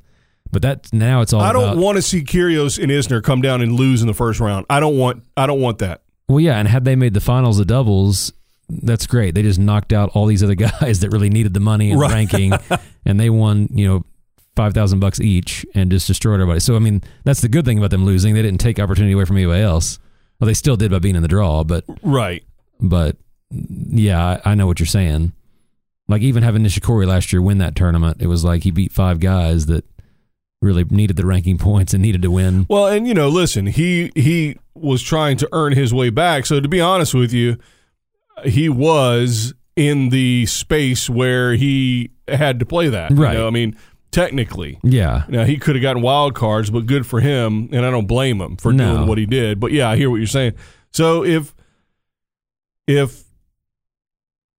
But 0.50 0.62
that 0.62 0.92
now 0.92 1.20
it's 1.20 1.32
all. 1.32 1.42
I 1.42 1.52
don't 1.52 1.64
about, 1.64 1.76
want 1.76 1.96
to 1.96 2.02
see 2.02 2.22
Kyrgios 2.24 2.82
and 2.82 2.90
Isner 2.90 3.22
come 3.22 3.42
down 3.42 3.60
and 3.60 3.74
lose 3.74 4.00
in 4.00 4.08
the 4.08 4.14
first 4.14 4.40
round. 4.40 4.66
I 4.68 4.80
don't 4.80 4.96
want 4.96 5.22
I 5.36 5.46
don't 5.46 5.60
want 5.60 5.78
that. 5.78 6.02
Well, 6.28 6.40
yeah, 6.40 6.58
and 6.58 6.66
had 6.66 6.84
they 6.84 6.96
made 6.96 7.14
the 7.14 7.20
finals 7.20 7.60
of 7.60 7.66
doubles, 7.66 8.32
that's 8.82 9.06
great. 9.06 9.34
They 9.34 9.42
just 9.42 9.58
knocked 9.58 9.92
out 9.92 10.10
all 10.14 10.26
these 10.26 10.42
other 10.42 10.54
guys 10.80 11.00
that 11.00 11.10
really 11.10 11.30
needed 11.30 11.54
the 11.54 11.60
money 11.60 11.90
and 11.90 12.00
Right. 12.00 12.12
ranking, 12.12 12.52
and 13.04 13.18
they 13.20 13.30
won, 13.30 13.68
you 13.72 13.86
know, 13.86 14.04
five 14.56 14.74
thousand 14.74 15.00
bucks 15.00 15.20
each 15.20 15.64
and 15.74 15.90
just 15.90 16.06
destroyed 16.06 16.34
everybody. 16.40 16.60
So 16.60 16.76
I 16.76 16.78
mean, 16.80 17.02
that's 17.24 17.40
the 17.40 17.48
good 17.48 17.64
thing 17.64 17.78
about 17.78 17.90
them 17.90 18.04
losing. 18.04 18.34
They 18.34 18.42
didn't 18.42 18.60
take 18.60 18.78
opportunity 18.78 19.12
away 19.14 19.24
from 19.24 19.36
anybody 19.36 19.62
else. 19.62 19.98
Well, 20.38 20.46
they 20.46 20.54
still 20.54 20.76
did 20.76 20.90
by 20.90 20.98
being 20.98 21.16
in 21.16 21.22
the 21.22 21.28
draw, 21.28 21.64
but 21.64 21.84
Right. 22.02 22.42
but 22.80 23.16
yeah, 23.50 24.38
I, 24.44 24.52
I 24.52 24.54
know 24.54 24.66
what 24.66 24.78
you're 24.80 24.86
saying. 24.86 25.32
Like 26.08 26.22
even 26.22 26.42
having 26.42 26.62
Nishikori 26.62 27.06
last 27.06 27.32
year 27.32 27.40
win 27.42 27.58
that 27.58 27.76
tournament, 27.76 28.18
it 28.20 28.26
was 28.26 28.44
like 28.44 28.62
he 28.64 28.70
beat 28.70 28.90
five 28.92 29.20
guys 29.20 29.66
that 29.66 29.84
really 30.62 30.84
needed 30.84 31.16
the 31.16 31.24
ranking 31.26 31.56
points 31.68 31.94
and 31.94 32.02
needed 32.02 32.22
to 32.22 32.30
win. 32.30 32.66
Well, 32.68 32.86
and 32.88 33.06
you 33.06 33.14
know, 33.14 33.28
listen, 33.28 33.66
he 33.66 34.10
he 34.14 34.56
was 34.74 35.02
trying 35.02 35.36
to 35.38 35.48
earn 35.52 35.72
his 35.74 35.92
way 35.94 36.10
back. 36.10 36.46
So 36.46 36.58
to 36.60 36.68
be 36.68 36.80
honest 36.80 37.14
with 37.14 37.32
you, 37.32 37.56
he 38.44 38.68
was 38.68 39.54
in 39.76 40.08
the 40.10 40.46
space 40.46 41.08
where 41.08 41.54
he 41.54 42.10
had 42.28 42.58
to 42.60 42.66
play 42.66 42.88
that. 42.88 43.10
you 43.10 43.16
Right. 43.16 43.34
know? 43.34 43.46
I 43.46 43.50
mean, 43.50 43.76
technically. 44.10 44.78
Yeah, 44.82 45.24
Now 45.28 45.44
he 45.44 45.56
could 45.56 45.76
have 45.76 45.82
gotten 45.82 46.02
wild 46.02 46.34
cards, 46.34 46.70
but 46.70 46.86
good 46.86 47.06
for 47.06 47.20
him, 47.20 47.68
and 47.72 47.86
I 47.86 47.90
don't 47.90 48.06
blame 48.06 48.40
him 48.40 48.56
for 48.56 48.72
No. 48.72 48.96
doing 48.96 49.06
what 49.08 49.18
he 49.18 49.26
did. 49.26 49.60
But 49.60 49.72
yeah, 49.72 49.88
I 49.88 49.96
hear 49.96 50.10
what 50.10 50.16
you're 50.16 50.26
saying. 50.26 50.54
So 50.92 51.24
if 51.24 51.54
if 52.86 53.22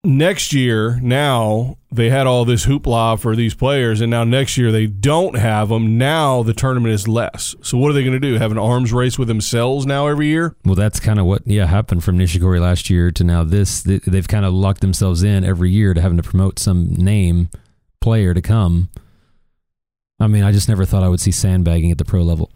next 0.03 0.51
year 0.53 0.99
now 1.01 1.77
they 1.91 2.09
had 2.09 2.25
all 2.25 2.45
this 2.45 2.65
hoopla 2.65 3.19
for 3.19 3.35
these 3.35 3.53
players, 3.53 4.01
and 4.01 4.09
now 4.09 4.23
next 4.23 4.57
year 4.57 4.71
they 4.71 4.87
don't 4.87 5.35
have 5.37 5.69
them, 5.69 5.97
now 5.97 6.41
the 6.41 6.53
tournament 6.53 6.93
is 6.93 7.07
less. 7.07 7.53
So 7.61 7.77
what 7.77 7.89
are 7.89 7.93
they 7.93 8.03
going 8.03 8.19
to 8.19 8.27
do? 8.27 8.37
Have 8.37 8.51
an 8.51 8.57
arms 8.57 8.93
race 8.93 9.19
with 9.19 9.27
themselves 9.27 9.85
now 9.85 10.07
every 10.07 10.27
year? 10.27 10.55
Well, 10.65 10.75
that's 10.75 10.99
kind 10.99 11.19
of 11.19 11.25
what 11.25 11.41
yeah 11.45 11.65
happened 11.65 12.03
from 12.03 12.17
Nishikori 12.17 12.59
last 12.61 12.89
year 12.89 13.11
to 13.11 13.23
now 13.23 13.43
this. 13.43 13.81
They- 13.83 13.99
They've 13.99 14.27
kind 14.27 14.45
of 14.45 14.53
locked 14.53 14.81
themselves 14.81 15.21
in 15.23 15.43
every 15.43 15.71
year 15.71 15.93
to 15.93 16.01
having 16.01 16.17
to 16.17 16.23
promote 16.23 16.59
some 16.59 16.93
name 16.93 17.49
player 17.99 18.33
to 18.33 18.41
come. 18.41 18.89
I 20.19 20.27
mean, 20.27 20.43
I 20.43 20.51
just 20.51 20.67
never 20.69 20.85
thought 20.85 21.03
I 21.03 21.09
would 21.09 21.19
see 21.19 21.31
sandbagging 21.31 21.91
at 21.91 21.97
the 21.97 22.05
pro 22.05 22.21
level. 22.23 22.51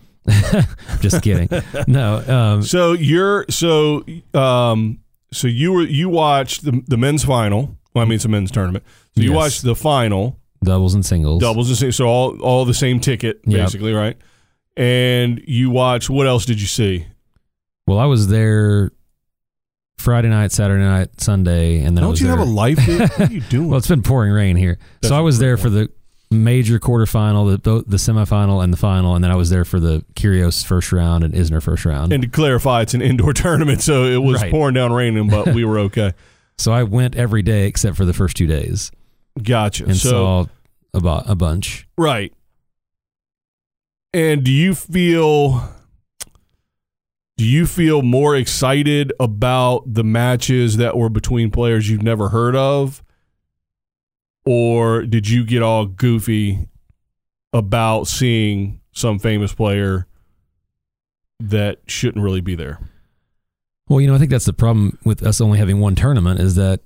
just 1.02 1.22
kidding. 1.22 1.50
No, 1.88 2.18
um, 2.28 2.64
So 2.64 2.94
you're 2.94 3.46
so 3.50 4.04
um 4.34 5.00
so 5.36 5.48
you 5.48 5.72
were 5.74 5.84
you 5.84 6.10
watched 6.10 6.64
the 6.66 6.82
the 6.88 6.98
men's 6.98 7.24
final. 7.24 7.78
Well, 7.94 8.04
I 8.04 8.06
mean 8.06 8.16
it's 8.16 8.26
a 8.26 8.30
men's 8.30 8.52
tournament. 8.52 8.84
So 9.16 9.22
you 9.22 9.30
Yes. 9.32 9.36
watched 9.38 9.64
the 9.64 9.76
final. 9.76 10.40
doubles 10.64 10.94
and 10.96 11.06
singles. 11.06 11.42
doubles 11.42 11.70
the 11.70 11.76
same, 11.76 11.92
so 11.92 12.06
all 12.08 12.40
all 12.42 12.66
the 12.66 12.74
same 12.74 13.00
ticket 13.00 13.40
Yep. 13.46 13.60
basically, 13.66 13.94
right? 13.94 14.18
And 14.76 15.42
you 15.48 15.70
watch. 15.70 16.10
What 16.10 16.28
else 16.28 16.46
did 16.46 16.60
you 16.60 16.68
see? 16.68 17.06
Well, 17.88 18.00
I 18.00 18.06
was 18.06 18.28
there 18.28 18.92
Friday 19.98 20.28
night, 20.30 20.52
Saturday 20.52 20.84
night, 20.84 21.22
Sunday, 21.22 21.78
and 21.80 21.96
then 21.96 22.04
I 22.04 22.06
Don't 22.08 22.12
was 22.12 22.22
you 22.22 22.28
have 22.28 22.40
a 22.40 22.44
life? 22.44 22.84
dude? 22.86 23.00
What 23.00 23.20
are 23.22 23.34
you 23.34 23.42
doing? 23.50 23.68
Well, 23.70 23.78
it's 23.78 23.88
been 23.88 24.02
pouring 24.02 24.32
rain 24.32 24.56
here, 24.56 24.78
That's 25.02 25.10
so 25.10 25.16
I 25.18 25.22
was 25.22 25.40
there 25.40 25.56
for 25.58 25.70
the 25.70 25.90
major 26.36 26.80
quarterfinal, 26.80 27.62
the 27.64 27.84
the 27.88 27.98
semifinal 27.98 28.64
and 28.64 28.72
the 28.72 28.78
final, 28.78 29.16
and 29.16 29.24
then 29.24 29.32
I 29.32 29.36
was 29.36 29.50
there 29.50 29.66
for 29.66 29.80
the 29.80 30.04
Kyrgios 30.16 30.66
first 30.66 30.92
round 30.92 31.24
and 31.24 31.34
Isner 31.34 31.62
first 31.64 31.86
round. 31.86 32.14
And 32.14 32.22
to 32.24 32.30
clarify, 32.30 32.82
it's 32.82 32.94
an 32.94 33.02
indoor 33.02 33.34
tournament, 33.34 33.82
so 33.82 34.04
it 34.06 34.18
was 34.22 34.42
Right. 34.42 34.52
pouring 34.52 34.74
down 34.76 34.94
raining, 34.94 35.30
but 35.30 35.48
we 35.54 35.66
were 35.66 35.80
okay. 35.80 36.14
so 36.58 36.72
I 36.72 36.84
went 36.84 37.16
every 37.16 37.42
day 37.42 37.68
except 37.68 37.98
for 37.98 38.06
the 38.06 38.14
first 38.14 38.38
two 38.38 38.48
days 38.48 38.92
Gotcha. 39.42 39.86
and 39.86 39.96
so 39.98 40.10
saw 40.10 40.46
a, 40.94 41.02
bu- 41.02 41.32
a 41.32 41.36
bunch. 41.36 41.88
right. 41.98 42.32
And 44.14 44.44
do 44.46 44.52
you 44.52 44.74
feel 44.76 45.70
do 47.38 47.44
you 47.46 47.66
feel 47.68 48.02
more 48.02 48.34
excited 48.38 49.12
about 49.20 49.84
the 49.94 50.06
matches 50.06 50.78
that 50.78 50.96
were 50.96 51.10
between 51.10 51.52
players 51.52 51.90
you've 51.90 52.02
never 52.04 52.30
heard 52.30 52.56
of? 52.56 53.04
Or 54.46 55.04
did 55.04 55.28
you 55.28 55.44
get 55.46 55.62
all 55.64 55.86
goofy 55.86 56.68
about 57.54 58.06
seeing 58.08 58.80
some 58.92 59.18
famous 59.20 59.54
player 59.54 60.08
that 61.40 61.80
shouldn't 61.88 62.24
really 62.24 62.42
be 62.42 62.56
there? 62.56 62.80
Well, 63.88 64.02
you 64.02 64.08
know, 64.08 64.16
I 64.16 64.18
think 64.18 64.32
that's 64.32 64.46
the 64.46 64.54
problem 64.54 64.98
with 65.06 65.24
us 65.26 65.42
only 65.42 65.60
having 65.60 65.80
one 65.80 65.96
tournament 65.96 66.40
is 66.40 66.56
that 66.56 66.82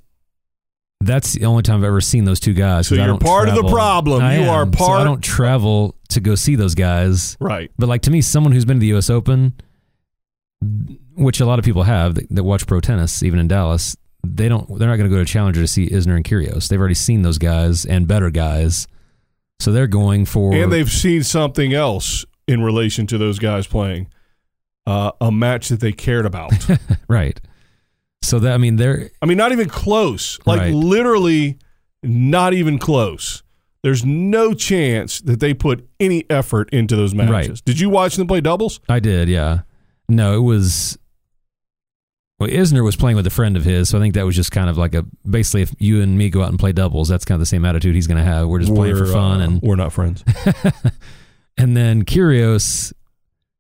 that's 1.02 1.34
the 1.34 1.46
only 1.46 1.64
time 1.64 1.78
I've 1.78 1.86
ever 1.86 2.02
seen 2.02 2.26
those 2.26 2.42
two 2.42 2.54
guys. 2.54 2.88
So 2.88 2.96
you're 2.96 3.18
part 3.18 3.48
of 3.48 3.56
the 3.56 3.64
problem. 3.70 4.22
I 4.22 4.36
You 4.36 4.42
am. 4.44 4.50
are 4.50 4.66
So 4.66 4.72
part- 4.86 5.02
I 5.02 5.04
don't 5.06 5.22
travel 5.24 5.96
to 6.10 6.20
go 6.20 6.36
see 6.36 6.56
those 6.56 6.76
guys. 6.76 7.38
Right. 7.40 7.72
But 7.78 7.88
like 7.88 8.02
to 8.04 8.12
me, 8.12 8.22
someone 8.22 8.52
who's 8.52 8.66
been 8.66 8.78
to 8.78 8.82
the 8.82 8.88
U.S. 8.88 9.10
Open, 9.10 9.54
which 11.16 11.40
a 11.40 11.46
lot 11.46 11.58
of 11.58 11.64
people 11.64 11.84
have 11.84 12.16
that, 12.16 12.28
that 12.32 12.44
watch 12.44 12.68
pro 12.68 12.82
tennis, 12.82 13.24
even 13.24 13.40
in 13.40 13.48
Dallas, 13.48 13.96
they 14.24 14.50
don't. 14.50 14.78
They're 14.80 14.88
not 14.90 14.98
going 14.98 15.10
to 15.10 15.16
go 15.16 15.24
to 15.24 15.26
Challenger 15.30 15.62
to 15.62 15.68
see 15.68 15.90
Isner 15.90 16.16
and 16.16 16.26
Kyrgios. 16.26 16.68
They've 16.68 16.80
already 16.80 16.94
seen 16.96 17.22
those 17.22 17.38
guys 17.38 17.86
and 17.86 18.08
better 18.08 18.30
guys, 18.30 18.88
so 19.60 19.72
they're 19.72 19.88
going 19.88 20.26
for. 20.26 20.54
and 20.54 20.72
they've 20.72 20.90
seen 20.92 21.24
something 21.24 21.74
else 21.74 22.26
in 22.48 22.62
relation 22.64 23.08
to 23.08 23.18
those 23.18 23.40
guys 23.40 23.68
playing 23.68 24.08
uh, 24.88 25.12
a 25.22 25.32
match 25.32 25.70
that 25.70 25.80
they 25.80 25.92
cared 25.92 26.26
about. 26.26 26.52
right. 27.08 27.40
So 28.22 28.40
that 28.40 28.54
I 28.54 28.58
mean, 28.58 28.76
they're 28.76 29.10
I 29.22 29.26
mean, 29.26 29.38
not 29.38 29.52
even 29.52 29.70
close. 29.70 30.40
Like 30.46 30.60
Right. 30.60 30.74
literally, 30.74 31.58
not 32.04 32.54
even 32.54 32.78
close. 32.78 33.44
There's 33.82 34.04
no 34.04 34.54
chance 34.54 35.22
that 35.22 35.40
they 35.40 35.54
put 35.54 35.88
any 36.02 36.26
effort 36.30 36.70
into 36.72 36.98
those 36.98 37.16
matches. 37.16 37.50
Right. 37.50 37.62
Did 37.64 37.80
you 37.80 37.90
watch 37.90 38.18
them 38.18 38.28
play 38.28 38.42
doubles? 38.42 38.82
I 38.90 39.00
did, 39.00 39.30
yeah. 39.30 39.62
No, 40.10 40.36
it 40.36 40.42
was. 40.42 40.98
Well, 42.40 42.50
Isner 42.50 42.86
was 42.86 42.96
playing 42.96 43.18
with 43.18 43.28
a 43.28 43.32
friend 43.32 43.58
of 43.58 43.66
his, 43.66 43.90
so 43.90 43.98
I 43.98 44.02
think 44.02 44.14
that 44.14 44.26
was 44.26 44.36
just 44.36 44.52
kind 44.52 44.70
of 44.70 44.78
like 44.78 44.96
a 44.96 45.06
basically 45.30 45.62
if 45.62 45.76
you 45.78 46.02
and 46.02 46.18
me 46.18 46.30
go 46.30 46.42
out 46.42 46.50
and 46.50 46.58
play 46.58 46.72
doubles, 46.72 47.10
that's 47.10 47.26
kind 47.26 47.36
of 47.36 47.42
the 47.42 47.46
same 47.46 47.66
attitude 47.66 47.96
he's 47.96 48.08
going 48.08 48.18
to 48.18 48.24
have. 48.24 48.48
We're 48.48 48.60
just 48.60 48.74
playing 48.74 48.96
for 48.96 49.04
We're, 49.04 49.12
fun, 49.12 49.42
uh, 49.42 49.44
and 49.44 49.62
we're 49.62 49.76
not 49.76 49.92
friends. 49.92 50.24
and 51.58 51.76
then 51.76 52.06
Kyrgios 52.06 52.94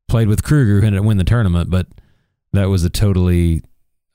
played 0.07 0.30
with 0.30 0.43
Krueger, 0.43 0.80
who 0.80 0.88
ended 0.88 0.99
up 1.01 1.05
winning 1.05 1.17
the 1.17 1.25
tournament, 1.25 1.69
but 1.69 1.88
that 2.53 2.65
was 2.65 2.86
a 2.86 2.89
totally. 2.89 3.61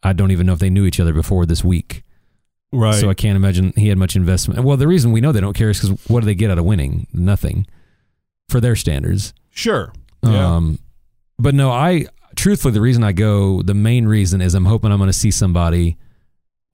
I 0.03 0.15
don't 0.15 0.31
even 0.31 0.47
know 0.47 0.55
if 0.55 0.61
they 0.61 0.71
knew 0.71 0.87
each 0.87 1.01
other 1.01 1.13
before 1.13 1.45
this 1.45 1.63
week, 1.63 2.03
right. 2.73 2.95
so 2.95 3.11
I 3.11 3.15
can't 3.15 3.37
imagine 3.37 3.75
he 3.77 3.89
had 3.89 3.99
much 3.99 4.17
investment. 4.17 4.65
Well, 4.65 4.79
the 4.79 4.89
reason 4.89 5.13
we 5.13 5.21
know 5.21 5.31
they 5.33 5.41
don't 5.41 5.57
care 5.57 5.71
is 5.71 5.81
because 5.81 6.09
what 6.09 6.21
do 6.21 6.27
they 6.27 6.35
get 6.35 6.51
out 6.51 6.59
of 6.59 6.65
winning? 6.65 7.07
Nothing, 7.13 7.67
for 8.49 8.61
their 8.61 8.77
standards. 8.77 9.35
sure. 9.51 9.93
Yeah. 10.23 10.57
Um, 10.57 10.79
but 11.39 11.55
no, 11.55 11.71
I 11.71 12.07
truthfully, 12.37 12.73
the 12.75 12.81
reason 12.81 13.03
I 13.05 13.13
go, 13.13 13.63
the 13.63 13.75
main 13.75 14.07
reason 14.07 14.41
is 14.41 14.55
I'm 14.55 14.65
hoping 14.67 14.93
I'm 14.93 14.99
going 14.99 15.09
to 15.09 15.13
see 15.13 15.31
somebody 15.31 15.97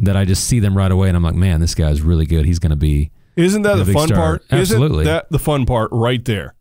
that 0.00 0.16
I 0.16 0.24
just 0.24 0.44
see 0.44 0.60
them 0.60 0.76
right 0.76 0.90
away, 0.90 1.08
and 1.08 1.16
I'm 1.16 1.22
like, 1.22 1.34
man, 1.34 1.60
this 1.60 1.74
guy's 1.74 2.00
really 2.02 2.26
good. 2.26 2.44
He's 2.46 2.58
going 2.58 2.70
to 2.70 2.76
be. 2.76 3.10
Isn't 3.36 3.62
that 3.62 3.76
the 3.84 3.92
fun 3.92 4.08
star. 4.08 4.16
part? 4.18 4.44
Absolutely. 4.50 5.02
Isn't 5.02 5.12
that 5.12 5.30
the 5.30 5.38
fun 5.38 5.66
part 5.66 5.90
right 5.92 6.24
there? 6.24 6.54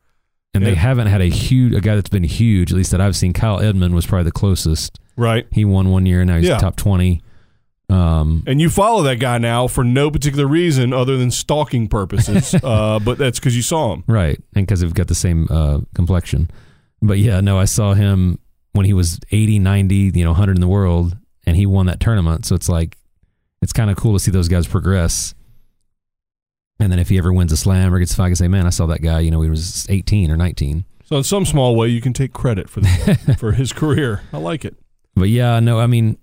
And 0.54 0.66
they 0.66 0.76
haven't 0.76 1.08
had 1.08 1.22
a 1.22 1.26
huge 1.30 1.74
a 1.74 1.80
guy 1.82 1.96
that's 1.96 2.10
been 2.10 2.24
huge, 2.24 2.72
at 2.72 2.78
least 2.78 2.92
that 2.92 3.00
I've 3.00 3.16
seen. 3.16 3.34
Kyle 3.34 3.60
Edmund 3.60 3.94
was 3.94 4.06
probably 4.08 4.24
the 4.26 4.32
closest. 4.32 5.00
Right. 5.16 5.46
He 5.52 5.64
won 5.64 5.90
one 5.90 6.06
year, 6.06 6.22
and 6.22 6.30
now 6.30 6.38
he's 6.38 6.48
Yeah. 6.48 6.58
top 6.58 6.76
twenty. 6.76 7.22
Um, 7.90 8.44
And 8.46 8.60
you 8.62 8.70
follow 8.70 9.02
that 9.04 9.16
guy 9.20 9.38
now 9.40 9.68
for 9.68 9.84
no 9.84 10.12
particular 10.12 10.48
reason 10.48 10.94
other 10.94 11.18
than 11.18 11.32
stalking 11.32 11.88
purposes. 11.88 12.54
uh, 12.64 13.00
but 13.00 13.18
that's 13.18 13.40
because 13.40 13.56
you 13.56 13.62
saw 13.64 13.94
him. 13.94 14.04
right, 14.08 14.40
and 14.56 14.66
because 14.66 14.82
they've 14.82 14.94
got 14.94 15.08
the 15.08 15.16
same 15.16 15.48
uh, 15.50 15.80
complexion. 15.96 16.50
But 17.02 17.20
yeah, 17.20 17.42
no, 17.42 17.58
I 17.58 17.66
saw 17.66 17.94
him 17.94 18.38
when 18.74 18.86
he 18.86 18.94
was 18.94 19.20
80, 19.32 19.60
90, 19.60 19.96
you 20.16 20.24
know, 20.24 20.32
100 20.32 20.58
in 20.58 20.62
the 20.62 20.68
world, 20.68 21.18
and 21.46 21.56
he 21.56 21.66
won 21.66 21.88
that 21.88 22.00
tournament. 22.00 22.46
So 22.46 22.56
it's 22.56 22.70
like, 22.70 22.98
it's 23.62 23.74
kind 23.74 23.90
of 23.90 23.98
cool 23.98 24.14
to 24.14 24.20
see 24.20 24.32
those 24.32 24.48
guys 24.48 24.68
progress. 24.68 25.34
And 26.80 26.92
then 26.92 27.00
if 27.00 27.10
he 27.10 27.18
ever 27.18 27.34
wins 27.34 27.52
a 27.52 27.58
slam 27.58 27.94
or 27.94 28.00
gets 28.00 28.16
five, 28.16 28.26
I 28.26 28.30
can 28.30 28.36
say, 28.36 28.48
man, 28.48 28.66
I 28.66 28.70
saw 28.70 28.86
that 28.88 29.02
guy, 29.02 29.20
you 29.20 29.32
know, 29.32 29.42
he 29.42 29.50
was 29.50 29.86
18 29.90 30.32
or 30.32 30.38
19. 30.38 30.86
So 31.04 31.18
in 31.18 31.24
some 31.24 31.46
small 31.46 31.76
way, 31.76 31.88
you 31.88 32.02
can 32.02 32.14
take 32.14 32.32
credit 32.32 32.70
for 32.70 32.82
the, 32.82 33.36
for 33.40 33.52
his 33.52 33.74
career. 33.74 34.22
I 34.32 34.38
like 34.38 34.64
it. 34.64 34.78
But 35.16 35.30
yeah, 35.30 35.60
no, 35.60 35.80
I 35.80 35.88
mean, 35.88 36.18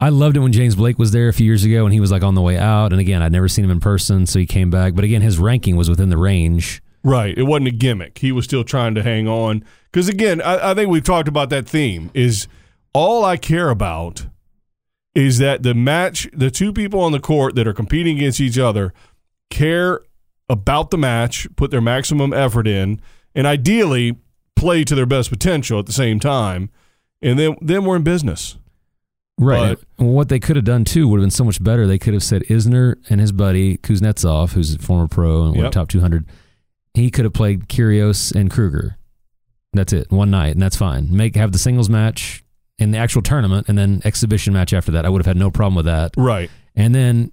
I 0.00 0.08
loved 0.08 0.36
it 0.36 0.40
when 0.40 0.52
James 0.52 0.74
Blake 0.74 0.98
was 0.98 1.12
there 1.12 1.28
a 1.28 1.32
few 1.32 1.46
years 1.46 1.64
ago 1.64 1.84
and 1.84 1.92
he 1.92 2.00
was 2.00 2.10
like 2.10 2.22
on 2.22 2.34
the 2.34 2.40
way 2.40 2.56
out. 2.56 2.92
And 2.92 3.00
again, 3.00 3.20
I'd 3.20 3.32
never 3.32 3.48
seen 3.48 3.64
him 3.64 3.70
in 3.70 3.80
person, 3.80 4.26
so 4.26 4.38
he 4.38 4.46
came 4.46 4.70
back. 4.70 4.94
But 4.94 5.04
again, 5.04 5.22
his 5.22 5.38
ranking 5.38 5.76
was 5.76 5.90
within 5.90 6.08
the 6.08 6.16
range. 6.16 6.82
Right. 7.04 7.36
It 7.36 7.42
wasn't 7.42 7.68
a 7.68 7.72
gimmick. 7.72 8.18
He 8.18 8.32
was 8.32 8.44
still 8.44 8.64
trying 8.64 8.94
to 8.94 9.02
hang 9.02 9.28
on. 9.28 9.64
Because 9.92 10.08
again, 10.08 10.40
I, 10.40 10.70
I 10.70 10.74
think 10.74 10.90
we've 10.90 11.04
talked 11.04 11.28
about 11.28 11.50
that 11.50 11.68
theme. 11.68 12.10
Is 12.14 12.48
all 12.94 13.24
I 13.24 13.36
care 13.36 13.68
about 13.70 14.26
is 15.14 15.38
that 15.38 15.62
the 15.62 15.74
match, 15.74 16.28
the 16.32 16.50
two 16.50 16.72
people 16.72 17.00
on 17.00 17.12
the 17.12 17.20
court 17.20 17.54
that 17.54 17.66
are 17.66 17.74
competing 17.74 18.16
against 18.16 18.40
each 18.40 18.58
other, 18.58 18.94
care 19.50 20.00
about 20.48 20.90
the 20.90 20.98
match, 20.98 21.46
put 21.56 21.70
their 21.70 21.80
maximum 21.82 22.32
effort 22.32 22.66
in, 22.66 23.00
and 23.34 23.46
ideally 23.46 24.16
play 24.56 24.84
to 24.84 24.94
their 24.94 25.06
best 25.06 25.28
potential 25.28 25.78
at 25.78 25.86
the 25.86 25.92
same 25.92 26.18
time. 26.18 26.70
And 27.20 27.38
then, 27.38 27.56
then 27.60 27.84
we're 27.84 27.96
in 27.96 28.02
business. 28.02 28.56
Right. 29.38 29.78
And 29.98 30.14
what 30.14 30.28
they 30.28 30.38
could 30.38 30.56
have 30.56 30.64
done 30.64 30.84
too 30.84 31.08
would 31.08 31.18
have 31.18 31.24
been 31.24 31.30
so 31.30 31.44
much 31.44 31.62
better. 31.62 31.86
They 31.86 31.98
could 31.98 32.14
have 32.14 32.22
said 32.22 32.42
Isner 32.44 32.96
and 33.10 33.20
his 33.20 33.32
buddy 33.32 33.76
Kuznetsov, 33.78 34.52
who's 34.52 34.74
a 34.74 34.78
former 34.78 35.08
pro 35.08 35.46
and 35.46 35.56
Yep. 35.56 35.72
top 35.72 35.88
200, 35.88 36.26
he 36.94 37.10
could 37.10 37.24
have 37.24 37.34
played 37.34 37.68
Kyrgios 37.68 38.34
and 38.34 38.50
Krueger. 38.50 38.96
That's 39.72 39.92
it, 39.92 40.10
one 40.10 40.30
night, 40.30 40.52
and 40.52 40.60
that's 40.62 40.76
fine. 40.76 41.08
Make 41.14 41.34
have 41.36 41.52
the 41.52 41.58
singles 41.58 41.88
match 41.88 42.44
in 42.78 42.90
the 42.90 42.98
actual 42.98 43.22
tournament, 43.22 43.68
and 43.68 43.78
then 43.78 44.02
exhibition 44.04 44.52
match 44.52 44.72
after 44.72 44.92
that. 44.92 45.06
I 45.06 45.08
would 45.08 45.20
have 45.20 45.26
had 45.26 45.36
no 45.36 45.50
problem 45.50 45.74
with 45.76 45.86
that. 45.86 46.12
Right. 46.16 46.50
And 46.76 46.94
then 46.94 47.32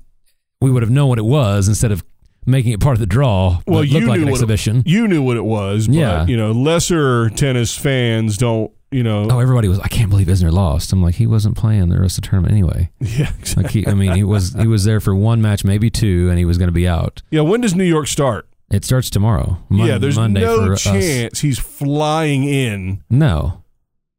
we 0.62 0.72
would 0.72 0.84
have 0.84 0.92
known 0.92 1.10
what 1.10 1.18
it 1.20 1.26
was 1.26 1.68
instead 1.68 1.92
of 1.92 2.04
making 2.46 2.72
it 2.72 2.80
part 2.80 2.94
of 2.94 3.00
the 3.00 3.06
draw. 3.06 3.62
Well, 3.68 3.84
you 3.84 4.02
like 4.08 4.18
knew 4.18 4.24
an 4.26 4.32
what 4.32 4.32
exhibition. 4.36 4.78
It, 4.80 4.88
you 4.88 5.08
knew 5.08 5.22
what 5.22 5.38
it 5.38 5.44
was, 5.46 5.88
but 5.88 5.96
Yeah. 5.96 6.26
you 6.28 6.38
know, 6.38 6.52
lesser 6.52 7.30
tennis 7.30 7.78
fans 7.78 8.38
don't. 8.38 8.72
You 8.92 9.04
know, 9.04 9.28
oh, 9.30 9.38
everybody 9.40 9.68
was. 9.68 9.78
I 9.82 9.88
can't 9.88 10.10
believe 10.10 10.26
Isner 10.26 10.52
lost. 10.52 10.92
I'm 10.92 11.04
like, 11.04 11.14
he 11.14 11.28
wasn't 11.28 11.56
playing 11.56 11.90
the 11.90 12.00
rest 12.02 12.18
of 12.18 12.24
the 12.24 12.30
tournament 12.30 12.54
anyway. 12.54 12.90
yeah, 13.00 13.32
exactly. 13.38 13.62
Like, 13.64 13.72
he, 13.72 13.88
I 13.88 13.94
mean, 13.94 14.14
he 14.16 14.24
was 14.24 14.56
he 14.56 14.66
was 14.66 14.84
there 14.84 15.00
for 15.00 15.14
one 15.14 15.44
match, 15.44 15.64
maybe 15.64 15.92
two, 15.92 16.28
and 16.30 16.40
he 16.40 16.46
was 16.46 16.58
going 16.58 16.70
to 16.70 16.74
be 16.74 16.88
out. 16.88 17.22
yeah. 17.30 17.42
When 17.42 17.62
does 17.62 17.76
New 17.76 17.84
York 17.84 18.08
start? 18.08 18.49
It 18.72 18.86
starts 18.86 19.10
tomorrow. 19.10 19.58
Mon- 19.70 19.88
yeah, 19.88 19.98
there's 19.98 20.16
Monday 20.18 20.42
no 20.42 20.66
for 20.66 20.74
us. 20.74 20.84
chance 20.84 21.40
he's 21.42 21.58
flying 21.58 22.44
in. 22.44 23.04
No, 23.10 23.64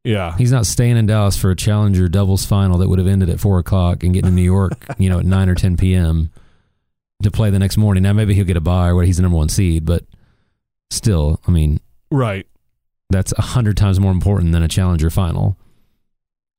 Yeah, 0.03 0.35
he's 0.37 0.51
not 0.51 0.65
staying 0.65 0.97
in 0.97 1.05
Dallas 1.05 1.37
for 1.37 1.51
a 1.51 1.55
challenger 1.55 2.07
doubles 2.09 2.45
final 2.45 2.77
that 2.79 2.89
would 2.89 2.99
have 2.99 3.07
ended 3.07 3.29
at 3.29 3.39
four 3.39 3.59
o'clock 3.59 4.03
and 4.03 4.13
getting 4.13 4.29
to 4.31 4.35
New 4.35 4.41
York, 4.41 4.73
you 4.97 5.09
know, 5.09 5.19
at 5.19 5.25
nine 5.25 5.47
or 5.47 5.55
ten 5.55 5.77
p.m. 5.77 6.31
to 7.23 7.31
play 7.31 7.49
the 7.49 7.59
next 7.59 7.77
morning. 7.77 8.03
Now 8.03 8.11
maybe 8.13 8.33
he'll 8.33 8.43
get 8.45 8.57
a 8.57 8.61
bye 8.61 8.89
or 8.89 8.95
what. 8.95 9.05
He's 9.05 9.15
the 9.17 9.21
number 9.23 9.37
one 9.37 9.47
seed, 9.49 9.85
but 9.85 10.03
still, 10.89 11.39
I 11.47 11.51
mean, 11.51 11.79
right, 12.11 12.45
that's 13.09 13.31
a 13.37 13.41
hundred 13.41 13.77
times 13.77 13.99
more 14.01 14.11
important 14.11 14.51
than 14.51 14.63
a 14.63 14.67
challenger 14.67 15.09
final. 15.09 15.57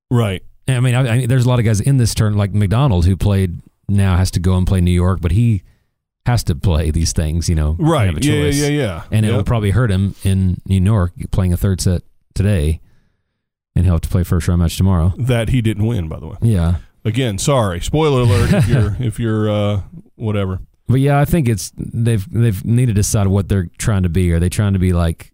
right. 0.09 0.43
And 0.65 0.77
I 0.77 0.79
mean, 0.79 0.95
I, 0.95 1.07
I 1.07 1.17
mean, 1.17 1.27
there's 1.27 1.45
a 1.45 1.49
lot 1.49 1.59
of 1.59 1.65
guys 1.65 1.81
in 1.81 1.97
this 1.97 2.15
turn, 2.15 2.35
like 2.37 2.53
McDonald, 2.53 3.05
who 3.05 3.17
played 3.17 3.59
now 3.89 4.15
has 4.15 4.31
to 4.31 4.39
go 4.39 4.55
and 4.55 4.65
play 4.65 4.79
New 4.79 4.91
York, 4.91 5.19
but 5.19 5.31
he 5.33 5.61
has 6.25 6.43
to 6.45 6.55
play 6.55 6.89
these 6.91 7.11
things, 7.13 7.49
you 7.49 7.55
know, 7.55 7.75
Right. 7.79 8.05
have 8.05 8.17
a 8.17 8.21
Yeah, 8.25 8.33
yeah, 8.45 8.49
yeah, 8.49 8.67
yeah. 8.69 9.03
and 9.11 9.25
it'll 9.25 9.43
probably 9.43 9.71
hurt 9.71 9.91
him 9.91 10.15
in 10.23 10.61
New 10.65 10.81
York 10.81 11.13
playing 11.31 11.51
a 11.53 11.57
third 11.57 11.81
set 11.81 12.01
today, 12.33 12.79
and 13.75 13.83
he'll 13.85 13.95
have 13.95 14.01
to 14.01 14.09
play 14.09 14.23
first 14.23 14.47
round 14.47 14.61
match 14.61 14.77
tomorrow. 14.77 15.13
that 15.17 15.49
he 15.49 15.61
didn't 15.61 15.85
win, 15.85 16.07
by 16.07 16.19
the 16.19 16.27
way. 16.27 16.37
Yeah, 16.41 16.75
Again, 17.05 17.37
sorry. 17.37 17.81
Spoiler 17.81 18.21
alert 18.21 18.53
if 18.53 18.67
you're 18.69 18.95
if 18.99 19.19
you're 19.19 19.49
uh 19.49 19.81
whatever. 20.15 20.59
but 20.87 21.01
yeah, 21.01 21.19
I 21.19 21.25
think 21.25 21.49
it's 21.49 21.73
they've 21.75 22.25
they've 22.31 22.63
need 22.63 22.85
to 22.85 22.93
decide 22.93 23.27
what 23.27 23.49
they're 23.49 23.69
trying 23.77 24.03
to 24.03 24.09
be. 24.09 24.31
Are 24.31 24.39
they 24.39 24.47
trying 24.47 24.71
to 24.71 24.79
be 24.79 24.93
like, 24.93 25.33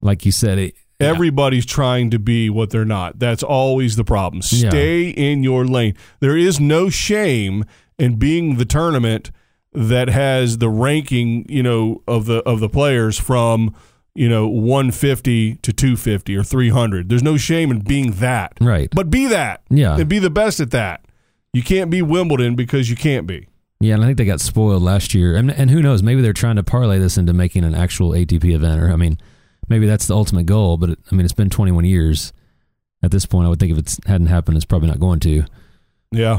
like 0.00 0.24
you 0.24 0.30
said, 0.30 0.58
it, 0.58 0.74
Everybody's 1.00 1.66
trying 1.66 2.10
to 2.10 2.20
be 2.20 2.48
what 2.48 2.70
they're 2.70 2.84
not. 2.84 3.18
That's 3.18 3.42
always 3.42 3.96
the 3.96 4.04
problem. 4.04 4.40
Yeah. 4.52 4.68
Stay 4.70 5.08
in 5.08 5.42
your 5.42 5.64
lane. 5.66 5.96
There 6.20 6.36
is 6.36 6.60
no 6.60 6.88
shame 6.90 7.64
in 7.98 8.14
being 8.16 8.56
the 8.56 8.64
tournament 8.64 9.32
that 9.74 10.08
has 10.08 10.58
the 10.58 10.68
ranking, 10.68 11.46
you 11.48 11.62
know, 11.62 12.02
of 12.06 12.26
the 12.26 12.38
of 12.44 12.60
the 12.60 12.68
players 12.68 13.18
from, 13.18 13.74
you 14.14 14.28
know, 14.28 14.46
150 14.48 15.56
to 15.56 15.72
250 15.72 16.36
or 16.36 16.42
300. 16.42 17.08
There's 17.08 17.22
no 17.22 17.36
shame 17.36 17.70
in 17.70 17.80
being 17.80 18.12
that. 18.12 18.52
right? 18.60 18.88
But 18.94 19.10
be 19.10 19.26
that. 19.26 19.62
Yeah. 19.70 19.96
And 19.96 20.08
be 20.08 20.18
the 20.18 20.30
best 20.30 20.60
at 20.60 20.70
that. 20.72 21.04
You 21.52 21.62
can't 21.62 21.90
be 21.90 22.02
Wimbledon 22.02 22.54
because 22.54 22.88
you 22.90 22.96
can't 22.96 23.26
be. 23.26 23.48
Yeah, 23.80 23.94
and 23.94 24.04
I 24.04 24.06
think 24.06 24.18
they 24.18 24.24
got 24.24 24.40
spoiled 24.40 24.82
last 24.82 25.12
year. 25.14 25.34
And 25.34 25.50
and 25.50 25.70
who 25.70 25.82
knows? 25.82 26.02
Maybe 26.02 26.22
they're 26.22 26.32
trying 26.32 26.56
to 26.56 26.62
parlay 26.62 26.98
this 26.98 27.16
into 27.18 27.32
making 27.32 27.64
an 27.64 27.74
actual 27.74 28.10
ATP 28.10 28.54
event. 28.54 28.80
Or 28.80 28.90
I 28.90 28.96
mean, 28.96 29.18
maybe 29.68 29.86
that's 29.86 30.06
the 30.06 30.14
ultimate 30.14 30.46
goal. 30.46 30.76
But 30.76 30.90
it, 30.90 30.98
I 31.10 31.14
mean, 31.14 31.24
it's 31.24 31.34
been 31.34 31.50
21 31.50 31.84
years. 31.84 32.32
At 33.02 33.10
this 33.10 33.26
point, 33.26 33.46
I 33.46 33.48
would 33.48 33.58
think 33.58 33.72
if 33.72 33.78
it 33.78 33.96
hadn't 34.06 34.28
happened, 34.28 34.56
it's 34.56 34.64
probably 34.64 34.88
not 34.88 35.00
going 35.00 35.18
to. 35.20 35.44
Yeah. 36.12 36.38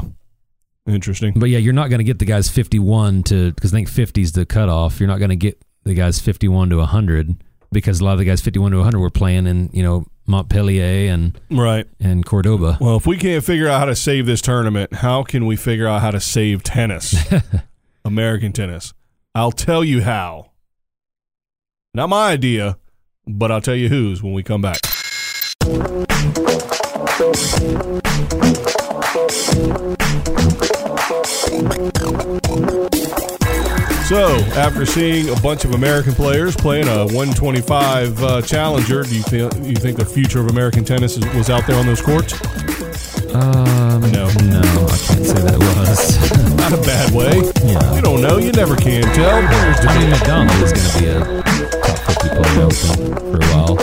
Interesting. 0.86 1.32
But 1.36 1.48
yeah, 1.48 1.58
you're 1.58 1.72
not 1.72 1.88
going 1.88 1.98
to 1.98 2.04
get 2.04 2.18
the 2.18 2.24
guys 2.26 2.48
51 2.48 3.22
to 3.24 3.52
because 3.52 3.72
I 3.72 3.76
think 3.78 3.88
50 3.88 4.20
is 4.22 4.32
the 4.32 4.44
cutoff. 4.44 5.00
You're 5.00 5.06
not 5.08 5.18
going 5.18 5.30
to 5.30 5.36
get 5.36 5.62
the 5.84 5.94
guys 5.94 6.20
51 6.20 6.70
to 6.70 6.76
100 6.76 7.36
because 7.72 8.00
a 8.00 8.04
lot 8.04 8.12
of 8.12 8.18
the 8.18 8.24
guys 8.24 8.40
51 8.42 8.70
to 8.72 8.76
100 8.78 8.98
were 8.98 9.10
playing 9.10 9.46
in 9.46 9.70
you 9.72 9.82
know 9.82 10.06
Montpellier 10.26 11.10
and 11.12 11.38
Right. 11.50 11.86
and 12.00 12.24
Cordoba. 12.24 12.78
Well, 12.80 12.96
if 12.96 13.06
we 13.06 13.16
can't 13.16 13.42
figure 13.44 13.68
out 13.68 13.78
how 13.78 13.84
to 13.86 13.96
save 13.96 14.26
this 14.26 14.40
tournament, 14.40 14.92
how 14.94 15.22
can 15.22 15.46
we 15.46 15.56
figure 15.56 15.86
out 15.88 16.00
how 16.02 16.10
to 16.10 16.20
save 16.20 16.62
tennis? 16.62 17.14
American 18.04 18.52
tennis. 18.52 18.92
I'll 19.34 19.52
tell 19.52 19.82
you 19.84 20.02
how. 20.02 20.50
Not 21.94 22.08
my 22.10 22.30
idea, 22.30 22.76
but 23.26 23.50
I'll 23.50 23.60
tell 23.60 23.74
you 23.76 23.88
whose 23.88 24.22
when 24.22 24.32
we 24.34 24.42
come 24.42 24.60
back. 24.62 24.80
So, 34.06 34.36
after 34.56 34.86
seeing 34.86 35.28
a 35.28 35.36
bunch 35.40 35.64
of 35.66 35.72
American 35.74 36.14
players 36.14 36.56
playing 36.56 36.88
a 36.88 37.04
125 37.06 38.22
uh, 38.22 38.40
Challenger, 38.42 39.02
do 39.02 39.14
you 39.16 39.22
think 39.22 39.52
you 39.66 39.74
think 39.74 39.98
the 39.98 40.04
future 40.06 40.40
of 40.40 40.48
American 40.48 40.82
tennis 40.84 41.16
is, 41.18 41.24
was 41.34 41.50
out 41.50 41.66
there 41.66 41.76
on 41.78 41.84
those 41.86 42.00
courts? 42.00 42.32
Um, 43.34 44.00
No. 44.12 44.28
no, 44.28 44.60
I 44.88 44.96
can't 44.96 45.26
say 45.26 45.40
that 45.40 45.58
was. 45.58 46.54
Not 46.56 46.72
a 46.72 46.76
bad 46.82 47.12
way. 47.14 47.36
Yeah. 47.64 47.94
You 47.96 48.00
don't 48.02 48.22
know. 48.22 48.38
You 48.38 48.52
never 48.52 48.76
can 48.76 49.02
tell. 49.14 49.46
Players 49.46 49.76
I 49.80 49.98
mean. 49.98 50.10
McDonald 50.10 50.62
is 50.62 50.72
going 50.72 50.90
to 50.90 50.98
be 51.00 51.06
a 51.08 51.82
top 51.82 51.98
50 51.98 52.28
player, 52.28 52.66
I 52.66 52.70
think, 52.70 53.18
for 53.18 53.36
a 53.36 53.46
while. 53.52 53.78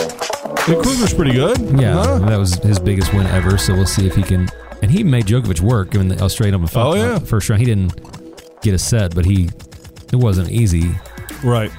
And 0.74 0.82
Krueger's 0.84 1.14
pretty 1.14 1.32
good. 1.34 1.58
Yeah, 1.80 1.94
Huh? 1.94 2.18
that 2.20 2.36
was 2.38 2.54
his 2.54 2.78
biggest 2.80 3.12
win 3.12 3.26
ever. 3.28 3.58
So 3.58 3.74
we'll 3.74 3.86
see 3.86 4.06
if 4.08 4.14
he 4.16 4.22
can. 4.22 4.48
And 4.82 4.90
he 4.90 5.04
made 5.04 5.26
Djokovic 5.26 5.60
work 5.60 5.94
in 5.94 6.08
the 6.08 6.20
Australian 6.20 6.56
Open 6.56 6.68
Oh, 6.74 6.94
yeah. 6.94 7.18
first 7.20 7.48
round. 7.48 7.60
He 7.60 7.66
didn't 7.66 8.60
get 8.62 8.74
a 8.74 8.78
set, 8.78 9.14
but 9.14 9.24
he 9.24 9.48
it 10.12 10.16
wasn't 10.16 10.50
easy 10.50 10.90
Right. 11.42 11.70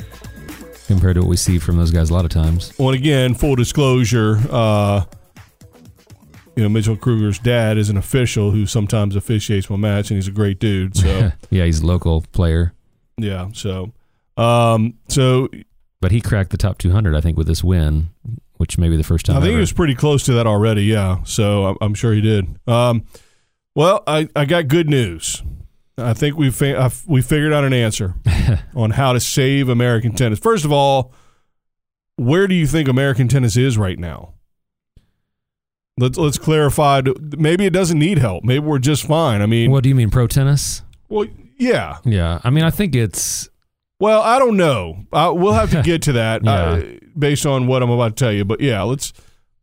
compared 0.88 1.16
to 1.16 1.22
what 1.22 1.30
we 1.30 1.38
see 1.38 1.60
from 1.60 1.78
those 1.78 1.91
guys 1.91 2.10
a 2.10 2.14
lot 2.14 2.26
of 2.26 2.32
times. 2.32 2.74
Well, 2.80 2.89
and 2.89 2.97
again, 2.97 3.36
full 3.36 3.56
disclosure, 3.56 4.41
uh, 4.49 5.04
you 6.56 6.64
know, 6.64 6.70
Mitchell 6.70 6.95
Krueger's 6.95 7.39
dad 7.39 7.78
is 7.78 7.89
an 7.89 7.97
official 7.97 8.51
who 8.51 8.66
sometimes 8.66 9.16
officiates 9.16 9.70
my 9.70 9.76
match, 9.76 10.10
and 10.12 10.18
he's 10.18 10.28
a 10.28 10.32
great 10.32 10.60
dude. 10.60 10.95
So, 10.97 11.32
yeah, 11.49 11.66
he's 11.66 11.80
a 11.82 11.86
local 11.86 12.22
player, 12.32 12.74
yeah. 13.18 13.49
So, 13.54 13.91
um, 14.38 14.95
so 15.10 15.49
but 16.01 16.12
he 16.12 16.20
cracked 16.22 16.49
the 16.51 16.58
top 16.58 16.78
200, 16.80 17.16
I 17.16 17.22
think, 17.22 17.38
with 17.38 17.47
this 17.47 17.64
win, 17.64 18.10
which 18.64 18.78
may 18.78 18.88
be 18.88 18.95
the 18.95 19.03
first 19.03 19.26
time. 19.26 19.36
I 19.36 19.39
think 19.41 19.49
ever. 19.49 19.57
he 19.57 19.59
was 19.59 19.74
pretty 19.74 19.93
close 19.93 20.24
to 20.24 20.34
that 20.36 20.47
already. 20.47 20.84
Yeah. 20.86 21.22
So 21.26 21.66
I'm, 21.66 21.78
I'm 21.82 21.93
sure 21.93 22.14
he 22.14 22.22
did. 22.22 22.47
Um, 22.66 23.03
well, 23.76 24.03
I, 24.07 24.30
I 24.38 24.45
got 24.45 24.70
good 24.70 24.89
news. 24.89 25.43
I 25.97 26.14
think 26.14 26.38
we 26.38 26.49
fi- 26.49 26.89
we 27.05 27.22
figured 27.22 27.51
out 27.51 27.66
an 27.66 27.74
answer 27.74 28.16
on 28.74 28.91
how 28.91 29.11
to 29.11 29.20
save 29.20 29.68
American 29.68 30.14
tennis. 30.16 30.39
First 30.39 30.64
of 30.64 30.72
all, 30.72 31.11
where 32.16 32.47
do 32.47 32.55
you 32.55 32.66
think 32.68 32.88
American 32.88 33.28
tennis 33.28 33.57
is 33.57 33.78
right 33.78 33.99
now? 33.99 34.34
Let's 35.97 36.18
let's 36.18 36.38
clarify. 36.38 37.01
Maybe 37.38 37.66
it 37.66 37.74
doesn't 37.74 37.99
need 37.99 38.18
help. 38.18 38.45
Maybe 38.45 38.66
we're 38.66 38.80
just 38.80 39.05
fine. 39.05 39.41
I 39.41 39.45
mean, 39.45 39.72
What 39.72 39.84
do 39.84 39.89
you 39.89 39.95
mean, 39.95 40.09
pro 40.09 40.26
tennis? 40.28 40.84
well, 41.09 41.28
yeah. 41.57 41.97
Yeah, 42.05 42.39
I 42.45 42.49
mean, 42.49 42.64
I 42.64 42.72
think 42.72 42.95
it's 42.95 43.49
Well, 44.04 44.22
I 44.22 44.38
don't 44.38 44.58
know. 44.58 45.06
Uh, 45.14 45.32
we'll 45.34 45.54
have 45.54 45.72
to 45.72 45.82
get 45.86 46.01
to 46.01 46.12
that 46.12 46.45
uh, 46.45 46.82
based 47.18 47.45
on 47.45 47.68
what 47.68 47.82
I'm 47.82 47.89
about 47.89 48.18
to 48.18 48.22
tell 48.22 48.34
you. 48.34 48.43
But 48.43 48.60
yeah, 48.60 48.82
let's 48.82 49.14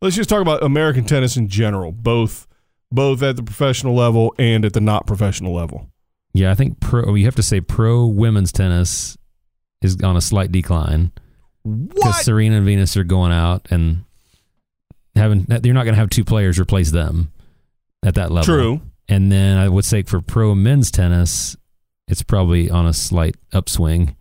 let's 0.01 0.15
just 0.15 0.31
talk 0.31 0.41
about 0.41 0.63
American 0.63 1.05
tennis 1.05 1.37
in 1.37 1.47
general, 1.47 1.91
both 1.91 2.47
both 2.91 3.21
at 3.21 3.35
the 3.35 3.43
professional 3.43 3.93
level 3.93 4.33
and 4.39 4.65
at 4.65 4.73
the 4.73 4.81
not 4.81 5.05
professional 5.05 5.53
level. 5.53 5.91
yeah. 6.33 6.49
I 6.49 6.55
think 6.55 6.79
pro. 6.79 7.13
You 7.13 7.25
have 7.25 7.35
to 7.35 7.43
say 7.43 7.61
pro 7.61 8.07
women's 8.07 8.51
tennis 8.51 9.15
is 9.83 10.01
on 10.01 10.17
a 10.17 10.21
slight 10.21 10.51
decline. 10.51 11.11
because 11.63 12.25
Serena 12.25 12.57
and 12.57 12.65
Venus 12.65 12.97
are 12.97 13.03
going 13.03 13.31
out 13.31 13.67
and 13.69 14.05
having 15.15 15.45
you're 15.63 15.75
not 15.75 15.83
going 15.83 15.93
to 15.93 15.99
have 15.99 16.09
two 16.09 16.25
players 16.25 16.59
replace 16.59 16.89
them 16.89 17.31
at 18.03 18.15
that 18.15 18.31
level. 18.31 18.45
True. 18.45 18.81
And 19.07 19.31
then 19.31 19.59
I 19.59 19.69
would 19.69 19.85
say 19.85 20.01
for 20.01 20.19
pro 20.19 20.55
men's 20.55 20.89
tennis, 20.89 21.55
it's 22.07 22.23
probably 22.23 22.71
on 22.71 22.87
a 22.87 22.93
slight 22.93 23.35
upswing 23.53 24.15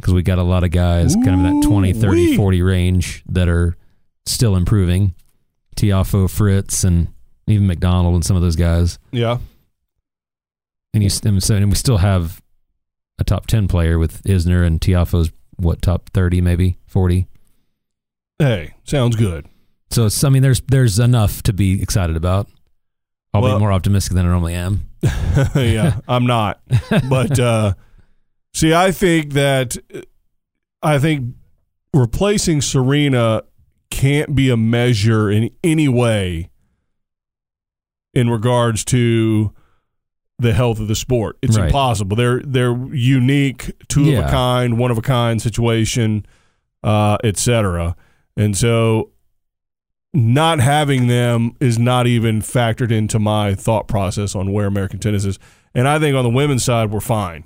because 0.00 0.14
we 0.14 0.22
got 0.22 0.38
a 0.38 0.42
lot 0.42 0.64
of 0.64 0.70
guys 0.70 1.14
kind 1.14 1.28
of 1.28 1.44
in 1.46 1.60
that 1.60 1.66
20, 1.66 1.92
30, 1.92 2.06
Ooh-wee. 2.06 2.36
40 2.36 2.62
range 2.62 3.22
that 3.28 3.48
are 3.48 3.76
still 4.26 4.56
improving. 4.56 5.14
Tiafoe, 5.76 6.28
Fritz, 6.30 6.84
and 6.84 7.08
even 7.46 7.66
McDonald 7.66 8.14
and 8.14 8.24
some 8.24 8.36
of 8.36 8.42
those 8.42 8.56
guys. 8.56 8.98
Yeah. 9.12 9.38
And 10.92 11.02
you 11.02 11.10
and 11.24 11.42
so 11.42 11.54
and 11.54 11.68
we 11.70 11.76
still 11.76 11.98
have 11.98 12.42
a 13.18 13.24
top 13.24 13.46
10 13.46 13.68
player 13.68 13.98
with 13.98 14.22
Isner 14.24 14.66
and 14.66 14.80
Tiafoe's 14.80 15.30
what 15.56 15.82
top 15.82 16.10
30 16.14 16.40
maybe 16.40 16.78
40. 16.86 17.26
Hey, 18.38 18.74
sounds 18.84 19.16
good. 19.16 19.46
So 19.90 20.08
I 20.24 20.28
mean, 20.30 20.42
there's 20.42 20.60
there's 20.62 20.98
enough 20.98 21.42
to 21.44 21.52
be 21.52 21.80
excited 21.82 22.16
about. 22.16 22.48
I'll 23.32 23.42
Well- 23.42 23.56
be 23.56 23.60
more 23.60 23.72
optimistic 23.72 24.14
than 24.14 24.26
I 24.26 24.30
normally 24.30 24.54
am. 24.54 24.86
yeah, 25.54 26.00
I'm 26.08 26.26
not. 26.26 26.60
But 27.08 27.38
uh, 27.40 27.74
see, 28.52 28.74
I 28.74 28.90
think 28.92 29.32
that 29.34 29.76
I 30.82 30.98
think 30.98 31.34
replacing 31.94 32.60
Serena 32.62 33.42
can't 33.90 34.34
be 34.34 34.50
a 34.50 34.56
measure 34.56 35.30
in 35.30 35.50
any 35.64 35.88
way 35.88 36.50
in 38.14 38.30
regards 38.30 38.84
to 38.86 39.52
the 40.38 40.52
health 40.54 40.80
of 40.80 40.88
the 40.88 40.94
sport. 40.94 41.36
It's 41.42 41.56
Right. 41.58 41.66
impossible. 41.66 42.16
They're 42.16 42.40
they're 42.40 42.74
unique, 42.94 43.72
two 43.88 44.12
of 44.12 44.24
a 44.24 44.30
kind, 44.30 44.78
one 44.78 44.90
of 44.90 44.96
a 44.98 45.02
kind 45.02 45.40
situation, 45.42 46.24
uh, 46.82 47.18
etc. 47.22 47.94
And 48.36 48.56
so 48.56 49.10
not 50.14 50.58
having 50.60 51.06
them 51.08 51.52
is 51.60 51.78
not 51.78 52.06
even 52.06 52.40
factored 52.40 52.90
into 52.90 53.18
my 53.18 53.54
thought 53.54 53.86
process 53.86 54.34
on 54.34 54.50
where 54.52 54.66
American 54.66 54.98
tennis 54.98 55.24
is. 55.24 55.38
And 55.74 55.86
I 55.86 55.98
think 55.98 56.16
on 56.16 56.24
the 56.24 56.30
women's 56.30 56.64
side, 56.64 56.90
we're 56.90 57.00
fine. 57.00 57.44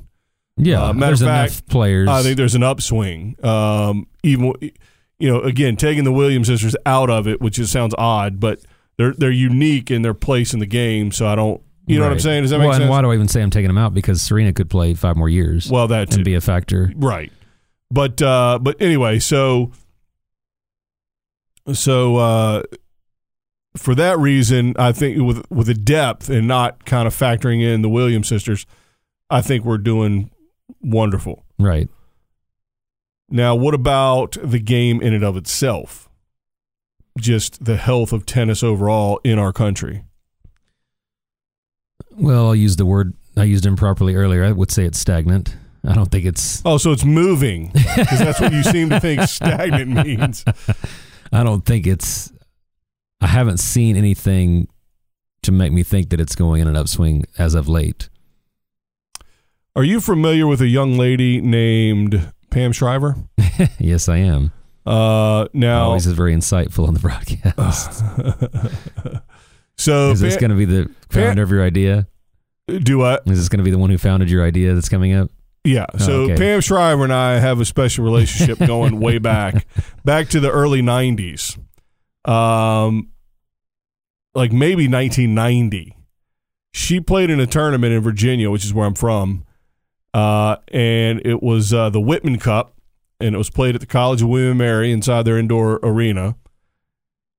Yeah, 0.57 0.85
Uh, 0.85 0.93
matter 0.93 1.11
there's 1.11 1.23
of 1.23 1.29
enough 1.29 1.51
fact, 1.51 1.69
players. 1.69 2.09
I 2.09 2.23
think 2.23 2.37
there's 2.37 2.55
an 2.55 2.63
upswing. 2.63 3.37
Um, 3.45 4.07
even 4.23 4.53
you 5.19 5.29
know, 5.33 5.41
again, 5.41 5.77
taking 5.77 6.05
the 6.05 6.13
Williams 6.13 6.47
sisters 6.47 6.77
out 6.87 7.11
of 7.11 7.27
it, 7.27 7.41
which 7.41 7.55
just 7.55 7.73
sounds 7.73 7.95
odd, 7.99 8.39
but 8.41 8.61
they're 8.97 9.15
they're 9.15 9.31
unique 9.31 9.91
in 9.91 10.03
their 10.03 10.15
place 10.15 10.53
in 10.55 10.61
the 10.61 10.67
game. 10.67 11.11
So 11.11 11.27
I 11.27 11.35
don't, 11.35 11.61
you 11.87 11.99
know 11.99 12.05
what 12.05 12.13
I'm 12.13 12.21
saying? 12.21 12.43
Does 12.43 12.51
that 12.51 12.59
well, 12.59 12.69
make 12.69 12.75
and 12.75 12.83
sense? 12.83 12.91
why 12.91 13.03
do 13.03 13.11
I 13.11 13.15
even 13.15 13.27
say 13.29 13.43
I'm 13.43 13.51
taking 13.51 13.69
them 13.69 13.79
out? 13.79 13.95
Because 13.95 14.23
Serena 14.23 14.53
could 14.53 14.71
play 14.71 14.95
five 14.95 15.17
more 15.17 15.29
years 15.29 15.71
well, 15.71 15.89
that 15.89 16.11
too. 16.11 16.17
and 16.17 16.25
be 16.25 16.35
a 16.35 16.41
factor. 16.41 16.93
Right. 16.97 17.33
But 17.91 18.23
uh 18.23 18.59
but 18.63 18.81
anyway, 18.81 19.19
so 19.19 19.73
so 21.73 22.17
uh 22.17 22.63
for 23.77 23.95
that 23.97 24.19
reason, 24.19 24.75
I 24.79 24.93
think 24.93 25.21
with 25.21 25.45
with 25.51 25.67
the 25.67 25.75
depth 25.75 26.29
and 26.31 26.47
not 26.47 26.85
kind 26.85 27.09
of 27.09 27.15
factoring 27.15 27.61
in 27.63 27.83
the 27.83 27.89
Williams 27.89 28.29
sisters, 28.29 28.67
I 29.31 29.43
think 29.43 29.65
we're 29.65 29.79
doing 29.79 30.31
wonderful. 30.85 31.45
Right. 31.59 31.89
Now, 33.31 33.55
what 33.55 33.75
about 33.75 34.37
the 34.43 34.59
game 34.61 35.01
in 35.01 35.13
and 35.13 35.25
of 35.25 35.37
itself? 35.37 36.09
Just 37.19 37.65
the 37.65 37.77
health 37.77 38.13
of 38.13 38.27
tennis 38.27 38.63
overall 38.63 39.21
in 39.25 39.39
our 39.39 39.53
country. 39.53 40.05
Well, 42.11 42.47
I'll 42.47 42.55
use 42.55 42.77
the 42.77 42.87
word 42.87 43.15
I 43.37 43.45
used 43.45 43.67
improperly 43.67 44.15
earlier. 44.15 44.45
I 44.45 44.53
would 44.53 44.71
say 44.71 44.85
it's 44.85 44.99
stagnant. 44.99 45.57
I 45.87 45.95
don't 45.95 46.11
think 46.11 46.25
it's. 46.25 46.63
Oh, 46.65 46.79
so 46.79 46.93
it's 46.93 47.05
moving 47.05 47.71
because 47.73 48.19
that's 48.19 48.41
what 48.41 48.53
you 48.53 48.63
seem 48.63 48.89
to 48.91 49.01
think 49.01 49.23
stagnant 49.23 49.91
means. 50.07 50.45
I 51.33 51.43
don't 51.43 51.65
think 51.65 51.87
it's. 51.87 52.33
I 53.21 53.27
haven't 53.27 53.59
seen 53.59 53.97
anything 53.97 54.69
to 55.43 55.53
make 55.53 55.73
me 55.73 55.83
think 55.83 56.11
that 56.11 56.21
it's 56.21 56.35
going 56.35 56.63
in 56.63 56.69
an 56.69 56.77
upswing 56.77 57.25
as 57.39 57.55
of 57.55 57.69
late. 57.69 58.09
Are 59.77 59.85
you 59.85 60.01
familiar 60.01 60.47
with 60.47 60.61
a 60.61 60.69
young 60.69 60.97
lady 60.97 61.41
named 61.41 62.33
Pam 62.51 62.71
Shriver? 62.73 63.17
yes, 63.79 64.09
I 64.09 64.19
am. 64.19 64.53
Uh, 64.87 65.49
now, 65.53 65.87
Always 65.87 66.07
is 66.07 66.13
very 66.13 66.33
insightful 66.35 66.87
on 66.87 66.95
the 66.95 67.01
broadcast. 67.01 68.05
so 69.77 70.13
is 70.13 70.21
this 70.21 70.37
going 70.37 70.51
to 70.51 70.57
be 70.57 70.65
the 70.65 70.91
founder 71.11 71.43
of 71.43 71.51
your 71.51 71.65
idea? 71.65 72.07
do 72.69 72.99
what? 72.99 73.23
Is 73.27 73.39
this 73.39 73.49
going 73.49 73.59
to 73.59 73.65
be 73.65 73.71
the 73.71 73.79
one 73.79 73.91
who 73.91 73.99
founded 73.99 74.31
your 74.31 74.45
idea 74.45 74.75
that's 74.75 74.89
coming 74.89 75.13
up? 75.13 75.31
Yeah. 75.65 75.87
So 75.99 76.13
Oh, 76.13 76.25
okay. 76.25 76.37
Pam 76.37 76.61
Shriver 76.61 77.03
and 77.03 77.13
I 77.13 77.39
have 77.41 77.61
a 77.61 77.65
special 77.65 78.05
relationship 78.07 78.59
going 78.59 79.01
way 79.01 79.19
back, 79.19 79.67
back 80.05 80.29
to 80.29 80.41
the 80.41 80.51
early 80.51 80.83
'90s, 80.83 81.59
um, 82.27 83.11
like 84.35 84.53
maybe 84.53 84.87
1990. 84.87 85.97
She 86.73 87.01
played 87.01 87.31
in 87.31 87.41
a 87.41 87.47
tournament 87.47 87.93
in 87.93 88.03
Virginia, 88.03 88.51
which 88.51 88.65
is 88.65 88.75
where 88.75 88.87
I'm 88.87 88.95
from, 88.95 89.45
uh, 90.15 90.57
and 90.69 91.21
it 91.25 91.43
was 91.43 91.75
uh, 91.75 91.91
the 91.91 92.01
Wightman 92.01 92.39
Cup, 92.39 92.73
and 93.21 93.35
it 93.35 93.39
was 93.39 93.51
played 93.51 93.75
at 93.75 93.81
the 93.81 93.87
College 93.87 94.23
of 94.23 94.29
William 94.29 94.53
and 94.53 94.59
Mary 94.59 94.93
inside 94.93 95.25
their 95.25 95.39
indoor 95.39 95.81
arena. 95.83 96.37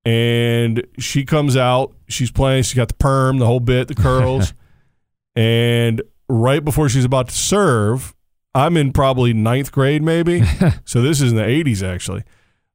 And 0.04 0.86
she 1.00 1.26
comes 1.26 1.58
out, 1.58 1.94
she's 2.08 2.30
playing, 2.30 2.64
she's 2.64 2.76
got 2.76 2.90
the 2.90 2.96
perm, 2.96 3.40
the 3.40 3.46
whole 3.46 3.62
bit, 3.62 3.88
the 3.88 3.96
curls, 3.96 4.54
and 5.36 6.02
right 6.28 6.64
before 6.64 6.90
she's 6.90 7.06
about 7.06 7.30
to 7.30 7.36
serve, 7.36 8.14
I'm 8.54 8.78
in 8.78 8.92
probably 8.92 9.34
ninth 9.34 9.72
grade, 9.72 10.04
maybe. 10.04 10.44
so 10.86 11.02
this 11.02 11.22
is 11.22 11.32
in 11.32 11.38
the 11.38 11.44
80s, 11.44 11.82
actually. 11.82 12.24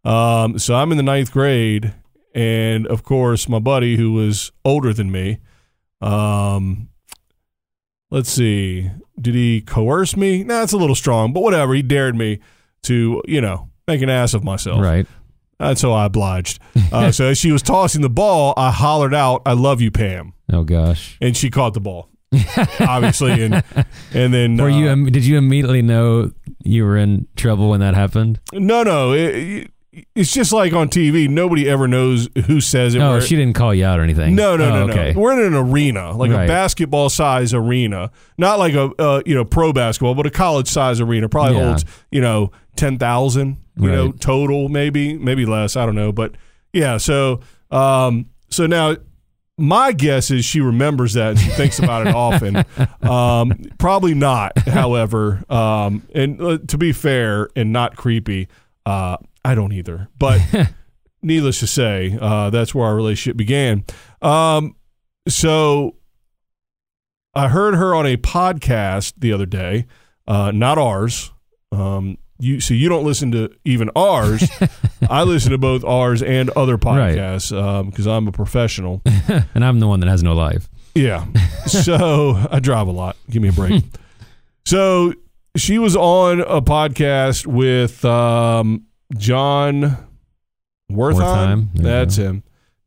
Um, 0.02 0.58
so 0.58 0.74
I'm 0.74 0.90
in 0.90 0.96
the 0.96 1.02
ninth 1.02 1.30
grade, 1.30 1.92
and 2.34 2.86
of 2.86 3.02
course, 3.02 3.48
my 3.48 3.58
buddy 3.58 3.96
who 3.96 4.12
was 4.12 4.50
older 4.64 4.92
than 4.92 5.12
me, 5.12 5.38
um, 6.00 6.89
let's 8.10 8.30
see, 8.30 8.90
did 9.20 9.34
he 9.34 9.60
coerce 9.60 10.16
me? 10.16 10.44
Nah, 10.44 10.60
that's 10.60 10.72
a 10.72 10.76
little 10.76 10.94
strong, 10.94 11.32
but 11.32 11.42
whatever. 11.42 11.74
He 11.74 11.82
dared 11.82 12.16
me 12.16 12.40
to, 12.82 13.22
you 13.26 13.40
know, 13.40 13.68
make 13.86 14.02
an 14.02 14.08
ass 14.10 14.34
of 14.34 14.44
myself. 14.44 14.80
Right. 14.80 15.06
That's 15.58 15.80
so 15.80 15.92
I 15.92 16.06
obliged. 16.06 16.58
Uh, 16.90 17.12
so 17.12 17.26
as 17.26 17.38
she 17.38 17.52
was 17.52 17.60
tossing 17.62 18.00
the 18.00 18.08
ball, 18.10 18.54
I 18.56 18.70
hollered 18.70 19.14
out, 19.14 19.42
"I 19.44 19.52
love 19.52 19.80
you, 19.82 19.90
Pam," 19.90 20.32
Oh 20.50 20.64
gosh. 20.64 21.18
and 21.20 21.36
she 21.36 21.50
caught 21.50 21.74
the 21.74 21.80
ball, 21.80 22.08
obviously, 22.80 23.42
and 23.42 23.62
and 24.14 24.32
then 24.32 24.56
Were 24.56 24.70
uh, 24.70 24.94
you? 24.94 25.10
Did 25.10 25.26
you 25.26 25.36
immediately 25.36 25.82
know 25.82 26.32
you 26.64 26.84
were 26.84 26.96
in 26.96 27.26
trouble 27.36 27.68
when 27.70 27.80
that 27.80 27.94
happened? 27.94 28.40
No, 28.54 28.82
no. 28.82 29.12
It, 29.12 29.70
it's 30.14 30.32
just 30.32 30.52
like 30.52 30.72
on 30.72 30.88
TV. 30.88 31.28
Nobody 31.28 31.68
ever 31.68 31.88
knows 31.88 32.28
who 32.46 32.60
says 32.60 32.94
it. 32.94 32.98
Where- 33.00 33.20
she 33.20 33.34
didn't 33.36 33.54
call 33.56 33.74
you 33.74 33.84
out 33.84 33.98
or 33.98 34.02
anything. 34.02 34.34
no, 34.34 34.56
no, 34.56 34.66
Oh, 34.70 34.86
no, 34.86 34.92
okay. 34.92 35.12
no. 35.12 35.20
We're 35.20 35.32
in 35.32 35.52
an 35.52 35.54
arena, 35.54 36.12
like 36.16 36.30
a 36.30 36.46
basketball 36.46 37.08
size 37.08 37.52
arena, 37.52 38.10
not 38.38 38.58
like 38.58 38.74
a 38.74 38.90
uh, 39.00 39.22
you 39.26 39.34
know 39.34 39.44
pro 39.44 39.72
basketball, 39.72 40.14
but 40.14 40.26
a 40.26 40.30
college 40.30 40.68
size 40.68 41.00
arena. 41.00 41.28
Probably 41.28 41.56
Yeah. 41.58 41.64
holds 41.66 41.84
you 42.10 42.20
know 42.20 42.52
ten 42.76 42.98
thousand, 42.98 43.56
you 43.76 43.90
know 43.90 44.12
total, 44.12 44.68
maybe 44.68 45.16
maybe 45.18 45.44
less. 45.44 45.76
I 45.76 45.86
don't 45.86 45.96
know, 45.96 46.12
but 46.12 46.34
yeah. 46.72 46.96
So 46.98 47.40
um, 47.70 48.26
so 48.48 48.66
now 48.66 48.96
my 49.58 49.92
guess 49.92 50.30
is 50.30 50.44
she 50.44 50.60
remembers 50.60 51.12
that 51.14 51.30
and 51.30 51.38
she 51.38 51.50
thinks 51.50 51.78
about 51.78 52.06
it 52.06 52.14
often. 52.14 52.64
Um, 53.02 53.52
probably 53.78 54.14
not, 54.14 54.56
however. 54.58 55.42
Um, 55.50 56.06
and 56.14 56.40
uh, 56.40 56.58
to 56.68 56.78
be 56.78 56.92
fair 56.92 57.48
and 57.56 57.72
not 57.72 57.96
creepy, 57.96 58.48
uh, 58.86 59.16
I 59.44 59.54
don't 59.54 59.72
either. 59.72 60.08
But 60.18 60.40
needless 61.22 61.60
to 61.60 61.66
say, 61.66 62.16
uh, 62.20 62.50
that's 62.50 62.74
where 62.74 62.86
our 62.86 62.94
relationship 62.94 63.36
began. 63.36 63.84
Um, 64.22 64.76
so 65.28 65.96
I 67.34 67.48
heard 67.48 67.74
her 67.74 67.94
on 67.94 68.06
a 68.06 68.16
podcast 68.16 69.14
the 69.18 69.32
other 69.32 69.46
day, 69.46 69.86
uh, 70.26 70.50
not 70.50 70.78
ours. 70.78 71.32
Um, 71.72 72.18
you 72.38 72.58
so 72.58 72.74
you 72.74 72.88
don't 72.88 73.04
listen 73.04 73.32
to 73.32 73.50
even 73.64 73.90
ours. 73.94 74.48
I 75.10 75.22
listen 75.24 75.52
to 75.52 75.58
both 75.58 75.84
ours 75.84 76.22
and 76.22 76.50
other 76.50 76.78
podcasts 76.78 77.50
because 77.86 78.06
I'm 78.06 78.26
a 78.28 78.32
professional. 78.32 79.02
and 79.04 79.64
I'm 79.64 79.78
the 79.78 79.86
one 79.86 80.00
that 80.00 80.08
has 80.08 80.22
no 80.22 80.34
life. 80.34 80.68
Yeah. 80.94 81.26
So 81.66 82.46
I 82.50 82.58
drive 82.58 82.88
a 82.88 82.92
lot. 82.92 83.16
Give 83.28 83.42
me 83.42 83.48
a 83.50 83.52
break. 83.52 83.84
so 84.64 85.12
she 85.56 85.78
was 85.78 85.94
on 85.96 86.40
a 86.40 86.62
podcast 86.62 87.46
with 87.46 88.04
um, 88.04 88.86
John 89.16 90.08
Worthheim. 90.90 91.68
Wertheim. 91.72 91.82
That's 91.82 92.16
go. 92.16 92.24
him. 92.24 92.42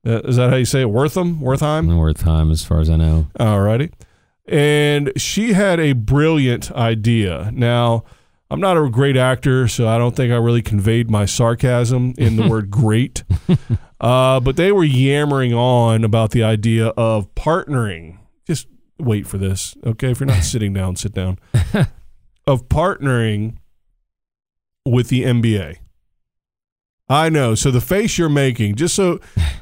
Uh, 0.05 0.21
is 0.23 0.35
that 0.35 0.49
how 0.49 0.57
you 0.57 0.65
say 0.65 0.81
it? 0.81 0.89
Wortham? 0.89 1.39
Worthheim? 1.39 1.87
No 1.87 1.97
worth 1.97 2.19
time, 2.19 2.51
as 2.51 2.63
far 2.65 2.81
as 2.81 2.89
I 2.89 2.97
know. 2.97 3.27
Alrighty. 3.39 3.91
And 4.45 5.13
she 5.15 5.53
had 5.53 5.79
a 5.79 5.93
brilliant 5.93 6.71
idea. 6.73 7.49
Now, 7.53 8.03
I'm 8.51 8.59
not 8.59 8.77
a 8.77 8.89
great 8.89 9.15
actor, 9.15 9.69
so 9.69 9.87
I 9.87 9.97
don't 9.97 10.15
think 10.15 10.33
I 10.33 10.35
really 10.35 10.61
conveyed 10.61 11.09
my 11.09 11.25
sarcasm 11.25 12.13
in 12.17 12.35
the 12.35 12.47
word 12.49 12.69
great. 12.69 13.23
Uh, 14.01 14.41
but 14.41 14.57
they 14.57 14.73
were 14.73 14.83
yammering 14.83 15.53
on 15.53 16.03
about 16.03 16.31
the 16.31 16.43
idea 16.43 16.87
of 16.89 17.33
partnering. 17.35 18.17
Just 18.45 18.67
wait 18.99 19.25
for 19.25 19.37
this, 19.37 19.77
okay? 19.85 20.11
If 20.11 20.19
you're 20.19 20.27
not 20.27 20.43
sitting 20.43 20.73
down, 20.73 20.97
sit 20.97 21.13
down. 21.13 21.39
of 22.45 22.67
partnering 22.67 23.55
with 24.85 25.07
the 25.07 25.23
NBA. 25.23 25.77
I 27.09 27.29
know. 27.29 27.53
So 27.55 27.69
the 27.71 27.81
face 27.81 28.17
you're 28.17 28.29
making, 28.29 28.75
just 28.75 28.95
so 28.95 29.19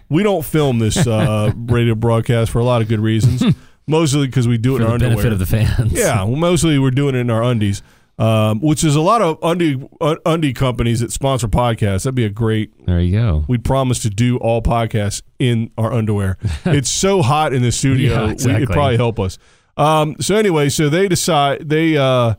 we 0.10 0.24
don't 0.24 0.46
film 0.46 0.80
this 0.80 1.08
uh, 1.08 1.52
radio 1.56 1.96
broadcast 1.96 2.52
for 2.52 2.60
a 2.60 2.64
lot 2.64 2.82
of 2.82 2.88
good 2.88 3.00
reasons. 3.00 3.44
Mostly 3.88 4.28
because 4.28 4.48
we 4.48 4.58
do 4.58 4.76
it 4.76 4.80
For 4.80 4.86
in 4.86 4.92
our 4.92 4.98
the 5.00 5.06
underwear. 5.08 5.24
benefit 5.30 5.34
of 5.34 5.40
the 5.40 5.46
fans. 5.48 5.92
Yeah, 5.92 6.24
well, 6.24 6.36
mostly 6.36 6.78
we're 6.78 6.92
doing 6.92 7.16
it 7.16 7.20
in 7.20 7.30
our 7.32 7.44
undies, 7.44 7.82
um, 8.20 8.62
which 8.62 8.84
is 8.84 8.96
a 8.96 9.02
lot 9.02 9.22
of 9.24 9.40
undie 9.42 9.82
uh, 10.00 10.16
undie 10.26 10.54
companies 10.54 11.00
that 11.00 11.12
sponsor 11.12 11.48
podcasts. 11.48 12.04
That'd 12.04 12.14
be 12.16 12.24
a 12.24 12.30
great. 12.30 12.72
There 12.86 13.02
you 13.02 13.12
go. 13.12 13.44
We 13.50 13.58
promise 13.58 14.00
to 14.04 14.10
do 14.12 14.38
all 14.38 14.62
podcasts 14.62 15.24
in 15.40 15.72
our 15.80 15.92
underwear. 15.92 16.38
it's 16.66 16.92
so 16.92 17.22
hot 17.24 17.54
in 17.54 17.64
the 17.64 17.72
studio. 17.72 18.28
Yeah, 18.28 18.36
we, 18.46 18.54
it'd 18.54 18.70
probably 18.70 18.98
help 18.98 19.20
us. 19.20 19.40
Um, 19.78 20.16
so 20.22 20.36
anyway, 20.36 20.70
so 20.70 20.88
they 20.88 21.08
decide 21.08 21.68
they 21.68 21.98
uh, 21.98 22.36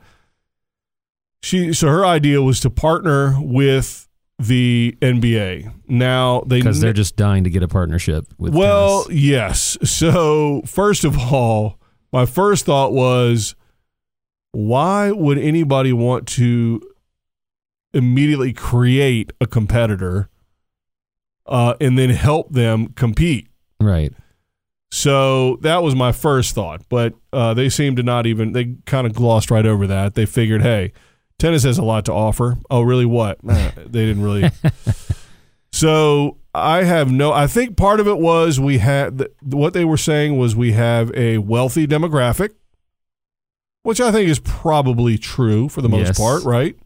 she 1.43 1.73
so 1.73 1.89
her 1.89 2.07
idea 2.07 2.41
was 2.41 2.61
to 2.61 2.71
partner 2.71 3.37
with 3.41 4.09
the 4.47 4.97
NBA. 5.01 5.73
Now 5.89 6.43
they 6.47 6.59
Because 6.59 6.81
they're 6.81 6.93
just 6.93 7.17
dying 7.17 7.45
to 7.45 7.51
get 7.51 7.63
a 7.63 7.69
partnership 7.69 8.27
with 8.39 8.55
well, 8.55 9.05
tennis. 9.05 9.21
yes. 9.23 9.79
So, 9.85 10.63
first 10.67 11.05
of 11.05 11.17
all, 11.19 11.79
my 12.13 12.27
first 12.27 12.65
thought 12.67 12.93
was 12.93 13.55
why 14.53 15.11
would 15.11 15.39
anybody 15.39 15.93
want 15.93 16.27
to 16.29 16.81
immediately 17.95 18.53
create 18.53 19.33
a 19.41 19.47
competitor 19.47 20.29
uh, 21.47 21.75
and 21.81 21.99
then 21.99 22.11
help 22.11 22.53
them 22.53 22.89
compete? 22.89 23.49
Right. 23.81 24.13
So 24.91 25.57
that 25.63 25.83
was 25.83 25.95
my 25.95 26.13
first 26.13 26.55
thought, 26.55 26.83
but 26.91 27.15
uh, 27.33 27.55
they 27.55 27.71
seemed 27.71 27.97
to 27.97 28.03
not 28.03 28.27
even, 28.27 28.53
they 28.53 28.77
kind 28.85 29.07
of 29.07 29.15
glossed 29.15 29.51
right 29.51 29.65
over 29.65 29.87
that. 29.87 30.15
They 30.15 30.27
figured, 30.27 30.61
hey, 30.61 30.93
tennis 31.43 31.65
has 31.65 31.77
a 31.79 31.83
lot 31.85 32.05
to 32.07 32.13
offer. 32.13 32.57
Oh, 32.71 32.83
really? 32.83 33.05
What? 33.05 33.43
Nah, 33.45 33.71
they 33.77 34.07
didn't 34.07 34.23
really. 34.23 34.49
so 35.73 36.39
I 36.55 36.85
have 36.85 37.11
no, 37.11 37.33
I 37.33 37.47
think 37.47 37.77
part 37.77 38.01
of 38.01 38.07
it 38.09 38.19
was 38.19 38.61
we 38.61 38.79
had, 38.79 39.19
th- 39.19 39.31
what 39.43 39.73
they 39.73 39.85
were 39.85 39.97
saying 39.97 40.39
was 40.39 40.55
we 40.55 40.73
have 40.73 41.13
a 41.15 41.39
wealthy 41.39 41.87
demographic, 41.87 42.51
which 43.83 44.01
I 44.01 44.13
think 44.13 44.29
is 44.29 44.39
probably 44.39 45.19
true 45.19 45.69
for 45.69 45.81
the 45.83 45.89
most 45.89 46.07
Yes. 46.09 46.19
part, 46.19 46.45
right? 46.45 46.77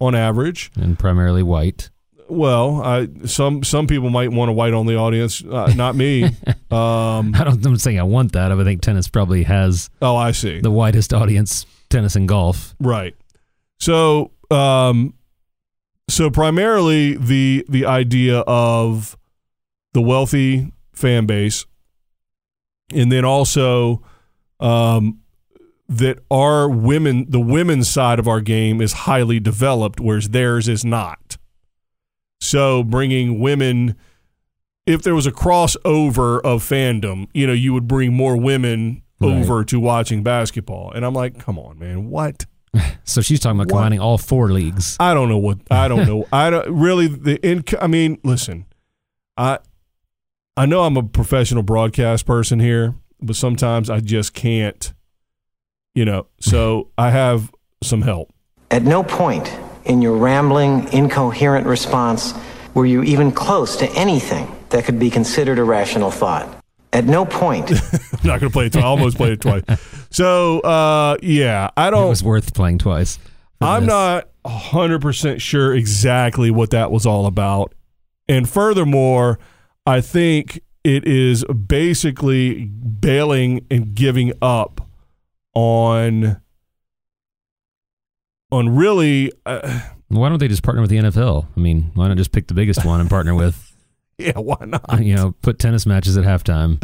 On 0.00 0.14
average. 0.14 0.70
And 0.76 0.98
primarily 0.98 1.42
white. 1.42 1.90
Well, 2.28 2.82
I, 2.82 3.08
some 3.24 3.62
some 3.62 3.86
people 3.86 4.10
might 4.10 4.32
want 4.32 4.50
a 4.50 4.52
white 4.52 4.72
only 4.74 4.96
audience, 4.96 5.44
uh, 5.44 5.72
not 5.76 5.94
me. 5.94 6.30
Um, 6.68 7.32
I 7.36 7.44
don't, 7.44 7.64
I'm 7.64 7.76
saying 7.76 8.00
I 8.00 8.02
want 8.02 8.32
that. 8.32 8.50
I 8.50 8.64
think 8.64 8.82
tennis 8.82 9.06
probably 9.06 9.44
has 9.44 9.88
oh, 10.02 10.16
I 10.16 10.32
see. 10.32 10.60
the 10.60 10.70
widest 10.70 11.14
audience, 11.14 11.64
tennis 11.88 12.16
and 12.16 12.26
golf. 12.28 12.74
Right. 12.80 13.14
So, 13.78 14.32
um, 14.50 15.14
so 16.08 16.30
primarily 16.30 17.16
the 17.16 17.64
the 17.68 17.84
idea 17.86 18.38
of 18.40 19.16
the 19.92 20.00
wealthy 20.02 20.72
fan 20.92 21.26
base, 21.26 21.66
and 22.92 23.10
then 23.10 23.24
also 23.24 24.02
um, 24.60 25.20
that 25.88 26.18
our 26.30 26.68
women, 26.68 27.26
the 27.28 27.40
women's 27.40 27.88
side 27.88 28.18
of 28.18 28.26
our 28.28 28.40
game 28.40 28.80
is 28.80 28.92
highly 28.92 29.40
developed, 29.40 30.00
whereas 30.00 30.30
theirs 30.30 30.68
is 30.68 30.84
not. 30.84 31.36
So, 32.40 32.82
bringing 32.82 33.40
women. 33.40 33.96
If 34.86 35.02
there 35.02 35.16
was 35.16 35.26
a 35.26 35.32
crossover 35.32 36.40
of 36.42 36.62
fandom, 36.62 37.26
you 37.34 37.44
know, 37.48 37.52
you 37.52 37.72
would 37.74 37.88
bring 37.88 38.14
more 38.14 38.36
women 38.36 39.02
Right. 39.18 39.32
over 39.32 39.64
to 39.64 39.80
watching 39.80 40.22
basketball. 40.22 40.92
And 40.92 41.04
I'm 41.04 41.14
like, 41.14 41.38
come 41.40 41.58
on, 41.58 41.78
man, 41.78 42.08
what? 42.08 42.44
So 43.04 43.22
she's 43.22 43.40
talking 43.40 43.56
about 43.60 43.72
What? 43.72 43.78
combining 43.78 44.00
all 44.00 44.18
four 44.18 44.50
leagues. 44.50 44.96
I 45.00 45.14
don't 45.14 45.28
know 45.28 45.38
what 45.38 45.58
I 45.70 45.86
don't 45.88 46.06
know. 46.08 46.26
I 46.32 46.50
don't 46.50 46.68
really 46.70 47.06
the 47.06 47.36
in. 47.46 47.64
I 47.80 47.86
mean, 47.86 48.18
listen, 48.24 48.66
I 49.36 49.58
I 50.56 50.66
know 50.66 50.82
I'm 50.82 50.96
a 50.96 51.02
professional 51.02 51.62
broadcast 51.62 52.26
person 52.26 52.58
here, 52.60 52.94
but 53.22 53.36
sometimes 53.36 53.88
I 53.90 54.00
just 54.00 54.34
can't. 54.34 54.92
You 55.94 56.04
know, 56.04 56.26
so 56.40 56.90
I 56.98 57.10
have 57.10 57.50
some 57.82 58.02
help. 58.02 58.32
At 58.70 58.82
no 58.82 59.02
point 59.04 59.50
in 59.84 60.02
your 60.02 60.16
rambling, 60.16 60.92
incoherent 60.92 61.66
response 61.66 62.34
were 62.74 62.86
you 62.86 63.02
even 63.04 63.30
close 63.32 63.76
to 63.76 63.88
anything 63.92 64.52
that 64.70 64.84
could 64.84 64.98
be 64.98 65.08
considered 65.10 65.58
a 65.58 65.64
rational 65.64 66.10
thought. 66.10 66.48
At 66.92 67.04
no 67.04 67.24
point 67.26 67.70
I'm 67.70 67.78
not 68.24 68.40
going 68.40 68.48
to 68.48 68.50
play 68.50 68.66
it 68.66 68.72
twice. 68.72 68.84
I 68.84 68.86
almost 68.86 69.16
played 69.16 69.32
it 69.32 69.40
twice. 69.40 69.62
So 70.10 70.60
uh, 70.60 71.16
yeah, 71.22 71.68
I 71.76 71.88
It 71.88 71.90
don't. 71.90 72.08
was 72.08 72.22
worth 72.22 72.54
playing 72.54 72.78
twice. 72.78 73.16
for 73.58 73.66
I'm 73.66 73.82
this. 73.82 73.88
not 73.88 74.28
100% 74.46 75.40
sure 75.40 75.74
exactly 75.74 76.50
what 76.50 76.70
that 76.70 76.90
was 76.90 77.04
all 77.04 77.26
about. 77.26 77.74
And 78.28 78.48
furthermore, 78.48 79.38
I 79.86 80.00
think 80.00 80.60
it 80.84 81.06
is 81.06 81.44
basically 81.44 82.64
bailing 82.66 83.66
and 83.70 83.94
giving 83.94 84.32
up 84.40 84.88
on 85.54 86.40
on 88.52 88.68
really. 88.76 89.32
Uh, 89.44 89.80
Why 90.08 90.28
don't 90.28 90.38
they 90.38 90.48
just 90.48 90.62
partner 90.62 90.80
with 90.80 90.90
the 90.90 90.98
NFL? 90.98 91.46
I 91.56 91.60
mean, 91.60 91.90
why 91.94 92.08
not 92.08 92.16
just 92.16 92.32
pick 92.32 92.46
the 92.46 92.54
biggest 92.54 92.84
one 92.84 93.00
and 93.00 93.10
partner 93.10 93.34
with, 93.34 93.72
yeah, 94.18 94.38
why 94.38 94.56
not? 94.66 95.04
you 95.04 95.14
know, 95.14 95.34
put 95.42 95.58
tennis 95.58 95.84
matches 95.84 96.16
at 96.16 96.24
halftime? 96.24 96.82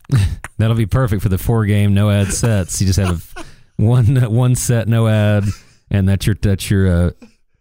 That'll 0.58 0.76
be 0.76 0.86
perfect 0.86 1.22
for 1.22 1.28
the 1.28 1.38
four 1.38 1.64
game 1.64 1.94
no 1.94 2.10
ad 2.10 2.32
sets. 2.32 2.80
You 2.80 2.86
just 2.86 2.98
have 2.98 3.32
one 3.76 4.16
one 4.32 4.54
set 4.54 4.88
no 4.88 5.06
ad, 5.06 5.44
and 5.90 6.08
that's 6.08 6.26
your 6.26 6.36
that's 6.40 6.70
your. 6.70 6.88
Uh, 6.88 7.10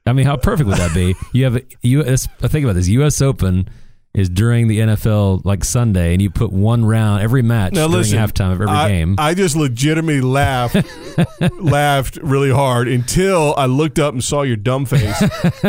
I 0.05 0.13
mean, 0.13 0.25
how 0.25 0.37
perfect 0.37 0.67
would 0.67 0.77
that 0.77 0.93
be? 0.93 1.15
You 1.33 1.43
have 1.45 1.55
a 1.57 1.63
US. 1.81 2.27
Think 2.39 2.63
about 2.63 2.73
this: 2.73 2.87
U.S. 2.87 3.21
Open 3.21 3.69
is 4.13 4.27
during 4.27 4.67
the 4.67 4.79
NFL 4.79 5.45
like 5.45 5.63
Sunday, 5.63 6.13
and 6.13 6.21
you 6.21 6.29
put 6.29 6.51
one 6.51 6.83
round 6.83 7.21
every 7.21 7.41
match 7.41 7.73
Now 7.73 7.87
during 7.87 7.99
listen, 7.99 8.19
halftime 8.19 8.51
of 8.51 8.61
every 8.61 8.67
I, 8.67 8.89
game. 8.89 9.15
I 9.17 9.33
just 9.33 9.55
legitimately 9.55 10.21
laughed, 10.21 10.75
laughed 11.59 12.17
really 12.17 12.51
hard 12.51 12.87
until 12.87 13.55
I 13.55 13.67
looked 13.67 13.99
up 13.99 14.13
and 14.13 14.23
saw 14.23 14.41
your 14.41 14.57
dumb 14.57 14.85
face. 14.85 15.21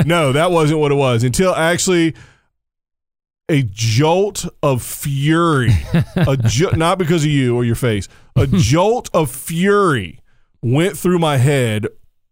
no, 0.07 0.32
that 0.32 0.50
wasn't 0.50 0.80
what 0.80 0.90
it 0.90 0.96
was. 0.96 1.22
Until 1.22 1.55
actually 1.55 2.14
a 3.53 3.62
jolt 3.62 4.46
of 4.62 4.82
fury, 4.82 5.70
a 6.16 6.36
jo- 6.38 6.70
not 6.70 6.98
because 6.98 7.22
of 7.22 7.30
you 7.30 7.55
or 7.55 7.64
your 7.64 7.74
face, 7.74 8.09
a 8.34 8.46
jolt 8.50 9.11
of 9.12 9.30
fury 9.30 10.20
went 10.62 10.96
through 10.96 11.18
my 11.18 11.36
head 11.36 11.86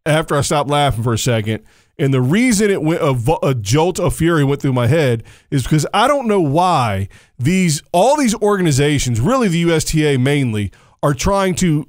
after 0.07 0.35
I 0.35 0.41
stopped 0.41 0.71
laughing 0.71 1.05
for 1.05 1.13
a 1.13 1.19
second. 1.19 1.63
And 1.99 2.15
the 2.15 2.23
reason 2.23 2.71
it 2.71 2.81
went 2.81 3.03
a, 3.03 3.13
vo- 3.13 3.39
a 3.43 3.55
jolt 3.55 4.01
of 4.01 4.17
fury 4.17 4.43
went 4.43 4.63
through 4.63 4.73
my 4.73 4.87
head 4.87 5.23
is 5.51 5.65
because 5.65 5.87
I 5.93 6.09
don't 6.09 6.27
know 6.27 6.41
why 6.41 7.09
these 7.39 7.83
all 7.93 8.17
these 8.17 8.35
organizations, 8.37 9.21
really 9.21 9.49
the 9.49 9.59
USTA 9.59 10.19
mainly, 10.19 10.73
are 11.03 11.13
trying 11.13 11.55
to 11.57 11.87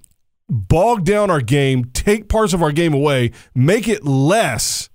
bog 0.49 1.05
down 1.05 1.31
our 1.31 1.39
game, 1.39 1.85
take 1.85 2.27
parts 2.27 2.51
of 2.51 2.61
our 2.61 2.73
game 2.73 2.93
away, 2.93 3.31
make 3.55 3.87
it 3.87 4.03
less, 4.03 4.89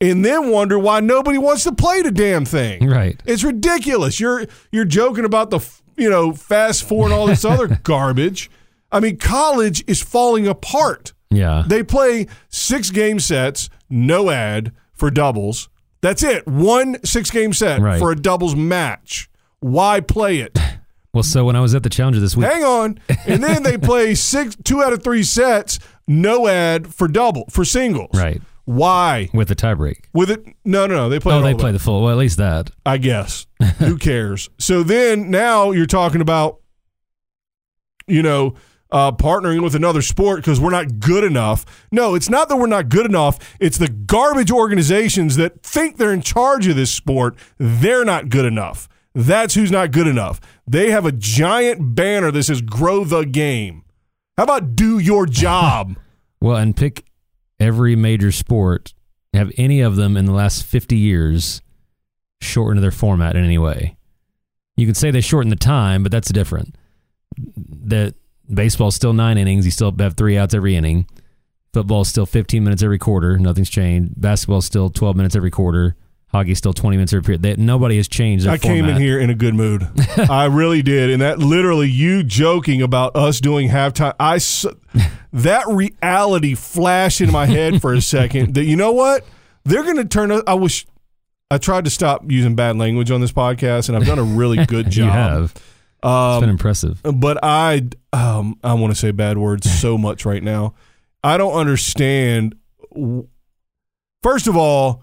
and 0.00 0.24
then 0.24 0.50
wonder 0.50 0.78
why 0.78 1.00
nobody 1.00 1.38
wants 1.38 1.64
to 1.64 1.72
play 1.72 2.02
the 2.02 2.10
damn 2.10 2.44
thing. 2.44 2.88
right. 2.88 3.20
It's 3.26 3.42
ridiculous. 3.44 4.20
You're 4.20 4.46
you're 4.72 4.84
joking 4.84 5.24
about 5.24 5.50
the 5.50 5.60
you 5.96 6.10
know 6.10 6.32
fast 6.32 6.84
four 6.86 7.04
and 7.06 7.12
all 7.14 7.26
this 7.26 7.44
other 7.44 7.66
garbage. 7.82 8.50
I 8.92 9.00
mean, 9.00 9.16
college 9.18 9.82
is 9.86 10.02
falling 10.02 10.46
apart. 10.46 11.12
Yeah. 11.30 11.64
They 11.66 11.82
play 11.82 12.28
six 12.48 12.90
game 12.90 13.18
sets, 13.18 13.68
no 13.90 14.30
ad 14.30 14.72
for 14.92 15.10
doubles. 15.10 15.68
That's 16.02 16.22
it. 16.22 16.46
One 16.46 16.98
six 17.04 17.30
game 17.30 17.52
set 17.52 17.80
Right. 17.80 17.98
for 17.98 18.12
a 18.12 18.16
doubles 18.16 18.54
match. 18.54 19.28
Why 19.60 20.00
play 20.00 20.38
it? 20.38 20.56
Well, 21.14 21.22
so 21.22 21.46
when 21.46 21.56
I 21.56 21.60
was 21.62 21.74
at 21.74 21.82
the 21.82 21.88
Challenger 21.88 22.20
this 22.20 22.36
week, 22.36 22.46
Hang 22.46 22.62
on. 22.62 22.98
And 23.26 23.42
then 23.42 23.62
they 23.62 23.78
play 23.92 24.14
six 24.14 24.54
two 24.64 24.82
out 24.82 24.92
of 24.92 25.02
three 25.02 25.22
sets, 25.22 25.78
no 26.06 26.46
ad 26.46 26.92
for 26.92 27.08
double 27.08 27.46
for 27.48 27.64
singles. 27.64 28.10
right, 28.12 28.42
Why? 28.66 29.30
with 29.32 29.48
the 29.48 29.56
tiebreak. 29.56 30.04
With 30.12 30.30
it? 30.30 30.44
No, 30.64 30.86
no, 30.86 30.94
no. 30.94 31.08
They 31.08 31.20
play. 31.20 31.34
Oh, 31.34 31.40
they 31.40 31.54
play 31.54 31.70
the 31.70 31.78
the 31.78 31.84
full. 31.84 32.02
Well, 32.02 32.12
at 32.12 32.18
least 32.18 32.36
that. 32.36 32.70
I 32.84 32.98
guess. 32.98 33.46
Who 33.78 33.96
cares? 33.96 34.50
So 34.58 34.82
then 34.82 35.30
now 35.30 35.70
you're 35.70 35.86
talking 35.86 36.20
about, 36.20 36.60
you 38.08 38.22
know, 38.22 38.54
uh, 38.90 39.12
partnering 39.12 39.62
with 39.62 39.74
another 39.74 40.02
sport 40.02 40.38
because 40.38 40.60
we're 40.60 40.70
not 40.70 40.98
good 40.98 41.24
enough. 41.24 41.64
No, 41.92 42.14
it's 42.14 42.28
not 42.28 42.48
that 42.48 42.56
we're 42.56 42.66
not 42.66 42.88
good 42.88 43.06
enough. 43.06 43.56
It's 43.60 43.78
the 43.78 43.88
garbage 43.88 44.50
organizations 44.50 45.36
that 45.36 45.62
think 45.62 45.96
they're 45.96 46.12
in 46.12 46.22
charge 46.22 46.66
of 46.66 46.76
this 46.76 46.92
sport. 46.92 47.36
They're 47.58 48.04
not 48.04 48.28
good 48.28 48.44
enough. 48.44 48.88
That's 49.14 49.54
who's 49.54 49.70
not 49.70 49.92
good 49.92 50.06
enough. 50.06 50.40
They 50.66 50.90
have 50.90 51.06
a 51.06 51.12
giant 51.12 51.94
banner 51.94 52.30
that 52.30 52.42
says 52.42 52.60
grow 52.62 53.04
the 53.04 53.24
game. 53.24 53.84
How 54.36 54.42
about 54.42 54.76
do 54.76 54.98
your 54.98 55.26
job? 55.26 55.96
Well, 56.38 56.56
and 56.56 56.76
pick 56.76 57.05
every 57.58 57.96
major 57.96 58.32
sport. 58.32 58.94
Have 59.32 59.52
any 59.56 59.80
of 59.80 59.96
them 59.96 60.16
in 60.16 60.24
the 60.24 60.32
last 60.32 60.64
fifty 60.64 60.96
years 60.96 61.60
shortened 62.40 62.82
their 62.82 62.90
format 62.90 63.36
in 63.36 63.44
any 63.44 63.58
way? 63.58 63.96
You 64.76 64.86
can 64.86 64.94
say 64.94 65.10
they 65.10 65.20
shortened 65.20 65.52
the 65.52 65.56
time, 65.56 66.02
but 66.02 66.12
that's 66.12 66.30
different. 66.30 66.76
That 67.36 68.14
baseball's 68.52 68.94
still 68.94 69.12
nine 69.12 69.38
innings. 69.38 69.64
You 69.64 69.70
still 69.70 69.94
have 69.98 70.16
three 70.16 70.38
outs 70.38 70.54
every 70.54 70.76
inning. 70.76 71.06
Football's 71.72 72.08
still 72.08 72.26
fifteen 72.26 72.64
minutes 72.64 72.82
every 72.82 72.98
quarter. 72.98 73.38
Nothing's 73.38 73.68
changed. 73.70 74.18
Basketball's 74.20 74.64
still 74.64 74.88
twelve 74.88 75.16
minutes 75.16 75.36
every 75.36 75.50
quarter. 75.50 75.96
Hockey's 76.36 76.58
still 76.58 76.72
twenty 76.72 76.96
minutes 76.96 77.12
every 77.12 77.22
period. 77.24 77.42
They, 77.42 77.56
nobody 77.56 77.96
has 77.96 78.08
changed. 78.08 78.44
Their 78.46 78.52
I 78.52 78.58
came 78.58 78.84
in 78.86 78.96
here 78.96 79.18
in 79.18 79.30
a 79.30 79.34
good 79.34 79.54
mood. 79.54 79.86
I 80.30 80.44
really 80.46 80.82
did, 80.82 81.10
and 81.10 81.20
that 81.22 81.38
literally 81.38 81.88
you 81.88 82.22
joking 82.22 82.82
about 82.82 83.16
us 83.16 83.40
doing 83.40 83.68
halftime. 83.68 84.14
I 84.20 84.38
that 85.32 85.64
reality 85.68 86.54
flashed 86.54 87.20
in 87.20 87.30
my 87.32 87.46
head 87.46 87.80
for 87.80 87.92
a 87.94 88.00
second. 88.00 88.54
That 88.54 88.64
you 88.64 88.76
know 88.76 88.92
what 88.92 89.24
they're 89.64 89.82
going 89.82 89.96
to 89.96 90.04
turn. 90.04 90.30
us- 90.30 90.42
I 90.46 90.54
wish 90.54 90.86
I 91.50 91.58
tried 91.58 91.84
to 91.84 91.90
stop 91.90 92.30
using 92.30 92.54
bad 92.54 92.76
language 92.76 93.10
on 93.10 93.20
this 93.20 93.32
podcast, 93.32 93.88
and 93.88 93.96
I've 93.96 94.06
done 94.06 94.18
a 94.18 94.22
really 94.24 94.64
good 94.66 94.90
job. 94.90 95.04
You 95.06 95.10
have. 95.12 95.52
It's 95.54 96.06
Um, 96.06 96.40
been 96.40 96.50
impressive. 96.50 97.00
but 97.02 97.38
I 97.42 97.82
um, 98.12 98.58
I 98.62 98.74
want 98.74 98.92
to 98.92 98.98
say 98.98 99.10
bad 99.10 99.38
words 99.38 99.70
so 99.80 99.96
much 99.98 100.24
right 100.24 100.42
now. 100.42 100.74
I 101.24 101.36
don't 101.38 101.54
understand. 101.54 102.54
First 104.22 104.46
of 104.46 104.56
all, 104.56 105.02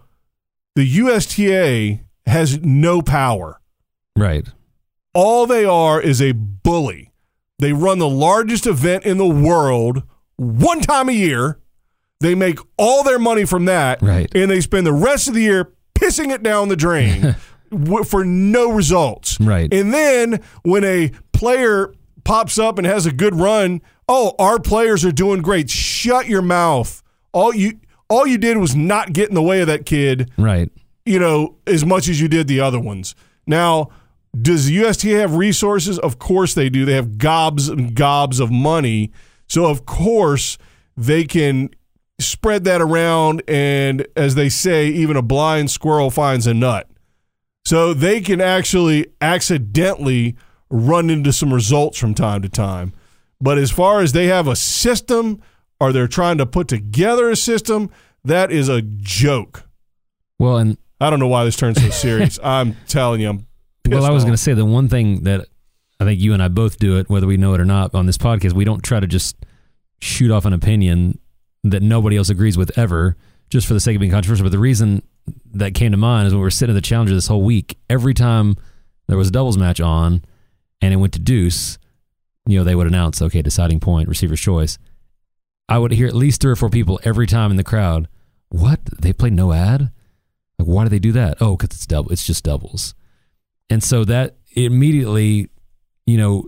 the 0.76 0.84
USTA 0.86 2.00
has 2.26 2.60
no 2.62 3.02
power. 3.02 3.60
Right. 4.16 4.48
All 5.14 5.46
they 5.46 5.66
are 5.66 6.02
is 6.02 6.22
a 6.22 6.32
bully. 6.32 7.12
They 7.60 7.74
run 7.74 8.00
the 8.00 8.10
largest 8.10 8.66
event 8.66 9.04
in 9.06 9.18
the 9.18 9.28
world 9.28 10.04
one 10.38 10.82
time 10.82 11.10
a 11.10 11.14
year. 11.14 11.60
They 12.20 12.36
make 12.36 12.58
all 12.78 13.04
their 13.04 13.20
money 13.20 13.46
from 13.46 13.66
that, 13.66 14.02
Right. 14.02 14.30
and 14.34 14.50
they 14.50 14.62
spend 14.62 14.88
the 14.88 14.94
rest 14.94 15.28
of 15.28 15.34
the 15.34 15.42
year 15.42 15.74
pissing 15.94 16.32
it 16.34 16.42
down 16.42 16.70
the 16.70 16.76
drain 16.76 17.36
w- 17.70 18.04
for 18.04 18.24
no 18.24 18.72
results. 18.72 19.40
Right. 19.40 19.72
And 19.74 19.94
then 19.94 20.42
when 20.64 20.84
a 20.86 21.12
player 21.34 21.94
pops 22.24 22.58
up 22.58 22.78
and 22.78 22.88
has 22.88 23.06
a 23.06 23.12
good 23.12 23.36
run, 23.36 23.82
oh, 24.08 24.36
our 24.40 24.58
players 24.60 25.04
are 25.04 25.12
doing 25.12 25.42
great. 25.42 25.70
Shut 25.70 26.28
your 26.28 26.42
mouth. 26.42 27.04
All 27.34 27.54
you 27.54 27.80
all 28.14 28.28
you 28.28 28.38
did 28.38 28.58
was 28.58 28.76
not 28.76 29.14
get 29.14 29.30
in 29.30 29.36
the 29.36 29.42
way 29.42 29.62
of 29.62 29.68
that 29.68 29.86
kid 29.86 30.32
Right. 30.38 30.70
you 31.06 31.20
know, 31.20 31.56
as 31.68 31.84
much 31.86 32.08
as 32.08 32.22
you 32.22 32.28
did 32.28 32.48
the 32.48 32.60
other 32.62 32.80
ones. 32.80 33.16
Now, 33.48 33.90
does 34.40 34.66
the 34.68 34.74
USTA 34.74 35.20
have 35.20 35.36
resources? 35.36 36.00
Of 36.00 36.18
course 36.20 36.54
they 36.54 36.70
do. 36.70 36.86
They 36.86 36.94
have 36.96 37.18
gobs 37.18 37.70
and 37.70 37.94
gobs 37.96 38.40
of 38.40 38.50
money. 38.52 39.12
So, 39.48 39.66
of 39.66 39.86
course, 39.86 40.58
they 40.98 41.24
can 41.26 41.70
spread 42.20 42.64
that 42.64 42.82
around. 42.82 43.44
And 43.48 44.08
as 44.16 44.36
they 44.36 44.50
say, 44.50 44.88
even 44.88 45.18
a 45.18 45.22
blind 45.22 45.70
squirrel 45.72 46.10
finds 46.10 46.48
a 46.48 46.54
nut. 46.54 46.90
So 47.66 47.94
they 47.94 48.22
can 48.22 48.42
actually 48.42 49.08
accidentally 49.22 50.36
run 50.70 51.10
into 51.10 51.32
some 51.32 51.54
results 51.54 51.98
from 52.00 52.14
time 52.14 52.42
to 52.42 52.50
time. 52.50 52.94
But 53.40 53.58
as 53.58 53.72
far 53.72 54.02
as 54.02 54.14
they 54.14 54.28
have 54.28 54.48
a 54.48 54.56
system 54.56 55.42
or 55.84 55.92
they're 55.92 56.08
trying 56.08 56.38
to 56.38 56.46
put 56.46 56.68
together 56.70 57.30
a 57.30 57.36
system, 57.36 57.92
that 58.24 58.52
is 58.52 58.70
a 58.70 58.82
joke. 58.82 59.64
Well, 60.40 60.58
and 60.58 60.78
I 61.02 61.10
don't 61.10 61.20
know 61.20 61.28
why 61.28 61.44
this 61.44 61.58
turned 61.58 61.78
so 61.78 61.90
serious. 61.90 62.40
I'm 62.44 62.78
telling 62.88 63.20
you, 63.20 63.30
I'm 63.30 63.48
well, 63.90 64.06
I 64.06 64.12
was 64.12 64.24
going 64.24 64.34
to 64.34 64.42
say 64.42 64.54
the 64.54 64.66
one 64.66 64.88
thing 64.88 65.24
that 65.24 65.46
I 66.00 66.06
think 66.06 66.22
you 66.22 66.34
and 66.34 66.42
I 66.42 66.48
both 66.48 66.78
do 66.78 66.98
it, 66.98 67.10
whether 67.10 67.28
we 67.28 67.36
know 67.36 67.54
it 67.54 67.60
or 67.60 67.66
not, 67.66 67.94
on 67.94 68.06
this 68.06 68.18
podcast, 68.18 68.54
we 68.54 68.64
don't 68.64 68.82
try 68.82 69.02
to 69.02 69.08
just 69.08 69.36
shoot 70.00 70.32
off 70.32 70.46
an 70.46 70.54
opinion 70.54 71.20
that 71.66 71.84
nobody 71.84 72.16
else 72.16 72.30
agrees 72.30 72.58
with 72.58 72.78
ever, 72.78 73.18
just 73.50 73.68
for 73.68 73.74
the 73.74 73.82
sake 73.82 73.98
of 73.98 74.00
being 74.00 74.12
controversial. 74.12 74.46
But 74.46 74.54
the 74.54 74.60
reason 74.60 75.04
that 75.54 75.74
came 75.74 75.92
to 75.92 75.98
mind 75.98 76.28
is 76.28 76.34
when 76.34 76.40
we 76.40 76.44
were 76.44 76.50
sitting 76.50 76.74
at 76.74 76.82
the 76.82 76.88
Challenger 76.88 77.14
this 77.14 77.28
whole 77.28 77.44
week, 77.44 77.78
every 77.90 78.14
time 78.14 78.56
there 79.08 79.18
was 79.18 79.28
a 79.28 79.32
doubles 79.32 79.58
match 79.58 79.82
on, 79.82 80.24
and 80.82 80.94
it 80.94 80.98
went 80.98 81.14
to 81.14 81.20
deuce, 81.20 81.78
you 82.46 82.58
know, 82.58 82.64
they 82.64 82.76
would 82.76 82.88
announce, 82.88 83.22
okay, 83.22 83.42
deciding 83.42 83.82
point, 83.82 84.08
receiver's 84.08 84.40
choice. 84.42 84.78
I 85.74 85.80
would 85.80 85.92
hear 85.92 86.06
at 86.08 86.14
least 86.16 86.40
three 86.40 86.52
or 86.52 86.56
four 86.56 86.70
people 86.70 87.00
every 87.04 87.26
time 87.26 87.50
in 87.50 87.58
the 87.58 87.64
crowd. 87.64 88.08
What? 88.50 88.80
They 89.02 89.12
play 89.12 89.32
no 89.32 89.54
ad? 89.54 89.90
Like, 90.60 90.68
why 90.68 90.84
do 90.84 90.90
they 90.90 91.00
do 91.00 91.12
that? 91.14 91.38
Oh, 91.42 91.58
because 91.58 91.76
it's 91.76 91.88
double. 91.88 92.12
It's 92.12 92.28
just 92.28 92.44
doubles. 92.44 92.94
And 93.72 93.84
so 93.84 94.06
that 94.06 94.36
immediately, 94.52 95.50
you 96.06 96.18
know, 96.18 96.48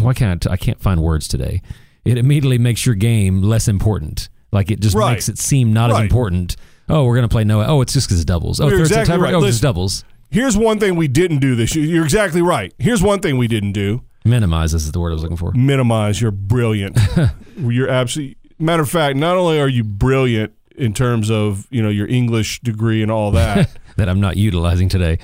why 0.00 0.14
can't 0.14 0.44
I, 0.48 0.54
I 0.54 0.56
can't 0.56 0.80
find 0.80 1.00
words 1.00 1.28
today? 1.28 1.62
It 2.04 2.18
immediately 2.18 2.58
makes 2.58 2.84
your 2.84 2.96
game 2.96 3.40
less 3.42 3.68
important. 3.68 4.28
Like 4.50 4.72
it 4.72 4.80
just 4.80 4.96
Right. 4.96 5.12
makes 5.12 5.28
it 5.28 5.38
seem 5.38 5.72
not 5.72 5.92
as 5.92 6.00
important. 6.00 6.56
Oh, 6.88 7.04
we're 7.04 7.14
gonna 7.14 7.28
play 7.28 7.44
no. 7.44 7.62
Oh, 7.62 7.82
it's 7.82 7.92
just 7.92 8.08
because 8.08 8.18
it's 8.18 8.24
doubles. 8.24 8.58
Oh, 8.58 8.66
You're 8.68 8.78
third 8.78 8.98
exactly 9.00 9.18
right. 9.18 9.32
Oh, 9.34 9.38
it's 9.38 9.44
Listen. 9.46 9.62
doubles. 9.62 10.04
Here's 10.30 10.56
one 10.56 10.80
thing 10.80 10.96
we 10.96 11.06
didn't 11.08 11.38
do 11.38 11.54
this 11.54 11.76
year. 11.76 11.84
You're 11.86 12.04
exactly 12.04 12.42
right. 12.42 12.74
Here's 12.78 13.00
one 13.02 13.20
thing 13.20 13.36
we 13.38 13.46
didn't 13.46 13.72
do. 13.72 14.02
Minimize 14.24 14.72
this 14.72 14.84
is 14.84 14.92
the 14.92 15.00
word 15.00 15.10
I 15.10 15.14
was 15.14 15.22
looking 15.22 15.36
for. 15.36 15.52
Minimize. 15.52 16.20
You're 16.20 16.30
brilliant. 16.30 16.98
You're 17.56 17.88
absolutely. 17.88 18.36
Matter 18.58 18.82
of 18.82 18.90
fact, 18.90 19.16
not 19.16 19.36
only 19.36 19.60
are 19.60 19.68
you 19.68 19.82
brilliant 19.84 20.52
in 20.76 20.94
terms 20.94 21.30
of 21.30 21.66
you 21.70 21.82
know 21.82 21.88
your 21.88 22.06
English 22.06 22.60
degree 22.60 23.02
and 23.02 23.10
all 23.10 23.30
that, 23.32 23.70
That 23.96 24.08
I'm 24.08 24.20
not 24.20 24.36
utilizing 24.36 24.88
today. 24.88 25.18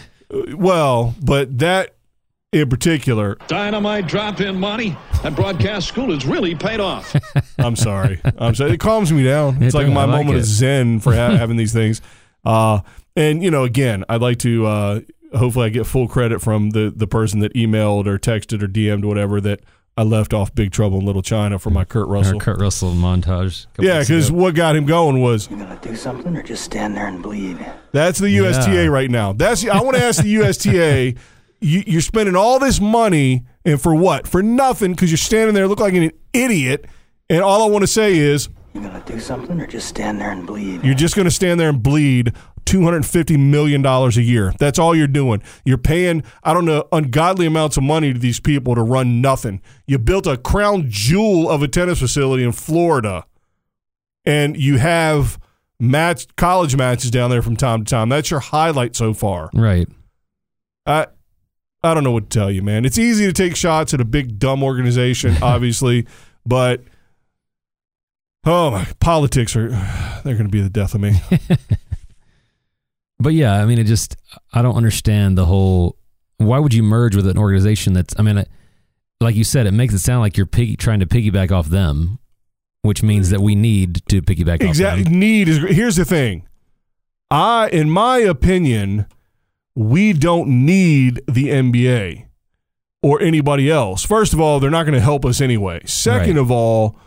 well, 0.55 1.15
but 1.23 1.59
that 1.59 1.95
in 2.53 2.69
particular. 2.69 3.37
Dynamite 3.47 4.07
drop 4.09 4.41
in 4.41 4.59
money. 4.59 4.97
That 5.23 5.35
broadcast 5.37 5.89
school 5.89 6.13
has 6.13 6.25
really 6.27 6.55
paid 6.55 6.81
off. 6.81 7.15
I'm 7.59 7.77
sorry. 7.77 8.21
I'm 8.39 8.55
sorry. 8.55 8.73
It 8.73 8.81
calms 8.81 9.13
me 9.13 9.23
down. 9.25 9.63
It's 9.63 9.75
It 9.75 9.79
like 9.79 9.89
my 9.89 10.05
like 10.05 10.19
moment 10.21 10.37
it. 10.37 10.41
of 10.41 10.45
zen 10.47 11.01
for 11.01 11.15
ha- 11.15 11.37
having 11.37 11.57
these 11.57 11.73
things. 11.73 12.01
Uh, 12.45 12.81
and 13.17 13.43
you 13.43 13.51
know, 13.51 13.65
again, 13.65 14.05
I'd 14.09 14.21
like 14.23 14.39
to. 14.41 14.67
Uh, 14.67 15.01
hopefully, 15.35 15.67
I 15.67 15.69
get 15.71 15.87
full 15.87 16.09
credit 16.09 16.41
from 16.41 16.71
the 16.71 16.93
the 16.95 17.07
person 17.07 17.41
that 17.41 17.55
emailed 17.55 18.07
or 18.07 18.19
texted 18.19 18.63
or 18.63 18.69
DM'd 18.69 19.05
whatever 19.05 19.41
that 19.41 19.61
I 19.97 20.03
left 20.03 20.33
off 20.33 20.55
Big 20.55 20.71
Trouble 20.71 21.01
in 21.01 21.07
Little 21.07 21.23
China 21.23 21.59
for 21.59 21.71
my 21.71 21.85
Kurt 21.85 22.07
Our 22.07 22.13
Russell. 22.15 22.39
Kurt 22.39 22.61
Russell 22.61 22.93
montage. 22.93 23.67
yeah, 23.81 24.01
because 24.01 24.31
what 24.31 24.55
got 24.55 24.77
him 24.77 24.87
going 24.87 25.21
was 25.21 25.51
You 25.51 25.57
gonna 25.57 25.79
do 25.83 25.97
something 25.97 26.37
or 26.37 26.43
just 26.43 26.63
stand 26.65 26.97
there 26.97 27.07
and 27.09 27.23
bleed? 27.23 27.59
That's 27.93 28.19
the 28.21 28.31
USTA 28.31 28.85
Yeah. 28.85 28.87
right 28.87 29.11
now. 29.11 29.33
That's 29.33 29.67
I 29.69 29.81
want 29.83 29.97
to 29.97 30.03
ask 30.05 30.23
the 30.23 30.29
USTA. 30.31 31.15
You, 31.61 31.83
you're 31.89 32.01
spending 32.03 32.37
all 32.37 32.61
this 32.61 32.81
money 32.81 33.45
and 33.65 33.83
for 33.83 33.93
what? 33.93 34.29
For 34.29 34.45
nothing 34.45 34.93
because 34.93 35.11
you're 35.11 35.17
standing 35.19 35.57
there 35.57 35.67
look 35.67 35.81
like 35.81 35.93
an 35.95 36.13
idiot. 36.33 36.85
And 37.29 37.43
all 37.43 37.65
I 37.65 37.69
want 37.69 37.83
to 37.83 37.89
say 37.89 38.17
is 38.17 38.49
you're 38.73 38.85
gonna 38.85 39.03
do 39.05 39.19
something 39.19 39.61
or 39.61 39.67
just 39.67 39.89
stand 39.89 40.21
there 40.21 40.31
and 40.31 40.47
bleed? 40.47 40.85
you're 40.85 40.95
just 40.95 41.17
going 41.17 41.25
to 41.25 41.33
stand 41.33 41.59
there 41.59 41.69
and 41.71 41.83
bleed 41.83 42.33
250 42.69 43.39
million 43.39 43.81
dollars 43.81 44.19
a 44.19 44.23
year. 44.23 44.53
That's 44.59 44.79
all 44.79 44.95
you're 44.95 45.07
doing. 45.07 45.43
You're 45.65 45.79
paying 45.79 46.23
I 46.45 46.53
don't 46.53 46.67
know 46.67 46.87
ungodly 46.93 47.47
amounts 47.47 47.79
of 47.79 47.83
money 47.83 48.13
to 48.13 48.19
these 48.19 48.41
people 48.41 48.75
to 48.75 48.83
run 48.83 49.23
nothing. 49.23 49.63
You 49.87 49.99
built 49.99 50.27
a 50.27 50.37
crown 50.37 50.85
jewel 50.91 51.49
of 51.49 51.63
a 51.63 51.69
tennis 51.69 51.99
facility 51.99 52.45
in 52.45 52.53
Florida, 52.53 53.25
and 54.27 54.55
you 54.55 54.77
have 54.77 55.39
match 55.81 56.27
college 56.37 56.77
matches 56.77 57.11
down 57.11 57.31
there 57.31 57.41
from 57.41 57.57
time 57.57 57.85
to 57.85 57.91
time. 57.91 58.11
That's 58.11 58.31
your 58.31 58.41
highlight 58.41 58.95
so 58.95 59.15
far. 59.15 59.49
right. 59.55 59.89
I 60.85 61.07
I 61.83 61.95
don't 61.95 62.05
know 62.05 62.13
what 62.13 62.29
to 62.29 62.39
tell 62.39 62.51
you, 62.51 62.61
man. 62.63 62.85
It's 62.85 62.99
easy 62.99 63.25
to 63.25 63.33
take 63.33 63.57
shots 63.57 63.95
at 63.95 64.01
a 64.01 64.05
big 64.05 64.39
dumb 64.39 64.63
organization, 64.63 65.37
obviously, 65.43 66.07
but 66.45 66.83
oh 68.45 68.71
my 68.71 68.87
politics 69.01 69.57
are 69.57 69.69
they're 70.23 70.35
going 70.35 70.45
to 70.45 70.49
be 70.49 70.61
the 70.61 70.69
death 70.69 70.95
of 70.95 71.01
me. 71.01 71.15
But 73.21 73.35
yeah, 73.35 73.55
I 73.55 73.67
mean, 73.67 73.79
it 73.79 73.85
just 73.85 74.17
I 74.53 74.63
don't 74.63 74.77
understand 74.77 75.37
the 75.37 75.47
whole. 75.47 75.97
Why 76.39 76.59
would 76.59 76.73
you 76.73 76.83
merge 76.83 77.17
with 77.17 77.27
an 77.27 77.37
organization 77.39 77.93
that's? 77.93 78.15
I 78.19 78.23
mean, 78.23 78.39
it, 78.39 78.49
like 79.21 79.35
you 79.35 79.45
said, 79.45 79.67
it 79.67 79.73
makes 79.73 79.93
it 79.95 79.99
sound 79.99 80.21
like 80.21 80.37
you're 80.37 80.47
piggy, 80.47 80.77
trying 80.77 81.01
to 81.01 81.07
piggyback 81.07 81.51
off 81.51 81.69
them, 81.69 82.19
which 82.83 83.03
means 83.03 83.31
that 83.31 83.41
we 83.41 83.55
need 83.57 84.07
to 84.09 84.23
piggyback 84.23 84.63
exactly. 84.63 85.03
off 85.03 85.09
them. 85.11 85.19
Need 85.19 85.49
is 85.49 85.59
here's 85.59 85.97
the 85.97 86.05
thing. 86.05 86.47
I 87.31 87.69
in 87.71 87.91
my 87.91 88.19
opinion, 88.19 89.07
we 89.75 90.13
don't 90.13 90.49
need 90.65 91.21
the 91.27 91.49
NBA 91.49 92.27
or 93.03 93.21
anybody 93.21 93.71
else. 93.71 94.05
First 94.05 94.33
of 94.33 94.41
all, 94.41 94.61
they're 94.61 94.71
not 94.71 94.85
going 94.85 94.95
to 94.95 95.01
help 95.01 95.25
us 95.25 95.41
anyway. 95.41 95.81
Second 95.85 96.37
Right. 96.37 96.43
of 96.43 96.51
all, 96.51 96.99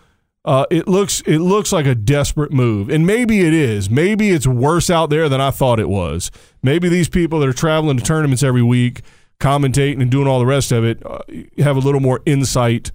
uh, 0.43 0.65
it 0.71 0.87
looks 0.87 1.21
it 1.27 1.39
looks 1.39 1.71
like 1.71 1.85
a 1.85 1.93
desperate 1.95 2.51
move, 2.51 2.89
and 2.89 3.05
maybe 3.05 3.41
it 3.41 3.53
is. 3.53 3.89
Maybe 3.89 4.29
it's 4.31 4.47
worse 4.47 4.89
out 4.89 5.09
there 5.09 5.29
than 5.29 5.39
I 5.41 5.51
thought 5.51 5.79
it 5.79 5.89
was. 5.89 6.31
Maybe 6.63 6.89
these 6.89 7.09
people 7.09 7.39
that 7.39 7.47
are 7.49 7.53
traveling 7.53 7.97
to 7.97 8.03
tournaments 8.03 8.41
every 8.41 8.63
week, 8.63 9.01
commentating 9.39 10.01
and 10.01 10.09
doing 10.09 10.27
all 10.27 10.39
the 10.39 10.45
rest 10.45 10.71
of 10.71 10.83
it, 10.83 11.01
uh, 11.05 11.19
have 11.59 11.75
a 11.77 11.79
little 11.79 12.01
more 12.01 12.21
insight 12.25 12.91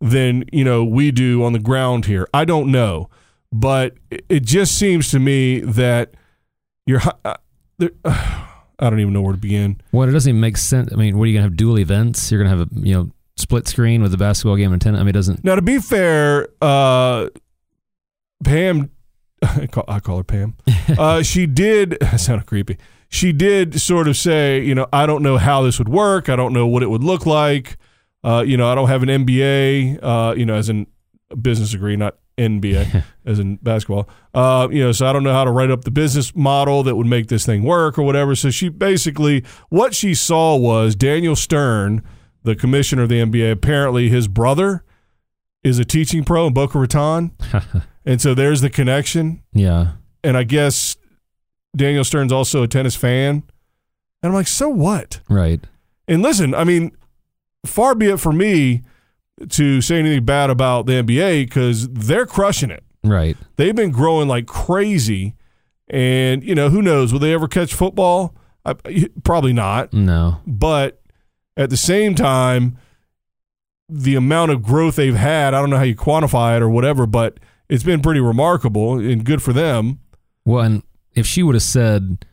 than 0.00 0.44
you 0.52 0.64
know 0.64 0.84
we 0.84 1.10
do 1.10 1.42
on 1.42 1.52
the 1.54 1.58
ground 1.58 2.04
here. 2.04 2.28
I 2.34 2.44
don't 2.44 2.70
know, 2.70 3.08
but 3.50 3.94
it- 4.28 4.44
just 4.44 4.76
seems 4.78 5.10
to 5.10 5.18
me 5.18 5.60
that 5.60 6.12
you're. 6.86 7.00
Uh, 7.24 7.34
I 8.82 8.88
don't 8.88 9.00
even 9.00 9.12
know 9.12 9.20
where 9.20 9.34
to 9.34 9.38
begin. 9.40 9.78
Well, 9.92 10.08
it 10.08 10.12
doesn't 10.12 10.28
even 10.30 10.40
make 10.40 10.56
sense. 10.56 10.90
I 10.92 10.96
mean, 10.96 11.18
what 11.18 11.24
are 11.24 11.26
you 11.26 11.34
gonna 11.34 11.44
have 11.48 11.56
dual 11.56 11.78
events? 11.78 12.30
You're 12.32 12.42
gonna 12.42 12.56
have 12.56 12.66
a 12.72 12.80
you 12.80 12.94
know 12.94 13.10
split 13.40 13.66
screen 13.66 14.02
with 14.02 14.10
the 14.12 14.18
basketball 14.18 14.56
game 14.56 14.72
and 14.72 14.80
tennis. 14.80 15.00
I 15.00 15.02
mean, 15.02 15.10
it 15.10 15.12
doesn't. 15.12 15.44
Now, 15.44 15.54
to 15.54 15.62
be 15.62 15.78
fair, 15.78 16.48
uh, 16.60 17.28
Pam, 18.44 18.90
I 19.42 19.66
call, 19.66 19.84
I 19.88 20.00
call 20.00 20.18
her 20.18 20.24
Pam. 20.24 20.56
Uh, 20.98 21.22
she 21.22 21.46
did. 21.46 21.96
That 22.00 22.18
sounded 22.20 22.46
creepy. 22.46 22.76
She 23.08 23.32
did 23.32 23.80
sort 23.80 24.08
of 24.08 24.16
say, 24.16 24.60
you 24.60 24.74
know, 24.74 24.86
I 24.92 25.06
don't 25.06 25.22
know 25.22 25.38
how 25.38 25.62
this 25.62 25.78
would 25.78 25.88
work. 25.88 26.28
I 26.28 26.36
don't 26.36 26.52
know 26.52 26.66
what 26.66 26.82
it 26.82 26.90
would 26.90 27.04
look 27.04 27.26
like. 27.26 27.76
Uh, 28.24 28.44
you 28.46 28.56
know, 28.56 28.70
I 28.70 28.74
don't 28.74 28.88
have 28.88 29.02
an 29.02 29.08
MBA. 29.08 29.98
Uh, 30.02 30.34
you 30.36 30.44
know, 30.46 30.54
as 30.54 30.68
in 30.68 30.86
a 31.30 31.36
business 31.36 31.70
degree, 31.70 31.96
not 31.96 32.16
NBA, 32.38 33.04
as 33.24 33.38
in 33.38 33.56
basketball. 33.56 34.08
Uh, 34.34 34.68
you 34.70 34.82
know, 34.82 34.92
so 34.92 35.06
I 35.06 35.12
don't 35.12 35.22
know 35.22 35.32
how 35.32 35.44
to 35.44 35.50
write 35.50 35.70
up 35.70 35.84
the 35.84 35.90
business 35.90 36.34
model 36.34 36.82
that 36.84 36.96
would 36.96 37.06
make 37.06 37.28
this 37.28 37.44
thing 37.44 37.62
work 37.62 37.98
or 37.98 38.02
whatever. 38.02 38.34
So 38.34 38.50
she 38.50 38.68
basically, 38.68 39.44
what 39.68 39.94
she 39.94 40.14
saw 40.14 40.56
was 40.56 40.94
Daniel 40.94 41.36
Stern, 41.36 42.02
the 42.42 42.54
commissioner 42.56 43.02
of 43.02 43.08
the 43.08 43.20
NBA. 43.20 43.52
Apparently, 43.52 44.08
his 44.08 44.28
brother 44.28 44.84
is 45.62 45.78
a 45.78 45.84
teaching 45.84 46.24
pro 46.24 46.46
in 46.46 46.54
Boca 46.54 46.78
Raton, 46.78 47.32
and 48.04 48.20
so 48.20 48.34
there's 48.34 48.60
the 48.60 48.70
connection. 48.70 49.42
Yeah, 49.52 49.92
And 50.24 50.36
I 50.36 50.44
guess 50.44 50.96
Daniel 51.76 52.04
Stern's 52.04 52.32
also 52.32 52.62
a 52.62 52.68
tennis 52.68 52.96
fan. 52.96 53.42
And 54.22 54.30
I'm 54.30 54.34
like, 54.34 54.48
so 54.48 54.68
what? 54.68 55.20
right. 55.28 55.60
And 56.08 56.22
listen, 56.22 56.54
I 56.54 56.64
mean, 56.64 56.90
far 57.64 57.94
be 57.94 58.06
it 58.06 58.18
for 58.18 58.32
me 58.32 58.82
to 59.48 59.80
say 59.80 59.98
anything 60.00 60.24
bad 60.24 60.50
about 60.50 60.86
the 60.86 60.94
NBA 60.94 61.44
because 61.44 61.88
they're 61.88 62.26
crushing 62.26 62.70
it. 62.70 62.82
Right. 63.04 63.36
They've 63.56 63.74
been 63.74 63.92
growing 63.92 64.26
like 64.28 64.46
crazy. 64.46 65.36
And, 65.88 66.42
you 66.42 66.54
know, 66.54 66.68
who 66.68 66.82
knows? 66.82 67.12
Will 67.12 67.20
they 67.20 67.32
ever 67.32 67.48
catch 67.48 67.72
football? 67.72 68.34
I, 68.64 68.74
probably 69.24 69.52
not. 69.52 69.92
No. 69.92 70.40
But 70.46 70.99
at 71.56 71.70
the 71.70 71.76
same 71.76 72.14
time, 72.14 72.78
the 73.88 74.14
amount 74.14 74.52
of 74.52 74.62
growth 74.62 74.96
they've 74.96 75.14
had, 75.16 75.52
I 75.54 75.60
don't 75.60 75.70
know 75.70 75.76
how 75.76 75.82
you 75.82 75.96
quantify 75.96 76.56
it 76.56 76.62
or 76.62 76.68
whatever, 76.70 77.06
but 77.06 77.38
it's 77.68 77.82
been 77.84 78.00
pretty 78.00 78.20
remarkable 78.20 78.98
and 78.98 79.24
good 79.24 79.42
for 79.42 79.52
them. 79.52 79.98
Well, 80.44 80.64
and 80.64 80.82
if 81.14 81.26
she 81.26 81.42
would 81.42 81.54
have 81.54 81.62
said, 81.62 82.24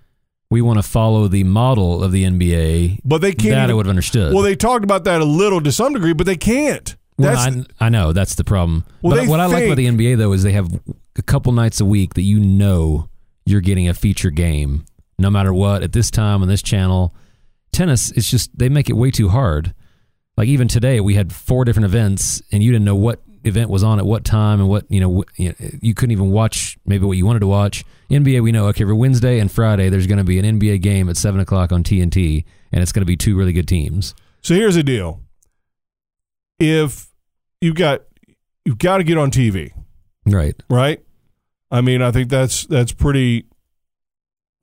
"We 0.50 0.62
want 0.62 0.78
to 0.80 0.84
follow 0.84 1.28
the 1.28 1.44
model 1.44 2.04
of 2.04 2.12
the 2.12 2.24
NBA," 2.24 3.00
But 3.04 3.22
they 3.22 3.34
can't. 3.34 3.56
that 3.56 3.70
I 3.70 3.74
would 3.74 3.86
have 3.86 3.90
understood. 3.90 4.34
well, 4.34 4.44
they 4.44 4.56
talked 4.56 4.84
about 4.84 5.04
that 5.06 5.20
a 5.22 5.26
little 5.26 5.62
to 5.62 5.72
some 5.72 5.94
degree, 5.94 6.14
but 6.14 6.26
they 6.26 6.38
can't. 6.38 6.96
Well, 7.18 7.36
I, 7.36 7.86
I 7.86 7.90
know 7.90 8.14
that's 8.14 8.36
the 8.36 8.44
problem. 8.44 8.86
Well, 9.02 9.18
but 9.18 9.28
what 9.28 9.40
I 9.40 9.48
like 9.48 9.66
about 9.66 9.78
the 9.78 9.88
NBA 9.88 10.18
though 10.18 10.34
is 10.34 10.44
they 10.44 10.52
have 10.52 10.72
a 11.18 11.22
couple 11.24 11.52
nights 11.52 11.82
a 11.82 11.86
week 11.86 12.14
that 12.14 12.22
you 12.22 12.40
know 12.40 13.10
you're 13.46 13.62
getting 13.62 13.88
a 13.88 13.94
feature 13.96 14.30
game, 14.30 14.86
no 15.18 15.32
matter 15.32 15.52
what. 15.52 15.82
At 15.82 15.94
this 15.94 16.12
time 16.12 16.44
on 16.44 16.48
this 16.48 16.62
channel, 16.62 17.16
tennis 17.72 18.12
it's 18.12 18.30
just 18.30 18.58
they 18.58 18.70
make 18.70 18.90
it 18.90 18.94
way 18.94 19.12
too 19.12 19.30
hard. 19.30 19.74
Like 20.36 20.48
even 20.50 20.68
today, 20.68 21.00
we 21.00 21.16
had 21.16 21.34
four 21.34 21.66
different 21.66 21.86
events, 21.86 22.42
and 22.52 22.62
you 22.62 22.72
didn't 22.72 22.86
know 22.86 22.96
what 22.96 23.22
event 23.44 23.70
was 23.72 23.84
on 23.84 23.98
at 23.98 24.06
what 24.06 24.24
time, 24.24 24.60
and 24.60 24.70
what 24.70 24.86
you 24.90 25.00
know. 25.00 25.22
wh- 25.22 25.40
You, 25.40 25.50
know, 25.50 25.56
you 25.82 25.94
couldn't 25.96 26.12
even 26.12 26.30
watch 26.32 26.78
maybe 26.86 27.06
what 27.06 27.18
you 27.18 27.26
wanted 27.26 27.40
to 27.40 27.48
watch. 27.48 27.84
NBA, 28.12 28.42
we 28.42 28.52
know 28.52 28.68
okay, 28.68 28.84
every 28.84 28.94
Wednesday 28.94 29.40
and 29.40 29.52
Friday 29.52 29.90
there's 29.90 30.06
going 30.08 30.20
to 30.20 30.24
be 30.24 30.38
an 30.40 30.60
NBA 30.60 30.82
game 30.82 31.10
at 31.10 31.18
seven 31.18 31.40
o'clock 31.42 31.72
on 31.72 31.84
TNT, 31.84 32.46
and 32.72 32.84
it's 32.84 32.92
going 32.92 33.02
to 33.02 33.06
be 33.08 33.18
two 33.18 33.36
really 33.36 33.52
good 33.54 33.68
teams. 33.68 34.14
So 34.42 34.54
here's 34.54 34.76
the 34.76 34.84
deal. 34.84 35.22
If 36.60 37.08
you've 37.62 37.76
got 37.76 38.02
you've 38.66 38.78
got 38.80 38.98
to 38.98 39.04
get 39.04 39.18
on 39.18 39.32
TV, 39.32 39.72
Right. 40.26 40.56
right? 40.70 41.04
I 41.72 41.82
mean, 41.82 42.02
I 42.02 42.12
think 42.12 42.30
that's 42.30 42.66
that's 42.68 42.92
pretty 42.94 43.46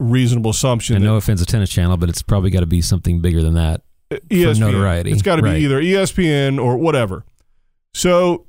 reasonable 0.01 0.51
assumption. 0.51 0.97
And 0.97 1.05
that- 1.05 1.09
no 1.09 1.17
offense 1.17 1.41
to 1.41 1.47
Tennis 1.47 1.71
Channel, 1.71 1.97
but 1.97 2.09
it's 2.09 2.23
probably 2.23 2.51
got 2.51 2.61
to 2.61 2.67
be 2.67 2.81
something 2.81 3.21
bigger 3.21 3.43
than 3.43 3.55
that. 3.55 3.83
Uh, 4.11 4.17
ESPN. 4.31 4.59
notoriety. 4.61 5.11
It's 5.13 5.23
got 5.23 5.37
to 5.37 5.43
Right. 5.43 5.55
be 5.59 5.65
either 5.65 5.81
ESPN 5.81 6.59
or 6.59 6.77
whatever. 6.77 7.25
So 7.95 8.47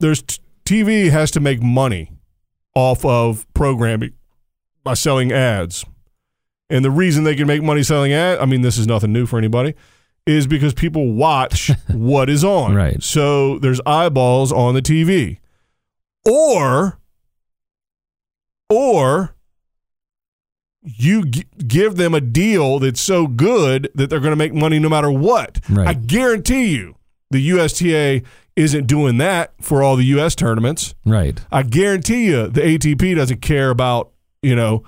there's 0.00 0.22
t- 0.22 0.38
TV 0.64 1.10
has 1.10 1.30
to 1.32 1.40
make 1.40 1.62
money 1.62 2.10
off 2.74 3.04
of 3.04 3.46
programming 3.54 4.12
by 4.82 4.94
selling 4.94 5.30
ads. 5.30 5.84
And 6.70 6.84
the 6.84 6.90
reason 6.90 7.24
they 7.24 7.36
can 7.36 7.46
make 7.46 7.62
money 7.62 7.82
selling 7.82 8.12
ads, 8.12 8.40
I 8.40 8.46
mean, 8.46 8.62
this 8.62 8.78
is 8.78 8.86
nothing 8.86 9.12
new 9.12 9.26
for 9.26 9.38
anybody, 9.38 9.74
is 10.26 10.46
because 10.46 10.72
people 10.72 11.12
watch 11.12 11.70
what 11.88 12.30
is 12.30 12.42
on. 12.44 12.74
Right. 12.74 13.02
So 13.02 13.58
there's 13.58 13.80
eyeballs 13.84 14.50
on 14.52 14.74
the 14.74 14.82
TV. 14.82 15.38
Or, 16.24 16.98
or 18.70 19.31
you 20.84 21.24
g- 21.26 21.44
give 21.66 21.96
them 21.96 22.14
a 22.14 22.20
deal 22.20 22.78
that's 22.78 23.00
so 23.00 23.26
good 23.26 23.88
that 23.94 24.10
they're 24.10 24.20
going 24.20 24.32
to 24.32 24.36
make 24.36 24.52
money 24.54 24.78
no 24.78 24.88
matter 24.88 25.10
what. 25.10 25.60
Right. 25.70 25.86
I 25.88 25.94
guarantee 25.94 26.72
you 26.74 26.96
the 27.30 27.40
USTA 27.40 28.22
isn't 28.56 28.86
doing 28.86 29.18
that 29.18 29.52
for 29.60 29.82
all 29.82 29.96
the 29.96 30.04
US 30.06 30.34
tournaments. 30.34 30.94
Right. 31.06 31.40
I 31.50 31.62
guarantee 31.62 32.26
you 32.26 32.48
the 32.48 32.60
ATP 32.60 33.14
doesn't 33.16 33.40
care 33.40 33.70
about, 33.70 34.10
you 34.42 34.54
know, 34.56 34.82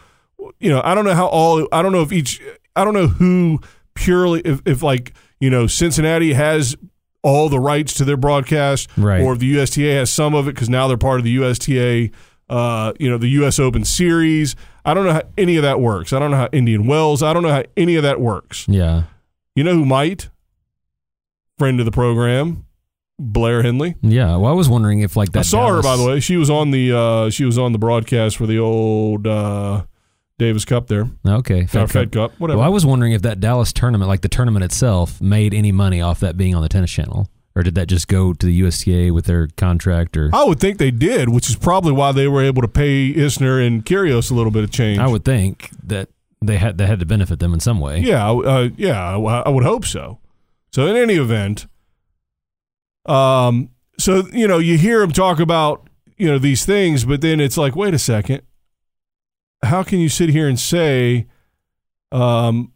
you 0.61 0.69
know, 0.69 0.83
I 0.85 0.95
don't 0.95 1.05
know 1.05 1.15
how 1.15 1.27
all 1.27 1.67
I 1.73 1.81
don't 1.81 1.93
know 1.93 2.03
if 2.03 2.13
each 2.13 2.41
I 2.77 2.85
don't 2.85 2.93
know 2.95 3.07
who 3.07 3.61
purely 3.95 4.41
if, 4.45 4.61
if 4.67 4.83
like, 4.83 5.15
you 5.41 5.49
know, 5.49 5.67
Cincinnati 5.67 6.33
has 6.35 6.77
all 7.23 7.49
the 7.49 7.59
rights 7.61 7.95
to 7.95 8.05
their 8.05 8.19
broadcast 8.19 8.91
Right. 8.99 9.23
or 9.23 9.33
if 9.33 9.39
the 9.39 9.47
USTA 9.47 9.95
has 9.95 10.13
some 10.13 10.35
of 10.35 10.47
it 10.49 10.57
cuz 10.57 10.69
now 10.69 10.87
they're 10.89 10.99
part 10.99 11.21
of 11.21 11.25
the 11.25 11.31
USTA 11.41 12.11
uh, 12.49 12.93
you 12.99 13.09
know, 13.11 13.19
the 13.19 13.29
US 13.29 13.59
Open 13.59 13.85
series. 13.85 14.55
I 14.85 14.95
don't 14.95 15.07
know 15.07 15.13
how 15.15 15.23
any 15.39 15.57
of 15.57 15.63
that 15.63 15.81
works. 15.81 16.13
I 16.13 16.19
don't 16.19 16.31
know 16.31 16.37
how 16.37 16.49
Indian 16.53 16.87
Wells, 16.87 17.23
I 17.23 17.33
don't 17.33 17.43
know 17.43 17.51
how 17.53 17.63
any 17.77 17.97
of 17.97 18.03
that 18.03 18.21
works. 18.21 18.67
Yeah. 18.69 19.05
You 19.55 19.65
know 19.65 19.75
who 19.75 19.85
might? 19.87 20.29
friend 21.59 21.79
of 21.79 21.87
the 21.87 21.93
program, 21.93 22.65
Blair 23.19 23.63
Henley. 23.63 23.95
Yeah. 24.03 24.37
Well, 24.37 24.47
I 24.51 24.55
was 24.55 24.69
wondering 24.69 25.01
if 25.01 25.17
like 25.17 25.31
that. 25.33 25.39
I 25.41 25.43
saw 25.43 25.69
her 25.73 25.83
by 25.83 25.97
the 25.97 26.05
way. 26.05 26.21
She 26.21 26.37
was 26.37 26.51
on 26.51 26.71
the 26.73 26.93
uh, 26.93 27.31
she 27.31 27.45
was 27.45 27.59
on 27.59 27.73
the 27.73 27.79
broadcast 27.79 28.37
for 28.37 28.47
the 28.47 28.59
old 28.59 29.27
uh, 29.27 29.85
Davis 30.39 30.65
Cup 30.65 30.89
there, 30.89 31.09
Okay. 31.25 31.67
Fed, 31.67 31.91
Fed 31.93 32.11
Cup, 32.13 32.33
whatever. 32.41 32.59
Well, 32.59 32.67
I 32.67 32.71
was 32.71 32.85
wondering 32.85 33.13
if 33.13 33.23
that 33.23 33.39
Dallas 33.39 33.73
tournament, 33.73 34.09
like 34.09 34.23
the 34.23 34.29
tournament 34.29 34.65
itself, 34.65 35.21
made 35.21 35.55
any 35.55 35.71
money 35.71 36.01
off 36.01 36.19
that 36.21 36.37
being 36.37 36.57
on 36.57 36.63
the 36.63 36.69
tennis 36.69 36.91
channel, 36.91 37.29
or 37.57 37.63
did 37.63 37.75
that 37.77 37.87
just 37.87 38.09
go 38.09 38.33
to 38.33 38.47
the 38.47 38.53
USTA 38.53 39.13
with 39.13 39.27
their 39.27 39.49
contract? 39.57 40.17
Or 40.17 40.31
I 40.33 40.45
would 40.45 40.59
think 40.61 40.79
they 40.79 40.91
did, 40.91 41.29
which 41.29 41.49
is 41.49 41.57
probably 41.57 41.93
why 41.93 42.13
they 42.13 42.27
were 42.27 42.43
able 42.43 42.63
to 42.63 42.69
pay 42.69 43.13
Isner 43.13 43.65
and 43.65 43.85
Kyrgios 43.85 44.31
a 44.31 44.35
little 44.35 44.51
bit 44.51 44.65
of 44.65 44.71
change. 44.71 44.99
I 44.99 45.07
would 45.07 45.25
think 45.25 45.71
that 45.83 46.09
they 46.43 46.59
had 46.59 46.79
that 46.79 46.87
had 46.87 47.01
to 47.01 47.07
benefit 47.07 47.39
them 47.39 47.55
in 47.55 47.61
some 47.61 47.81
way. 47.81 48.01
Yeah, 48.01 48.31
uh, 48.31 48.69
yeah, 48.77 49.17
I 49.17 49.17
I 49.17 49.49
would 49.49 49.65
hope 49.65 49.85
so. 49.85 50.19
So 50.73 50.87
in 50.87 50.97
any 50.97 51.15
event, 51.15 51.67
um, 53.07 53.71
so 53.99 54.27
you 54.33 54.49
know, 54.49 54.59
you 54.59 54.77
hear 54.77 55.03
him 55.03 55.13
talk 55.13 55.39
about 55.41 55.89
you 56.17 56.27
know 56.27 56.39
these 56.39 56.67
things, 56.67 57.05
but 57.05 57.21
then 57.21 57.41
it's 57.41 57.57
like, 57.57 57.77
wait 57.77 57.95
a 57.95 57.99
second, 57.99 58.43
how 59.63 59.83
can 59.83 60.01
you 60.01 60.09
sit 60.09 60.31
here 60.31 60.49
and 60.49 60.59
say, 60.59 61.27
um, 62.13 62.73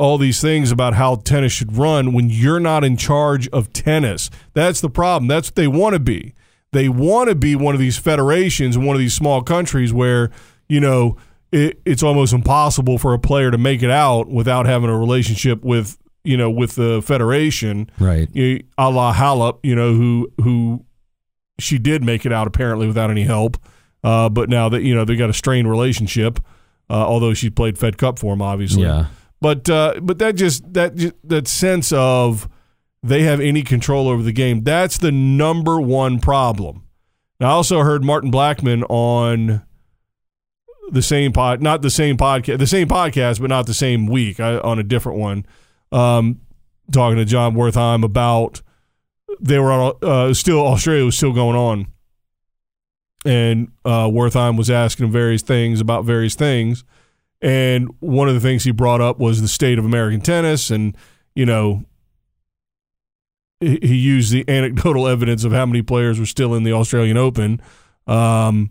all 0.00 0.18
these 0.18 0.40
things 0.40 0.72
about 0.72 0.94
how 0.94 1.16
tennis 1.16 1.52
should 1.52 1.76
run 1.76 2.12
when 2.12 2.28
you're 2.30 2.58
not 2.60 2.82
in 2.84 2.96
charge 2.96 3.48
of 3.48 3.72
tennis? 3.72 4.30
That's 4.54 4.80
the 4.80 4.90
problem. 4.90 5.28
That's 5.28 5.48
what 5.48 5.54
they 5.56 5.68
want 5.68 5.92
to 5.94 6.00
be. 6.00 6.34
They 6.72 6.88
want 6.88 7.28
to 7.28 7.34
be 7.34 7.54
one 7.56 7.74
of 7.74 7.80
these 7.80 7.98
federations 7.98 8.78
one 8.78 8.96
of 8.96 9.00
these 9.00 9.14
small 9.14 9.42
countries 9.42 9.92
where 9.92 10.30
you 10.68 10.80
know 10.80 11.16
it, 11.52 11.80
it's 11.84 12.02
almost 12.02 12.32
impossible 12.32 12.96
for 12.96 13.12
a 13.12 13.18
player 13.18 13.50
to 13.50 13.58
make 13.58 13.82
it 13.82 13.90
out 13.90 14.28
without 14.28 14.66
having 14.66 14.88
a 14.88 14.96
relationship 14.98 15.62
with 15.64 15.98
you 16.22 16.36
know 16.36 16.48
with 16.50 16.76
the 16.76 17.02
federation, 17.02 17.90
Right. 17.98 18.28
You- 18.34 18.62
a 18.78 18.88
la 18.90 19.12
Halep, 19.12 19.58
you 19.64 19.74
know 19.74 19.94
who 19.94 20.30
who 20.42 20.84
she 21.58 21.78
did 21.78 22.02
make 22.04 22.24
it 22.24 22.32
out 22.32 22.46
apparently 22.46 22.86
without 22.86 23.10
any 23.10 23.24
help, 23.24 23.56
uh, 24.04 24.28
but 24.28 24.48
now 24.48 24.68
that 24.68 24.82
you 24.82 24.94
know 24.94 25.04
they 25.04 25.16
got 25.16 25.28
a 25.28 25.34
strained 25.34 25.68
relationship, 25.68 26.38
uh, 26.88 26.92
although 26.94 27.34
she 27.34 27.50
played 27.50 27.76
Fed 27.78 27.98
Cup 27.98 28.18
for 28.18 28.32
him, 28.32 28.40
obviously. 28.42 28.82
Yeah. 28.84 29.06
But 29.40 29.70
uh, 29.70 30.00
but 30.02 30.18
that 30.18 30.36
just 30.36 30.72
that 30.74 30.96
that 31.24 31.48
sense 31.48 31.92
of 31.92 32.48
they 33.02 33.22
have 33.22 33.40
any 33.40 33.62
control 33.62 34.08
over 34.08 34.22
the 34.22 34.32
game. 34.32 34.62
That's 34.62 34.98
the 34.98 35.12
number 35.12 35.80
one 35.80 36.20
problem. 36.20 36.84
I 37.40 37.46
also 37.46 37.80
heard 37.80 38.04
Martin 38.04 38.30
Blackman 38.30 38.84
on 38.84 39.62
the 40.90 41.02
same 41.02 41.32
pod, 41.32 41.62
not 41.62 41.80
the 41.80 41.90
same 41.90 42.18
podcast, 42.18 42.58
the 42.58 42.66
same 42.66 42.88
podcast, 42.88 43.40
but 43.40 43.48
not 43.48 43.66
the 43.66 43.74
same 43.74 44.06
week, 44.06 44.40
I, 44.40 44.58
on 44.58 44.78
a 44.78 44.82
different 44.82 45.18
one, 45.18 45.46
um, 45.92 46.40
talking 46.92 47.16
to 47.16 47.24
John 47.24 47.54
Wertheim 47.54 48.04
about 48.04 48.60
they 49.40 49.58
were 49.58 49.72
on, 49.72 49.94
uh, 50.02 50.34
still 50.34 50.66
Australia 50.66 51.04
was 51.04 51.16
still 51.16 51.32
going 51.32 51.56
on, 51.56 51.86
and 53.24 53.68
uh, 53.86 54.06
Wertheim 54.08 54.58
was 54.58 54.68
asking 54.68 55.06
him 55.06 55.12
various 55.12 55.42
things 55.42 55.80
about 55.80 56.04
various 56.04 56.34
things, 56.34 56.84
and 57.42 57.88
one 58.00 58.28
of 58.28 58.34
the 58.34 58.40
things 58.40 58.64
he 58.64 58.70
brought 58.70 59.00
up 59.00 59.18
was 59.18 59.40
the 59.40 59.48
state 59.48 59.78
of 59.78 59.84
American 59.84 60.20
tennis, 60.20 60.70
and 60.70 60.96
you 61.34 61.46
know 61.46 61.84
he 63.60 63.94
used 63.94 64.32
the 64.32 64.44
anecdotal 64.48 65.06
evidence 65.06 65.44
of 65.44 65.52
how 65.52 65.66
many 65.66 65.82
players 65.82 66.18
were 66.18 66.26
still 66.26 66.54
in 66.54 66.62
the 66.62 66.72
Australian 66.72 67.16
Open. 67.16 67.60
Um, 68.06 68.70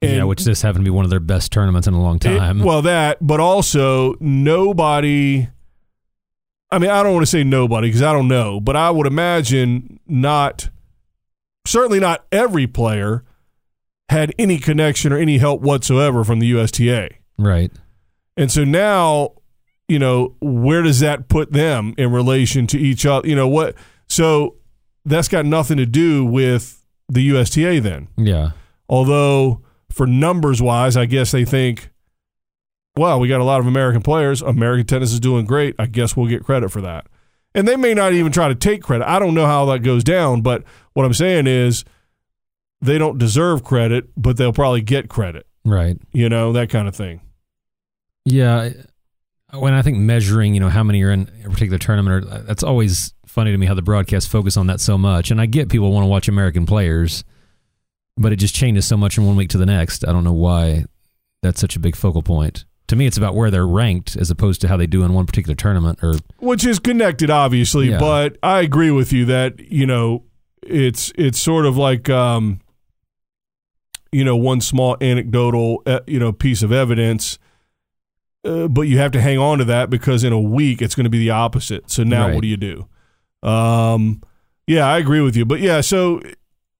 yeah, 0.00 0.22
which 0.24 0.44
this 0.44 0.62
happened 0.62 0.84
to 0.84 0.90
be 0.90 0.94
one 0.94 1.04
of 1.04 1.10
their 1.10 1.18
best 1.20 1.50
tournaments 1.50 1.88
in 1.88 1.94
a 1.94 2.00
long 2.00 2.16
it- 2.16 2.20
time. 2.20 2.60
well, 2.60 2.82
that, 2.82 3.18
but 3.20 3.40
also 3.40 4.14
nobody. 4.20 5.48
I 6.70 6.78
mean, 6.78 6.90
I 6.90 7.02
don't 7.02 7.14
want 7.14 7.22
to 7.22 7.30
say 7.30 7.44
nobody 7.44 7.88
because 7.88 8.02
I 8.02 8.12
don't 8.12 8.28
know, 8.28 8.60
but 8.60 8.76
I 8.76 8.90
would 8.90 9.06
imagine 9.06 9.98
not, 10.06 10.68
certainly 11.66 11.98
not 11.98 12.26
every 12.30 12.66
player 12.66 13.24
had 14.08 14.34
any 14.38 14.58
connection 14.58 15.12
or 15.12 15.18
any 15.18 15.38
help 15.38 15.60
whatsoever 15.60 16.24
from 16.24 16.38
the 16.38 16.46
USTA. 16.46 17.10
right. 17.38 17.70
And 18.36 18.52
so 18.52 18.62
now, 18.62 19.32
you 19.88 19.98
know, 19.98 20.36
where 20.40 20.82
does 20.82 21.00
that 21.00 21.28
put 21.28 21.50
them 21.52 21.92
in 21.98 22.12
relation 22.12 22.68
to 22.68 22.78
each 22.78 23.04
other? 23.04 23.26
You 23.26 23.34
know, 23.34 23.48
what? 23.48 23.74
So 24.06 24.54
that's 25.04 25.26
got 25.26 25.44
nothing 25.44 25.76
to 25.78 25.86
do 25.86 26.24
with 26.24 26.84
the 27.08 27.20
USTA 27.20 27.80
then. 27.80 28.06
Yeah. 28.16 28.52
Although, 28.88 29.62
for 29.90 30.06
numbers 30.06 30.62
wise, 30.62 30.96
I 30.96 31.06
guess 31.06 31.32
they 31.32 31.44
think, 31.44 31.90
well, 32.96 33.18
we 33.18 33.26
got 33.26 33.40
a 33.40 33.44
lot 33.44 33.58
of 33.58 33.66
American 33.66 34.02
players. 34.02 34.40
American 34.40 34.86
tennis 34.86 35.12
is 35.12 35.18
doing 35.18 35.44
great. 35.44 35.74
I 35.78 35.86
guess 35.86 36.16
we'll 36.16 36.28
get 36.28 36.44
credit 36.44 36.70
for 36.70 36.80
that. 36.82 37.06
And 37.54 37.66
they 37.66 37.76
may 37.76 37.92
not 37.94 38.12
even 38.12 38.30
try 38.30 38.46
to 38.46 38.54
take 38.54 38.82
credit. 38.82 39.08
I 39.08 39.18
don't 39.18 39.34
know 39.34 39.46
how 39.46 39.64
that 39.66 39.80
goes 39.80 40.04
down, 40.04 40.42
but 40.42 40.62
what 40.92 41.04
I'm 41.04 41.14
saying 41.14 41.48
is 41.48 41.84
they 42.80 42.98
don't 42.98 43.18
deserve 43.18 43.64
credit, 43.64 44.08
but 44.16 44.36
they'll 44.36 44.52
probably 44.52 44.82
get 44.82 45.08
credit, 45.08 45.46
Right. 45.64 45.98
you 46.12 46.28
know, 46.28 46.52
that 46.52 46.70
kind 46.70 46.86
of 46.88 46.94
thing. 46.94 47.20
Yeah. 48.24 48.70
When 49.52 49.72
I 49.72 49.82
think 49.82 49.98
measuring, 49.98 50.54
you 50.54 50.60
know, 50.60 50.68
how 50.68 50.82
many 50.82 51.02
are 51.02 51.10
in 51.10 51.30
a 51.44 51.48
particular 51.50 51.78
tournament, 51.78 52.24
or, 52.26 52.38
that's 52.42 52.62
always 52.62 53.14
funny 53.26 53.50
to 53.52 53.58
me 53.58 53.66
how 53.66 53.74
the 53.74 53.82
broadcasts 53.82 54.28
focus 54.30 54.56
on 54.56 54.66
that 54.66 54.80
so 54.80 54.98
much. 54.98 55.30
And 55.30 55.40
I 55.40 55.46
get 55.46 55.68
people 55.70 55.90
want 55.92 56.04
to 56.04 56.08
watch 56.08 56.28
American 56.28 56.66
players, 56.66 57.24
but 58.16 58.32
it 58.32 58.36
just 58.36 58.54
changes 58.54 58.86
so 58.86 58.96
much 58.96 59.14
from 59.14 59.26
one 59.26 59.36
week 59.36 59.48
to 59.50 59.58
the 59.58 59.66
next. 59.66 60.06
I 60.06 60.12
don't 60.12 60.24
know 60.24 60.32
why 60.32 60.84
that's 61.42 61.60
such 61.60 61.76
a 61.76 61.80
big 61.80 61.96
focal 61.96 62.22
point. 62.22 62.64
To 62.88 62.96
me, 62.96 63.06
it's 63.06 63.16
about 63.18 63.34
where 63.34 63.50
they're 63.50 63.66
ranked 63.66 64.16
as 64.16 64.30
opposed 64.30 64.60
to 64.62 64.68
how 64.68 64.76
they 64.76 64.86
do 64.86 65.02
in 65.04 65.12
one 65.12 65.26
particular 65.26 65.54
tournament. 65.54 65.98
Or 66.02 66.14
which 66.38 66.64
is 66.66 66.78
connected 66.78 67.28
obviously 67.30 67.90
Yeah. 67.90 67.98
but 67.98 68.38
i 68.42 68.60
agree 68.60 68.90
with 68.90 69.12
you 69.12 69.24
that 69.26 69.60
you 69.60 69.86
know 69.86 70.24
it's 70.66 71.12
it's 71.16 71.38
sort 71.38 71.66
of 71.66 71.76
like 71.76 72.08
um 72.08 72.60
you 74.12 74.24
know 74.24 74.36
one 74.36 74.60
small 74.60 74.96
anecdotal 75.00 75.82
uh, 75.86 76.00
you 76.06 76.18
know 76.18 76.32
piece 76.32 76.62
of 76.62 76.72
evidence 76.72 77.38
uh, 78.44 78.68
but 78.68 78.82
you 78.82 78.98
have 78.98 79.10
to 79.12 79.20
hang 79.20 79.36
on 79.38 79.58
to 79.58 79.64
that 79.64 79.90
because 79.90 80.24
in 80.24 80.32
a 80.32 80.40
week 80.40 80.80
it's 80.80 80.94
going 80.94 81.04
to 81.04 81.10
be 81.10 81.18
the 81.18 81.30
opposite. 81.30 81.90
So 81.90 82.04
now 82.04 82.26
Right. 82.26 82.34
what 82.34 82.42
do 82.42 82.48
you 82.48 82.56
do? 82.56 82.86
Um 83.42 84.22
yeah 84.66 84.86
i 84.86 84.98
agree 84.98 85.20
with 85.20 85.36
you. 85.36 85.44
But 85.44 85.60
yeah 85.60 85.80
so 85.80 86.20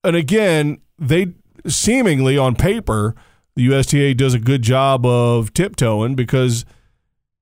and 0.04 0.16
again 0.16 0.78
they 0.98 1.34
seemingly 1.66 2.38
on 2.38 2.54
paper 2.54 3.14
the 3.56 3.62
USTA 3.64 4.14
does 4.14 4.34
a 4.34 4.38
good 4.38 4.62
job 4.62 5.04
of 5.04 5.52
tiptoeing 5.52 6.14
because 6.14 6.64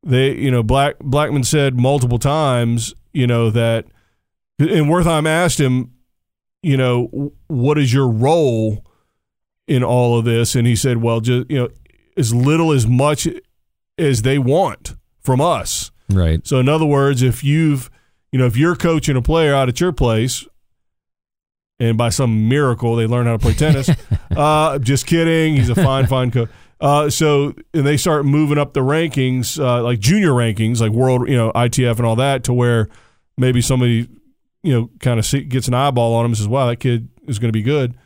they 0.03 0.35
you 0.35 0.51
know 0.51 0.63
black 0.63 0.99
blackman 1.01 1.45
said 1.45 1.79
multiple 1.79 2.19
times 2.19 2.95
you 3.13 3.27
know 3.27 3.51
that 3.51 3.85
and 4.59 4.87
wertheim 4.87 5.27
asked 5.29 5.61
him 5.61 5.93
you 6.63 6.77
know 6.77 7.33
what 7.49 7.77
is 7.79 7.93
your 7.93 8.09
role 8.09 8.86
in 9.67 9.83
all 9.83 10.19
of 10.19 10.25
this 10.25 10.55
and 10.55 10.67
he 10.67 10.77
said 10.77 10.99
well 10.99 11.21
just 11.21 11.51
you 11.51 11.59
know 11.59 11.69
as 12.17 12.35
little 12.35 12.73
as 12.73 12.87
much 12.87 13.29
as 13.99 14.23
they 14.23 14.39
want 14.39 14.95
from 15.21 15.41
us 15.41 15.91
right. 16.11 16.47
so 16.47 16.59
in 16.59 16.69
other 16.69 16.87
words 16.87 17.23
if 17.23 17.43
you've 17.43 17.91
you 18.33 18.39
know 18.39 18.47
if 18.47 18.57
you're 18.57 18.77
coaching 18.77 19.17
a 19.17 19.23
player 19.23 19.55
out 19.55 19.69
at 19.69 19.81
your 19.81 19.93
place 19.93 20.47
and 21.79 21.99
by 21.99 22.09
some 22.09 22.49
miracle 22.49 22.95
they 22.97 23.07
learn 23.07 23.27
how 23.27 23.33
to 23.33 23.39
play 23.39 23.55
tennis 23.55 23.91
uh, 24.37 24.79
just 24.79 25.07
kidding 25.07 25.57
he's 25.57 25.69
a 25.69 25.75
fine 25.75 26.07
fine 26.07 26.31
coach 26.31 26.49
uh, 26.81 27.09
so 27.09 27.55
and 27.75 27.87
they 27.87 27.97
start 27.97 28.25
moving 28.25 28.59
up 28.59 28.73
the 28.73 28.81
rankings 28.81 29.59
uh, 29.59 29.83
like 29.83 29.99
junior 29.99 30.31
rankings 30.31 30.81
like 30.81 30.93
world 30.93 31.29
you 31.29 31.37
know 31.37 31.51
itf 31.53 31.97
and 31.97 32.07
all 32.07 32.17
that 32.17 32.45
to 32.45 32.53
where 32.53 32.89
maybe 33.37 33.61
somebody 33.61 34.09
you 34.63 34.73
know 34.73 34.91
kind 35.01 35.19
of 35.19 35.49
gets 35.49 35.67
an 35.67 35.75
eyeball 35.75 36.15
on 36.15 36.25
him 36.25 36.31
and 36.31 36.39
says 36.39 36.49
wow 36.49 36.67
that 36.67 36.77
kid 36.77 37.09
is 37.27 37.39
going 37.41 37.49
to 37.49 37.53
be 37.53 37.63
good 37.63 37.97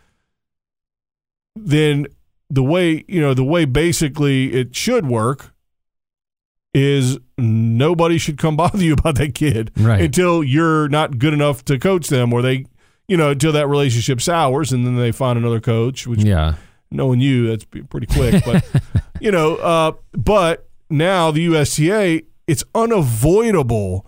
then 1.66 2.06
the 2.48 2.62
way 2.62 3.04
you 3.08 3.20
know 3.20 3.34
the 3.34 3.44
way 3.44 3.64
basically 3.64 4.52
it 4.52 4.74
should 4.74 5.06
work 5.06 5.52
is 6.72 7.18
nobody 7.36 8.18
should 8.18 8.38
come 8.38 8.56
bother 8.62 8.82
you 8.82 8.92
about 8.94 9.16
that 9.16 9.34
kid 9.34 9.70
Right. 9.76 10.00
until 10.02 10.42
you're 10.44 10.88
not 10.88 11.18
good 11.18 11.32
enough 11.34 11.64
to 11.66 11.78
coach 11.78 12.08
them 12.08 12.32
or 12.32 12.42
they 12.42 12.66
you 13.08 13.16
know 13.16 13.30
until 13.30 13.52
that 13.52 13.66
relationship 13.68 14.20
sours 14.20 14.72
and 14.72 14.86
then 14.86 14.96
they 14.96 15.12
find 15.12 15.38
another 15.38 15.60
coach 15.60 16.06
which 16.06 16.22
Yeah. 16.22 16.54
knowing 16.90 17.20
you 17.20 17.48
that's 17.48 17.64
pretty 17.64 18.06
quick 18.06 18.44
but 18.44 18.64
you 19.20 19.30
know 19.32 19.56
uh, 19.56 19.92
but 20.12 20.68
now 20.88 21.30
the 21.30 21.42
USTA 21.42 22.22
it's 22.46 22.64
unavoidable 22.74 24.06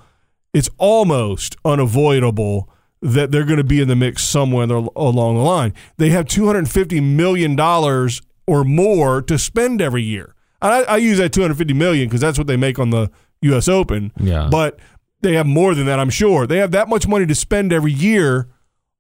it's 0.55 0.68
almost 0.78 1.57
unavoidable 1.64 2.68
that 3.03 3.32
they're 3.32 3.44
going 3.44 3.59
to 3.59 3.64
be 3.64 3.80
in 3.80 3.88
the 3.88 3.96
mix 3.96 4.22
somewhere 4.22 4.64
along 4.64 5.34
the 5.36 5.42
line. 5.42 5.74
They 5.98 6.11
have 6.11 6.26
two 6.26 6.46
hundred 6.46 6.70
fifty 6.70 7.00
million 7.00 7.57
dollars 7.57 8.22
or 8.46 8.64
more 8.64 9.20
to 9.22 9.38
spend 9.38 9.82
every 9.82 10.03
year. 10.03 10.34
I, 10.61 10.84
I 10.84 10.96
use 10.98 11.18
that 11.18 11.32
two 11.32 11.42
hundred 11.42 11.59
fifty 11.59 11.74
million 11.74 12.09
because 12.09 12.20
that's 12.20 12.38
what 12.38 12.46
they 12.46 12.57
make 12.57 12.78
on 12.78 12.90
the 12.90 13.11
U.S. 13.42 13.68
Open. 13.68 14.12
Yeah. 14.18 14.48
but 14.50 14.78
they 15.20 15.34
have 15.34 15.46
more 15.46 15.74
than 15.74 15.86
that. 15.86 15.98
I'm 15.98 16.11
sure 16.11 16.46
they 16.46 16.59
have 16.59 16.70
that 16.72 16.88
much 16.88 17.07
money 17.07 17.26
to 17.26 17.34
spend 17.34 17.72
every 17.72 17.92
year 17.92 18.48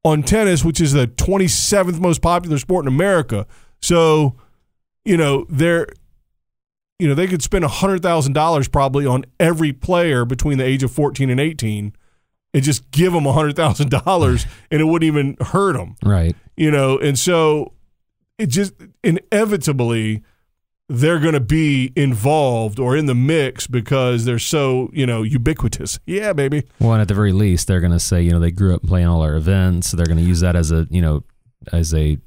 on 0.04 0.22
tennis, 0.22 0.64
which 0.64 0.80
is 0.80 0.92
the 0.92 1.06
twenty 1.06 1.48
seventh 1.48 2.00
most 2.00 2.20
popular 2.20 2.58
sport 2.58 2.84
in 2.84 2.88
America. 2.88 3.46
So, 3.80 4.36
you 5.04 5.16
know, 5.16 5.46
they're 5.48 5.86
you 6.98 7.08
know, 7.08 7.14
they 7.16 7.26
could 7.26 7.42
spend 7.42 7.64
$100,000 7.64 8.70
probably 8.70 9.06
on 9.06 9.24
every 9.40 9.72
player 9.72 10.24
between 10.24 10.58
the 10.58 10.64
age 10.64 10.84
of 10.84 10.92
14 10.92 11.30
and 11.30 11.40
18 11.40 11.96
and 12.54 12.62
just 12.62 12.90
give 12.90 13.12
them 13.12 13.24
hundred 13.24 13.56
thousand 13.56 13.90
dollars, 13.90 14.46
and 14.70 14.80
it 14.80 14.84
wouldn't 14.84 15.06
even 15.06 15.36
hurt 15.40 15.74
them, 15.74 15.96
Right. 16.04 16.36
you 16.56 16.70
know. 16.70 16.98
And 16.98 17.18
so 17.18 17.72
it 18.38 18.46
just 18.46 18.72
inevitably 19.04 20.22
they're 20.88 21.20
going 21.20 21.32
to 21.34 21.40
be 21.40 21.90
involved 21.96 22.78
or 22.78 22.96
in 22.96 23.06
the 23.06 23.14
mix 23.14 23.66
because 23.66 24.24
they're 24.26 24.38
so 24.38 24.90
you 24.92 25.06
know 25.06 25.22
ubiquitous. 25.22 25.98
Yeah, 26.06 26.32
baby. 26.32 26.64
Well, 26.80 26.92
and 26.92 27.00
at 27.00 27.08
the 27.08 27.14
very 27.14 27.32
least, 27.32 27.66
they're 27.68 27.80
going 27.80 27.92
to 27.92 28.00
say, 28.00 28.20
you 28.22 28.30
know, 28.30 28.40
they 28.40 28.50
grew 28.50 28.74
up 28.74 28.82
playing 28.82 29.06
all 29.06 29.22
our 29.22 29.34
events. 29.34 29.90
So 29.90 29.96
they're 29.96 30.06
going 30.06 30.18
to 30.18 30.24
use 30.24 30.40
that 30.40 30.56
as 30.56 30.70
a, 30.72 30.86
you 30.90 31.00
know, 31.00 31.24
as 31.72 31.94
a 31.94 32.18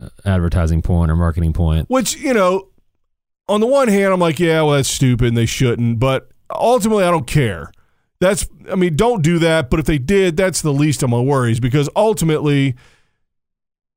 uh, 0.00 0.08
advertising 0.24 0.80
point 0.82 1.10
or 1.10 1.16
marketing 1.16 1.52
point. 1.52 1.90
Which 1.90 2.16
you 2.16 2.32
know, 2.32 2.68
on 3.48 3.60
the 3.60 3.66
one 3.66 3.88
hand, 3.88 4.12
I'm 4.14 4.20
like, 4.20 4.38
yeah, 4.38 4.62
well, 4.62 4.76
that's 4.76 4.88
stupid, 4.88 5.28
and 5.28 5.36
they 5.36 5.46
shouldn't. 5.46 5.98
But 5.98 6.30
ultimately, 6.50 7.04
I 7.04 7.10
don't 7.10 7.26
care. 7.26 7.70
That's, 8.20 8.46
I 8.70 8.76
mean, 8.76 8.96
don't 8.96 9.22
do 9.22 9.38
that. 9.40 9.68
But 9.70 9.80
if 9.80 9.86
they 9.86 9.98
did, 9.98 10.36
that's 10.36 10.62
the 10.62 10.72
least 10.72 11.02
of 11.02 11.10
my 11.10 11.20
worries 11.20 11.60
because 11.60 11.88
ultimately, 11.94 12.74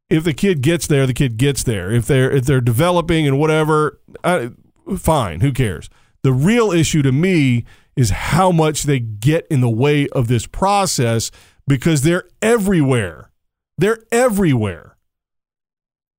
if 0.10 0.24
the 0.24 0.34
kid 0.34 0.62
gets 0.62 0.88
there, 0.88 1.08
the 1.08 1.14
kid 1.14 1.38
gets 1.38 1.64
there. 1.64 1.92
If 1.92 2.06
they're 2.08 2.32
if 2.32 2.46
they're 2.46 2.62
developing 2.62 3.28
and 3.28 3.40
whatever, 3.40 4.00
I, 4.24 4.52
fine. 4.98 5.42
Who 5.42 5.52
cares? 5.52 5.90
The 6.24 6.34
real 6.34 6.72
issue 6.72 7.02
to 7.04 7.12
me 7.12 7.66
is 7.96 8.10
how 8.10 8.52
much 8.52 8.84
they 8.84 9.00
get 9.00 9.46
in 9.48 9.62
the 9.62 9.70
way 9.70 10.08
of 10.10 10.28
this 10.28 10.46
process 10.46 11.32
because 11.68 12.02
they're 12.02 12.24
everywhere. 12.42 13.32
They're 13.78 14.00
everywhere. 14.12 14.98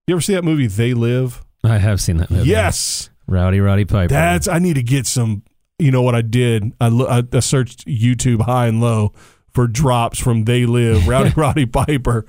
You 0.06 0.14
ever 0.14 0.22
see 0.22 0.34
that 0.34 0.44
movie 0.44 0.66
They 0.66 0.94
Live? 0.94 1.44
I 1.62 1.78
have 1.78 2.00
seen 2.00 2.16
that 2.18 2.30
movie. 2.30 2.48
Yes. 2.48 3.10
Rowdy 3.26 3.60
Roddy 3.60 3.84
Piper. 3.84 4.08
That's 4.08 4.48
I 4.48 4.58
need 4.58 4.74
to 4.74 4.82
get 4.82 5.06
some. 5.06 5.42
You 5.80 5.90
know 5.90 6.02
what 6.02 6.14
I 6.14 6.22
did? 6.22 6.72
I, 6.80 6.88
lo- 6.88 7.06
I, 7.06 7.22
I 7.32 7.40
searched 7.40 7.86
YouTube 7.86 8.42
high 8.42 8.66
and 8.66 8.80
low 8.80 9.12
for 9.52 9.66
drops 9.66 10.18
from 10.18 10.44
They 10.44 10.66
Live, 10.66 11.08
Rowdy 11.08 11.32
Roddy 11.36 11.66
Piper, 11.66 12.26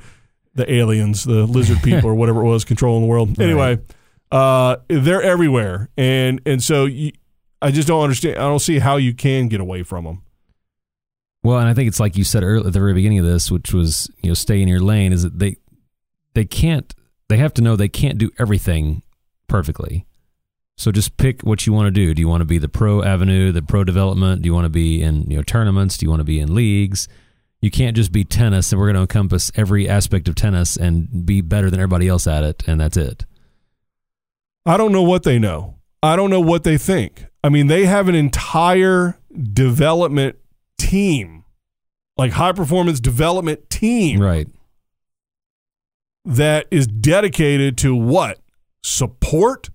the 0.55 0.71
aliens, 0.71 1.23
the 1.23 1.45
lizard 1.45 1.79
people, 1.83 2.09
or 2.09 2.15
whatever 2.15 2.41
it 2.41 2.47
was 2.49 2.65
controlling 2.65 3.01
the 3.01 3.07
world. 3.07 3.39
Anyway, 3.39 3.79
uh, 4.31 4.77
they're 4.87 5.21
everywhere, 5.21 5.89
and 5.97 6.41
and 6.45 6.63
so 6.63 6.85
you, 6.85 7.11
I 7.61 7.71
just 7.71 7.87
don't 7.87 8.03
understand. 8.03 8.37
I 8.37 8.41
don't 8.41 8.59
see 8.59 8.79
how 8.79 8.97
you 8.97 9.13
can 9.13 9.47
get 9.47 9.59
away 9.59 9.83
from 9.83 10.05
them. 10.05 10.21
Well, 11.43 11.57
and 11.57 11.67
I 11.67 11.73
think 11.73 11.87
it's 11.87 11.99
like 11.99 12.17
you 12.17 12.23
said 12.23 12.43
earlier 12.43 12.67
at 12.67 12.73
the 12.73 12.79
very 12.79 12.93
beginning 12.93 13.19
of 13.19 13.25
this, 13.25 13.51
which 13.51 13.73
was 13.73 14.09
you 14.21 14.29
know 14.29 14.33
stay 14.33 14.61
in 14.61 14.67
your 14.67 14.79
lane. 14.79 15.11
Is 15.13 15.23
that 15.23 15.39
they 15.39 15.57
they 16.33 16.45
can't 16.45 16.93
they 17.29 17.37
have 17.37 17.53
to 17.55 17.61
know 17.61 17.75
they 17.75 17.89
can't 17.89 18.17
do 18.17 18.31
everything 18.37 19.03
perfectly. 19.47 20.05
So 20.81 20.91
just 20.91 21.15
pick 21.17 21.41
what 21.41 21.67
you 21.67 21.73
want 21.73 21.85
to 21.85 21.91
do. 21.91 22.11
Do 22.15 22.21
you 22.21 22.27
want 22.27 22.41
to 22.41 22.45
be 22.45 22.57
the 22.57 22.67
pro 22.67 23.03
avenue, 23.03 23.51
the 23.51 23.61
pro 23.61 23.83
development? 23.83 24.41
Do 24.41 24.47
you 24.47 24.53
want 24.55 24.65
to 24.65 24.69
be 24.69 25.03
in 25.03 25.29
you 25.29 25.37
know 25.37 25.43
tournaments? 25.43 25.95
Do 25.95 26.07
you 26.07 26.09
want 26.09 26.21
to 26.21 26.25
be 26.25 26.39
in 26.39 26.55
leagues? 26.55 27.07
You 27.61 27.69
can't 27.69 27.95
just 27.95 28.11
be 28.11 28.23
tennis, 28.23 28.71
and 28.71 28.81
we're 28.81 28.87
going 28.87 28.95
to 28.95 29.01
encompass 29.01 29.51
every 29.53 29.87
aspect 29.87 30.27
of 30.27 30.33
tennis 30.33 30.75
and 30.75 31.23
be 31.23 31.41
better 31.41 31.69
than 31.69 31.79
everybody 31.79 32.07
else 32.07 32.25
at 32.25 32.43
it, 32.43 32.63
and 32.65 32.81
that's 32.81 32.97
it. 32.97 33.27
I 34.65 34.75
don't 34.75 34.91
know 34.91 35.03
what 35.03 35.21
they 35.21 35.37
know. 35.37 35.75
I 36.01 36.15
don't 36.15 36.31
know 36.31 36.39
what 36.41 36.63
they 36.63 36.79
think. 36.79 37.27
I 37.43 37.49
mean, 37.49 37.67
they 37.67 37.85
have 37.85 38.07
an 38.07 38.15
entire 38.15 39.19
development 39.53 40.37
team, 40.79 41.45
like 42.17 42.31
high 42.31 42.53
performance 42.53 42.99
development 42.99 43.69
team. 43.69 44.19
Right. 44.19 44.47
that 46.25 46.65
is 46.71 46.87
dedicated 46.87 47.77
to 47.79 47.95
what? 47.95 48.39
Support? 48.83 49.69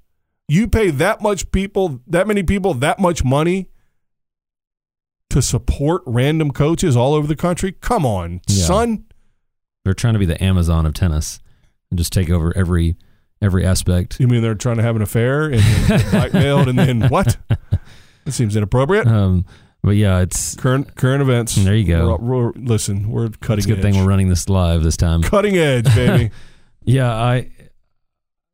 You 0.48 0.68
pay 0.68 0.90
that 0.90 1.20
much 1.20 1.50
people, 1.50 2.00
that 2.06 2.26
many 2.28 2.42
people, 2.42 2.74
that 2.74 2.98
much 2.98 3.24
money 3.24 3.68
to 5.30 5.42
support 5.42 6.02
random 6.06 6.50
coaches 6.52 6.96
all 6.96 7.14
over 7.14 7.26
the 7.26 7.36
country? 7.36 7.72
Come 7.72 8.06
on, 8.06 8.40
Yeah. 8.48 8.64
son. 8.64 9.04
They're 9.84 9.94
trying 9.94 10.14
to 10.14 10.18
be 10.18 10.26
the 10.26 10.42
Amazon 10.42 10.86
of 10.86 10.94
tennis 10.94 11.38
and 11.90 11.98
just 11.98 12.12
take 12.12 12.30
over 12.30 12.56
every 12.56 12.96
every 13.42 13.66
aspect. 13.66 14.18
You 14.18 14.28
mean 14.28 14.40
they're 14.42 14.54
trying 14.54 14.76
to 14.78 14.82
have 14.82 14.96
an 14.96 15.02
affair 15.02 15.50
and 15.52 15.62
blackmailed 16.10 16.68
and 16.68 16.78
then 16.78 17.02
what? 17.08 17.36
That 17.48 18.32
seems 18.32 18.56
inappropriate. 18.56 19.06
Um, 19.06 19.44
but 19.82 19.90
yeah, 19.96 20.20
it's 20.20 20.54
Current 20.56 20.96
current 20.96 21.22
events. 21.22 21.54
There 21.56 21.74
you 21.74 21.84
go. 21.86 22.16
We're- 22.16 22.40
we're- 22.46 22.52
listen, 22.56 23.08
we're 23.10 23.28
cutting 23.28 23.58
it's 23.58 23.66
a 23.66 23.68
good 23.68 23.78
edge. 23.84 23.92
thing 23.94 24.02
we're 24.02 24.08
running 24.08 24.28
this 24.28 24.48
live 24.48 24.82
this 24.82 24.96
time. 24.96 25.22
cutting 25.22 25.56
edge, 25.56 25.92
baby. 25.94 26.30
Yeah, 26.88 27.12
I, 27.12 27.50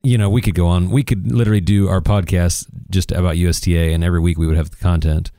you 0.03 0.19
know, 0.19 0.29
we 0.29 0.43
could 0.43 0.55
go 0.55 0.67
on. 0.67 0.91
We 0.91 1.03
could 1.03 1.31
literally 1.31 1.61
do 1.61 1.89
our 1.89 2.01
podcast 2.01 2.67
just 2.91 3.13
about 3.13 3.37
USTA, 3.37 3.93
and 3.93 4.03
every 4.03 4.21
week 4.21 4.39
we 4.39 4.47
would 4.47 4.57
have 4.57 4.71
the 4.71 4.77
content. 4.77 5.31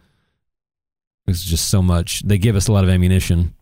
It's 1.28 1.44
just 1.44 1.70
so 1.70 1.82
much. 1.82 2.22
They 2.22 2.38
give 2.38 2.56
us 2.56 2.68
a 2.68 2.72
lot 2.72 2.84
of 2.84 2.90
ammunition. 2.90 3.54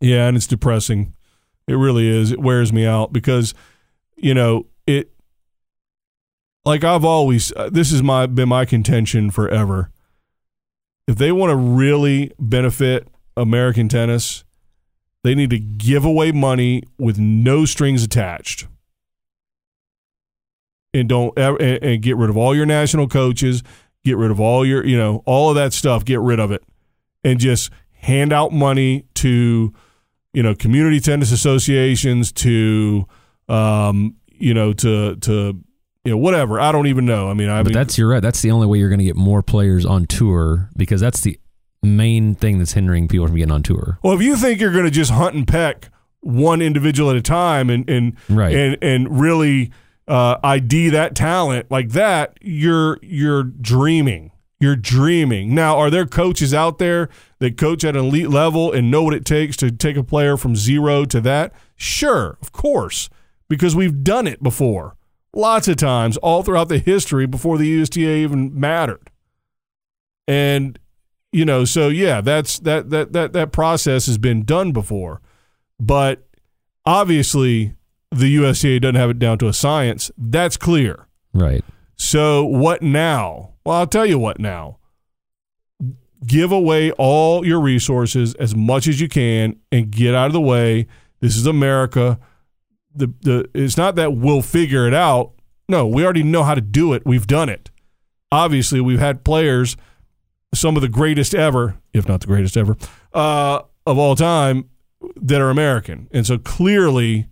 Yeah, 0.00 0.26
and 0.26 0.36
it's 0.36 0.46
depressing. 0.46 1.14
It 1.66 1.74
really 1.74 2.08
is. 2.08 2.32
It 2.32 2.40
wears 2.40 2.72
me 2.72 2.86
out 2.86 3.12
because, 3.12 3.54
you 4.16 4.34
know, 4.34 4.66
it. 4.86 5.10
Like 6.64 6.84
I've 6.84 7.04
always, 7.04 7.52
uh, 7.56 7.68
this 7.70 7.90
has 7.90 8.02
my 8.02 8.26
been 8.26 8.48
my 8.48 8.64
contention 8.64 9.30
forever. 9.30 9.90
If 11.06 11.16
they 11.16 11.30
want 11.32 11.50
to 11.50 11.56
really 11.56 12.32
benefit 12.38 13.08
American 13.36 13.88
tennis, 13.88 14.44
they 15.22 15.34
need 15.34 15.50
to 15.50 15.58
give 15.58 16.04
away 16.04 16.32
money 16.32 16.82
with 16.98 17.18
no 17.18 17.66
strings 17.66 18.02
attached, 18.02 18.66
and 20.94 21.08
don't 21.08 21.36
ever, 21.38 21.56
and, 21.60 21.82
and 21.82 22.02
get 22.02 22.16
rid 22.16 22.30
of 22.30 22.36
all 22.36 22.54
your 22.54 22.64
national 22.66 23.08
coaches, 23.08 23.62
get 24.04 24.16
rid 24.16 24.30
of 24.30 24.40
all 24.40 24.64
your, 24.64 24.86
you 24.86 24.96
know, 24.96 25.22
all 25.26 25.50
of 25.50 25.56
that 25.56 25.72
stuff. 25.74 26.04
Get 26.04 26.20
rid 26.20 26.38
of 26.40 26.50
it, 26.52 26.62
and 27.24 27.38
just 27.38 27.70
hand 27.92 28.32
out 28.32 28.52
money 28.52 29.04
to 29.14 29.72
you 30.32 30.42
know 30.42 30.54
community 30.54 31.00
tennis 31.00 31.32
associations 31.32 32.32
to 32.32 33.06
um 33.48 34.14
you 34.32 34.52
know 34.52 34.72
to 34.72 35.16
to 35.16 35.58
you 36.04 36.10
know 36.12 36.16
whatever 36.18 36.60
i 36.60 36.70
don't 36.72 36.86
even 36.86 37.06
know 37.06 37.30
i 37.30 37.34
mean 37.34 37.48
i 37.48 37.62
But 37.62 37.68
mean 37.68 37.74
that's 37.74 37.96
you're 37.96 38.08
right. 38.08 38.20
That's 38.20 38.42
the 38.42 38.50
only 38.50 38.66
way 38.66 38.78
you're 38.78 38.88
going 38.90 38.98
to 38.98 39.04
get 39.04 39.16
more 39.16 39.42
players 39.42 39.86
on 39.86 40.06
tour 40.06 40.68
because 40.76 41.00
that's 41.00 41.20
the 41.22 41.38
main 41.82 42.34
thing 42.34 42.58
that's 42.58 42.72
hindering 42.72 43.06
people 43.08 43.26
from 43.26 43.36
getting 43.36 43.52
on 43.52 43.62
tour. 43.62 43.98
well 44.02 44.12
if 44.14 44.20
you 44.22 44.36
think 44.36 44.60
you're 44.60 44.72
going 44.72 44.84
to 44.84 44.90
just 44.90 45.10
hunt 45.12 45.34
and 45.34 45.46
peck 45.48 45.88
one 46.20 46.60
individual 46.60 47.10
at 47.10 47.16
a 47.16 47.22
time 47.22 47.70
and 47.70 47.88
and 47.88 48.16
Right. 48.28 48.54
and 48.54 48.76
and 48.82 49.20
really 49.20 49.70
uh 50.08 50.36
id 50.44 50.90
that 50.90 51.14
talent 51.14 51.70
like 51.70 51.90
that 51.90 52.36
you're 52.40 52.98
you're 53.02 53.42
dreaming 53.42 54.30
you're 54.60 54.76
dreaming 54.76 55.54
now 55.54 55.78
are 55.78 55.90
there 55.90 56.06
coaches 56.06 56.52
out 56.52 56.78
there 56.78 57.08
that 57.38 57.56
coach 57.56 57.84
at 57.84 57.96
an 57.96 58.04
elite 58.04 58.28
level 58.28 58.70
and 58.72 58.90
know 58.90 59.02
what 59.02 59.14
it 59.14 59.24
takes 59.24 59.56
to 59.56 59.70
take 59.70 59.96
a 59.96 60.04
player 60.04 60.36
from 60.36 60.54
zero 60.54 61.04
to 61.04 61.20
that 61.20 61.52
sure 61.76 62.36
of 62.42 62.52
course 62.52 63.08
because 63.48 63.74
we've 63.74 64.04
done 64.04 64.26
it 64.26 64.42
before 64.42 64.96
lots 65.34 65.68
of 65.68 65.76
times 65.76 66.16
all 66.18 66.42
throughout 66.42 66.68
the 66.68 66.78
history 66.78 67.26
before 67.26 67.58
the 67.58 67.66
USTA 67.66 68.22
even 68.22 68.58
mattered. 68.58 69.10
And 70.26 70.78
you 71.32 71.44
know, 71.44 71.64
so 71.64 71.88
yeah, 71.88 72.20
that's 72.20 72.58
that 72.60 72.90
that 72.90 73.12
that 73.12 73.32
that 73.32 73.52
process 73.52 74.06
has 74.06 74.18
been 74.18 74.44
done 74.44 74.72
before. 74.72 75.20
But 75.80 76.26
obviously 76.86 77.74
the 78.18 78.36
USTA 78.36 78.80
doesn't 78.80 78.94
have 78.94 79.10
it 79.10 79.18
down 79.18 79.38
to 79.38 79.48
a 79.48 79.52
science. 79.52 80.10
That's 80.16 80.56
clear. 80.56 81.06
Right. 81.32 81.64
So 81.96 82.44
what 82.44 82.82
now? 82.82 83.54
Well, 83.64 83.76
I'll 83.76 83.86
tell 83.86 84.06
you 84.06 84.18
what 84.18 84.38
now. 84.38 84.78
Give 86.26 86.52
away 86.52 86.90
all 86.92 87.46
your 87.46 87.60
resources 87.60 88.34
as 88.34 88.54
much 88.54 88.86
as 88.88 89.00
you 89.00 89.08
can 89.08 89.56
and 89.70 89.90
get 89.90 90.14
out 90.14 90.26
of 90.26 90.32
the 90.32 90.40
way. 90.40 90.86
This 91.20 91.36
is 91.36 91.46
America. 91.46 92.18
The 92.94 93.12
the 93.22 93.48
it's 93.54 93.76
not 93.76 93.96
that 93.96 94.14
we'll 94.16 94.42
figure 94.42 94.86
it 94.86 94.94
out. 94.94 95.32
No, 95.68 95.86
we 95.86 96.04
already 96.04 96.22
know 96.22 96.42
how 96.42 96.54
to 96.54 96.60
do 96.60 96.92
it. 96.92 97.02
We've 97.04 97.26
done 97.26 97.48
it. 97.48 97.70
Obviously, 98.30 98.80
we've 98.80 99.00
had 99.00 99.24
players, 99.24 99.76
some 100.54 100.76
of 100.76 100.82
the 100.82 100.88
greatest 100.88 101.34
ever, 101.34 101.78
if 101.92 102.08
not 102.08 102.20
the 102.20 102.26
greatest 102.26 102.56
ever, 102.56 102.76
uh, 103.12 103.60
of 103.86 103.98
all 103.98 104.16
time, 104.16 104.68
that 105.16 105.40
are 105.40 105.50
American. 105.50 106.08
And 106.10 106.26
so 106.26 106.38
clearly, 106.38 107.28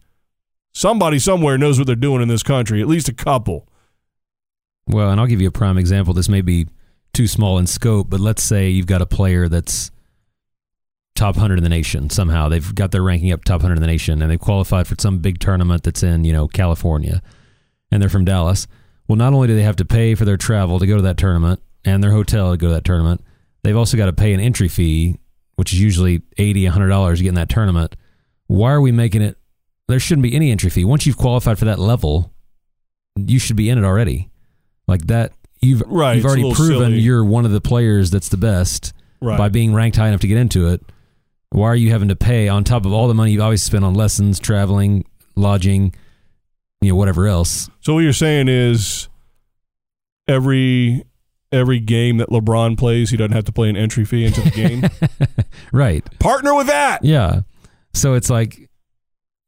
somebody 0.73 1.19
somewhere 1.19 1.59
knows 1.59 1.79
what 1.79 1.87
they're 1.87 1.97
doing 1.97 2.23
in 2.23 2.29
this 2.29 2.43
country. 2.43 2.81
At 2.81 2.89
least 2.89 3.09
a 3.09 3.15
couple. 3.15 3.69
Well, 4.87 5.11
and 5.11 5.21
I'll 5.21 5.27
give 5.27 5.41
you 5.41 5.49
a 5.49 5.53
prime 5.53 5.79
example. 5.79 6.15
This 6.15 6.29
may 6.29 6.41
be 6.41 6.67
too 7.13 7.29
small 7.29 7.59
in 7.59 7.67
scope, 7.67 8.11
but 8.11 8.21
let's 8.21 8.43
say 8.43 8.69
you've 8.69 8.87
got 8.87 9.03
a 9.03 9.07
player 9.07 9.49
that's 9.49 9.91
top 11.15 11.37
100 11.37 11.59
in 11.59 11.63
the 11.63 11.69
nation 11.69 12.11
somehow. 12.11 12.49
They've 12.49 12.75
got 12.75 12.91
their 12.91 13.03
ranking 13.03 13.33
up 13.33 13.45
top 13.45 13.61
100 13.61 13.75
in 13.77 13.81
the 13.81 13.87
nation 13.87 14.23
and 14.23 14.31
they've 14.31 14.41
qualified 14.41 14.87
for 14.87 14.97
some 14.99 15.19
big 15.19 15.39
tournament 15.39 15.83
that's 15.83 16.03
in, 16.03 16.25
you 16.25 16.33
know, 16.33 16.49
California 16.49 17.23
and 17.91 18.01
they're 18.01 18.09
from 18.09 18.25
Dallas. 18.25 18.67
Well, 19.07 19.17
not 19.17 19.35
only 19.35 19.49
do 19.49 19.55
they 19.55 19.63
have 19.63 19.77
to 19.77 19.85
pay 19.85 20.15
for 20.15 20.25
their 20.25 20.37
travel 20.37 20.79
to 20.79 20.87
go 20.87 20.97
to 20.97 21.03
that 21.03 21.19
tournament 21.19 21.61
and 21.85 22.03
their 22.03 22.13
hotel 22.13 22.51
to 22.51 22.57
go 22.57 22.69
to 22.69 22.75
that 22.75 22.85
tournament, 22.85 23.21
they've 23.63 23.77
also 23.77 23.97
got 23.97 24.07
to 24.07 24.13
pay 24.13 24.33
an 24.33 24.41
entry 24.41 24.69
fee, 24.69 25.19
which 25.57 25.73
is 25.73 25.81
usually 25.81 26.23
80 26.39 26.65
$100 26.65 27.17
to 27.17 27.23
get 27.23 27.29
in 27.29 27.35
that 27.35 27.51
tournament. 27.51 27.95
Why 28.47 28.73
are 28.73 28.81
we 28.81 28.93
making 28.93 29.23
it? 29.23 29.37
There 29.89 30.01
shouldn't 30.01 30.23
be 30.23 30.35
any 30.35 30.51
entry 30.51 30.71
fee. 30.71 30.85
Once 30.85 31.07
you've 31.07 31.17
qualified 31.17 31.59
for 31.59 31.65
that 31.67 31.79
level, 31.79 32.33
you 33.17 33.39
should 33.39 33.57
be 33.57 33.69
in 33.69 33.79
it 33.79 33.85
already. 33.85 34.31
Like 34.89 35.07
that, 35.09 35.33
you've 35.61 35.83
Right, 35.87 36.15
you've 36.17 36.25
already 36.25 36.53
proven 36.55 36.79
silly. 36.93 36.99
you're 37.01 37.25
one 37.25 37.45
of 37.45 37.51
the 37.53 37.61
players 37.61 38.11
that's 38.11 38.29
the 38.29 38.37
best 38.37 38.93
Right. 39.21 39.39
by 39.39 39.49
being 39.49 39.73
ranked 39.75 39.97
high 39.97 40.09
enough 40.09 40.21
to 40.21 40.27
get 40.29 40.39
into 40.39 40.69
it. 40.69 40.83
Why 41.51 41.67
are 41.69 41.77
you 41.77 41.91
having 41.91 42.09
to 42.09 42.17
pay 42.17 42.49
on 42.49 42.65
top 42.65 42.87
of 42.87 42.93
all 42.93 43.07
the 43.09 43.15
money 43.15 43.33
you've 43.33 43.43
always 43.43 43.63
spent 43.63 43.85
on 43.85 43.93
lessons, 43.95 44.41
traveling, 44.41 45.05
lodging, 45.37 45.95
you 46.81 46.91
know, 46.93 46.97
whatever 46.97 47.27
else? 47.27 47.69
So 47.81 47.95
what 47.95 48.01
you're 48.01 48.13
saying 48.15 48.49
is 48.49 49.09
every 50.29 51.05
every 51.53 51.79
game 51.81 52.17
that 52.17 52.31
LeBron 52.31 52.79
plays, 52.79 53.11
he 53.11 53.17
doesn't 53.19 53.33
have 53.33 53.45
to 53.45 53.53
play 53.53 53.69
an 53.69 53.77
entry 53.77 54.05
fee 54.07 54.25
into 54.25 54.41
the 54.41 54.51
game. 54.51 54.85
Right. 55.73 56.03
Partner 56.19 56.55
with 56.55 56.67
that. 56.69 57.05
Yeah. 57.05 57.43
So 57.95 58.15
it's 58.15 58.29
like, 58.31 58.69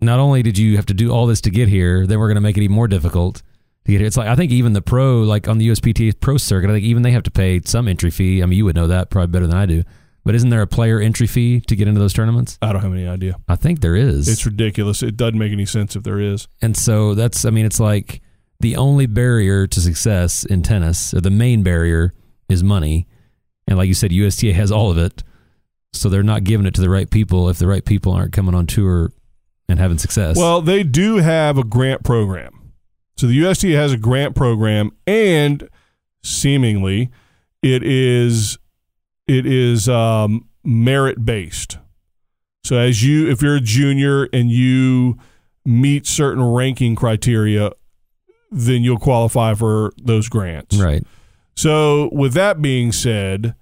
not 0.06 0.20
only 0.20 0.43
did 0.43 0.59
you 0.59 0.76
have 0.76 0.86
to 0.86 0.94
do 0.94 1.10
all 1.10 1.26
this 1.26 1.40
to 1.43 1.51
get 1.51 1.68
here, 1.68 2.06
then 2.06 2.18
we're 2.18 2.28
going 2.28 2.36
to 2.36 2.40
make 2.40 2.56
it 2.56 2.62
even 2.62 2.74
more 2.74 2.89
difficult 2.89 3.43
to 3.85 3.93
get 3.93 3.98
here. 3.98 4.06
It's 4.06 4.16
like 4.16 4.28
I 4.28 4.36
think 4.36 4.52
even 4.52 4.72
the 4.72 4.82
pro, 4.82 5.22
like 5.22 5.48
on 5.48 5.59
the 5.59 5.68
USPTA 5.68 6.20
pro 6.20 6.36
circuit, 6.36 6.70
I 6.70 6.74
think 6.74 6.85
even 6.85 7.02
they 7.02 7.12
have 7.12 7.22
to 7.24 7.31
pay 7.31 7.60
some 7.64 7.89
entry 7.89 8.10
fee. 8.10 8.43
I 8.43 8.47
mean, 8.47 8.56
you 8.56 8.64
would 8.64 8.76
know 8.76 8.89
that 8.89 9.10
probably 9.10 9.32
better 9.32 9.47
than 9.47 9.56
I 9.56 9.66
do. 9.66 9.82
But 10.24 10.35
isn't 10.35 10.48
there 10.48 10.62
a 10.62 10.66
player 10.66 11.01
entry 11.01 11.26
fee 11.26 11.60
to 11.60 11.76
get 11.76 11.86
into 11.86 12.01
those 12.01 12.14
tournaments? 12.14 12.59
I 12.62 12.72
don't 12.72 12.81
have 12.81 12.94
any 12.94 13.06
idea. 13.06 13.36
I 13.47 13.56
think 13.56 13.81
there 13.81 13.94
is. 13.94 14.26
It's 14.26 14.47
ridiculous. 14.47 15.02
It 15.02 15.18
doesn't 15.18 15.39
make 15.39 15.52
any 15.52 15.66
sense 15.66 15.97
if 15.97 16.02
there 16.02 16.18
is. 16.18 16.48
And 16.62 16.74
so 16.74 17.14
that's, 17.14 17.44
I 17.44 17.51
mean, 17.51 17.66
it's 17.66 17.78
like 17.78 18.22
the 18.60 18.76
only 18.76 19.05
barrier 19.05 19.66
to 19.66 19.81
success 19.82 20.44
in 20.44 20.62
tennis, 20.62 21.12
or 21.12 21.20
the 21.20 21.31
main 21.31 21.62
barrier, 21.62 22.14
is 22.48 22.64
money. 22.64 23.06
And 23.68 23.76
like 23.76 23.86
you 23.86 23.94
said, 23.94 24.12
USTA 24.12 24.55
has 24.55 24.72
all 24.72 24.90
of 24.90 24.97
it. 24.97 25.22
So 25.93 26.09
they're 26.09 26.22
not 26.22 26.44
giving 26.44 26.66
it 26.66 26.74
to 26.74 26.81
the 26.81 26.90
right 26.90 27.09
people 27.09 27.51
if 27.51 27.59
the 27.59 27.66
right 27.66 27.85
people 27.85 28.12
aren't 28.12 28.32
coming 28.32 28.55
on 28.55 28.66
tour 28.66 29.12
and 29.68 29.78
having 29.78 29.98
success. 29.98 30.36
Well, 30.36 30.60
they 30.60 30.82
do 30.82 31.16
have 31.16 31.58
a 31.58 31.64
grant 31.64 32.04
program. 32.04 32.72
So 33.16 33.26
the 33.26 33.34
USTA 33.34 33.76
has 33.76 33.92
a 33.92 33.96
grant 33.96 34.34
program, 34.34 34.90
and 35.06 35.68
seemingly 36.22 37.10
it 37.62 37.82
is 37.82 38.58
it 39.26 39.46
is 39.46 39.88
um, 39.88 40.48
merit 40.64 41.24
based. 41.24 41.78
So 42.64 42.76
as 42.76 43.02
you, 43.04 43.30
if 43.30 43.42
you're 43.42 43.56
a 43.56 43.60
junior 43.60 44.24
and 44.32 44.50
you 44.50 45.18
meet 45.64 46.06
certain 46.06 46.42
ranking 46.42 46.94
criteria, 46.94 47.72
then 48.50 48.82
you'll 48.82 48.98
qualify 48.98 49.54
for 49.54 49.92
those 50.02 50.28
grants. 50.28 50.76
right. 50.76 51.04
So, 51.56 52.10
with 52.12 52.32
that 52.34 52.60
being 52.60 52.90
said, 52.90 53.54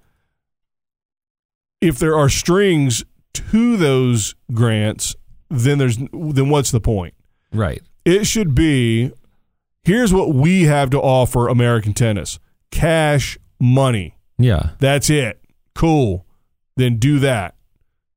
if 1.79 1.99
there 1.99 2.17
are 2.17 2.29
strings 2.29 3.03
to 3.33 3.77
those 3.77 4.33
grants, 4.51 5.15
then 5.53 5.77
there's 5.77 5.97
then 5.97 6.49
what's 6.49 6.71
the 6.71 6.79
point? 6.79 7.13
Right. 7.51 7.81
It 8.05 8.25
should 8.25 8.53
be 8.55 9.11
here's 9.83 10.13
what 10.13 10.33
we 10.33 10.63
have 10.63 10.89
to 10.91 10.99
offer 10.99 11.47
American 11.47 11.93
tennis. 11.93 12.39
Cash 12.71 13.37
money. 13.59 14.17
Yeah. 14.37 14.71
That's 14.79 15.09
it. 15.09 15.39
Cool. 15.75 16.25
Then 16.75 16.97
do 16.97 17.19
that. 17.19 17.55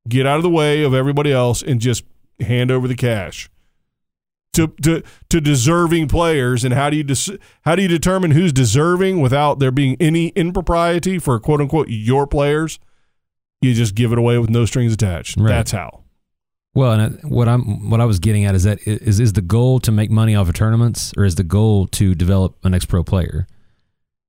Get 0.08 0.26
out 0.26 0.36
of 0.36 0.42
the 0.42 0.50
way 0.50 0.82
of 0.82 0.94
everybody 0.94 1.32
else 1.32 1.62
and 1.62 1.80
just 1.80 2.04
hand 2.40 2.70
over 2.70 2.88
the 2.88 2.94
cash 2.94 3.50
to 4.56 4.68
to 4.82 5.02
to 5.28 5.40
deserving 5.40 6.08
players. 6.08 6.64
And 6.64 6.74
how 6.74 6.90
do 6.90 6.96
you 6.96 7.04
dis- 7.04 7.30
how 7.62 7.76
do 7.76 7.82
you 7.82 7.88
determine 7.88 8.32
who's 8.32 8.52
deserving 8.52 9.20
without 9.20 9.58
there 9.58 9.70
being 9.70 9.96
any 10.00 10.28
impropriety 10.28 11.18
for 11.18 11.38
quote 11.38 11.60
unquote 11.60 11.88
your 11.88 12.26
players? 12.26 12.78
You 13.60 13.74
just 13.74 13.94
give 13.94 14.12
it 14.12 14.18
away 14.18 14.38
with 14.38 14.50
no 14.50 14.64
strings 14.64 14.92
attached. 14.92 15.36
Right. 15.36 15.48
That's 15.48 15.70
how. 15.72 16.02
Well, 16.76 16.92
and 16.92 17.22
what 17.24 17.48
I'm 17.48 17.88
what 17.88 18.02
I 18.02 18.04
was 18.04 18.18
getting 18.18 18.44
at 18.44 18.54
is 18.54 18.64
that 18.64 18.86
is 18.86 19.18
is 19.18 19.32
the 19.32 19.40
goal 19.40 19.80
to 19.80 19.90
make 19.90 20.10
money 20.10 20.34
off 20.34 20.48
of 20.48 20.54
tournaments, 20.54 21.14
or 21.16 21.24
is 21.24 21.36
the 21.36 21.42
goal 21.42 21.86
to 21.88 22.14
develop 22.14 22.62
an 22.64 22.74
ex 22.74 22.84
pro 22.84 23.02
player? 23.02 23.46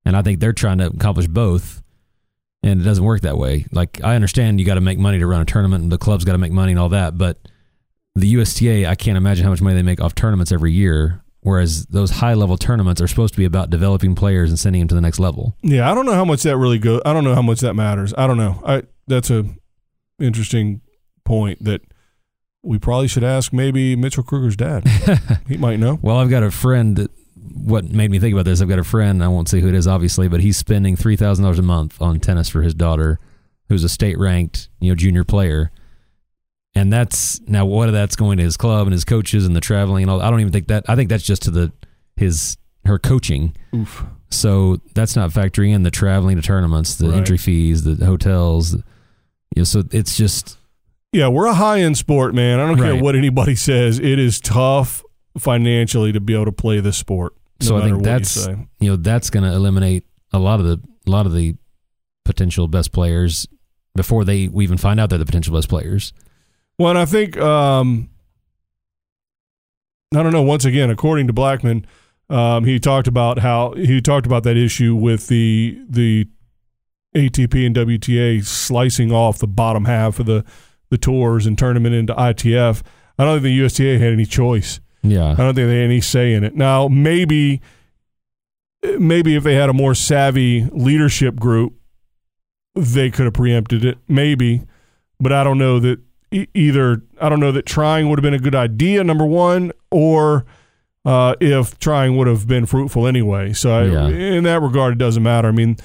And 0.05 0.15
I 0.15 0.21
think 0.21 0.39
they're 0.39 0.53
trying 0.53 0.77
to 0.77 0.87
accomplish 0.87 1.27
both, 1.27 1.83
and 2.63 2.79
it 2.79 2.85
doesn't 2.85 3.03
work 3.03 3.19
that 3.21 3.37
way. 3.37 3.65
Like 3.73 4.01
I 4.01 4.15
understand 4.15 4.61
you 4.61 4.65
got 4.65 4.75
to 4.75 4.81
make 4.81 4.97
money 4.97 5.19
to 5.19 5.27
run 5.27 5.41
a 5.41 5.45
tournament, 5.45 5.83
and 5.83 5.91
the 5.91 5.97
club's 5.97 6.23
got 6.23 6.31
to 6.31 6.37
make 6.37 6.53
money 6.53 6.71
and 6.71 6.79
all 6.79 6.87
that, 6.89 7.17
but 7.17 7.37
the 8.15 8.27
USTA, 8.27 8.87
I 8.87 8.95
can't 8.95 9.17
imagine 9.17 9.43
how 9.43 9.51
much 9.51 9.61
money 9.61 9.75
they 9.75 9.83
make 9.83 9.99
off 9.99 10.15
tournaments 10.15 10.53
every 10.53 10.71
year. 10.71 11.21
Whereas 11.41 11.85
those 11.87 12.11
high 12.11 12.33
level 12.33 12.57
tournaments 12.57 13.01
are 13.01 13.07
supposed 13.07 13.33
to 13.33 13.37
be 13.37 13.45
about 13.45 13.69
developing 13.69 14.15
players 14.15 14.49
and 14.49 14.57
sending 14.57 14.81
them 14.81 14.87
to 14.87 14.95
the 14.95 15.01
next 15.01 15.19
level. 15.19 15.55
Yeah, 15.61 15.89
I 15.89 15.93
don't 15.93 16.05
know 16.05 16.13
how 16.13 16.25
much 16.25 16.43
that 16.43 16.57
really 16.57 16.79
goes. 16.79 17.01
I 17.05 17.13
don't 17.13 17.23
know 17.23 17.35
how 17.35 17.41
much 17.41 17.59
that 17.59 17.73
matters. 17.73 18.13
I 18.17 18.25
don't 18.25 18.37
know. 18.37 18.61
I 18.65 18.83
that's 19.05 19.29
a 19.29 19.45
interesting 20.19 20.81
point 21.25 21.63
that 21.63 21.81
we 22.67 22.77
probably 22.77 23.07
should 23.07 23.23
ask 23.23 23.53
maybe 23.53 23.95
Mitchell 23.95 24.23
Krueger's 24.23 24.55
dad. 24.55 24.85
he 25.47 25.57
might 25.57 25.79
know. 25.79 25.99
Well, 26.01 26.17
I've 26.17 26.29
got 26.29 26.43
a 26.43 26.51
friend 26.51 26.95
that 26.97 27.11
what 27.53 27.85
made 27.91 28.11
me 28.11 28.19
think 28.19 28.33
about 28.33 28.45
this. 28.45 28.61
I've 28.61 28.69
got 28.69 28.79
a 28.79 28.83
friend, 28.83 29.23
I 29.23 29.27
won't 29.29 29.47
say 29.49 29.61
who 29.61 29.67
it 29.69 29.75
is 29.75 29.87
obviously, 29.87 30.27
but 30.27 30.41
he's 30.41 30.57
spending 30.57 30.95
$3,000 30.95 31.57
a 31.57 31.61
month 31.61 32.01
on 32.01 32.19
tennis 32.19 32.49
for 32.49 32.61
his 32.61 32.73
daughter 32.73 33.19
who's 33.69 33.83
a 33.83 33.89
state 33.89 34.17
ranked, 34.17 34.69
you 34.79 34.91
know, 34.91 34.95
junior 34.95 35.23
player. 35.23 35.71
And 36.75 36.93
that's 36.93 37.39
now 37.47 37.65
what 37.65 37.87
of 37.87 37.93
that's 37.93 38.15
going 38.15 38.37
to 38.37 38.43
his 38.43 38.55
club 38.57 38.85
and 38.87 38.93
his 38.93 39.03
coaches 39.03 39.45
and 39.45 39.55
the 39.55 39.61
traveling 39.61 40.03
and 40.03 40.11
all. 40.11 40.21
I 40.21 40.29
don't 40.29 40.41
even 40.41 40.53
think 40.53 40.67
that 40.67 40.85
I 40.87 40.95
think 40.95 41.09
that's 41.09 41.23
just 41.23 41.41
to 41.43 41.51
the 41.51 41.71
his 42.15 42.57
her 42.85 42.99
coaching. 42.99 43.55
Oof. 43.73 44.05
So 44.29 44.77
that's 44.93 45.15
not 45.15 45.31
factoring 45.31 45.73
in 45.73 45.83
the 45.83 45.91
traveling 45.91 46.35
to 46.35 46.41
tournaments, 46.41 46.95
the 46.95 47.09
Right. 47.09 47.17
entry 47.17 47.37
fees, 47.37 47.83
the 47.83 48.05
hotels. 48.05 48.73
You 49.55 49.61
know, 49.61 49.63
so 49.63 49.83
it's 49.91 50.15
just 50.15 50.57
Yeah, 51.13 51.29
we're 51.29 51.45
a 51.47 51.53
high 51.53 51.79
end 51.81 51.97
sport, 51.97 52.35
man. 52.35 52.59
I 52.59 52.67
don't 52.67 52.77
care 52.77 52.93
Right. 52.93 53.01
what 53.01 53.15
anybody 53.15 53.55
says. 53.55 53.97
It 53.99 54.19
is 54.19 54.39
tough 54.41 55.03
financially 55.37 56.11
to 56.11 56.19
be 56.19 56.33
able 56.33 56.45
to 56.45 56.51
play 56.51 56.79
this 56.79 56.97
sport. 56.97 57.33
No 57.61 57.67
so 57.67 57.77
I 57.77 57.81
think 57.81 57.91
what 57.93 57.99
you 57.99 58.11
that's 58.11 58.47
you 58.79 58.89
know 58.89 58.95
that's 58.97 59.29
going 59.29 59.43
to 59.43 59.51
eliminate 59.51 60.05
a 60.33 60.39
lot 60.39 60.59
of 60.59 60.65
the 60.65 60.79
a 61.07 61.09
lot 61.09 61.25
of 61.25 61.33
the 61.33 61.55
potential 62.25 62.67
best 62.67 62.91
players 62.91 63.47
before 63.95 64.23
they 64.25 64.47
we 64.47 64.63
even 64.63 64.77
find 64.77 64.99
out 64.99 65.09
they're 65.09 65.17
the 65.17 65.25
potential 65.25 65.55
best 65.55 65.69
players. 65.69 66.13
Well, 66.77 66.89
and 66.89 66.99
I 66.99 67.05
think 67.05 67.37
um, 67.37 68.09
I 70.13 70.21
don't 70.21 70.33
know. 70.33 70.43
Once 70.43 70.65
again, 70.65 70.89
according 70.89 71.27
to 71.27 71.33
Blackman, 71.33 71.85
um, 72.29 72.65
he 72.65 72.79
talked 72.79 73.07
about 73.07 73.39
how 73.39 73.73
he 73.73 74.01
talked 74.01 74.25
about 74.27 74.43
that 74.43 74.57
issue 74.57 74.93
with 74.95 75.27
the 75.27 75.79
the 75.89 76.27
ATP 77.15 77.65
and 77.65 77.75
WTA 77.75 78.45
slicing 78.45 79.11
off 79.11 79.39
the 79.39 79.47
bottom 79.47 79.85
half 79.85 80.19
of 80.19 80.27
the 80.27 80.45
the 80.89 80.97
tours 80.97 81.45
and 81.45 81.57
turning 81.57 81.83
them 81.83 81.93
into 81.93 82.13
ITF. 82.13 82.81
I 83.19 83.23
don't 83.25 83.35
think 83.41 83.43
the 83.43 83.63
USTA 83.65 83.99
had 83.99 84.13
any 84.13 84.25
choice. 84.25 84.79
Yeah. 85.03 85.31
I 85.31 85.35
don't 85.35 85.55
think 85.55 85.67
they 85.67 85.77
had 85.77 85.85
any 85.85 86.01
say 86.01 86.33
in 86.33 86.43
it. 86.43 86.55
Now, 86.55 86.87
maybe 86.87 87.61
maybe 88.99 89.35
if 89.35 89.43
they 89.43 89.55
had 89.55 89.69
a 89.69 89.73
more 89.73 89.95
savvy 89.95 90.65
leadership 90.71 91.35
group, 91.37 91.73
they 92.75 93.09
could 93.09 93.25
have 93.25 93.33
preempted 93.33 93.83
it. 93.83 93.97
Maybe, 94.07 94.61
but 95.19 95.31
I 95.33 95.43
don't 95.43 95.57
know 95.57 95.79
that 95.79 95.99
e- 96.31 96.47
either. 96.53 97.01
I 97.19 97.29
don't 97.29 97.39
know 97.39 97.51
that 97.51 97.65
trying 97.65 98.09
would 98.09 98.19
have 98.19 98.23
been 98.23 98.33
a 98.33 98.39
good 98.39 98.55
idea. 98.55 99.03
Number 99.03 99.25
one, 99.25 99.71
or 99.91 100.45
uh, 101.05 101.35
if 101.39 101.79
trying 101.79 102.17
would 102.17 102.27
have 102.27 102.47
been 102.47 102.65
fruitful 102.65 103.07
anyway. 103.07 103.53
So 103.53 103.71
I, 103.71 103.83
Yeah. 103.85 104.07
in 104.09 104.43
that 104.43 104.61
regard, 104.61 104.93
it 104.93 104.97
doesn't 104.99 105.23
matter. 105.23 105.47
I 105.47 105.51
mean, 105.51 105.77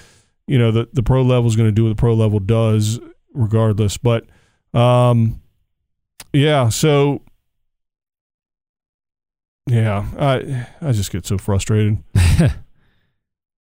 you 0.46 0.58
know, 0.58 0.70
the 0.70 0.88
the 0.92 1.02
pro 1.02 1.22
level 1.22 1.46
is 1.48 1.56
going 1.56 1.68
to 1.68 1.72
do 1.72 1.84
what 1.84 1.90
the 1.90 1.94
pro 2.00 2.12
level 2.14 2.40
does, 2.40 3.00
regardless. 3.32 3.96
But 3.96 4.26
um, 4.74 5.40
yeah, 6.32 6.68
so 6.68 7.22
yeah, 9.68 10.06
I 10.18 10.66
I 10.80 10.92
just 10.92 11.12
get 11.12 11.26
so 11.26 11.38
frustrated. 11.38 11.98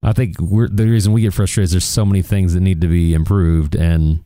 I 0.03 0.13
think 0.13 0.39
we're 0.39 0.67
the 0.67 0.87
reason 0.87 1.13
we 1.13 1.21
get 1.21 1.33
frustrated 1.33 1.65
is 1.65 1.71
there's 1.71 1.85
so 1.85 2.05
many 2.05 2.21
things 2.21 2.53
that 2.53 2.61
need 2.61 2.81
to 2.81 2.87
be 2.87 3.13
improved, 3.13 3.75
and 3.75 4.23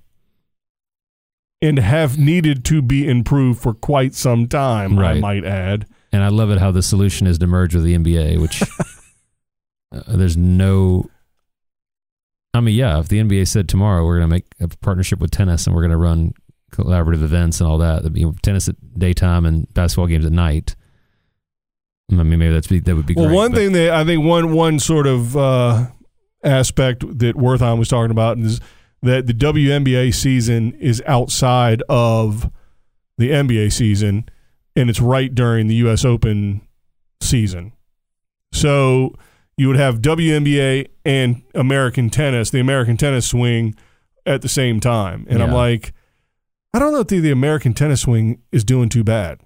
And 1.62 1.80
have 1.80 2.18
needed 2.18 2.64
to 2.66 2.82
be 2.82 3.08
improved 3.08 3.62
for 3.62 3.74
quite 3.74 4.14
some 4.14 4.48
time, 4.48 4.98
Right. 4.98 5.18
I 5.18 5.20
might 5.20 5.44
add. 5.44 5.86
and 6.14 6.24
I 6.24 6.30
love 6.30 6.50
it 6.52 6.60
how 6.60 6.72
the 6.72 6.82
solution 6.84 7.28
is 7.28 7.38
to 7.40 7.48
merge 7.48 7.76
with 7.76 7.84
the 7.84 7.94
NBA, 7.98 8.40
which 8.40 8.62
uh, 9.92 10.16
there's 10.16 10.38
no. 10.38 11.10
I 12.54 12.62
mean, 12.62 12.76
yeah, 12.76 13.00
if 13.00 13.10
the 13.10 13.20
NBA 13.20 13.50
said 13.50 13.68
tomorrow 13.68 14.06
we're 14.06 14.20
going 14.20 14.30
to 14.30 14.34
make 14.34 14.46
a 14.62 14.70
partnership 14.78 15.20
with 15.20 15.32
tennis 15.32 15.68
and 15.68 15.76
we're 15.76 15.82
going 15.82 15.92
to 15.92 15.98
run 15.98 16.34
collaborative 16.76 17.24
events 17.24 17.60
and 17.60 17.70
all 17.70 17.78
that, 17.80 17.98
that'd 18.04 18.14
be 18.14 18.26
tennis 18.44 18.68
at 18.68 18.76
daytime 18.98 19.46
and 19.46 19.72
basketball 19.74 20.08
games 20.08 20.26
at 20.26 20.32
night. 20.32 20.76
I 22.12 22.16
mean, 22.16 22.38
maybe 22.40 22.54
that's 22.54 22.68
be, 22.68 22.80
that 22.80 22.96
would 22.96 23.06
be 23.06 23.16
Well, 23.16 23.26
great. 23.28 23.36
one 23.36 23.52
thing 23.54 23.72
that 23.74 23.92
I 23.92 24.06
think 24.06 24.24
one 24.24 24.54
one 24.54 24.80
sort 24.80 25.08
of 25.08 25.36
uh, 25.36 25.88
aspect 26.44 27.02
that 27.20 27.36
Wertheim 27.36 27.80
was 27.80 27.88
talking 27.88 28.12
about 28.12 28.38
is 28.38 28.60
that 29.02 29.26
the 29.28 29.34
WNBA 29.34 30.14
season 30.14 30.74
is 30.76 31.02
outside 31.08 31.82
of 31.90 32.50
the 33.18 33.30
NBA 33.32 33.72
season, 33.74 34.30
and 34.76 34.90
it's 34.90 35.02
right 35.02 35.34
during 35.34 35.68
the 35.68 35.76
U.S. 35.76 36.06
Open 36.06 36.62
season. 37.22 37.72
So 38.54 39.16
you 39.58 39.68
would 39.68 39.78
have 39.78 40.00
WNBA 40.00 40.88
and 41.06 41.42
American 41.54 42.10
tennis, 42.10 42.50
the 42.50 42.60
American 42.60 42.98
tennis 42.98 43.28
swing, 43.28 43.76
at 44.28 44.42
the 44.42 44.50
same 44.50 44.80
time, 44.80 45.26
and 45.30 45.42
I'm 45.42 45.52
like, 45.52 45.94
I 46.76 46.80
don't 46.80 46.92
know 46.92 47.00
if 47.00 47.08
the, 47.08 47.20
the 47.20 47.32
American 47.32 47.74
tennis 47.74 48.02
swing 48.02 48.42
is 48.52 48.64
doing 48.66 48.90
too 48.90 49.04
bad. 49.04 49.40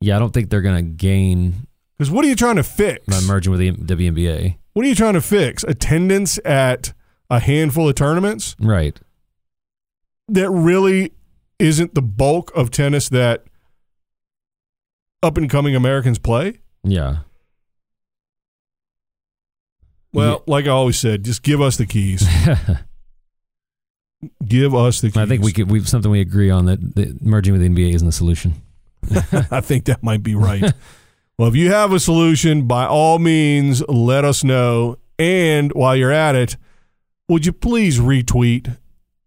Yeah, 0.00 0.16
I 0.16 0.18
don't 0.20 0.32
think 0.32 0.50
they're 0.50 0.62
going 0.62 0.76
to 0.84 0.90
gain 0.90 1.66
Because 1.98 2.10
what 2.10 2.24
are 2.24 2.28
you 2.28 2.36
trying 2.36 2.56
to 2.56 2.62
fix? 2.62 3.04
by 3.06 3.20
merging 3.26 3.50
with 3.50 3.60
the 3.60 3.72
WNBA. 3.72 4.58
What 4.72 4.84
are 4.84 4.88
you 4.88 4.94
trying 4.94 5.14
to 5.14 5.20
fix? 5.20 5.64
Attendance 5.64 6.38
at 6.44 6.92
a 7.30 7.40
handful 7.40 7.88
of 7.88 7.94
tournaments 7.96 8.54
Right. 8.60 8.98
that 10.28 10.48
really 10.50 11.12
isn't 11.58 11.94
the 11.94 12.02
bulk 12.02 12.52
of 12.54 12.70
tennis 12.70 13.08
that 13.08 13.44
up 15.22 15.36
and 15.36 15.48
coming 15.50 15.74
Americans 15.74 16.18
play? 16.18 16.60
Yeah. 16.84 17.18
Well, 20.12 20.44
like 20.46 20.66
I 20.66 20.70
always 20.70 20.98
said, 20.98 21.24
just 21.24 21.42
give 21.42 21.60
us 21.60 21.76
the 21.76 21.86
keys. 21.86 22.24
give 24.46 24.74
us 24.74 25.00
the 25.00 25.08
keys. 25.08 25.16
I 25.16 25.26
think 25.26 25.42
we 25.42 25.52
could. 25.52 25.70
We've 25.70 25.88
something 25.88 26.10
we 26.10 26.20
agree 26.20 26.50
on 26.50 26.66
that, 26.66 26.94
that 26.96 27.22
merging 27.22 27.52
with 27.52 27.62
the 27.62 27.68
NBA 27.68 27.94
isn't 27.94 28.06
the 28.06 28.12
solution. 28.12 28.54
I 29.50 29.60
think 29.60 29.84
that 29.86 30.02
might 30.02 30.22
be 30.22 30.34
right. 30.34 30.72
well, 31.38 31.48
if 31.48 31.56
you 31.56 31.70
have 31.70 31.92
a 31.92 32.00
solution, 32.00 32.66
by 32.66 32.86
all 32.86 33.18
means, 33.18 33.86
let 33.88 34.24
us 34.24 34.44
know. 34.44 34.96
And 35.18 35.72
while 35.72 35.94
you're 35.94 36.12
at 36.12 36.34
it, 36.34 36.56
would 37.28 37.46
you 37.46 37.52
please 37.52 37.98
retweet? 37.98 38.76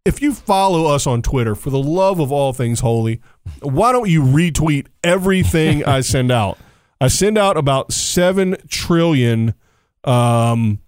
If 0.05 0.21
you 0.21 0.33
follow 0.33 0.85
us 0.85 1.05
on 1.05 1.21
Twitter, 1.21 1.53
for 1.55 1.69
the 1.69 1.79
love 1.79 2.19
of 2.19 2.31
all 2.31 2.53
things 2.53 2.79
holy, 2.79 3.21
why 3.61 3.91
don't 3.91 4.09
you 4.09 4.21
retweet 4.21 4.87
everything 5.03 5.83
I 5.85 6.01
send 6.01 6.31
out? 6.31 6.57
I 6.99 7.09
send 7.09 7.37
out 7.37 7.57
about 7.57 7.91
seven 7.91 8.57
trillion, 8.67 9.53
um, 10.03 10.79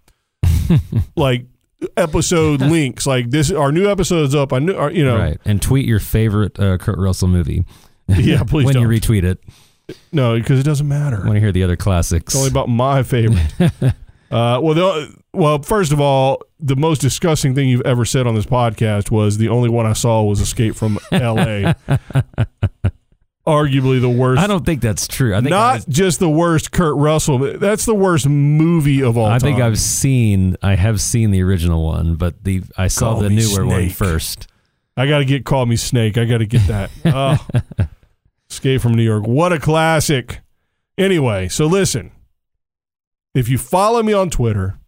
like 1.15 1.45
episode 1.97 2.61
links. 2.61 3.05
Like 3.07 3.29
this, 3.29 3.51
our 3.51 3.71
new 3.71 3.89
episode's 3.89 4.35
up. 4.35 4.53
I 4.53 4.59
knew, 4.59 4.75
our- 4.75 4.91
you 4.91 5.03
know, 5.05 5.17
Right. 5.17 5.39
And 5.45 5.61
tweet 5.61 5.85
your 5.85 5.99
favorite 5.99 6.59
uh, 6.59 6.77
Kurt 6.77 6.97
Russell 6.97 7.27
movie. 7.27 7.65
Yeah, 8.07 8.43
please 8.47 8.65
when 8.65 8.73
don't. 8.75 8.83
you 8.91 8.99
retweet 8.99 9.23
it. 9.23 9.39
no, 10.11 10.37
because 10.37 10.59
it 10.59 10.63
doesn't 10.63 10.87
matter. 10.87 11.17
I 11.17 11.25
want 11.25 11.35
to 11.35 11.39
hear 11.39 11.51
the 11.51 11.63
other 11.63 11.75
classics. 11.75 12.33
It's 12.33 12.35
only 12.35 12.49
about 12.49 12.69
my 12.69 13.03
favorite. 13.03 13.39
uh, 14.31 14.59
well, 14.61 14.73
the, 14.73 15.15
well, 15.33 15.61
first 15.61 15.91
of 15.91 15.99
all, 15.99 16.41
the 16.59 16.75
most 16.75 17.01
disgusting 17.01 17.55
thing 17.55 17.69
you've 17.69 17.81
ever 17.85 18.03
said 18.05 18.27
on 18.27 18.35
this 18.35 18.45
podcast 18.45 19.11
was 19.11 19.37
the 19.37 19.49
only 19.49 19.69
one 19.69 19.85
I 19.85 19.93
saw 19.93 20.23
was 20.23 20.41
Escape 20.41 20.75
from 20.75 20.99
L.A. 21.11 21.75
Arguably 23.49 23.99
the 23.99 24.09
worst. 24.09 24.39
I 24.41 24.45
don't 24.47 24.63
think 24.65 24.79
that's 24.81 25.07
true. 25.07 25.33
I 25.33 25.39
think 25.39 25.49
not 25.49 25.75
I've, 25.77 25.87
just 25.89 26.19
the 26.19 26.29
worst 26.29 26.71
Kurt 26.71 26.95
Russell. 26.97 27.39
but 27.39 27.59
That's 27.59 27.85
the 27.85 27.95
worst 27.95 28.27
movie 28.29 29.01
of 29.01 29.17
all 29.17 29.25
time. 29.25 29.33
I 29.35 29.39
time. 29.39 29.47
think 29.49 29.59
I've 29.59 29.79
seen. 29.79 30.55
I 30.61 30.75
have 30.75 31.01
seen 31.01 31.31
the 31.31 31.41
original 31.41 31.83
one, 31.83 32.15
but 32.15 32.43
the 32.43 32.61
I 32.77 32.87
saw 32.89 33.13
Call 33.13 33.21
the 33.21 33.29
newer 33.29 33.65
one 33.65 33.75
Snake. 33.85 33.91
first. 33.93 34.47
I 34.95 35.07
got 35.07 35.17
to 35.19 35.25
get 35.25 35.45
Call 35.45 35.65
Me 35.65 35.75
Snake. 35.77 36.17
I 36.17 36.25
got 36.25 36.37
to 36.39 36.45
get 36.45 36.67
that. 36.67 36.91
Oh, 37.05 37.37
Escape 38.51 38.81
from 38.81 38.93
New 38.93 39.03
York. 39.03 39.25
What 39.25 39.51
a 39.53 39.59
classic. 39.59 40.41
Anyway, 40.97 41.47
so 41.47 41.65
listen. 41.65 42.11
If 43.33 43.47
you 43.47 43.57
follow 43.57 44.03
me 44.03 44.11
on 44.13 44.29
Twitter, 44.29 44.79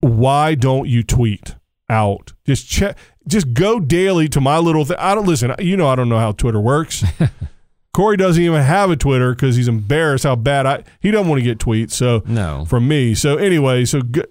why 0.00 0.54
don't 0.54 0.88
you 0.88 1.02
tweet 1.02 1.56
out? 1.88 2.32
Just 2.46 2.68
check. 2.68 2.96
Just 3.28 3.52
go 3.54 3.80
daily 3.80 4.28
to 4.28 4.40
my 4.40 4.58
little 4.58 4.84
thing. 4.84 4.96
I 4.98 5.14
don't 5.14 5.26
listen. 5.26 5.52
You 5.58 5.76
know 5.76 5.88
I 5.88 5.96
don't 5.96 6.08
know 6.08 6.18
how 6.18 6.32
Twitter 6.32 6.60
works. 6.60 7.04
Corey 7.92 8.16
doesn't 8.18 8.42
even 8.42 8.62
have 8.62 8.90
a 8.90 8.96
Twitter 8.96 9.34
because 9.34 9.56
he's 9.56 9.68
embarrassed 9.68 10.24
how 10.24 10.36
bad 10.36 10.66
I. 10.66 10.84
He 11.00 11.10
doesn't 11.10 11.28
want 11.28 11.38
to 11.38 11.42
get 11.44 11.58
tweets. 11.58 11.92
So 11.92 12.22
No. 12.26 12.64
from 12.66 12.86
me. 12.86 13.14
So 13.14 13.36
anyway, 13.36 13.84
so 13.86 14.02
go, 14.02 14.22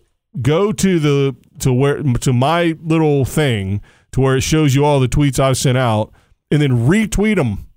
go 0.41 0.71
to 0.71 0.99
the 0.99 1.35
to 1.59 1.73
where 1.73 2.01
to 2.03 2.31
my 2.33 2.77
little 2.81 3.25
thing 3.25 3.81
to 4.11 4.21
where 4.21 4.37
it 4.37 4.41
shows 4.41 4.75
you 4.75 4.85
all 4.85 4.99
the 4.99 5.07
tweets 5.09 5.39
I've 5.39 5.57
sent 5.57 5.77
out, 5.77 6.13
and 6.51 6.61
then 6.61 6.87
retweet 6.87 7.35
them. 7.35 7.67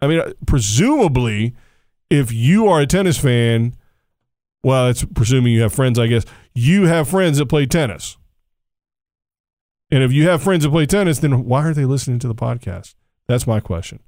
I 0.00 0.08
mean, 0.08 0.18
uh, 0.20 0.32
presumably, 0.46 1.54
if 2.10 2.32
you 2.32 2.66
are 2.66 2.80
a 2.80 2.86
tennis 2.86 3.18
fan, 3.18 3.74
well, 4.64 4.88
it's 4.88 5.04
presuming 5.04 5.52
you 5.52 5.62
have 5.62 5.72
friends. 5.72 5.98
I 5.98 6.06
guess 6.08 6.24
you 6.54 6.86
have 6.86 7.08
friends 7.08 7.38
that 7.38 7.46
play 7.46 7.66
tennis, 7.66 8.16
and 9.90 10.02
if 10.02 10.12
you 10.12 10.28
have 10.28 10.42
friends 10.42 10.64
that 10.64 10.70
play 10.70 10.86
tennis, 10.86 11.18
then 11.18 11.44
why 11.44 11.64
are 11.66 11.74
they 11.74 11.84
listening 11.84 12.18
to 12.20 12.28
the 12.28 12.34
podcast? 12.34 12.94
That's 13.26 13.46
my 13.46 13.60
question. 13.60 14.00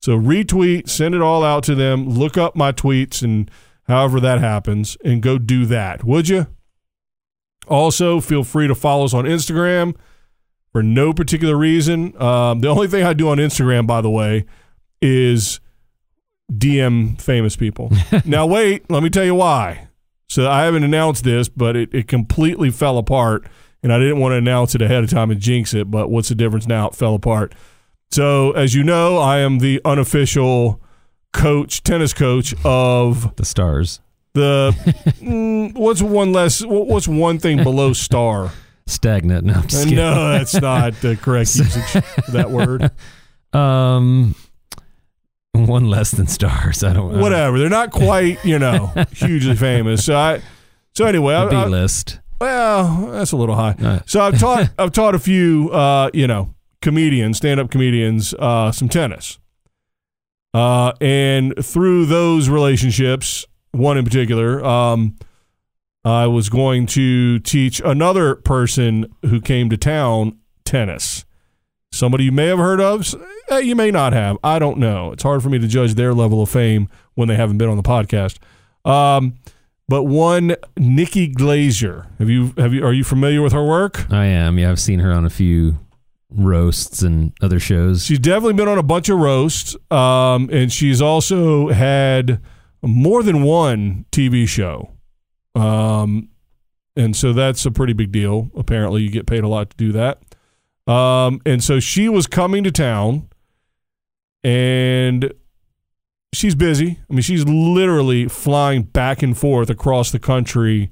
So 0.00 0.16
retweet, 0.18 0.88
send 0.88 1.14
it 1.14 1.22
all 1.22 1.42
out 1.42 1.64
to 1.64 1.74
them. 1.74 2.08
Look 2.08 2.36
up 2.36 2.54
my 2.54 2.72
tweets 2.72 3.22
and 3.22 3.50
however 3.88 4.20
that 4.20 4.40
happens, 4.40 4.96
and 5.04 5.22
go 5.22 5.38
do 5.38 5.64
that, 5.66 6.04
would 6.04 6.28
you? 6.28 6.46
Also, 7.68 8.20
feel 8.20 8.44
free 8.44 8.66
to 8.68 8.74
follow 8.74 9.04
us 9.04 9.14
on 9.14 9.24
Instagram 9.24 9.96
for 10.72 10.82
no 10.82 11.12
particular 11.12 11.56
reason. 11.56 12.20
Um, 12.20 12.60
the 12.60 12.68
only 12.68 12.88
thing 12.88 13.04
I 13.04 13.12
do 13.12 13.28
on 13.28 13.38
Instagram, 13.38 13.86
by 13.86 14.00
the 14.00 14.10
way, 14.10 14.44
is 15.00 15.60
DM 16.52 17.20
famous 17.20 17.56
people. 17.56 17.90
now, 18.24 18.46
wait, 18.46 18.88
let 18.90 19.02
me 19.02 19.10
tell 19.10 19.24
you 19.24 19.34
why. 19.34 19.88
So 20.28 20.48
I 20.50 20.64
haven't 20.64 20.84
announced 20.84 21.24
this, 21.24 21.48
but 21.48 21.76
it, 21.76 21.94
it 21.94 22.08
completely 22.08 22.70
fell 22.70 22.98
apart, 22.98 23.46
and 23.86 23.92
I 23.92 24.00
didn't 24.00 24.18
want 24.18 24.32
to 24.32 24.36
announce 24.36 24.74
it 24.74 24.82
ahead 24.82 25.04
of 25.04 25.10
time 25.10 25.30
and 25.30 25.40
jinx 25.40 25.72
it. 25.72 25.88
But 25.92 26.10
what's 26.10 26.28
the 26.28 26.34
difference 26.34 26.66
now? 26.66 26.88
It 26.88 26.96
fell 26.96 27.14
apart. 27.14 27.54
So, 28.10 28.50
as 28.50 28.74
you 28.74 28.82
know, 28.82 29.18
I 29.18 29.38
am 29.38 29.60
the 29.60 29.80
unofficial 29.84 30.80
coach, 31.32 31.84
tennis 31.84 32.12
coach 32.12 32.52
of 32.64 33.36
The 33.36 33.44
stars. 33.44 34.00
the 34.34 34.72
mm, 35.20 35.72
what's 35.74 36.02
one 36.02 36.32
less 36.32 36.64
what's 36.64 37.06
one 37.06 37.38
thing 37.38 37.62
below 37.62 37.92
star 37.92 38.50
Stagnant. 38.88 39.44
No, 39.44 39.54
Uh, 39.54 39.84
no 39.84 40.28
that's 40.32 40.54
not 40.60 40.94
the 41.00 41.14
correct 41.16 41.54
usage 41.56 42.02
of 42.18 42.32
that 42.32 42.50
word 42.50 42.90
Um, 43.52 44.34
one 45.52 45.86
less 45.88 46.10
than 46.10 46.26
stars. 46.26 46.82
I 46.84 46.92
don't. 46.92 47.12
Know. 47.14 47.20
Whatever 47.22 47.58
they're 47.58 47.68
not 47.68 47.90
quite 47.92 48.44
you 48.44 48.58
know 48.58 48.92
hugely 49.12 49.56
famous 49.56 50.04
so 50.04 50.16
i 50.16 50.42
so 50.94 51.04
anyway 51.06 51.34
I, 51.34 51.48
B 51.48 51.56
I, 51.56 51.66
list. 51.66 52.20
Well 52.40 53.08
that's 53.12 53.32
a 53.32 53.36
little 53.36 53.54
high 53.54 53.74
so 54.06 54.20
i've 54.20 54.38
taught 54.38 54.70
i've 54.78 54.92
taught 54.92 55.14
a 55.14 55.18
few 55.18 55.70
uh 55.70 56.10
you 56.12 56.26
know 56.26 56.54
comedians 56.82 57.36
stand-up 57.36 57.70
comedians 57.70 58.34
uh 58.38 58.70
some 58.72 58.88
tennis 58.88 59.38
uh 60.54 60.92
and 61.00 61.54
through 61.64 62.06
those 62.06 62.48
relationships 62.48 63.46
one 63.72 63.96
in 63.98 64.04
particular 64.04 64.64
um 64.64 65.16
I 66.04 66.28
was 66.28 66.48
going 66.48 66.86
to 66.86 67.40
teach 67.40 67.80
another 67.84 68.36
person 68.36 69.12
who 69.22 69.40
came 69.40 69.68
to 69.70 69.76
town 69.76 70.38
tennis. 70.64 71.24
Somebody 71.90 72.22
you 72.26 72.30
may 72.30 72.46
have 72.46 72.58
heard 72.60 72.80
of, 72.80 73.12
eh, 73.48 73.58
you 73.58 73.74
may 73.74 73.90
not 73.90 74.12
have. 74.12 74.38
I 74.44 74.60
don't 74.60 74.78
know. 74.78 75.10
It's 75.10 75.24
hard 75.24 75.42
for 75.42 75.48
me 75.48 75.58
to 75.58 75.66
judge 75.66 75.94
their 75.94 76.14
level 76.14 76.40
of 76.40 76.48
fame 76.48 76.88
when 77.14 77.26
they 77.26 77.34
haven't 77.34 77.58
been 77.58 77.68
on 77.68 77.76
the 77.76 77.82
podcast. 77.82 78.38
Um, 78.88 79.34
but 79.88 80.04
one 80.04 80.56
Nikki 80.76 81.28
Glaser, 81.28 82.06
have 82.18 82.28
you 82.28 82.52
have 82.56 82.74
you 82.74 82.84
are 82.84 82.92
you 82.92 83.04
familiar 83.04 83.42
with 83.42 83.52
her 83.52 83.64
work? 83.64 84.10
I 84.10 84.26
am. 84.26 84.58
Yeah, 84.58 84.70
I've 84.70 84.80
seen 84.80 85.00
her 85.00 85.12
on 85.12 85.24
a 85.24 85.30
few 85.30 85.78
roasts 86.30 87.02
and 87.02 87.32
other 87.40 87.60
shows. 87.60 88.04
She's 88.04 88.18
definitely 88.18 88.54
been 88.54 88.68
on 88.68 88.78
a 88.78 88.82
bunch 88.82 89.08
of 89.08 89.18
roasts, 89.18 89.76
um, 89.90 90.48
and 90.52 90.72
she's 90.72 91.00
also 91.00 91.68
had 91.68 92.40
more 92.82 93.22
than 93.22 93.42
one 93.42 94.04
TV 94.12 94.46
show. 94.48 94.92
Um, 95.54 96.28
and 96.96 97.14
so 97.14 97.32
that's 97.32 97.64
a 97.66 97.70
pretty 97.70 97.92
big 97.92 98.12
deal. 98.12 98.50
Apparently, 98.56 99.02
you 99.02 99.10
get 99.10 99.26
paid 99.26 99.44
a 99.44 99.48
lot 99.48 99.70
to 99.70 99.76
do 99.76 99.92
that. 99.92 100.22
Um, 100.90 101.40
and 101.44 101.62
so 101.62 101.80
she 101.80 102.08
was 102.08 102.26
coming 102.26 102.64
to 102.64 102.70
town, 102.70 103.28
and 104.44 105.32
she's 106.36 106.54
busy. 106.54 106.98
I 107.10 107.12
mean, 107.12 107.22
she's 107.22 107.44
literally 107.44 108.28
flying 108.28 108.82
back 108.82 109.22
and 109.22 109.36
forth 109.36 109.70
across 109.70 110.10
the 110.10 110.18
country 110.18 110.90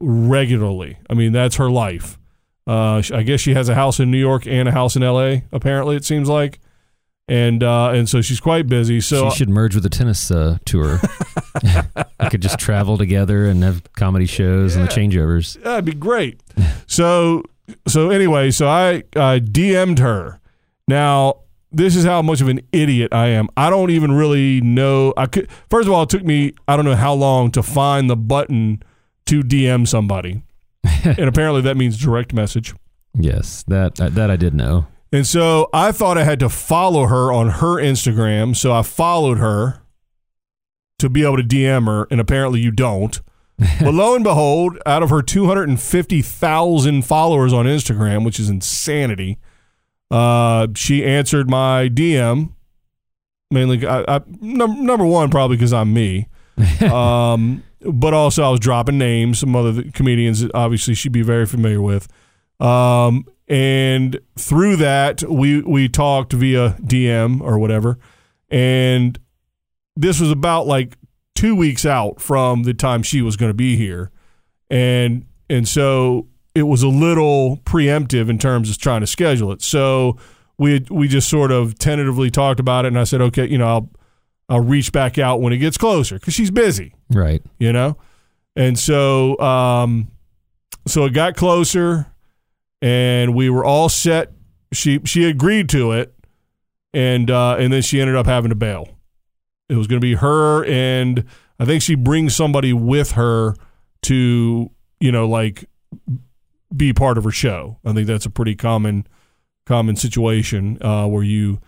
regularly. 0.00 0.98
I 1.08 1.14
mean, 1.14 1.32
that's 1.32 1.56
her 1.56 1.70
life. 1.70 2.18
Uh, 2.66 3.02
I 3.12 3.22
guess 3.22 3.40
she 3.40 3.54
has 3.54 3.68
a 3.68 3.74
house 3.74 4.00
in 4.00 4.10
New 4.10 4.18
York 4.18 4.46
and 4.46 4.68
a 4.68 4.72
house 4.72 4.96
in 4.96 5.02
L.A. 5.02 5.44
Apparently, 5.52 5.96
it 5.96 6.04
seems 6.04 6.28
like, 6.28 6.58
and 7.28 7.62
uh, 7.62 7.90
and 7.90 8.08
so 8.08 8.20
she's 8.20 8.40
quite 8.40 8.66
busy. 8.66 9.00
So 9.00 9.30
she 9.30 9.36
should 9.38 9.48
merge 9.48 9.74
with 9.74 9.84
the 9.84 9.90
tennis 9.90 10.30
uh, 10.30 10.58
tour. 10.64 11.00
I 12.20 12.28
could 12.28 12.42
just 12.42 12.58
travel 12.58 12.98
together 12.98 13.46
and 13.46 13.62
have 13.62 13.90
comedy 13.94 14.26
shows 14.26 14.76
and 14.76 14.86
the 14.86 14.92
changeovers. 14.92 15.60
That'd 15.62 15.84
be 15.84 15.94
great. 15.94 16.40
so 16.86 17.44
so 17.86 18.10
anyway, 18.10 18.50
so 18.50 18.68
I 18.68 19.04
I 19.14 19.40
DM'd 19.40 20.00
her. 20.00 20.40
Now 20.88 21.42
this 21.76 21.96
is 21.96 22.04
how 22.04 22.22
much 22.22 22.40
of 22.40 22.48
an 22.48 22.60
idiot 22.72 23.12
I 23.12 23.28
am. 23.28 23.48
I 23.56 23.70
don't 23.70 23.90
even 23.90 24.12
really 24.12 24.60
know. 24.60 25.12
I 25.16 25.26
could 25.26 25.48
first 25.70 25.86
of 25.86 25.94
all, 25.94 26.02
it 26.02 26.10
took 26.10 26.24
me 26.24 26.52
I 26.66 26.76
don't 26.76 26.84
know 26.84 26.96
how 26.96 27.14
long 27.14 27.50
to 27.52 27.62
find 27.62 28.08
the 28.08 28.16
button 28.16 28.82
to 29.26 29.42
DM 29.42 29.86
somebody, 29.86 30.42
and 31.04 31.20
apparently 31.20 31.60
that 31.62 31.76
means 31.76 31.98
direct 31.98 32.32
message. 32.32 32.74
Yes, 33.14 33.64
that 33.68 33.96
that, 33.96 34.14
that 34.14 34.30
I 34.30 34.36
did 34.36 34.54
know. 34.54 34.86
And 35.12 35.26
so 35.26 35.68
I 35.72 35.92
thought 35.92 36.18
I 36.18 36.24
had 36.24 36.40
to 36.40 36.48
follow 36.48 37.06
her 37.06 37.32
on 37.32 37.48
her 37.48 37.76
Instagram. 37.76 38.56
So 38.56 38.72
I 38.72 38.82
followed 38.82 39.38
her 39.38 39.82
to 40.98 41.08
be 41.08 41.24
able 41.24 41.36
to 41.36 41.42
DM 41.42 41.86
her, 41.86 42.06
and 42.10 42.20
apparently 42.20 42.60
you 42.60 42.70
don't. 42.70 43.20
but 43.80 43.94
lo 43.94 44.14
and 44.14 44.24
behold, 44.24 44.78
out 44.84 45.02
of 45.02 45.10
her 45.10 45.22
250,000 45.22 47.02
followers 47.02 47.52
on 47.52 47.64
Instagram, 47.64 48.24
which 48.24 48.38
is 48.38 48.50
insanity, 48.50 49.38
uh, 50.10 50.68
she 50.74 51.04
answered 51.04 51.50
my 51.50 51.88
DM. 51.88 52.52
Mainly, 53.50 53.86
I, 53.86 54.04
I, 54.08 54.20
num- 54.40 54.84
number 54.84 55.06
one, 55.06 55.30
probably 55.30 55.56
because 55.56 55.72
I'm 55.72 55.92
me. 55.92 56.28
um, 56.92 57.62
but 57.80 58.14
also, 58.14 58.42
I 58.42 58.50
was 58.50 58.60
dropping 58.60 58.98
names, 58.98 59.38
some 59.38 59.54
other 59.54 59.84
comedians 59.92 60.40
that 60.40 60.52
obviously 60.54 60.94
she'd 60.94 61.12
be 61.12 61.22
very 61.22 61.46
familiar 61.46 61.80
with. 61.80 62.08
Um, 62.60 63.26
and 63.48 64.18
through 64.36 64.76
that 64.76 65.22
we 65.22 65.60
we 65.62 65.88
talked 65.88 66.32
via 66.32 66.70
DM 66.82 67.40
or 67.40 67.58
whatever, 67.58 67.98
and 68.48 69.18
this 69.94 70.20
was 70.20 70.30
about 70.30 70.66
like 70.66 70.96
two 71.34 71.54
weeks 71.54 71.86
out 71.86 72.20
from 72.20 72.64
the 72.64 72.74
time 72.74 73.02
she 73.02 73.22
was 73.22 73.36
going 73.36 73.50
to 73.50 73.54
be 73.54 73.76
here, 73.76 74.10
and 74.68 75.26
and 75.48 75.68
so 75.68 76.26
it 76.56 76.62
was 76.62 76.82
a 76.82 76.88
little 76.88 77.58
preemptive 77.58 78.28
in 78.30 78.38
terms 78.38 78.70
of 78.70 78.78
trying 78.78 79.02
to 79.02 79.06
schedule 79.06 79.52
it. 79.52 79.60
So 79.62 80.16
we 80.58 80.84
we 80.90 81.06
just 81.06 81.28
sort 81.28 81.52
of 81.52 81.78
tentatively 81.78 82.30
talked 82.30 82.58
about 82.60 82.84
it, 82.84 82.88
and 82.88 82.98
I 82.98 83.04
said, 83.04 83.20
okay, 83.20 83.46
you 83.46 83.58
know, 83.58 83.66
I'll 83.68 83.90
I'll 84.48 84.60
reach 84.60 84.90
back 84.90 85.18
out 85.18 85.40
when 85.40 85.52
it 85.52 85.58
gets 85.58 85.76
closer 85.76 86.18
because 86.18 86.32
she's 86.34 86.50
busy, 86.50 86.94
Right. 87.10 87.42
you 87.58 87.72
know, 87.72 87.96
and 88.54 88.78
so 88.78 89.38
um, 89.38 90.10
so 90.86 91.04
it 91.04 91.12
got 91.12 91.36
closer, 91.36 92.06
and 92.80 93.34
we 93.34 93.50
were 93.50 93.64
all 93.64 93.88
set. 93.88 94.32
She 94.72 95.00
she 95.04 95.24
agreed 95.28 95.68
to 95.70 95.92
it, 95.92 96.14
and 96.94 97.30
uh, 97.30 97.56
and 97.58 97.72
then 97.72 97.82
she 97.82 98.00
ended 98.00 98.16
up 98.16 98.26
having 98.26 98.48
to 98.48 98.54
bail. 98.56 98.88
It 99.68 99.74
was 99.76 99.86
going 99.88 100.00
to 100.00 100.04
be 100.06 100.14
her, 100.14 100.64
and 100.64 101.24
I 101.58 101.64
think 101.64 101.82
she 101.82 101.96
brings 101.96 102.34
somebody 102.34 102.72
with 102.72 103.12
her 103.12 103.54
to 104.02 104.70
you 105.00 105.12
know 105.12 105.28
like 105.28 105.68
be 106.76 106.92
part 106.92 107.18
of 107.18 107.24
her 107.24 107.30
show. 107.30 107.78
I 107.84 107.92
think 107.92 108.06
that's 108.06 108.26
a 108.26 108.30
pretty 108.30 108.54
common 108.54 109.06
common 109.66 109.96
situation 109.96 110.78
uh, 110.82 111.06
where 111.06 111.22
you 111.24 111.60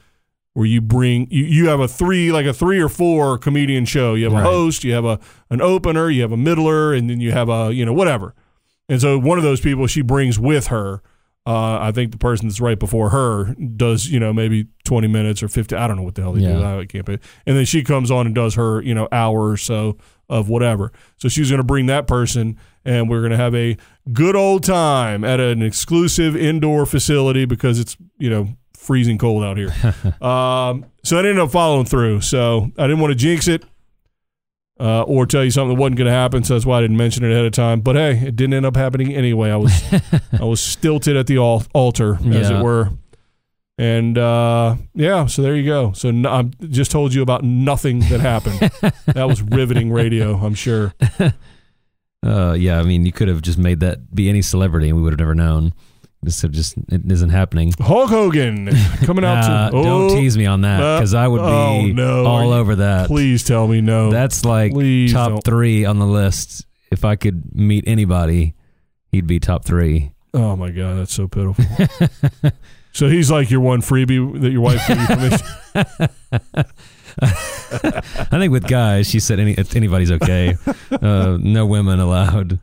where 0.55 0.67
you 0.67 0.81
bring 0.81 1.29
you, 1.31 1.45
you 1.45 1.69
have 1.69 1.81
a 1.81 1.89
three 1.89 2.33
like 2.33 2.47
a 2.47 2.53
three 2.53 2.81
or 2.81 2.89
four 2.89 3.39
comedian 3.39 3.85
show. 3.85 4.15
You 4.15 4.25
have 4.25 4.33
Right. 4.35 4.41
a 4.43 4.45
host, 4.45 4.85
you 4.85 4.93
have 4.93 5.05
a 5.05 5.19
an 5.51 5.61
opener, 5.61 6.11
you 6.11 6.23
have 6.23 6.33
a 6.33 6.37
middler, 6.37 6.93
and 6.93 7.09
then 7.11 7.21
you 7.21 7.33
have 7.33 7.49
a 7.49 7.73
you 7.73 7.85
know 7.85 7.93
whatever. 7.93 8.35
And 8.89 9.01
so 9.01 9.19
one 9.19 9.39
of 9.39 9.45
those 9.45 9.61
people 9.61 9.87
she 9.87 10.03
brings 10.03 10.39
with 10.39 10.69
her. 10.69 11.03
Uh, 11.47 11.79
I 11.81 11.93
think 11.93 12.13
the 12.13 12.19
person 12.19 12.47
that's 12.47 12.61
right 12.61 12.79
before 12.79 13.09
her 13.09 13.55
does, 13.55 14.09
you 14.11 14.21
know, 14.21 14.35
maybe 14.35 14.67
20 14.85 15.09
minutes 15.09 15.43
or 15.43 15.49
50. 15.49 15.75
I 15.77 15.87
don't 15.87 15.97
know 15.97 16.03
what 16.03 16.15
the 16.15 16.21
hell 16.21 16.35
they 16.35 16.43
do. 16.43 16.63
I 16.63 16.85
can't 16.85 17.07
pay. 17.07 17.19
And 17.47 17.57
then 17.57 17.65
she 17.65 17.83
comes 17.83 18.11
on 18.11 18.27
and 18.27 18.35
does 18.35 18.55
her, 18.57 18.83
you 18.83 18.95
know, 18.95 19.09
hour 19.11 19.49
or 19.49 19.57
so 19.57 19.97
of 20.29 20.51
whatever. 20.51 20.93
So 21.17 21.31
she's 21.31 21.49
going 21.49 21.57
to 21.61 21.65
bring 21.65 21.87
that 21.87 22.07
person 22.07 22.59
and 22.89 23.11
we're 23.11 23.21
going 23.21 23.33
to 23.33 23.37
have 23.37 23.55
a 23.55 23.77
good 24.13 24.35
old 24.35 24.65
time 24.65 25.23
at 25.25 25.41
an 25.41 25.61
exclusive 25.63 26.35
indoor 26.35 26.87
facility 26.87 27.45
because 27.45 27.79
it's, 27.79 27.97
you 28.19 28.31
know, 28.31 28.49
freezing 28.75 29.19
cold 29.19 29.45
out 29.45 29.59
here. 29.59 29.69
um, 30.27 30.87
so 31.05 31.17
I 31.17 31.19
ended 31.19 31.39
up 31.39 31.51
following 31.51 31.85
through. 31.85 32.23
So 32.23 32.71
I 32.79 32.85
didn't 32.87 33.01
want 33.01 33.11
to 33.11 33.15
jinx 33.15 33.47
it 33.47 33.63
uh, 34.81 35.03
or 35.03 35.27
tell 35.27 35.45
you 35.45 35.51
something 35.51 35.77
that 35.77 35.81
wasn't 35.81 35.97
going 35.99 36.07
to 36.07 36.13
happen. 36.13 36.45
So 36.45 36.55
that's 36.55 36.65
why 36.65 36.79
I 36.79 36.81
didn't 36.81 36.97
mention 36.97 37.25
it 37.25 37.31
ahead 37.33 37.45
of 37.45 37.53
time. 37.53 37.81
But 37.83 37.97
hey, 37.97 38.13
it 38.29 38.37
didn't 38.37 38.55
end 38.55 38.65
up 38.65 38.77
happening 38.77 39.13
anyway. 39.15 39.51
I 39.51 39.57
was 39.57 39.83
I 40.41 40.45
was 40.45 40.61
stilted 40.61 41.17
at 41.17 41.27
the 41.27 41.37
al- 41.37 41.65
altar, 41.75 42.15
as 42.15 42.49
Yeah. 42.51 42.61
it 42.61 42.63
were. 42.63 42.91
And 43.77 44.17
uh, 44.19 44.77
yeah, 44.95 45.27
so 45.27 45.43
there 45.43 45.55
you 45.55 45.65
go. 45.67 45.93
So 45.93 46.09
n- 46.09 46.27
I 46.27 46.45
just 46.71 46.91
told 46.91 47.13
you 47.15 47.23
about 47.23 47.45
nothing 47.45 48.01
that 48.09 48.21
happened. 48.21 48.59
that 49.07 49.29
was 49.29 49.41
riveting 49.43 49.93
radio, 49.93 50.35
I'm 50.37 50.55
sure. 50.55 50.95
Uh, 52.25 52.53
yeah, 52.59 52.79
I 52.81 52.83
mean, 52.83 53.07
you 53.07 53.13
could 53.13 53.29
have 53.29 53.43
just 53.43 53.59
made 53.59 53.81
that 53.81 54.15
be 54.15 54.29
any 54.29 54.43
celebrity, 54.43 54.89
and 54.89 54.97
we 54.97 55.03
would 55.03 55.13
have 55.13 55.21
never 55.21 55.35
known. 55.35 55.73
Just, 56.25 56.43
it 56.43 56.51
just 56.51 56.75
it 56.91 57.03
isn't 57.13 57.31
happening. 57.31 57.73
Hulk 57.79 58.11
Hogan 58.11 58.69
coming 59.05 59.25
out 59.25 59.45
Uh, 59.45 59.71
to. 59.71 59.77
Oh, 59.77 59.83
don't 59.85 60.11
tease 60.17 60.37
me 60.37 60.47
on 60.47 60.63
that 60.63 60.99
because 60.99 61.15
I 61.15 61.29
would 61.29 61.39
be 61.39 61.45
oh, 61.45 61.87
no. 61.93 62.27
all 62.27 62.53
over 62.53 62.75
that. 62.77 63.07
Please 63.07 63.45
tell 63.45 63.69
me 63.69 63.81
no. 63.81 64.11
That's 64.11 64.45
like 64.45 64.73
Please 64.73 65.13
top 65.13 65.31
don't. 65.31 65.45
three 65.45 65.85
on 65.85 66.01
the 66.01 66.07
list. 66.07 66.67
If 66.91 67.05
I 67.05 67.15
could 67.15 67.55
meet 67.55 67.85
anybody, 67.87 68.55
he'd 69.13 69.29
be 69.29 69.39
top 69.39 69.65
three. 69.65 70.11
oh 70.35 70.57
my 70.57 70.71
god, 70.71 70.97
that's 70.99 71.15
so 71.15 71.29
pitiful. 71.29 71.65
so 72.93 73.09
he's 73.09 73.31
like 73.31 73.49
your 73.51 73.61
one 73.61 73.81
freebie 73.81 74.41
that 74.41 74.51
your 74.51 74.61
wife 74.63 74.83
gave 74.89 75.01
you 75.01 75.07
permission. 75.07 75.47
I 77.23 78.39
think 78.39 78.53
with 78.53 78.67
guys, 78.67 79.09
she 79.09 79.21
said 79.21 79.41
any 79.41 79.57
anybody's 79.75 80.11
okay. 80.13 80.57
uh, 80.91 81.39
no 81.41 81.67
women 81.67 82.01
allowed. 82.01 82.59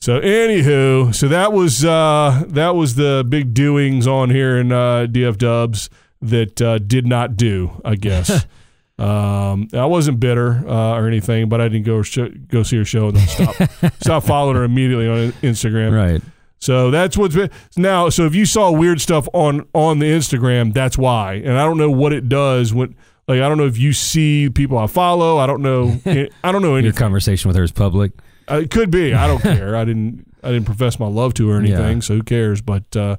So 0.00 0.20
anywho, 0.20 1.14
so 1.14 1.28
that 1.28 1.52
was 1.52 1.84
uh, 1.84 2.44
that 2.48 2.74
was 2.74 2.94
the 2.94 3.26
big 3.28 3.52
doings 3.52 4.06
on 4.06 4.30
here 4.30 4.56
in 4.58 4.70
uh, 4.72 5.06
DF 5.10 5.36
Dubs 5.38 5.90
that 6.22 6.62
uh, 6.62 6.78
did 6.78 7.06
not 7.06 7.36
do, 7.36 7.80
I 7.84 7.96
guess. 7.96 8.30
um, 8.98 9.68
I 9.72 9.86
wasn't 9.86 10.20
bitter 10.20 10.64
uh, 10.68 10.96
or 10.96 11.08
anything, 11.08 11.48
but 11.48 11.60
I 11.60 11.68
didn't 11.68 11.84
go 11.84 12.02
sh- 12.02 12.18
go 12.48 12.62
see 12.62 12.76
her 12.76 12.84
show 12.84 13.08
and 13.08 13.16
then 13.16 13.26
stop 13.26 13.92
stop 14.00 14.24
following 14.24 14.56
her 14.56 14.64
immediately 14.64 15.08
on 15.08 15.32
Instagram. 15.42 15.92
Right. 15.92 16.22
So 16.60 16.90
that's 16.90 17.16
what's 17.16 17.34
been 17.34 17.50
now. 17.76 18.08
So 18.08 18.24
if 18.24 18.34
you 18.34 18.46
saw 18.46 18.70
weird 18.70 19.00
stuff 19.00 19.28
on 19.32 19.66
on 19.74 19.98
the 19.98 20.06
Instagram, 20.06 20.74
that's 20.74 20.96
why. 20.96 21.34
And 21.34 21.58
I 21.58 21.64
don't 21.64 21.78
know 21.78 21.90
what 21.90 22.12
it 22.12 22.28
does 22.28 22.72
when. 22.72 22.94
Like 23.28 23.42
I 23.42 23.48
don't 23.48 23.58
know 23.58 23.66
if 23.66 23.78
you 23.78 23.92
see 23.92 24.48
people 24.48 24.78
I 24.78 24.86
follow. 24.86 25.38
I 25.38 25.46
don't 25.46 25.62
know. 25.62 26.00
I 26.42 26.50
don't 26.50 26.62
know 26.62 26.76
Your 26.76 26.92
conversation 26.92 27.48
with 27.48 27.56
her 27.56 27.62
is 27.62 27.72
public. 27.72 28.12
Uh, 28.50 28.60
it 28.62 28.70
could 28.70 28.90
be. 28.90 29.12
I 29.12 29.26
don't 29.26 29.42
care. 29.42 29.76
I 29.76 29.84
didn't. 29.84 30.24
I 30.42 30.52
didn't 30.52 30.66
profess 30.66 30.98
my 30.98 31.06
love 31.06 31.34
to 31.34 31.48
her 31.48 31.56
or 31.56 31.60
anything. 31.60 31.96
Yeah. 31.96 32.00
So 32.00 32.14
who 32.14 32.22
cares? 32.22 32.62
But 32.62 32.96
uh, 32.96 33.16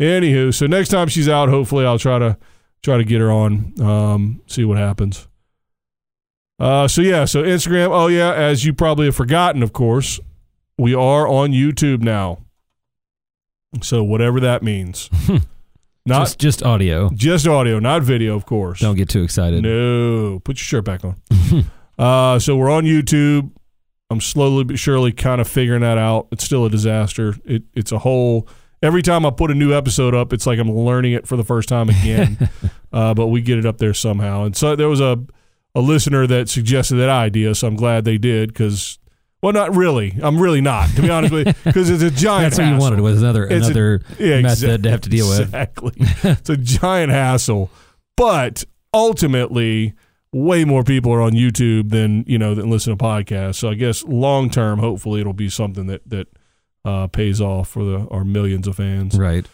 anywho, 0.00 0.52
so 0.52 0.66
next 0.66 0.88
time 0.88 1.08
she's 1.08 1.28
out, 1.28 1.48
hopefully 1.48 1.86
I'll 1.86 1.98
try 1.98 2.18
to 2.18 2.36
try 2.82 2.96
to 2.96 3.04
get 3.04 3.20
her 3.20 3.30
on. 3.30 3.80
Um, 3.80 4.42
see 4.46 4.64
what 4.64 4.78
happens. 4.78 5.28
Uh, 6.58 6.88
so 6.88 7.02
yeah, 7.02 7.24
so 7.24 7.42
Instagram. 7.42 7.90
Oh 7.90 8.06
yeah, 8.08 8.32
as 8.32 8.64
you 8.64 8.72
probably 8.72 9.06
have 9.06 9.16
forgotten, 9.16 9.62
of 9.62 9.72
course, 9.72 10.18
we 10.78 10.94
are 10.94 11.28
on 11.28 11.52
YouTube 11.52 12.02
now. 12.02 12.38
So 13.82 14.02
whatever 14.04 14.40
that 14.40 14.62
means, 14.62 15.10
not 16.06 16.24
just 16.24 16.38
just 16.38 16.62
audio. 16.62 17.10
just 17.14 17.46
audio, 17.46 17.78
not 17.78 18.02
video, 18.02 18.36
of 18.36 18.46
course. 18.46 18.80
Don't 18.80 18.96
get 18.96 19.08
too 19.08 19.22
excited. 19.22 19.62
No, 19.62 20.40
put 20.40 20.56
your 20.58 20.64
shirt 20.64 20.84
back 20.84 21.02
on. 21.04 21.16
uh, 21.98 22.38
so 22.38 22.56
we're 22.56 22.70
on 22.70 22.84
YouTube. 22.84 23.50
I'm 24.10 24.20
slowly 24.20 24.64
but 24.64 24.78
surely 24.78 25.12
kind 25.12 25.40
of 25.40 25.48
figuring 25.48 25.80
that 25.80 25.98
out. 25.98 26.28
It's 26.30 26.44
still 26.44 26.66
a 26.66 26.70
disaster. 26.70 27.34
It, 27.44 27.64
it's 27.74 27.90
a 27.92 27.98
whole. 27.98 28.48
Every 28.82 29.00
time 29.00 29.24
I 29.24 29.30
put 29.30 29.50
a 29.50 29.54
new 29.54 29.72
episode 29.72 30.14
up, 30.14 30.34
it's 30.34 30.46
like 30.46 30.58
I'm 30.58 30.70
learning 30.70 31.12
it 31.12 31.26
for 31.26 31.36
the 31.38 31.44
first 31.44 31.70
time 31.70 31.88
again. 31.88 32.50
uh, 32.92 33.14
but 33.14 33.28
we 33.28 33.40
get 33.40 33.58
it 33.58 33.64
up 33.64 33.78
there 33.78 33.94
somehow. 33.94 34.44
And 34.44 34.54
so 34.54 34.76
there 34.76 34.88
was 34.88 35.00
a 35.00 35.24
a 35.74 35.80
listener 35.80 36.26
that 36.26 36.48
suggested 36.48 36.96
that 36.96 37.08
idea, 37.08 37.54
so 37.54 37.66
I'm 37.66 37.76
glad 37.76 38.04
they 38.04 38.18
did 38.18 38.50
because. 38.50 38.98
Well, 39.44 39.52
not 39.52 39.76
really. 39.76 40.16
I'm 40.22 40.38
really 40.40 40.62
not, 40.62 40.88
to 40.96 41.02
be 41.02 41.10
honest 41.10 41.32
with 41.34 41.46
you, 41.48 41.52
because 41.64 41.90
it's 41.90 42.02
a 42.02 42.10
giant. 42.22 42.54
That's 42.54 42.58
what 42.66 42.72
you 42.74 42.78
wanted 42.80 43.00
was 43.00 43.20
another 43.20 43.44
It's 43.44 43.66
a- 43.66 43.70
another 43.70 44.00
Yeah, 44.18 44.40
method 44.40 44.82
to 44.84 44.90
have 44.90 45.02
to 45.02 45.10
deal 45.10 45.28
with. 45.28 45.40
Exactly. 45.40 45.92
it's 45.98 46.48
a 46.48 46.56
giant 46.56 47.12
hassle. 47.12 47.70
But 48.16 48.64
ultimately, 48.94 49.92
way 50.32 50.64
more 50.64 50.82
people 50.82 51.12
are 51.12 51.20
on 51.20 51.32
YouTube 51.32 51.90
than, 51.90 52.24
you 52.26 52.38
know, 52.38 52.54
than 52.54 52.70
listen 52.70 52.96
to 52.96 53.04
podcasts. 53.04 53.56
So 53.56 53.68
I 53.68 53.74
guess 53.74 54.02
long 54.04 54.48
term, 54.48 54.78
hopefully 54.78 55.20
it'll 55.20 55.32
be 55.34 55.50
something 55.50 55.86
that 55.88 56.08
that 56.08 56.28
uh, 56.86 57.06
pays 57.08 57.40
off 57.40 57.68
for 57.68 57.84
the 57.84 58.08
our 58.10 58.24
millions 58.24 58.66
of 58.66 58.76
fans. 58.76 59.16
Right. 59.18 59.46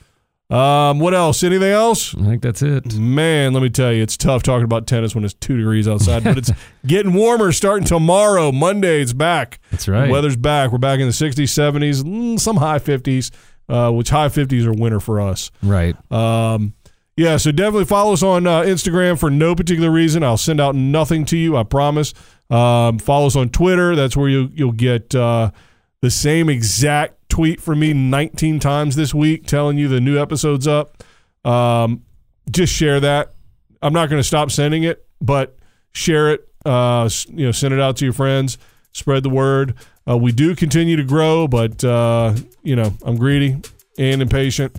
Um, 0.51 0.99
what 0.99 1.15
else? 1.15 1.45
Anything 1.45 1.71
else? 1.71 2.15
I 2.17 2.23
think 2.25 2.43
that's 2.43 2.61
it. 2.61 2.97
Man, 2.97 3.53
let 3.53 3.63
me 3.63 3.71
tell 3.71 3.93
you, 3.93 4.03
it's 4.03 4.17
tough 4.17 4.43
talking 4.43 4.65
about 4.65 4.87
tennis 4.89 5.15
when 5.15 5.25
it's 5.25 5.35
two 5.35 5.57
degrees 5.57 5.87
outside, 5.87 6.25
but 6.25 6.37
it's 6.39 6.51
getting 6.87 7.13
warmer 7.15 7.53
starting 7.53 7.87
tomorrow. 7.87 8.51
Monday, 8.51 9.01
it's 9.01 9.13
back. 9.13 9.61
That's 9.71 9.87
right. 9.87 10.07
The 10.07 10.13
weather's 10.13 10.37
back. 10.37 10.73
We're 10.73 10.79
back 10.79 10.99
in 10.99 11.07
the 11.07 11.13
60s, 11.13 11.35
70s, 11.35 12.03
mm, 12.03 12.41
some 12.41 12.57
high 12.57 12.81
50s, 12.81 13.31
uh, 13.69 13.93
which 13.93 14.11
high 14.11 14.29
50s 14.29 14.67
are 14.67 14.73
winter 14.73 14.99
for 14.99 15.21
us. 15.21 15.53
Right. 15.63 15.95
Um, 16.11 16.75
yeah, 17.17 17.37
so 17.37 17.53
definitely 17.53 17.85
follow 17.85 18.15
us 18.15 18.23
on 18.23 18.47
uh, 18.47 18.63
Instagram 18.63 19.21
for 19.21 19.31
no 19.31 19.55
particular 19.55 19.91
reason. 19.91 20.25
I'll 20.25 20.37
send 20.37 20.61
out 20.61 20.75
nothing 20.75 21.25
to 21.27 21.37
you, 21.37 21.57
I 21.57 21.63
promise. 21.63 22.13
Um, 22.49 22.99
follow 22.99 23.27
us 23.27 23.37
on 23.37 23.51
Twitter. 23.51 23.95
That's 23.95 24.17
where 24.17 24.29
you, 24.29 24.51
you'll 24.53 24.73
get 24.73 25.15
uh, 25.15 25.53
the 26.01 26.11
same 26.11 26.49
exact 26.49 27.20
tweet 27.31 27.61
from 27.61 27.81
me 27.81 27.95
19 27.95 28.61
times 28.61 28.97
this 28.97 29.15
week 29.15 29.47
telling 29.47 29.79
you 29.79 29.89
the 29.89 30.01
new 30.01 30.19
episode's 30.19 30.67
up. 30.67 31.03
Um, 31.45 32.03
just 32.51 32.73
share 32.73 33.01
that. 33.01 33.33
I'm 33.81 33.95
not 33.95 34.11
going 34.11 34.21
to 34.21 34.27
stop 34.27 34.51
sending 34.51 34.83
it, 34.83 35.07
but 35.21 35.57
share 35.93 36.33
it. 36.33 36.49
Uh, 36.67 37.09
you 37.29 37.47
know, 37.47 37.53
send 37.53 37.73
it 37.73 37.81
out 37.81 37.97
to 37.97 38.05
your 38.05 38.13
friends. 38.13 38.59
Spread 38.93 39.23
the 39.23 39.31
word. 39.31 39.75
Uh, 40.09 40.17
we 40.17 40.33
do 40.33 40.55
continue 40.55 40.97
to 40.97 41.05
grow, 41.05 41.47
but 41.47 41.83
uh, 41.85 42.35
you 42.63 42.77
know, 42.77 42.93
I'm 43.03 43.17
greedy 43.17 43.57
and 43.99 44.21
impatient, 44.21 44.79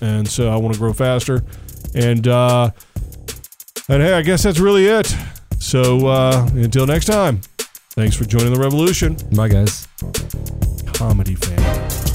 and 0.00 0.26
so 0.26 0.48
I 0.48 0.56
want 0.56 0.74
to 0.74 0.80
grow 0.80 0.92
faster. 0.92 1.44
And 1.94 2.26
uh, 2.26 2.70
and 3.88 4.02
hey, 4.02 4.14
I 4.14 4.22
guess 4.22 4.42
that's 4.42 4.58
really 4.58 4.86
it. 4.86 5.14
So 5.58 6.06
uh, 6.06 6.48
until 6.54 6.86
next 6.86 7.04
time, 7.04 7.42
thanks 7.94 8.16
for 8.16 8.24
joining 8.24 8.52
the 8.52 8.60
revolution, 8.60 9.16
Bye, 9.34 9.48
guys. 9.48 9.86
comedy 10.94 11.34
fan. 11.34 12.13